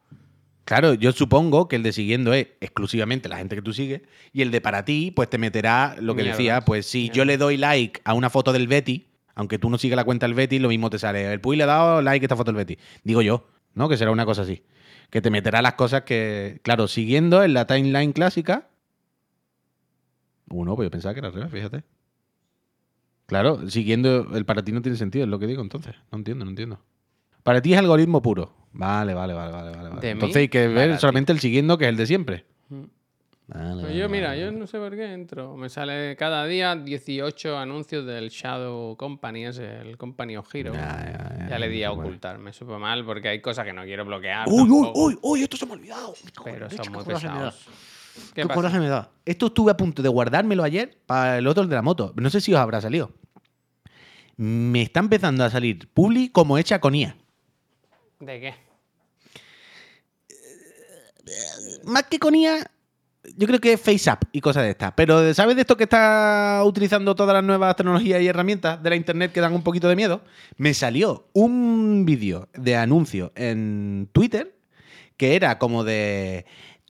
Claro, 0.64 0.94
yo 0.94 1.12
supongo 1.12 1.68
que 1.68 1.76
el 1.76 1.82
de 1.84 1.92
siguiendo 1.92 2.32
es 2.32 2.49
exclusivamente 2.61 3.28
la 3.28 3.36
gente 3.36 3.55
que 3.55 3.62
tú 3.62 3.72
sigues 3.72 4.03
y 4.32 4.42
el 4.42 4.51
de 4.51 4.61
para 4.61 4.84
ti, 4.84 5.12
pues 5.14 5.30
te 5.30 5.38
meterá 5.38 5.94
lo 6.01 6.16
que 6.16 6.24
decía, 6.24 6.62
pues 6.62 6.86
si 6.86 7.09
yo 7.11 7.24
le 7.24 7.36
doy 7.36 7.57
like 7.57 8.01
a 8.05 8.14
una 8.14 8.30
foto 8.30 8.53
del 8.53 8.66
Betty, 8.66 9.07
aunque 9.37 9.59
tú 9.59 9.70
no 9.70 9.78
sigas 9.78 9.97
la 9.97 10.05
cuenta 10.05 10.26
del 10.26 10.34
Betty, 10.34 10.59
lo 10.59 10.68
mismo 10.68 10.91
te 10.91 10.99
sale. 10.99 11.32
El 11.32 11.41
Puy 11.41 11.57
le 11.57 11.62
ha 11.62 11.66
dado 11.66 12.03
like 12.03 12.24
a 12.24 12.26
esta 12.26 12.37
foto 12.37 12.51
del 12.51 12.57
Betty. 12.57 12.78
Digo 13.05 13.22
yo, 13.22 13.47
¿no? 13.74 13.89
Que 13.89 13.97
será 13.97 14.11
una 14.11 14.24
cosa 14.24 14.43
así. 14.43 14.64
Que 15.11 15.20
te 15.20 15.30
meterá 15.30 15.62
las 15.62 15.74
cosas 15.74 16.03
que, 16.03 16.59
claro, 16.64 16.89
siguiendo 16.89 17.45
en 17.45 17.53
la 17.55 17.66
timeline 17.66 18.12
clásica. 18.12 18.68
Uno, 20.49 20.74
pues 20.74 20.87
yo 20.87 20.91
pensaba 20.91 21.12
que 21.14 21.20
era 21.20 21.28
al 21.28 21.34
revés, 21.34 21.53
fíjate. 21.53 21.84
Claro, 23.26 23.68
siguiendo 23.68 24.34
el 24.34 24.45
para 24.45 24.62
ti 24.64 24.72
no 24.72 24.80
tiene 24.82 24.97
sentido, 24.97 25.24
es 25.24 25.30
lo 25.30 25.39
que 25.39 25.47
digo 25.47 25.61
entonces. 25.61 25.95
No 26.11 26.18
entiendo, 26.18 26.45
no 26.45 26.51
entiendo. 26.51 26.80
Para 27.43 27.61
ti 27.61 27.74
es 27.74 27.78
algoritmo 27.78 28.22
puro. 28.22 28.55
Vale, 28.72 29.14
vale, 29.14 29.34
vale, 29.34 29.53
vale. 29.53 29.76
vale. 29.76 29.91
mí, 29.91 29.99
Entonces 30.03 30.37
hay 30.37 30.49
que 30.49 30.64
para 30.66 30.74
ver 30.74 30.93
ti. 30.95 30.99
solamente 31.01 31.32
el 31.32 31.41
siguiendo, 31.41 31.76
que 31.76 31.84
es 31.84 31.91
el 31.91 31.97
de 31.97 32.07
siempre. 32.07 32.47
Mm. 32.70 32.84
Vale, 33.49 33.74
Pues 33.74 33.82
vale, 33.82 33.97
yo, 33.97 34.09
mira, 34.09 34.28
vale, 34.28 34.40
yo 34.40 34.53
no 34.53 34.66
sé 34.66 34.78
por 34.78 34.97
qué 34.97 35.12
entro. 35.12 35.57
Me 35.57 35.68
sale 35.68 36.16
cada 36.16 36.44
día 36.47 36.74
18 36.74 37.57
anuncios 37.57 38.05
del 38.05 38.28
Shadow 38.28 38.97
Company, 38.97 39.47
ese, 39.47 39.80
el 39.80 39.97
Company 39.97 40.36
of 40.36 40.53
Hero. 40.53 40.72
Ya, 40.74 40.80
ya, 40.80 41.38
ya, 41.38 41.49
Ya 41.51 41.59
le 41.59 41.68
di 41.68 41.84
a 41.84 41.92
ocultar. 41.92 42.38
Me 42.38 42.53
supo 42.53 42.78
mal 42.78 43.05
porque 43.05 43.28
hay 43.28 43.40
cosas 43.40 43.64
que 43.64 43.72
no 43.72 43.84
quiero 43.84 44.05
bloquear. 44.05 44.49
¡Uy, 44.49 44.68
uy, 44.68 44.90
uy, 44.94 45.18
uy! 45.22 45.42
Esto 45.42 45.57
se 45.57 45.66
me 45.66 45.72
ha 45.72 45.74
olvidado. 45.74 46.14
Pero 46.42 46.68
son 46.70 46.92
muy 46.92 47.05
pesados. 47.05 47.68
¿Qué 48.34 48.42
Qué 48.42 48.49
coraje 48.49 48.80
me 48.80 48.88
da. 48.88 49.11
Esto 49.24 49.47
estuve 49.47 49.70
a 49.70 49.76
punto 49.76 50.03
de 50.03 50.09
guardármelo 50.09 50.64
ayer 50.64 50.99
para 51.07 51.38
el 51.38 51.47
otro 51.47 51.62
el 51.62 51.68
de 51.68 51.76
la 51.76 51.82
moto. 51.82 52.12
No 52.16 52.30
sé 52.30 52.40
si 52.40 52.53
os 52.53 52.59
habrá 52.59 52.80
salido. 52.80 53.12
Me 54.36 54.82
está 54.82 55.01
empezando 55.01 55.44
a 55.44 55.51
salir 55.51 55.88
publi 55.92 56.30
como 56.30 56.59
hecha 56.59 56.80
con 56.80 56.94
IA. 56.94 57.16
¿De 58.20 58.40
qué? 58.40 58.55
Más 61.84 62.05
que 62.05 62.18
con 62.18 62.34
IA, 62.34 62.70
yo 63.36 63.46
creo 63.46 63.60
que 63.60 63.72
es 63.72 63.80
FaceApp 63.80 64.24
y 64.32 64.40
cosas 64.40 64.64
de 64.64 64.70
estas. 64.70 64.92
Pero 64.96 65.32
¿sabes 65.34 65.56
de 65.56 65.62
esto 65.62 65.76
que 65.76 65.84
está 65.84 66.62
utilizando 66.64 67.14
todas 67.14 67.34
las 67.34 67.44
nuevas 67.44 67.74
tecnologías 67.76 68.20
y 68.20 68.26
herramientas 68.26 68.82
de 68.82 68.90
la 68.90 68.96
internet 68.96 69.32
que 69.32 69.40
dan 69.40 69.54
un 69.54 69.62
poquito 69.62 69.88
de 69.88 69.96
miedo? 69.96 70.22
Me 70.56 70.74
salió 70.74 71.28
un 71.32 72.04
vídeo 72.04 72.48
de 72.54 72.76
anuncio 72.76 73.32
en 73.34 74.08
Twitter 74.12 74.54
que 75.16 75.34
era 75.34 75.58
como 75.58 75.84
de 75.84 76.44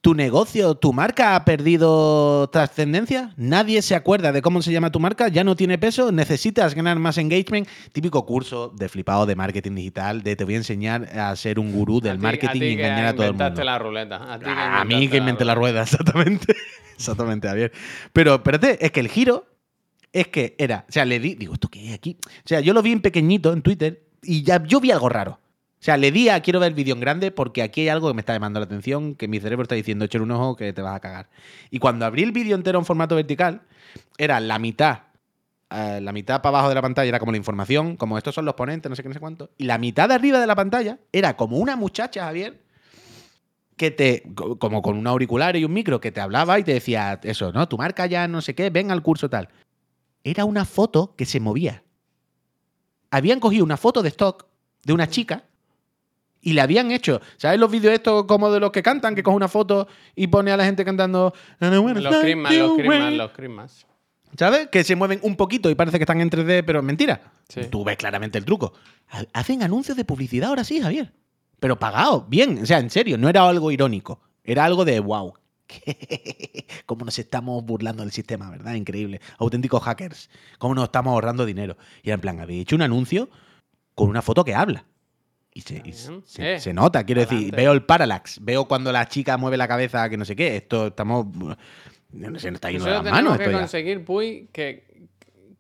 tu 0.07 0.15
negocio, 0.15 0.77
tu 0.77 0.93
marca 0.93 1.35
ha 1.35 1.45
perdido 1.45 2.49
trascendencia, 2.51 3.33
nadie 3.37 3.83
se 3.83 3.97
acuerda 3.97 4.31
de 4.31 4.41
cómo 4.41 4.63
se 4.63 4.71
llama 4.71 4.93
tu 4.93 5.01
marca, 5.01 5.27
ya 5.27 5.43
no 5.43 5.57
tiene 5.57 5.79
peso, 5.79 6.13
necesitas 6.13 6.77
ganar 6.77 6.97
más 7.01 7.19
engagement. 7.19 7.67
Típico 7.91 8.25
curso 8.25 8.73
de 8.77 8.89
flipado 8.89 9.27
de 9.27 9.35
marketing 9.35 9.73
digital, 9.73 10.23
de 10.23 10.37
te 10.37 10.45
voy 10.45 10.55
a 10.55 10.59
enseñar 10.59 11.07
a 11.19 11.35
ser 11.35 11.59
un 11.59 11.73
gurú 11.73 12.01
del 12.01 12.19
A 12.19 12.21
marketing 12.21 12.61
a 12.61 12.65
y 12.67 12.73
engañar 12.75 13.07
a 13.07 13.13
todo 13.15 13.27
el 13.27 13.35
mundo. 13.35 13.65
la 13.65 13.79
ruleta. 13.81 14.35
A, 14.81 14.85
mí 14.85 15.09
que 15.09 15.17
inventé 15.17 15.45
la 15.45 15.57
rueda, 15.57 15.83
exactamente. 15.83 16.55
exactamente, 16.95 17.49
Javier. 17.49 17.73
Pero 18.13 18.37
espérate, 18.37 18.87
es 18.87 18.93
que 18.93 19.01
el 19.01 19.09
giro 19.09 19.47
es 20.13 20.29
que 20.29 20.55
era, 20.57 20.87
o 20.89 20.93
sea, 20.93 21.05
le 21.05 21.19
di, 21.19 21.35
digo, 21.35 21.55
¿esto 21.55 21.67
qué 21.67 21.89
es 21.89 21.95
aquí? 21.95 22.17
O 22.25 22.47
sea, 22.49 22.61
yo 22.61 22.75
lo 22.75 22.81
vi 22.81 22.93
en 22.93 23.01
pequeñito 23.01 23.53
en 23.53 23.61
Twitter 23.61 24.07
y 24.23 24.45
ya 24.45 24.63
yo 24.63 24.79
vi 24.81 24.93
algo 24.93 25.09
raro. 25.09 25.41
O 25.87 25.89
sea, 25.89 25.97
le 25.97 26.11
di 26.11 26.28
a 26.28 26.41
quiero 26.41 26.59
ver 26.59 26.70
el 26.70 26.74
vídeo 26.74 26.95
en 26.97 27.01
grande 27.01 27.30
porque 27.30 27.62
aquí 27.62 27.82
hay 27.82 27.91
algo 27.91 28.09
que 28.09 28.14
me 28.14 28.20
está 28.20 28.32
llamando 28.32 28.59
la 28.59 28.66
atención, 28.66 29.14
que 29.14 29.28
mi 29.28 29.39
cerebro 29.39 29.62
está 29.62 29.76
diciendo, 29.76 30.05
echar 30.05 30.20
un 30.20 30.32
ojo 30.32 30.57
que 30.57 30.72
te 30.72 30.82
vas 30.82 30.97
a 30.97 30.99
cagar. 30.99 31.28
Y 31.70 31.78
cuando 31.78 32.05
abrí 32.05 32.24
el 32.24 32.32
vídeo 32.32 32.57
entero 32.57 32.80
en 32.80 32.84
formato 32.84 33.14
vertical, 33.14 33.61
era 34.18 34.41
la 34.41 34.59
mitad, 34.59 35.03
eh, 35.70 36.01
la 36.03 36.11
mitad 36.11 36.43
para 36.43 36.59
abajo 36.59 36.70
de 36.70 36.74
la 36.74 36.82
pantalla 36.82 37.09
era 37.09 37.20
como 37.20 37.30
la 37.30 37.39
información, 37.39 37.97
como 37.97 38.18
estos 38.18 38.34
son 38.34 38.45
los 38.45 38.55
ponentes, 38.55 38.91
no 38.91 38.97
sé 38.97 39.05
qué, 39.05 39.09
no 39.11 39.14
sé 39.14 39.20
cuánto. 39.20 39.51
Y 39.59 39.64
la 39.66 39.78
mitad 39.78 40.09
de 40.09 40.16
arriba 40.16 40.41
de 40.41 40.49
la 40.49 40.57
pantalla 40.57 40.99
era 41.12 41.37
como 41.37 41.57
una 41.59 41.76
muchacha, 41.76 42.24
Javier, 42.24 42.61
que 43.76 43.93
te, 43.93 44.24
co- 44.34 44.59
como 44.59 44.82
con 44.82 44.99
un 44.99 45.07
auricular 45.07 45.55
y 45.55 45.64
un 45.64 45.72
micro, 45.72 46.01
que 46.01 46.11
te 46.11 46.20
hablaba 46.20 46.59
y 46.59 46.64
te 46.64 46.72
decía 46.72 47.20
eso, 47.22 47.53
¿no? 47.53 47.68
Tu 47.68 47.78
marca 47.78 48.07
ya 48.07 48.26
no 48.26 48.41
sé 48.41 48.57
qué, 48.57 48.70
ven 48.70 48.91
al 48.91 49.05
curso 49.05 49.30
tal. 49.30 49.51
Era 50.24 50.47
una 50.47 50.64
foto 50.64 51.14
que 51.14 51.26
se 51.26 51.39
movía. 51.39 51.84
Habían 53.12 53.39
cogido 53.39 53.62
una 53.64 53.76
foto 53.76 54.03
de 54.03 54.09
stock 54.09 54.47
de 54.82 54.93
una 54.93 55.09
chica 55.09 55.45
y 56.49 56.53
le 56.53 56.61
habían 56.61 56.91
hecho, 56.93 57.21
¿sabes 57.39 57.59
los 57.59 57.71
vídeos 57.71 57.93
estos 57.93 58.25
como 58.27 58.51
de 58.53 58.61
los 58.61 58.71
que 58.71 58.83
cantan, 58.83 59.15
que 59.17 59.23
coge 59.23 59.37
una 59.37 59.49
foto 59.49 59.89
y 60.15 60.29
pone 60.29 60.53
a 60.53 60.57
la 60.57 60.65
gente 60.65 60.85
cantando 60.85 61.33
"And 61.59 61.75
I 61.75 61.79
wanna 61.79 62.01
Los 62.01 62.05
you, 62.05 62.11
los 62.11 62.21
Christmas, 62.23 62.53
way"? 62.89 63.17
los 63.17 63.31
Christmas. 63.33 63.87
¿Sabes? 64.39 64.69
Que 64.69 64.85
se 64.85 64.95
mueven 64.97 65.19
un 65.23 65.35
poquito 65.37 65.71
y 65.71 65.75
parece 65.75 65.99
que 65.99 66.05
están 66.05 66.21
en 66.21 66.31
3D, 66.31 66.63
pero 66.65 66.79
es 66.81 66.85
mentira. 66.85 67.33
Sí. 67.49 67.63
Tú 67.71 67.83
ves 67.85 67.97
claramente 67.97 68.39
el 68.39 68.45
truco. 68.45 68.75
Ha- 69.11 69.25
Hacen 69.33 69.63
anuncios 69.63 69.97
de 69.97 70.05
publicidad 70.05 70.51
ahora 70.51 70.63
sí, 70.63 70.81
Javier. 70.81 71.13
Pero 71.59 71.79
pagado, 71.79 72.27
bien. 72.29 72.59
O 72.63 72.67
sea, 72.67 72.79
en 72.79 72.91
serio, 72.91 73.17
no 73.19 73.29
era 73.29 73.49
algo 73.49 73.71
irónico. 73.71 74.21
Era 74.45 74.65
algo 74.67 74.85
de 74.85 75.01
wow. 75.01 75.35
Cómo 76.87 77.05
nos 77.05 77.19
estamos 77.19 77.65
burlando 77.65 78.03
del 78.03 78.13
sistema, 78.13 78.51
¿verdad? 78.51 78.75
Increíble. 78.75 79.21
Auténticos 79.39 79.83
hackers. 79.83 80.31
Cómo 80.59 80.75
nos 80.75 80.85
estamos 80.85 81.13
ahorrando 81.13 81.45
dinero. 81.45 81.77
Y 82.03 82.09
era 82.11 82.15
en 82.15 82.21
plan, 82.21 82.41
habéis 82.41 82.63
hecho 82.63 82.77
un 82.77 82.83
anuncio 82.83 83.29
con 83.95 84.09
una 84.09 84.23
foto 84.23 84.45
que 84.45 84.55
habla. 84.55 84.85
Y 85.57 85.63
se, 85.63 85.81
y 85.87 85.93
se- 85.95 86.21
se- 86.27 86.55
Eh, 86.57 86.61
se 86.61 86.75
nota, 86.75 87.03
quiero 87.05 87.23
decir, 87.23 87.51
veo 87.57 87.73
el 87.73 87.83
parallax, 87.83 88.41
veo 88.43 88.67
cuando 88.67 88.93
la 88.93 89.09
chica 89.09 89.39
mueve 89.39 89.57
la 89.57 89.67
cabeza, 89.67 90.07
que 90.11 90.19
no 90.19 90.27
sé 90.27 90.37
qué. 90.37 90.57
Esto 90.57 90.89
estamos. 90.89 91.27
No 92.13 92.39
sé, 92.39 92.51
no 92.51 92.57
está 92.57 92.71
yendo 92.71 92.85
de 92.85 92.91
las 92.91 93.03
manos 93.05 93.39
tenemos 93.39 93.39
que 93.39 93.53
conseguir, 93.53 94.05
Puy, 94.05 94.51
que 94.53 94.85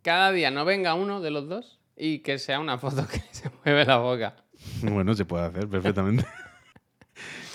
cada 0.02 0.32
día 0.32 0.50
no 0.50 0.66
venga 0.66 0.92
uno 0.92 1.22
de 1.22 1.30
los 1.30 1.48
dos 1.48 1.78
y 1.96 2.18
que 2.18 2.38
sea 2.38 2.60
una 2.60 2.76
foto 2.76 3.06
que 3.08 3.22
se 3.30 3.50
mueve 3.64 3.86
la 3.86 3.96
boca. 3.96 4.36
Bueno, 4.82 5.14
se 5.14 5.24
puede 5.24 5.46
hacer 5.46 5.66
perfectamente. 5.66 6.26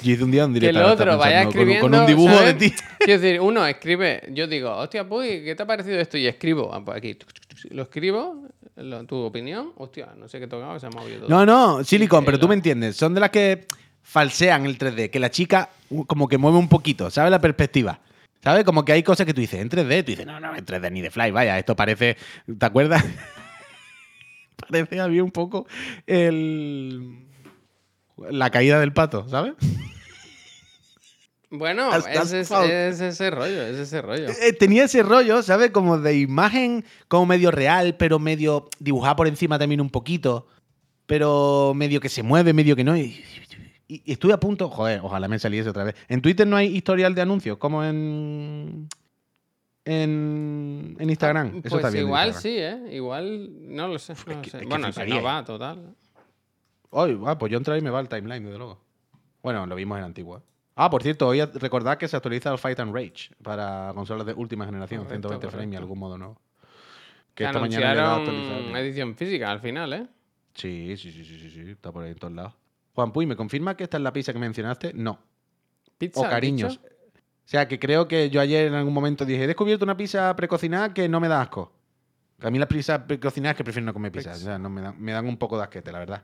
Yo 0.02 0.14
hice 0.14 0.24
un 0.24 0.32
día 0.32 0.46
un 0.48 0.54
Que 0.56 0.62
directo. 0.62 0.80
el 0.80 0.86
otro 0.88 1.18
vaya 1.20 1.46
con- 1.46 1.94
un 1.94 2.06
dibujo 2.08 2.34
¿sabes? 2.34 2.58
de 2.58 2.70
ti. 2.70 2.76
Quiero 2.98 3.22
decir, 3.22 3.40
uno 3.40 3.68
escribe, 3.68 4.24
yo 4.32 4.48
digo, 4.48 4.76
hostia, 4.76 5.08
pues, 5.08 5.44
¿qué 5.44 5.54
te 5.54 5.62
ha 5.62 5.68
parecido 5.68 6.00
esto? 6.00 6.18
Y 6.18 6.26
escribo, 6.26 6.74
ah, 6.74 6.84
pues 6.84 6.98
aquí, 6.98 7.16
lo 7.70 7.84
escribo, 7.84 8.48
lo- 8.76 9.04
tu 9.06 9.16
opinión, 9.18 9.72
hostia, 9.78 10.10
no 10.18 10.28
sé 10.28 10.40
qué 10.40 10.48
tocaba, 10.48 10.80
se 10.80 10.88
ha 10.88 10.90
movido 10.90 11.22
todo. 11.22 11.30
No, 11.30 11.46
no, 11.46 11.84
Silicon, 11.84 12.24
pero 12.26 12.38
tú 12.40 12.46
Increíble. 12.46 12.50
me 12.50 12.56
entiendes. 12.60 12.96
Son 12.98 13.14
de 13.14 13.20
las 13.20 13.30
que 13.30 13.66
falsean 14.04 14.66
el 14.66 14.78
3D, 14.78 15.10
que 15.10 15.20
la 15.20 15.30
chica 15.30 15.70
como 16.08 16.28
que 16.28 16.38
mueve 16.38 16.58
un 16.58 16.70
poquito, 16.70 17.10
¿sabes? 17.12 17.32
La 17.32 17.40
perspectiva. 17.40 18.00
¿Sabes? 18.44 18.64
Como 18.64 18.84
que 18.84 18.92
hay 18.94 19.04
cosas 19.04 19.28
que 19.28 19.36
tú 19.36 19.42
dices, 19.42 19.60
en 19.62 19.70
3D, 19.70 20.04
tú 20.04 20.12
dices, 20.12 20.26
no, 20.26 20.40
no, 20.40 20.56
en 20.56 20.66
3D 20.66 20.92
ni 20.92 21.02
de 21.02 21.12
fly, 21.12 21.30
vaya, 21.30 21.60
esto 21.60 21.76
parece, 21.76 22.18
¿te 22.58 22.66
acuerdas? 22.66 23.04
parece 24.70 25.00
a 25.00 25.08
mí 25.08 25.20
un 25.20 25.32
poco 25.32 25.68
el... 26.08 27.28
La 28.30 28.50
caída 28.52 28.80
del 28.80 28.94
pato, 28.94 29.28
¿sabes? 29.30 29.54
Bueno, 31.54 31.94
es, 31.94 32.06
es- 32.08 32.32
ese 33.02 33.30
rollo, 33.30 33.62
es 33.62 33.76
ese 33.78 34.02
rollo. 34.02 34.30
Eh, 34.30 34.54
Tenía 34.54 34.86
ese 34.86 35.04
rollo, 35.04 35.44
¿sabes? 35.44 35.72
Como 35.72 35.98
de 36.00 36.18
imagen, 36.18 36.86
como 37.10 37.26
medio 37.26 37.52
real, 37.52 37.98
pero 37.98 38.20
medio 38.20 38.70
dibujada 38.80 39.16
por 39.18 39.28
encima 39.28 39.60
también 39.60 39.82
un 39.82 39.90
poquito, 39.90 40.48
pero 41.06 41.74
medio 41.76 42.00
que 42.00 42.08
se 42.08 42.24
mueve, 42.24 42.54
medio 42.54 42.76
que 42.78 42.86
no. 42.86 42.96
Y, 42.96 43.22
y- 43.88 44.02
y 44.06 44.12
estuve 44.14 44.32
a 44.32 44.40
punto, 44.40 44.70
joder, 44.70 45.02
ojalá 45.04 45.28
me 45.28 45.40
saliese 45.40 45.70
otra 45.70 45.84
vez. 45.84 45.96
En 46.08 46.22
Twitter 46.22 46.48
no 46.48 46.56
hay 46.56 46.68
historial 46.74 47.14
de 47.16 47.22
anuncios, 47.22 47.58
como 47.58 47.84
en. 47.84 48.88
En, 49.84 50.96
en 51.00 51.10
Instagram. 51.10 51.48
Eso 51.48 51.62
Pues 51.64 51.74
está 51.74 51.90
bien. 51.90 52.02
en 52.04 52.08
igual 52.08 52.34
sí, 52.36 52.56
¿eh? 52.58 52.80
Igual, 52.92 53.50
no 53.76 53.88
lo 53.88 53.98
sé. 54.00 54.14
no 54.28 54.42
que- 54.42 54.50
sé. 54.52 54.58
es 54.58 54.64
que 54.64 54.70
bueno, 54.70 54.92
si 54.92 55.00
no 55.06 55.18
¿eh? 55.18 55.22
va, 55.22 55.44
total. 55.44 55.96
Hoy, 56.92 57.20
ah, 57.26 57.38
pues 57.38 57.52
yo 57.52 57.58
entré 57.58 57.78
y 57.78 57.82
me 57.82 57.90
va 57.90 58.00
el 58.00 58.08
timeline, 58.08 58.44
desde 58.46 58.58
luego. 58.58 58.80
Bueno, 59.42 59.66
lo 59.66 59.76
vimos 59.76 59.98
en 59.98 60.04
Antigua. 60.04 60.44
Ah, 60.76 60.90
por 60.90 61.04
cierto, 61.04 61.28
hoy 61.28 61.42
recordad 61.42 61.98
que 61.98 62.08
se 62.08 62.16
actualiza 62.16 62.52
el 62.52 62.58
Fight 62.58 62.80
and 62.80 62.94
Rage 62.94 63.30
para 63.44 63.92
consolas 63.94 64.26
de 64.26 64.34
última 64.34 64.66
generación, 64.66 65.04
Correcto, 65.04 65.30
120 65.30 65.56
frames 65.56 65.74
y 65.74 65.78
algún 65.78 66.00
modo 66.00 66.18
nuevo. 66.18 66.42
Que 67.34 67.46
esta 67.46 67.60
mañana 67.60 67.86
he 67.86 67.90
llegado 67.90 68.10
a 68.10 68.16
anunciaron 68.16 68.46
actualizar. 68.48 68.82
edición 68.82 69.16
física 69.16 69.52
al 69.52 69.60
final, 69.60 69.94
¿eh? 69.94 70.08
Sí, 70.54 70.96
sí, 70.98 71.12
sí, 71.12 71.24
sí, 71.24 71.50
sí, 71.50 71.72
está 71.72 71.92
por 71.92 72.04
ahí 72.04 72.12
en 72.12 72.18
todos 72.18 72.34
lados. 72.34 72.54
Juan 72.94 73.12
Puy, 73.12 73.26
¿me 73.26 73.36
confirma 73.36 73.76
que 73.76 73.84
esta 73.84 73.98
es 73.98 74.04
la 74.04 74.12
pizza 74.12 74.34
que 74.34 74.40
mencionaste? 74.40 74.94
No. 74.94 75.20
Pizza, 75.98 76.20
O 76.20 76.24
¿has 76.26 76.30
cariños. 76.30 76.80
O 76.84 77.48
sea, 77.52 77.68
que 77.68 77.80
creo 77.80 78.08
que 78.08 78.30
yo 78.30 78.42
ayer 78.42 78.68
en 78.68 78.74
algún 78.74 78.94
momento 78.94 79.26
dije, 79.26 79.44
he 79.44 79.48
descubierto 79.48 79.86
una 79.86 79.98
pizza 79.98 80.34
precocinada 80.36 80.94
que 80.94 81.08
no 81.10 81.20
me 81.20 81.28
da 81.28 81.42
asco. 81.42 81.74
A 82.42 82.50
mí 82.50 82.58
las 82.58 82.68
pizzas 82.68 83.00
precocinadas 83.00 83.56
que 83.56 83.64
prefiero 83.64 83.86
no 83.86 83.94
comer 83.94 84.12
pizza. 84.12 84.32
O 84.32 84.36
sea, 84.36 84.58
no 84.58 84.70
me, 84.70 84.82
dan, 84.82 84.96
me 85.00 85.12
dan 85.12 85.28
un 85.28 85.38
poco 85.38 85.58
de 85.58 85.64
asquete, 85.64 85.92
la 85.92 86.00
verdad. 86.00 86.24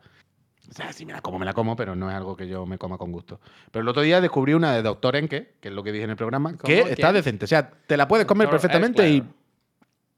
O 0.70 0.74
sea, 0.74 0.92
si 0.92 1.06
me 1.06 1.14
la 1.14 1.22
como, 1.22 1.40
me 1.40 1.46
la 1.46 1.54
como, 1.54 1.76
pero 1.76 1.96
no 1.96 2.10
es 2.10 2.16
algo 2.16 2.36
que 2.36 2.48
yo 2.48 2.66
me 2.66 2.78
coma 2.78 2.98
con 2.98 3.12
gusto. 3.12 3.40
Pero 3.72 3.84
el 3.84 3.88
otro 3.88 4.02
día 4.02 4.20
descubrí 4.20 4.54
una 4.54 4.74
de 4.74 4.82
Doctor 4.82 5.16
Enke, 5.16 5.56
que 5.60 5.70
es 5.70 5.74
lo 5.74 5.84
que 5.84 5.92
dije 5.92 6.04
en 6.04 6.10
el 6.10 6.18
programa, 6.18 6.58
que 6.58 6.82
está 6.82 7.14
decente. 7.14 7.46
O 7.46 7.48
sea, 7.48 7.70
te 7.70 7.96
la 7.96 8.08
puedes 8.08 8.26
comer 8.26 8.48
Doctor 8.48 8.62
perfectamente 8.62 9.10
y... 9.10 9.24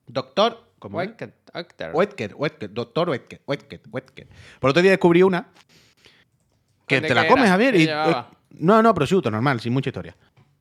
Doctor... 0.08 0.70
¿Cómo 0.80 0.98
Oetker. 0.98 1.34
Oetker, 1.92 2.36
Oetker, 2.38 2.74
doctor 2.74 3.10
Oetker, 3.10 3.42
Oetker, 3.46 3.82
Oetker. 3.92 4.28
Por 4.62 4.70
otro 4.70 4.82
día 4.82 4.92
descubrí 4.92 5.22
una 5.24 5.48
que 6.88 7.02
¿De 7.02 7.10
te 7.10 7.14
la 7.14 7.28
comes, 7.28 7.44
era? 7.44 7.52
Javier. 7.52 7.74
¿Qué 7.74 7.82
Y, 7.82 7.86
llevaba? 7.86 8.30
eh, 8.32 8.38
no, 8.60 8.82
no, 8.82 8.94
prosciutto, 8.94 9.30
normal, 9.30 9.60
sin 9.60 9.74
mucha 9.74 9.90
historia. 9.90 10.16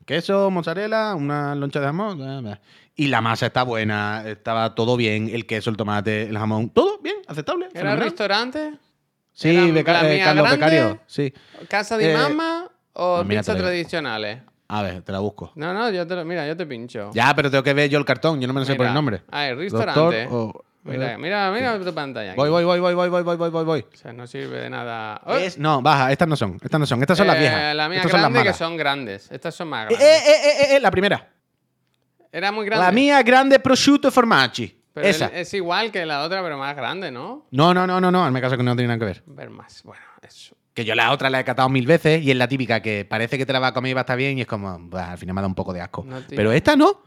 Queso, 0.05 0.51
mozzarella, 0.51 1.15
una 1.15 1.55
loncha 1.55 1.81
de 1.81 1.87
jamón. 1.87 2.59
Y 2.97 3.07
la 3.07 3.21
masa 3.21 3.47
está 3.47 3.63
buena, 3.63 4.25
estaba 4.27 4.75
todo 4.75 4.97
bien, 4.97 5.29
el 5.33 5.47
queso, 5.47 5.71
el 5.71 5.77
tomate, 5.77 6.23
el 6.23 6.37
jamón, 6.37 6.71
todo 6.71 6.99
bien, 6.99 7.17
aceptable. 7.29 7.67
¿Era 7.67 7.75
fenomenal. 7.75 8.01
restaurante? 8.01 8.73
Sí, 9.41 9.51
¿Era 9.51 9.67
beca- 9.67 9.93
la 10.03 10.11
eh, 10.11 10.15
mía 10.17 10.25
Carlos 10.25 10.45
grande? 10.47 10.57
Becario, 10.67 11.01
sí. 11.07 11.33
¿Casa 11.69 11.97
de 11.97 12.11
Eh, 12.11 12.17
mamá 12.17 12.69
o 12.93 13.17
pues 13.19 13.27
mira, 13.29 13.41
pizza 13.41 13.55
digo. 13.55 13.67
tradicionales? 13.67 14.39
A 14.67 14.83
ver, 14.83 15.03
te 15.03 15.13
la 15.13 15.21
busco. 15.21 15.53
No, 15.55 15.73
no, 15.73 15.91
yo 15.91 16.05
te 16.09 16.17
lo, 16.17 16.25
mira, 16.25 16.45
yo 16.45 16.57
te 16.57 16.67
pincho. 16.67 17.11
Ya, 17.15 17.33
pero 17.37 17.49
tengo 17.49 17.63
que 17.63 17.73
ver 17.73 17.89
yo 17.89 18.01
el 18.01 18.05
cartón, 18.05 18.41
yo 18.41 18.49
no 18.49 18.53
me 18.53 18.59
lo 18.61 18.67
sé 18.67 18.75
por 18.75 18.85
el 18.87 18.91
Mira, 18.91 18.95
nombre. 18.95 19.23
Ah, 19.31 19.47
el 19.47 19.57
Doctor 19.57 19.87
restaurante. 19.87 20.27
o- 20.29 20.65
Mira, 20.83 21.13
eh, 21.13 21.19
mira, 21.19 21.51
mira 21.53 21.79
tu 21.79 21.95
pantalla. 21.95 22.31
aquí. 22.33 22.37
Voy, 22.37 22.51
voy, 22.51 22.65
voy, 22.65 22.81
voy, 22.81 22.95
voy, 22.95 23.09
voy, 23.11 23.23
voy, 23.23 23.37
voy, 23.37 23.51
voy, 23.51 23.65
voy. 23.65 23.87
O 23.93 23.97
sea, 23.97 24.13
no 24.13 24.27
sirve 24.27 24.59
de 24.59 24.71
nada. 24.71 25.21
Oh, 25.25 25.37
Es- 25.37 25.57
no, 25.57 25.83
baja, 25.83 26.11
estas 26.11 26.27
no 26.27 26.35
son, 26.35 26.59
estas 26.61 26.81
no 26.81 26.87
son, 26.87 27.01
estas 27.01 27.17
son 27.17 27.29
las 27.29 27.37
eh, 27.37 27.41
viejas. 27.41 27.75
La 27.77 27.89
mía 27.89 27.99
estas 27.99 28.11
son 28.11 28.21
las 28.21 28.31
grande, 28.31 28.39
que 28.41 28.45
malas. 28.47 28.59
son 28.59 28.77
grandes. 28.77 29.31
Estas 29.31 29.55
son 29.55 29.69
más 29.69 29.85
Eh, 29.91 29.95
grandes. 29.95 30.09
eh, 30.09 30.23
eh, 30.27 30.53
eh, 30.73 30.77
eh, 30.77 30.81
la 30.81 30.91
primera. 30.91 31.29
Era 32.33 32.51
muy 32.53 32.67
grande. 32.67 32.85
La 32.85 32.91
mía 32.93 33.23
grande 33.23 33.59
prosciutto 33.61 34.11
formaggi. 34.11 34.78
Pero 34.99 35.09
Esa. 35.09 35.27
es 35.27 35.53
igual 35.55 35.91
que 35.93 36.05
la 36.07 36.23
otra, 36.23 36.43
pero 36.43 36.59
más 36.59 36.75
grande, 36.77 37.11
¿no? 37.11 37.47
No, 37.51 37.73
no, 37.75 37.87
no, 37.87 38.01
no, 38.01 38.11
no. 38.11 38.25
Hazme 38.25 38.41
caso 38.41 38.57
que 38.57 38.63
no 38.63 38.75
tiene 38.77 38.89
nada 38.89 38.99
que 38.99 39.05
ver. 39.05 39.23
Ver 39.27 39.51
más. 39.51 39.83
Bueno, 39.83 40.03
eso. 40.23 40.57
Que 40.75 40.85
yo 40.85 40.95
la 40.95 41.11
otra 41.13 41.29
la 41.31 41.41
he 41.41 41.45
catado 41.45 41.69
mil 41.69 41.87
veces 41.87 42.23
y 42.23 42.31
es 42.31 42.37
la 42.37 42.47
típica 42.47 42.81
que 42.81 43.05
parece 43.05 43.37
que 43.37 43.45
te 43.47 43.53
la 43.53 43.59
va 43.59 43.69
a 43.69 43.75
comer 43.75 43.91
y 43.91 43.95
va 43.95 44.01
a 44.01 44.03
estar 44.03 44.17
bien 44.17 44.39
y 44.39 44.43
es 44.43 44.47
como, 44.47 44.79
"Bah, 44.89 45.13
al 45.13 45.19
final 45.19 45.35
me 45.35 45.41
da 45.41 45.47
un 45.49 45.55
poco 45.55 45.73
de 45.73 45.81
asco. 45.81 46.05
No, 46.07 46.21
tío. 46.21 46.37
Pero 46.37 46.53
esta 46.53 46.77
no. 46.77 47.03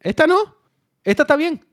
Esta 0.00 0.26
no. 0.26 0.56
Esta 1.04 1.22
está 1.24 1.36
bien. 1.36 1.64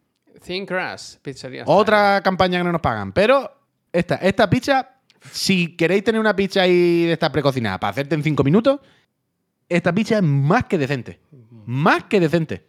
Thin 0.44 0.66
Crust, 0.66 1.22
pizzería. 1.22 1.64
Otra 1.66 2.22
campaña 2.24 2.58
que 2.60 2.64
no 2.64 2.72
nos 2.72 2.82
pagan. 2.82 3.12
Pero 3.14 3.52
esta, 3.92 4.16
esta 4.16 4.50
pizza, 4.50 4.90
si 5.32 5.76
queréis 5.76 6.04
tener 6.04 6.20
una 6.20 6.36
pizza 6.36 6.62
ahí 6.62 7.06
de 7.06 7.14
esta 7.14 7.32
precocinada 7.32 7.80
para 7.80 7.92
hacerte 7.92 8.16
en 8.16 8.24
cinco 8.24 8.44
minutos, 8.44 8.80
esta 9.68 9.94
pizza 9.94 10.18
es 10.18 10.24
más 10.24 10.66
que 10.66 10.78
decente. 10.78 11.20
Más 11.66 12.06
que 12.06 12.20
decente. 12.20 12.66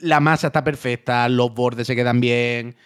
La 0.00 0.20
masa 0.20 0.48
está 0.48 0.62
perfecta, 0.64 1.28
los 1.28 1.52
bordes 1.54 1.86
se 1.86 1.96
quedan 1.96 2.20
bien, 2.20 2.76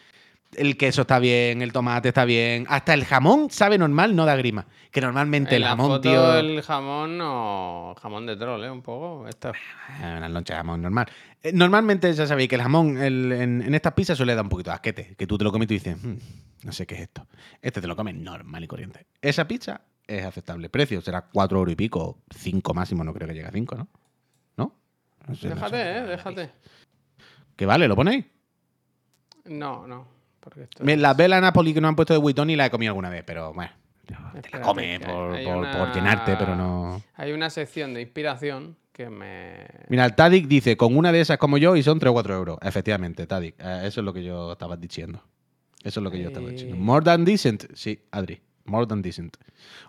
el 0.56 0.76
queso 0.76 1.02
está 1.02 1.18
bien, 1.18 1.62
el 1.62 1.72
tomate 1.72 2.08
está 2.08 2.24
bien. 2.24 2.66
Hasta 2.68 2.94
el 2.94 3.04
jamón 3.04 3.50
sabe 3.50 3.78
normal, 3.78 4.14
no 4.16 4.24
da 4.26 4.36
grima. 4.36 4.66
Que 4.90 5.00
normalmente 5.00 5.54
En 5.56 5.62
el 5.62 5.68
jamón, 5.68 5.86
foto 5.88 6.00
tío. 6.00 6.34
el 6.38 6.62
jamón 6.62 7.16
no... 7.18 7.94
Jamón 8.02 8.26
de 8.26 8.36
troll, 8.36 8.64
¿eh? 8.64 8.70
Un 8.70 8.82
poco. 8.82 9.28
Esta... 9.28 9.52
Ah, 10.00 10.16
Una 10.18 10.28
loncha 10.28 10.54
de 10.54 10.58
jamón 10.58 10.82
normal. 10.82 11.06
Eh, 11.42 11.52
Normalmente 11.52 12.12
ya 12.12 12.26
sabéis 12.26 12.48
que 12.48 12.56
el 12.56 12.62
jamón 12.62 12.98
el- 12.98 13.30
en, 13.32 13.62
en 13.62 13.74
estas 13.74 13.92
pizzas 13.92 14.16
suele 14.16 14.34
dar 14.34 14.42
un 14.44 14.48
poquito 14.48 14.70
de 14.70 14.74
asquete. 14.74 15.14
Que 15.16 15.26
tú 15.28 15.38
te 15.38 15.44
lo 15.44 15.52
comes 15.52 15.66
y 15.66 15.68
tú 15.68 15.74
dices, 15.74 15.96
"Hmm, 16.02 16.16
no 16.64 16.72
sé 16.72 16.86
qué 16.86 16.96
es 16.96 17.02
esto. 17.02 17.26
Este 17.62 17.80
te 17.80 17.86
lo 17.86 17.94
comes 17.94 18.16
normal 18.16 18.64
y 18.64 18.66
corriente. 18.66 19.06
Esa 19.22 19.46
pizza 19.46 19.82
es 20.08 20.24
aceptable. 20.24 20.68
Precio 20.68 21.00
será 21.00 21.22
4 21.22 21.58
euros 21.58 21.72
y 21.72 21.76
pico, 21.76 22.18
5 22.36 22.74
máximo, 22.74 23.04
no 23.04 23.14
creo 23.14 23.28
que 23.28 23.34
llegue 23.34 23.46
a 23.46 23.52
5, 23.52 23.76
¿no? 23.76 23.88
¿No? 24.56 24.74
No 25.28 25.34
sé, 25.36 25.48
no 25.50 25.54
Déjate, 25.54 25.76
sé. 25.76 25.98
¿eh? 25.98 26.02
Déjate. 26.02 26.50
¿Que 27.60 27.66
vale? 27.66 27.86
¿Lo 27.86 27.94
ponéis? 27.94 28.24
No, 29.44 29.86
no. 29.86 30.06
Porque 30.40 30.62
esto 30.62 30.82
Me- 30.82 30.94
es- 30.94 30.98
La 30.98 31.12
vela 31.12 31.38
Napoli 31.42 31.74
que 31.74 31.80
nos 31.82 31.90
han 31.90 31.94
puesto 31.96 32.14
de 32.14 32.18
Witoni 32.18 32.56
la 32.56 32.64
he 32.64 32.70
comido 32.70 32.88
alguna 32.92 33.10
vez, 33.10 33.22
pero 33.22 33.52
bueno. 33.52 33.70
Te 34.06 34.14
la 34.14 34.18
Espérate, 34.28 34.50
que 34.98 35.04
por, 35.04 35.34
hay 35.34 35.44
por- 35.44 35.56
una- 35.58 35.70
por 35.78 35.92
llenarte, 35.94 36.36
pero 36.38 36.56
no. 36.56 37.02
Hay 37.16 37.32
una 37.32 37.50
sección 37.50 37.92
de 37.92 38.00
inspiración 38.00 38.78
que 38.94 39.10
me... 39.10 39.66
Mira, 39.90 40.06
el 40.06 40.14
Tadic 40.14 40.46
dice, 40.48 40.78
con 40.78 40.96
una 40.96 41.12
de 41.12 41.20
esas 41.20 41.36
como 41.36 41.58
yo 41.58 41.76
y 41.76 41.82
son 41.82 41.98
3 41.98 42.08
o 42.08 42.12
4 42.14 42.34
euros. 42.34 42.58
Efectivamente, 42.62 43.26
Tadic. 43.26 43.56
eh, 43.58 43.82
eso 43.84 44.00
es 44.00 44.04
lo 44.06 44.14
que 44.14 44.24
yo 44.24 44.52
estaba 44.52 44.78
diciendo. 44.78 45.22
Eso 45.84 46.00
es 46.00 46.04
lo 46.04 46.10
que 46.10 46.18
yo 46.18 46.28
estaba 46.28 46.48
diciendo. 46.48 46.76
Ahí. 46.76 46.80
More 46.82 47.04
than 47.04 47.26
decent. 47.26 47.64
Sí, 47.74 48.02
Adri. 48.10 48.40
More 48.64 48.86
than 48.86 49.02
decent. 49.02 49.36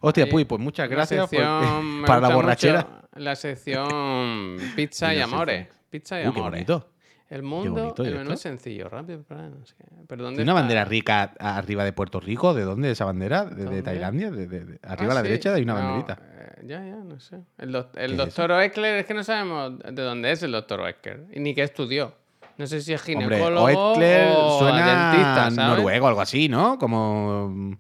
Hostia, 0.02 0.26
Ahí. 0.26 0.30
Puy, 0.30 0.44
pues 0.44 0.60
muchas 0.60 0.90
gracias 0.90 1.22
por- 1.30 1.40
sección- 1.40 1.86
me 2.02 2.06
para 2.06 2.20
la 2.20 2.28
gusta 2.28 2.36
borrachera. 2.36 2.82
mucho 2.84 3.08
La 3.16 3.36
sección 3.38 4.58
pizza 4.76 5.14
y 5.14 5.18
Una 5.18 5.24
amores. 5.26 5.68
Pizza 5.90 6.22
y 6.22 6.28
Uh, 6.28 6.34
qué 6.34 6.40
amores. 6.42 6.66
bonito. 6.68 6.91
El 7.32 7.44
mundo, 7.44 7.72
bonito, 7.72 8.04
¿y 8.04 8.08
el 8.10 8.16
menú 8.18 8.34
es 8.34 8.42
sencillo, 8.42 8.90
rápido, 8.90 9.24
no 9.30 9.66
sé. 9.66 9.76
Pero 10.06 10.22
¿dónde 10.24 10.36
¿Tiene 10.40 10.52
una 10.52 10.60
bandera 10.60 10.84
rica 10.84 11.32
arriba 11.40 11.86
de 11.86 11.94
Puerto 11.94 12.20
Rico? 12.20 12.54
¿De 12.54 12.64
dónde 12.64 12.92
esa 12.92 13.06
bandera? 13.06 13.46
¿De. 13.46 13.82
Tailandia? 13.82 14.30
De- 14.32 14.48
de- 14.48 14.80
Ah, 14.84 14.92
arriba 14.92 15.14
a 15.14 15.16
la 15.16 15.22
sí. 15.22 15.28
derecha 15.30 15.54
hay 15.54 15.64
una 15.64 15.76
No, 15.76 15.80
banderita. 15.80 16.20
eh, 16.22 16.66
ya, 16.68 16.86
ya, 16.86 16.98
no 16.98 17.20
sé. 17.22 17.38
El, 17.58 17.72
doc- 17.72 17.96
el 17.96 18.08
¿Qué 18.08 18.12
es 18.12 18.18
doctor 18.18 18.52
Oeckler, 18.52 18.96
es 18.98 19.06
que 19.06 19.14
no 19.14 19.24
sabemos 19.24 19.80
de 19.80 20.02
dónde 20.04 20.30
es 20.30 20.44
el 20.44 20.52
doctor 20.52 20.82
Oeckler 20.82 21.26
ni 21.38 21.56
qué 21.56 21.64
estudió. 21.64 22.14
No 22.58 22.68
sé 22.68 22.82
si 22.82 22.92
es 22.92 23.02
Hombre, 23.08 23.38
ginecólogo 23.38 23.64
Oetker 23.94 24.36
o 24.36 24.60
suena 24.60 24.86
dentista, 24.86 25.52
¿sabes? 25.52 25.58
noruego, 25.78 26.08
algo 26.10 26.20
así, 26.20 26.50
¿no? 26.50 26.78
Como 26.78 27.48
mm, 27.50 27.74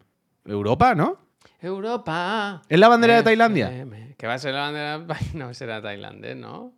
Europa, 0.45 0.95
¿no? 0.95 1.19
Europa. 1.59 2.61
¿Es 2.69 2.79
la 2.79 2.87
bandera 2.87 3.15
de 3.17 3.23
Tailandia? 3.23 3.67
FM. 3.67 4.15
¿Qué 4.17 4.27
va 4.27 4.35
a 4.35 4.39
ser 4.39 4.53
la 4.53 4.61
bandera? 4.61 5.05
No 5.33 5.53
será 5.53 5.81
tailandés, 5.81 6.37
¿no? 6.37 6.73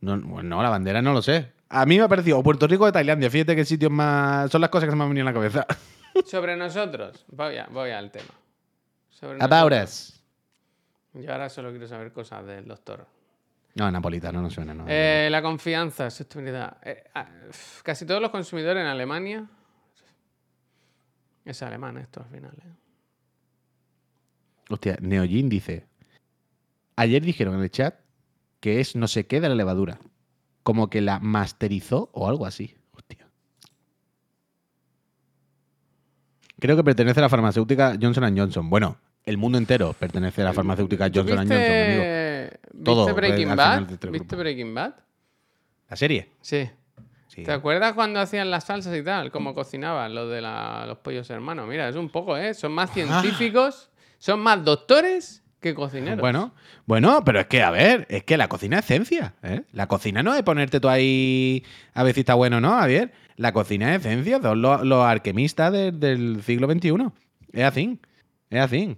No, 0.00 0.20
bueno, 0.20 0.48
no, 0.56 0.62
la 0.62 0.68
bandera 0.68 1.00
no 1.00 1.12
lo 1.14 1.22
sé. 1.22 1.52
A 1.70 1.84
mí 1.86 1.98
me 1.98 2.04
ha 2.04 2.08
parecido 2.08 2.38
o 2.38 2.42
Puerto 2.42 2.66
Rico 2.66 2.84
o 2.84 2.92
Tailandia. 2.92 3.30
Fíjate 3.30 3.54
qué 3.54 3.64
sitios 3.64 3.90
más. 3.92 4.50
Son 4.50 4.60
las 4.60 4.70
cosas 4.70 4.86
que 4.86 4.92
se 4.92 4.96
me 4.96 5.02
han 5.04 5.10
venido 5.10 5.22
en 5.28 5.34
la 5.34 5.38
cabeza. 5.38 5.66
Sobre 6.26 6.56
nosotros. 6.56 7.24
Voy, 7.28 7.56
a- 7.58 7.66
voy 7.70 7.90
al 7.90 8.10
tema. 8.10 8.30
Sobre 9.10 9.38
About 9.42 9.72
us. 9.84 10.22
Yo 11.14 11.32
ahora 11.32 11.48
solo 11.48 11.70
quiero 11.70 11.86
saber 11.88 12.12
cosas 12.12 12.46
del 12.46 12.66
doctor. 12.66 13.06
No, 13.74 13.90
napolitano 13.90 14.40
no 14.40 14.50
suena, 14.50 14.74
no. 14.74 14.84
Eh, 14.88 15.28
la 15.30 15.42
confianza, 15.42 16.10
sostenibilidad. 16.10 16.78
Eh, 16.82 17.04
ah, 17.14 17.28
casi 17.82 18.04
todos 18.06 18.20
los 18.20 18.30
consumidores 18.30 18.80
en 18.80 18.86
Alemania. 18.88 19.46
Es 21.44 21.62
alemán 21.62 21.98
esto 21.98 22.20
al 22.22 22.28
final. 22.28 22.52
¿eh? 22.56 22.72
Hostia, 24.70 24.96
Neojin 25.00 25.48
dice. 25.48 25.86
Ayer 26.96 27.22
dijeron 27.22 27.54
en 27.54 27.62
el 27.62 27.70
chat 27.70 27.94
que 28.60 28.80
es 28.80 28.96
no 28.96 29.06
sé 29.08 29.26
qué 29.26 29.40
de 29.40 29.48
la 29.48 29.54
levadura. 29.54 29.98
Como 30.68 30.90
que 30.90 31.00
la 31.00 31.18
masterizó 31.18 32.10
o 32.12 32.28
algo 32.28 32.44
así. 32.44 32.74
Hostia. 32.92 33.26
Creo 36.60 36.76
que 36.76 36.84
pertenece 36.84 37.20
a 37.20 37.22
la 37.22 37.30
farmacéutica 37.30 37.96
Johnson 37.98 38.36
Johnson. 38.36 38.68
Bueno, 38.68 38.98
el 39.24 39.38
mundo 39.38 39.56
entero 39.56 39.94
pertenece 39.94 40.42
a 40.42 40.44
la 40.44 40.52
farmacéutica 40.52 41.10
¿Tú 41.10 41.20
Johnson 41.20 41.38
Johnson, 41.38 41.56
amigo. 41.56 42.02
¿Viste, 42.02 42.60
Todo, 42.84 43.06
¿viste 43.06 43.12
Breaking 43.14 43.56
Bad? 43.56 43.90
este 43.92 44.10
¿Viste. 44.10 44.36
Breaking 44.36 44.74
Bad? 44.74 44.92
¿La 45.88 45.96
serie? 45.96 46.32
Sí. 46.42 46.68
Sí. 47.28 47.44
¿Te 47.44 47.52
acuerdas 47.52 47.94
cuando 47.94 48.20
hacían 48.20 48.50
las 48.50 48.64
salsas 48.64 48.94
y 48.94 49.02
tal? 49.02 49.30
Cómo 49.30 49.54
cocinaban 49.54 50.14
lo 50.14 50.28
de 50.28 50.42
la- 50.42 50.84
los 50.86 50.98
pollos 50.98 51.30
hermanos. 51.30 51.66
Mira, 51.66 51.88
es 51.88 51.96
un 51.96 52.10
poco, 52.10 52.36
¿eh? 52.36 52.52
Son 52.52 52.72
más 52.72 52.92
científicos, 52.92 53.88
son 54.18 54.40
más 54.40 54.62
doctores 54.62 55.42
que 55.60 55.74
cocineros. 55.74 56.20
Bueno, 56.20 56.54
bueno, 56.86 57.22
pero 57.24 57.40
es 57.40 57.46
que, 57.46 57.62
a 57.62 57.70
ver, 57.70 58.06
es 58.10 58.22
que 58.24 58.36
la 58.36 58.48
cocina 58.48 58.78
es 58.78 58.84
ciencia. 58.84 59.34
¿eh? 59.42 59.62
La 59.72 59.86
cocina 59.88 60.22
no 60.22 60.34
es 60.34 60.42
ponerte 60.42 60.80
tú 60.80 60.88
ahí 60.88 61.64
a 61.94 62.02
ver 62.04 62.14
si 62.14 62.20
está 62.20 62.34
bueno 62.34 62.58
o 62.58 62.60
no, 62.60 62.70
Javier. 62.70 63.12
La 63.36 63.52
cocina 63.52 63.94
es 63.94 64.02
ciencia, 64.02 64.40
son 64.40 64.62
los, 64.62 64.82
los 64.84 65.04
alquimistas 65.04 65.72
de- 65.72 65.92
del 65.92 66.42
siglo 66.42 66.70
XXI. 66.70 66.94
Es 67.52 67.64
así, 67.64 68.00
es 68.50 68.60
así. 68.60 68.96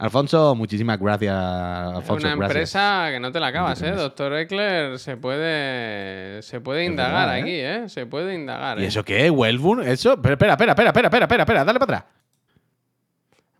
Alfonso, 0.00 0.54
muchísimas 0.54 1.00
gracias, 1.00 1.34
es 1.34 1.96
Alfonso. 1.96 2.26
una 2.28 2.36
gracias. 2.36 2.40
empresa 2.50 3.08
que 3.10 3.18
no 3.18 3.32
te 3.32 3.40
la 3.40 3.48
acabas, 3.48 3.82
¿eh? 3.82 3.90
Doctor 3.90 4.32
Eckler 4.34 4.96
se 5.00 5.16
puede, 5.16 6.40
se 6.42 6.60
puede 6.60 6.84
indagar 6.84 7.26
verdad, 7.28 7.38
¿eh? 7.38 7.40
aquí, 7.42 7.50
¿eh? 7.84 7.88
Se 7.88 8.06
puede 8.06 8.34
indagar. 8.36 8.78
¿Y 8.78 8.84
¿eh? 8.84 8.86
eso 8.86 9.04
qué 9.04 9.26
es? 9.26 9.32
¿Wellburn? 9.32 9.82
¿Eso? 9.88 10.20
Pero 10.22 10.34
espera, 10.34 10.52
espera, 10.52 10.72
espera, 10.72 10.90
espera, 10.90 11.24
espera, 11.24 11.42
espera, 11.42 11.64
dale 11.64 11.78
para 11.80 11.96
atrás. 11.98 12.12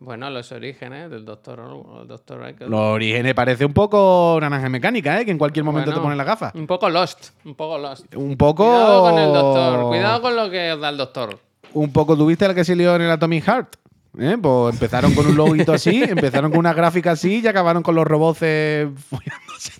Bueno, 0.01 0.29
los 0.29 0.49
orígenes 0.53 1.11
del 1.11 1.25
doctor, 1.25 1.59
doctor 2.07 2.47
Eckler. 2.47 2.69
Los 2.69 2.79
orígenes 2.79 3.33
parece 3.33 3.65
un 3.65 3.73
poco 3.73 4.37
naranja 4.39 4.69
mecánica, 4.69 5.19
¿eh? 5.19 5.25
Que 5.25 5.31
en 5.31 5.37
cualquier 5.37 5.65
momento 5.65 5.93
te 5.93 5.99
ponen 5.99 6.17
la 6.17 6.23
gafa. 6.23 6.53
Un 6.55 6.67
poco 6.67 6.89
lost, 6.89 7.31
un 7.43 7.53
poco 7.53 7.77
lost. 7.77 8.15
Un 8.15 8.37
poco. 8.37 8.63
Cuidado 8.63 9.01
con 9.01 9.19
el 9.19 9.33
doctor, 9.33 9.87
cuidado 9.89 10.21
con 10.21 10.35
lo 10.37 10.49
que 10.49 10.71
os 10.71 10.79
da 10.79 10.89
el 10.89 10.97
doctor. 10.97 11.39
un 11.73 11.91
poco 11.91 12.15
tuviste 12.15 12.47
la 12.47 12.55
que 12.55 12.63
se 12.63 12.77
lió 12.77 12.95
en 12.95 13.01
el 13.01 13.11
Atomic 13.11 13.43
Heart. 13.43 13.75
¿eh? 14.19 14.37
Pues 14.41 14.73
empezaron 14.73 15.13
con 15.13 15.27
un 15.27 15.35
loguito 15.35 15.73
así, 15.73 16.01
empezaron 16.07 16.51
con 16.51 16.59
una 16.59 16.71
gráfica 16.73 17.11
así 17.11 17.41
y 17.43 17.47
acabaron 17.47 17.83
con 17.83 17.93
los 17.93 18.07
robots 18.07 18.39
eh, 18.43 18.89
follándose. 19.09 19.73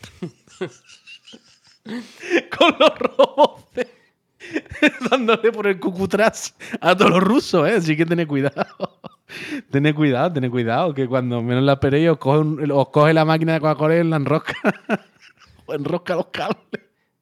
con 2.57 2.75
los 2.77 2.99
robots 2.99 3.63
dándole 5.09 5.51
por 5.53 5.67
el 5.67 5.79
cucutras 5.79 6.55
a 6.81 6.93
todos 6.95 7.11
los 7.11 7.23
rusos, 7.23 7.69
¿eh? 7.69 7.75
Así 7.77 7.95
que 7.95 8.05
tened 8.05 8.27
cuidado. 8.27 8.65
tened 9.71 9.95
cuidado, 9.95 10.33
tened 10.33 10.49
cuidado, 10.51 10.93
que 10.93 11.07
cuando 11.07 11.41
menos 11.41 11.63
la 11.63 11.73
esperéis 11.73 12.09
os 12.09 12.17
coge, 12.17 12.39
un- 12.39 12.71
os 12.71 12.89
coge 12.89 13.13
la 13.13 13.25
máquina 13.25 13.53
de 13.53 13.59
Coca-Cola 13.59 13.95
y 13.97 14.03
la 14.03 14.15
enrosca. 14.17 14.53
o 15.65 15.73
enrosca 15.73 16.15
los 16.15 16.27
cables. 16.27 16.59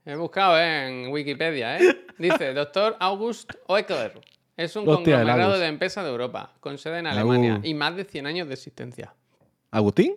He 0.05 0.15
buscado 0.15 0.57
¿eh? 0.57 0.87
en 1.05 1.11
Wikipedia, 1.11 1.77
¿eh? 1.77 2.05
Dice, 2.17 2.53
doctor 2.53 2.95
August 2.99 3.51
Oeckler. 3.67 4.19
Es 4.55 4.75
un 4.75 4.87
Hostia, 4.87 5.17
conglomerado 5.17 5.59
de 5.59 5.67
empresas 5.67 6.03
de 6.03 6.09
Europa, 6.09 6.53
con 6.61 6.77
sede 6.77 6.99
en 6.99 7.07
Alemania 7.07 7.59
y 7.61 7.73
más 7.73 7.95
de 7.95 8.05
100 8.05 8.25
años 8.25 8.47
de 8.47 8.53
existencia. 8.55 9.13
¿Agustín? 9.69 10.15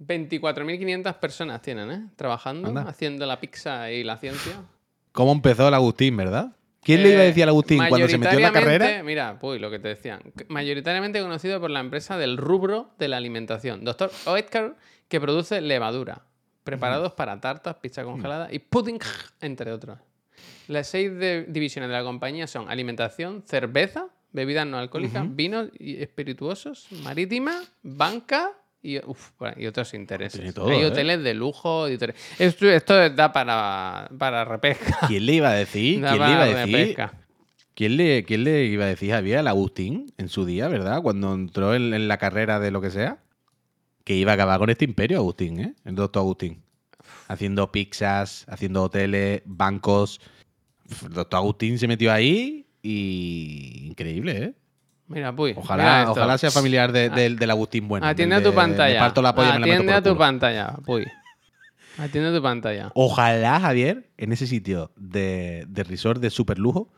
24.500 0.00 1.14
personas 1.20 1.62
tienen, 1.62 1.90
¿eh? 1.90 2.06
Trabajando, 2.16 2.68
Anda. 2.68 2.82
haciendo 2.82 3.24
la 3.26 3.40
pizza 3.40 3.90
y 3.90 4.02
la 4.04 4.16
ciencia. 4.18 4.62
¿Cómo 5.12 5.32
empezó 5.32 5.68
el 5.68 5.74
Agustín, 5.74 6.16
verdad? 6.16 6.54
¿Quién 6.84 7.02
le 7.02 7.10
iba 7.10 7.20
a 7.20 7.24
Eh, 7.24 7.26
decir 7.28 7.42
al 7.44 7.48
Agustín 7.50 7.78
cuando 7.88 8.08
se 8.08 8.18
metió 8.18 8.36
en 8.38 8.42
la 8.42 8.52
carrera? 8.52 9.02
Mira, 9.02 9.38
uy, 9.40 9.58
lo 9.58 9.70
que 9.70 9.78
te 9.78 9.88
decían. 9.88 10.20
Mayoritariamente 10.48 11.20
conocido 11.20 11.60
por 11.60 11.70
la 11.70 11.80
empresa 11.80 12.18
del 12.18 12.36
rubro 12.36 12.90
de 12.98 13.08
la 13.08 13.16
alimentación. 13.16 13.84
Doctor 13.84 14.10
Oetker, 14.26 14.74
que 15.08 15.20
produce 15.20 15.60
levadura, 15.60 16.22
preparados 16.62 17.12
para 17.12 17.40
tartas, 17.40 17.76
pizza 17.76 18.04
congelada 18.04 18.48
y 18.52 18.58
pudding, 18.58 18.98
entre 19.40 19.72
otros. 19.72 19.98
Las 20.68 20.86
seis 20.88 21.12
de- 21.18 21.44
divisiones 21.48 21.88
de 21.90 21.94
la 21.96 22.02
compañía 22.04 22.46
son 22.46 22.68
alimentación, 22.70 23.42
cerveza, 23.46 24.06
bebidas 24.32 24.66
no 24.66 24.78
alcohólicas, 24.78 25.24
vinos 25.36 25.68
y 25.78 26.02
espirituosos, 26.02 26.88
marítima, 27.02 27.62
banca 27.82 28.50
y, 28.84 28.98
uf, 29.04 29.30
bueno, 29.38 29.56
y 29.58 29.66
otros 29.66 29.92
intereses. 29.94 30.52
Todo, 30.54 30.68
Hay 30.68 30.82
¿eh? 30.82 30.86
hoteles 30.86 31.22
de 31.24 31.34
lujo. 31.34 31.88
y 31.88 31.94
hoteles- 31.94 32.14
Esto, 32.38 32.68
esto 32.70 33.10
da 33.10 33.32
para, 33.32 34.08
para 34.18 34.44
repesca. 34.44 34.98
¿Quién 35.08 35.26
le 35.26 35.32
iba 35.34 35.48
a 35.50 35.54
decir? 35.54 36.00
Da 36.02 36.10
¿Quién 36.10 36.22
le 36.22 36.30
iba 36.32 36.42
a 36.42 36.46
decir? 36.46 36.76
repesca. 36.76 37.12
¿Quién 37.74 37.96
le, 37.96 38.24
quién 38.24 38.44
le 38.44 38.64
iba 38.66 38.84
a 38.84 38.88
decir 38.88 39.12
a 39.12 39.16
Javier 39.16 39.38
al 39.38 39.48
Agustín 39.48 40.12
en 40.18 40.28
su 40.28 40.44
día, 40.44 40.68
verdad? 40.68 41.02
Cuando 41.02 41.34
entró 41.34 41.74
en, 41.74 41.92
en 41.94 42.06
la 42.06 42.18
carrera 42.18 42.60
de 42.60 42.70
lo 42.70 42.80
que 42.80 42.90
sea. 42.90 43.18
Que 44.04 44.14
iba 44.14 44.32
a 44.32 44.34
acabar 44.34 44.58
con 44.58 44.68
este 44.70 44.84
imperio, 44.84 45.16
Agustín, 45.18 45.58
¿eh? 45.60 45.74
El 45.86 45.94
doctor 45.94 46.20
Agustín. 46.20 46.62
Haciendo 47.26 47.72
pizzas, 47.72 48.44
haciendo 48.48 48.82
hoteles, 48.82 49.40
bancos. 49.46 50.20
El 51.04 51.14
doctor 51.14 51.38
Agustín 51.38 51.78
se 51.78 51.88
metió 51.88 52.12
ahí 52.12 52.66
y. 52.82 53.86
Increíble, 53.86 54.36
¿eh? 54.44 54.54
Mira, 55.14 55.34
puy. 55.34 55.54
Ojalá, 55.56 56.00
mira 56.00 56.10
ojalá 56.10 56.36
sea 56.38 56.50
familiar 56.50 56.90
de- 56.92 57.08
del, 57.08 57.36
del 57.38 57.50
Agustín 57.50 57.86
bueno. 57.88 58.04
Atiende 58.06 58.34
a 58.34 58.42
tu 58.42 58.52
pantalla. 58.52 58.98
Parto 58.98 59.22
la 59.22 59.34
polla 59.34 59.50
y 59.50 59.52
me 59.52 59.58
la 59.60 59.66
meto 59.66 59.72
Atiende 59.74 59.92
por 59.92 59.98
a 59.98 60.02
tu 60.14 60.18
pantalla, 60.18 60.76
puy. 60.84 61.06
Atiende 61.98 62.30
a 62.30 62.34
tu 62.34 62.42
pantalla. 62.42 62.90
Ojalá, 62.94 63.60
Javier, 63.60 64.10
en 64.16 64.32
ese 64.32 64.46
sitio 64.48 64.90
de, 64.96 65.64
de 65.68 65.84
resort 65.84 66.20
de 66.20 66.30
super 66.30 66.58
lujo, 66.58 66.92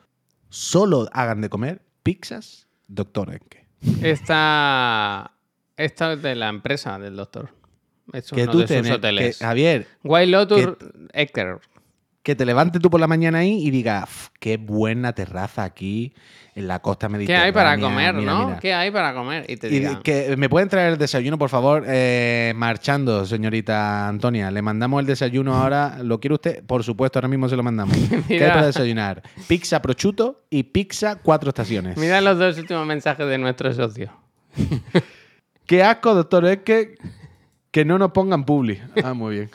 solo 0.48 1.08
hagan 1.12 1.42
de 1.42 1.50
comer 1.50 1.82
pizzas 2.02 2.66
Doctor 2.88 3.32
Enke. 3.34 3.66
Esta, 4.02 5.32
esta 5.76 6.12
es 6.14 6.22
de 6.22 6.34
la 6.34 6.48
empresa 6.48 6.98
del 6.98 7.16
doctor. 7.16 7.50
Es 8.12 8.30
Que 8.30 8.44
uno 8.44 8.52
tú 8.52 8.58
de 8.60 8.66
sus 8.68 8.76
tenés, 8.76 8.90
que, 8.90 8.94
hoteles. 8.96 9.38
Javier, 9.38 9.86
White 10.04 10.30
Lotus 10.30 10.68
Ecker. 11.12 11.58
Que 12.26 12.34
te 12.34 12.44
levantes 12.44 12.82
tú 12.82 12.90
por 12.90 12.98
la 12.98 13.06
mañana 13.06 13.38
ahí 13.38 13.64
y 13.64 13.70
digas, 13.70 14.02
"Uf, 14.02 14.28
qué 14.40 14.56
buena 14.56 15.12
terraza 15.12 15.62
aquí 15.62 16.12
en 16.56 16.66
la 16.66 16.80
costa 16.80 17.06
¿Qué 17.06 17.12
mediterránea. 17.12 17.44
hay 17.46 17.52
para 17.52 17.78
comer, 17.78 18.14
mira, 18.14 18.32
no? 18.32 18.46
mira". 18.48 18.58
¿Qué 18.58 18.74
hay 18.74 18.90
para 18.90 19.14
comer? 19.14 19.44
Y 19.48 19.56
te 19.56 19.68
Y 19.68 19.96
que 20.02 20.36
me 20.36 20.48
pueden 20.48 20.68
traer 20.68 20.94
el 20.94 20.98
desayuno, 20.98 21.38
por 21.38 21.50
favor, 21.50 21.84
Eh, 21.86 22.52
marchando, 22.56 23.24
señorita 23.24 24.08
Antonia. 24.08 24.50
Le 24.50 24.60
mandamos 24.60 24.98
el 24.98 25.06
desayuno 25.06 25.54
ahora. 25.62 25.98
¿Lo 26.02 26.18
quiere 26.18 26.34
usted? 26.34 26.64
Por 26.64 26.82
supuesto, 26.82 27.20
ahora 27.20 27.28
mismo 27.28 27.48
se 27.48 27.54
lo 27.54 27.62
mandamos. 27.62 27.96
¿Qué 28.26 28.42
hay 28.42 28.50
para 28.50 28.66
desayunar? 28.66 29.22
Pizza 29.46 29.80
prosciutto 29.80 30.42
y 30.50 30.64
pizza 30.64 31.20
cuatro 31.22 31.50
estaciones. 31.50 31.96
Mira 31.96 32.20
los 32.20 32.36
dos 32.40 32.58
últimos 32.58 32.84
mensajes 32.88 33.24
de 33.24 33.38
nuestro 33.38 33.72
socio. 33.72 34.10
Qué 35.64 35.84
asco, 35.84 36.12
doctor, 36.12 36.44
es 36.46 36.58
que, 36.64 36.96
que 37.70 37.84
no 37.84 37.98
nos 38.00 38.10
pongan 38.10 38.44
publi. 38.44 38.80
Ah, 39.04 39.14
muy 39.14 39.36
bien. 39.36 39.50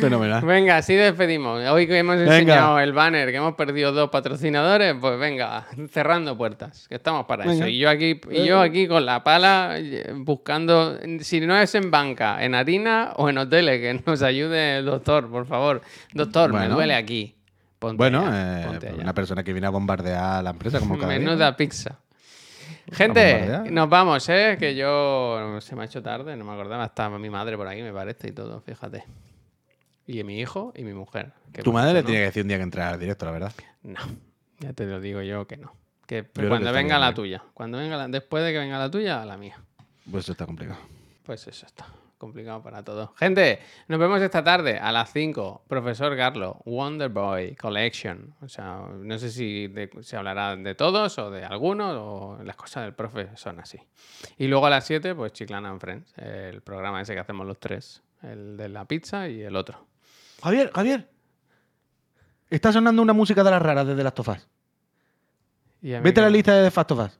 Fenomenal. 0.00 0.44
Venga, 0.44 0.76
así 0.76 0.94
despedimos. 0.94 1.60
Hoy 1.70 1.86
que 1.86 1.98
hemos 1.98 2.16
Venga. 2.18 2.34
enseñado 2.36 2.78
el 2.78 2.92
banner, 2.92 3.30
que 3.30 3.36
hemos 3.38 3.54
perdido 3.54 3.90
dos 3.92 4.10
patrocinadores, 4.10 4.94
pues 5.00 5.18
venga, 5.18 5.66
cerrando 5.90 6.36
puertas, 6.36 6.86
que 6.88 6.96
estamos 6.96 7.24
para 7.26 7.44
Venga. 7.44 7.64
eso. 7.64 7.68
Y 7.68 7.78
yo 7.78 7.88
aquí, 7.88 8.20
y 8.30 8.44
yo 8.44 8.60
aquí 8.60 8.86
con 8.86 9.06
la 9.06 9.24
pala 9.24 9.76
eh, 9.78 10.12
buscando, 10.14 10.98
si 11.20 11.40
no 11.40 11.56
es 11.56 11.74
en 11.74 11.90
banca, 11.90 12.44
en 12.44 12.54
harina 12.54 13.12
o 13.16 13.28
en 13.30 13.38
hoteles, 13.38 13.80
que 13.80 14.02
nos 14.06 14.22
ayude 14.22 14.78
el 14.78 14.84
doctor, 14.84 15.30
por 15.30 15.46
favor. 15.46 15.80
Doctor, 16.12 16.52
me 16.52 16.68
duele 16.68 16.94
aquí. 16.94 17.34
Ponte 17.78 17.96
Bueno, 17.96 18.26
allá, 18.26 18.62
eh, 18.62 18.66
ponte 18.66 18.88
allá. 18.90 19.02
una 19.02 19.14
persona 19.14 19.42
que 19.42 19.52
viene 19.52 19.66
a 19.66 19.70
bombardear 19.70 20.44
la 20.44 20.50
empresa 20.50 20.78
como 20.78 20.96
cada 20.98 21.12
día. 21.12 21.18
Menuda 21.18 21.56
pizza. 21.56 21.98
Gente, 22.92 23.62
nos 23.70 23.88
vamos, 23.88 24.28
¿eh? 24.28 24.56
Que 24.58 24.74
yo 24.74 25.58
se 25.60 25.74
me 25.74 25.82
ha 25.82 25.84
hecho 25.86 26.02
tarde, 26.02 26.36
no 26.36 26.44
me 26.44 26.52
acordaba. 26.52 26.84
Está 26.84 27.08
mi 27.10 27.30
madre 27.30 27.56
por 27.56 27.66
aquí, 27.66 27.80
me 27.82 27.92
parece, 27.92 28.28
y 28.28 28.32
todo, 28.32 28.60
fíjate. 28.60 29.04
Y 30.18 30.24
mi 30.24 30.40
hijo 30.40 30.72
y 30.76 30.84
mi 30.84 30.92
mujer. 30.94 31.32
que 31.52 31.62
Tu 31.62 31.72
madre 31.72 31.94
le 31.94 32.02
tiene 32.02 32.20
que 32.20 32.24
decir 32.26 32.42
un 32.42 32.48
día 32.48 32.56
que 32.58 32.62
entrar 32.64 32.94
al 32.94 33.00
directo, 33.00 33.24
la 33.24 33.30
verdad. 33.32 33.52
No, 33.82 34.00
ya 34.58 34.72
te 34.72 34.86
lo 34.86 35.00
digo 35.00 35.22
yo 35.22 35.46
que 35.46 35.56
no. 35.56 35.74
Que 36.06 36.24
cuando 36.24 36.72
venga 36.72 36.98
la 36.98 37.10
¿eh? 37.10 37.14
tuya. 37.14 37.42
Cuando 37.54 37.78
venga 37.78 37.96
la- 37.96 38.08
después 38.08 38.44
de 38.44 38.52
que 38.52 38.58
venga 38.58 38.78
la 38.78 38.90
tuya, 38.90 39.24
la 39.24 39.36
mía. 39.36 39.56
Pues 40.10 40.24
eso 40.24 40.32
está 40.32 40.44
complicado. 40.46 40.78
Pues 41.22 41.46
eso 41.46 41.64
está. 41.66 41.86
Complicado 42.18 42.62
para 42.62 42.84
todos. 42.84 43.10
Gente, 43.16 43.58
nos 43.88 43.98
vemos 43.98 44.20
esta 44.22 44.44
tarde 44.44 44.78
a 44.78 44.92
las 44.92 45.12
5. 45.12 45.64
Profesor 45.66 46.14
Garlo, 46.14 46.60
Wonder 46.64 47.08
Boy 47.08 47.56
Collection. 47.56 48.34
O 48.42 48.48
sea, 48.48 48.82
no 48.94 49.18
sé 49.18 49.30
si 49.30 49.66
de- 49.68 49.90
se 50.02 50.16
hablará 50.16 50.54
de 50.56 50.74
todos 50.74 51.18
o 51.18 51.30
de 51.30 51.44
algunos 51.44 51.96
o 51.98 52.38
las 52.44 52.54
cosas 52.56 52.84
del 52.84 52.94
profe 52.94 53.30
son 53.36 53.58
así. 53.58 53.78
Y 54.38 54.46
luego 54.46 54.66
a 54.66 54.70
las 54.70 54.84
7, 54.86 55.14
pues 55.16 55.32
Chiclana 55.32 55.70
and 55.70 55.80
Friends, 55.80 56.12
el 56.18 56.60
programa 56.62 57.00
ese 57.00 57.14
que 57.14 57.20
hacemos 57.20 57.46
los 57.46 57.58
tres. 57.58 58.02
El 58.22 58.56
de 58.56 58.68
la 58.68 58.84
pizza 58.84 59.28
y 59.28 59.42
el 59.42 59.56
otro. 59.56 59.84
Javier, 60.42 60.70
Javier. 60.74 61.08
Está 62.50 62.72
sonando 62.72 63.00
una 63.02 63.12
música 63.12 63.42
de 63.42 63.50
las 63.50 63.62
raras 63.62 63.86
desde 63.86 64.02
las 64.04 64.14
tofas. 64.14 64.46
Y 65.80 65.94
a 65.94 65.98
mí 65.98 66.04
Vete 66.04 66.20
a 66.20 66.24
la 66.24 66.28
que- 66.28 66.32
lista 66.34 66.54
de 66.62 66.70
Fast 66.70 66.90
of 66.92 66.98
Us. 67.06 67.18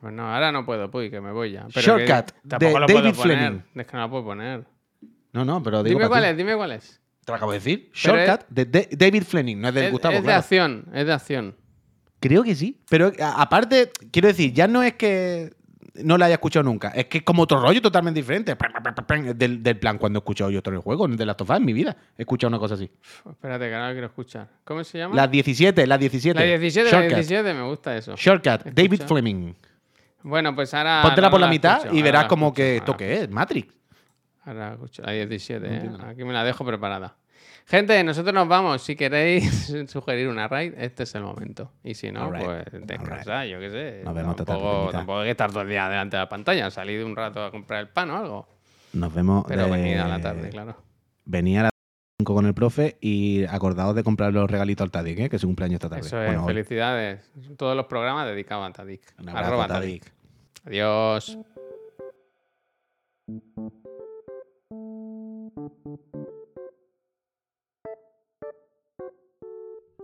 Pues 0.00 0.12
no, 0.14 0.32
ahora 0.34 0.50
no 0.50 0.64
puedo, 0.64 0.90
puy, 0.90 1.10
que 1.10 1.20
me 1.20 1.30
voy 1.30 1.52
ya. 1.52 1.66
Pero 1.74 1.98
Shortcut, 1.98 2.30
que 2.32 2.48
tampoco 2.48 2.74
de 2.74 2.80
lo 2.80 2.86
puedo 2.86 3.02
David 3.02 3.16
poner. 3.16 3.36
Fleming. 3.38 3.62
Es 3.74 3.86
que 3.86 3.96
no 3.96 4.02
lo 4.02 4.10
puedo 4.10 4.24
poner. 4.24 4.64
No, 5.32 5.44
no, 5.44 5.62
pero 5.62 5.82
digo 5.82 5.98
Dime 5.98 6.08
para 6.08 6.08
cuál 6.08 6.22
ti. 6.22 6.28
es, 6.30 6.36
dime 6.38 6.56
cuál 6.56 6.72
es. 6.72 7.00
Te 7.24 7.32
lo 7.32 7.36
acabo 7.36 7.52
de 7.52 7.58
decir. 7.58 7.90
Pero 8.02 8.16
Shortcut 8.16 8.46
de 8.48 8.64
Da- 8.66 8.88
David 8.92 9.22
Fleming, 9.24 9.56
no 9.60 9.68
es 9.68 9.74
de 9.74 9.86
Es, 9.86 9.92
Gustavo, 9.92 10.14
es 10.14 10.20
de 10.22 10.24
claro. 10.26 10.38
acción, 10.40 10.84
es 10.94 11.06
de 11.06 11.12
acción. 11.12 11.56
Creo 12.20 12.42
que 12.42 12.54
sí. 12.54 12.80
Pero 12.88 13.12
a- 13.20 13.42
aparte, 13.42 13.90
quiero 14.10 14.28
decir, 14.28 14.52
ya 14.54 14.66
no 14.66 14.82
es 14.82 14.94
que 14.94 15.52
no 16.02 16.18
la 16.18 16.26
haya 16.26 16.34
escuchado 16.34 16.64
nunca. 16.64 16.88
Es 16.88 17.06
que 17.06 17.18
es 17.18 17.24
como 17.24 17.42
otro 17.42 17.60
rollo 17.60 17.80
totalmente 17.80 18.20
diferente. 18.20 18.56
Del, 19.34 19.62
del 19.62 19.78
plan 19.78 19.98
cuando 19.98 20.18
he 20.18 20.20
escuchado 20.20 20.50
yo 20.50 20.58
otro 20.58 20.80
juego, 20.82 21.06
de 21.06 21.26
las 21.26 21.36
tofas 21.36 21.58
en 21.58 21.64
mi 21.64 21.72
vida. 21.72 21.96
He 22.18 22.22
escuchado 22.22 22.48
una 22.48 22.58
cosa 22.58 22.74
así. 22.74 22.90
Espérate, 23.30 23.68
que 23.68 23.74
ahora 23.74 23.92
quiero 23.92 24.06
escuchar. 24.06 24.48
¿Cómo 24.64 24.82
se 24.82 24.98
llama? 24.98 25.14
Las 25.14 25.30
17, 25.30 25.86
las 25.86 26.00
17. 26.00 26.38
La 26.38 26.46
17, 26.46 26.90
la 26.90 26.96
Shortcut. 26.96 27.14
17, 27.16 27.54
me 27.54 27.62
gusta 27.62 27.96
eso. 27.96 28.14
Shortcut, 28.16 28.64
David. 28.72 29.02
Fleming. 29.06 29.54
Bueno, 30.22 30.54
pues 30.54 30.72
ahora. 30.74 31.00
Póntela 31.02 31.26
ahora 31.26 31.30
por 31.30 31.40
la 31.40 31.48
mitad 31.48 31.78
escucho, 31.78 31.94
y 31.94 32.02
verás 32.02 32.22
la 32.22 32.28
como 32.28 32.46
escucho, 32.46 32.56
que 32.56 32.76
esto 32.76 32.92
la 32.92 32.98
qué 32.98 33.22
es, 33.22 33.30
Matrix. 33.30 33.74
Ahora 34.44 34.72
escucho. 34.72 35.02
A 35.06 35.12
17, 35.12 35.66
¿eh? 35.66 35.90
Aquí 36.06 36.24
me 36.24 36.32
la 36.32 36.44
dejo 36.44 36.64
preparada. 36.64 37.16
Gente, 37.66 38.04
nosotros 38.04 38.34
nos 38.34 38.46
vamos. 38.46 38.82
Si 38.82 38.94
queréis 38.94 39.72
sugerir 39.88 40.28
una 40.28 40.48
raid, 40.48 40.74
este 40.76 41.04
es 41.04 41.14
el 41.14 41.22
momento. 41.22 41.72
Y 41.82 41.94
si 41.94 42.12
no, 42.12 42.30
pues 42.30 42.64
descansad, 42.86 43.44
yo 43.44 43.58
qué 43.58 43.70
sé. 43.70 44.02
Nos 44.04 44.14
vemos 44.14 44.36
tampoco, 44.36 44.90
tampoco 44.92 45.18
hay 45.20 45.24
que 45.26 45.30
estar 45.30 45.50
todo 45.50 45.62
el 45.62 45.68
día 45.68 45.88
delante 45.88 46.16
de 46.16 46.22
la 46.22 46.28
pantalla. 46.28 46.70
Salid 46.70 47.02
un 47.04 47.16
rato 47.16 47.42
a 47.42 47.50
comprar 47.50 47.80
el 47.80 47.88
pan 47.88 48.10
o 48.10 48.16
algo. 48.18 48.48
Nos 48.92 49.12
vemos. 49.14 49.44
Pero 49.48 49.64
de- 49.64 49.70
venid 49.70 49.96
a 49.98 50.08
la 50.08 50.20
tarde, 50.20 50.50
claro. 50.50 50.76
Venía 51.24 51.60
a 51.60 51.62
las 51.64 51.70
5 52.20 52.34
con 52.34 52.44
el 52.46 52.52
profe 52.54 52.98
y 53.00 53.44
acordaos 53.44 53.94
de 53.96 54.04
comprar 54.04 54.32
los 54.34 54.48
regalitos 54.50 54.84
al 54.84 54.90
Tadik, 54.90 55.18
¿eh? 55.20 55.28
que 55.30 55.36
es 55.36 55.40
su 55.42 55.48
cumpleaños 55.48 55.76
esta 55.76 55.88
tarde. 55.88 56.02
Eso 56.06 56.20
es, 56.20 56.26
Bueno, 56.28 56.42
hoy. 56.44 56.52
felicidades. 56.54 57.30
Todos 57.56 57.74
los 57.76 57.86
programas 57.86 58.26
dedicados 58.26 58.68
a 58.68 58.72
Tadik. 58.72 59.00
Un 59.18 59.30
abrazo, 59.30 59.46
Arroba. 59.48 59.68
Tadik. 59.68 60.12
Adiós. 60.66 61.38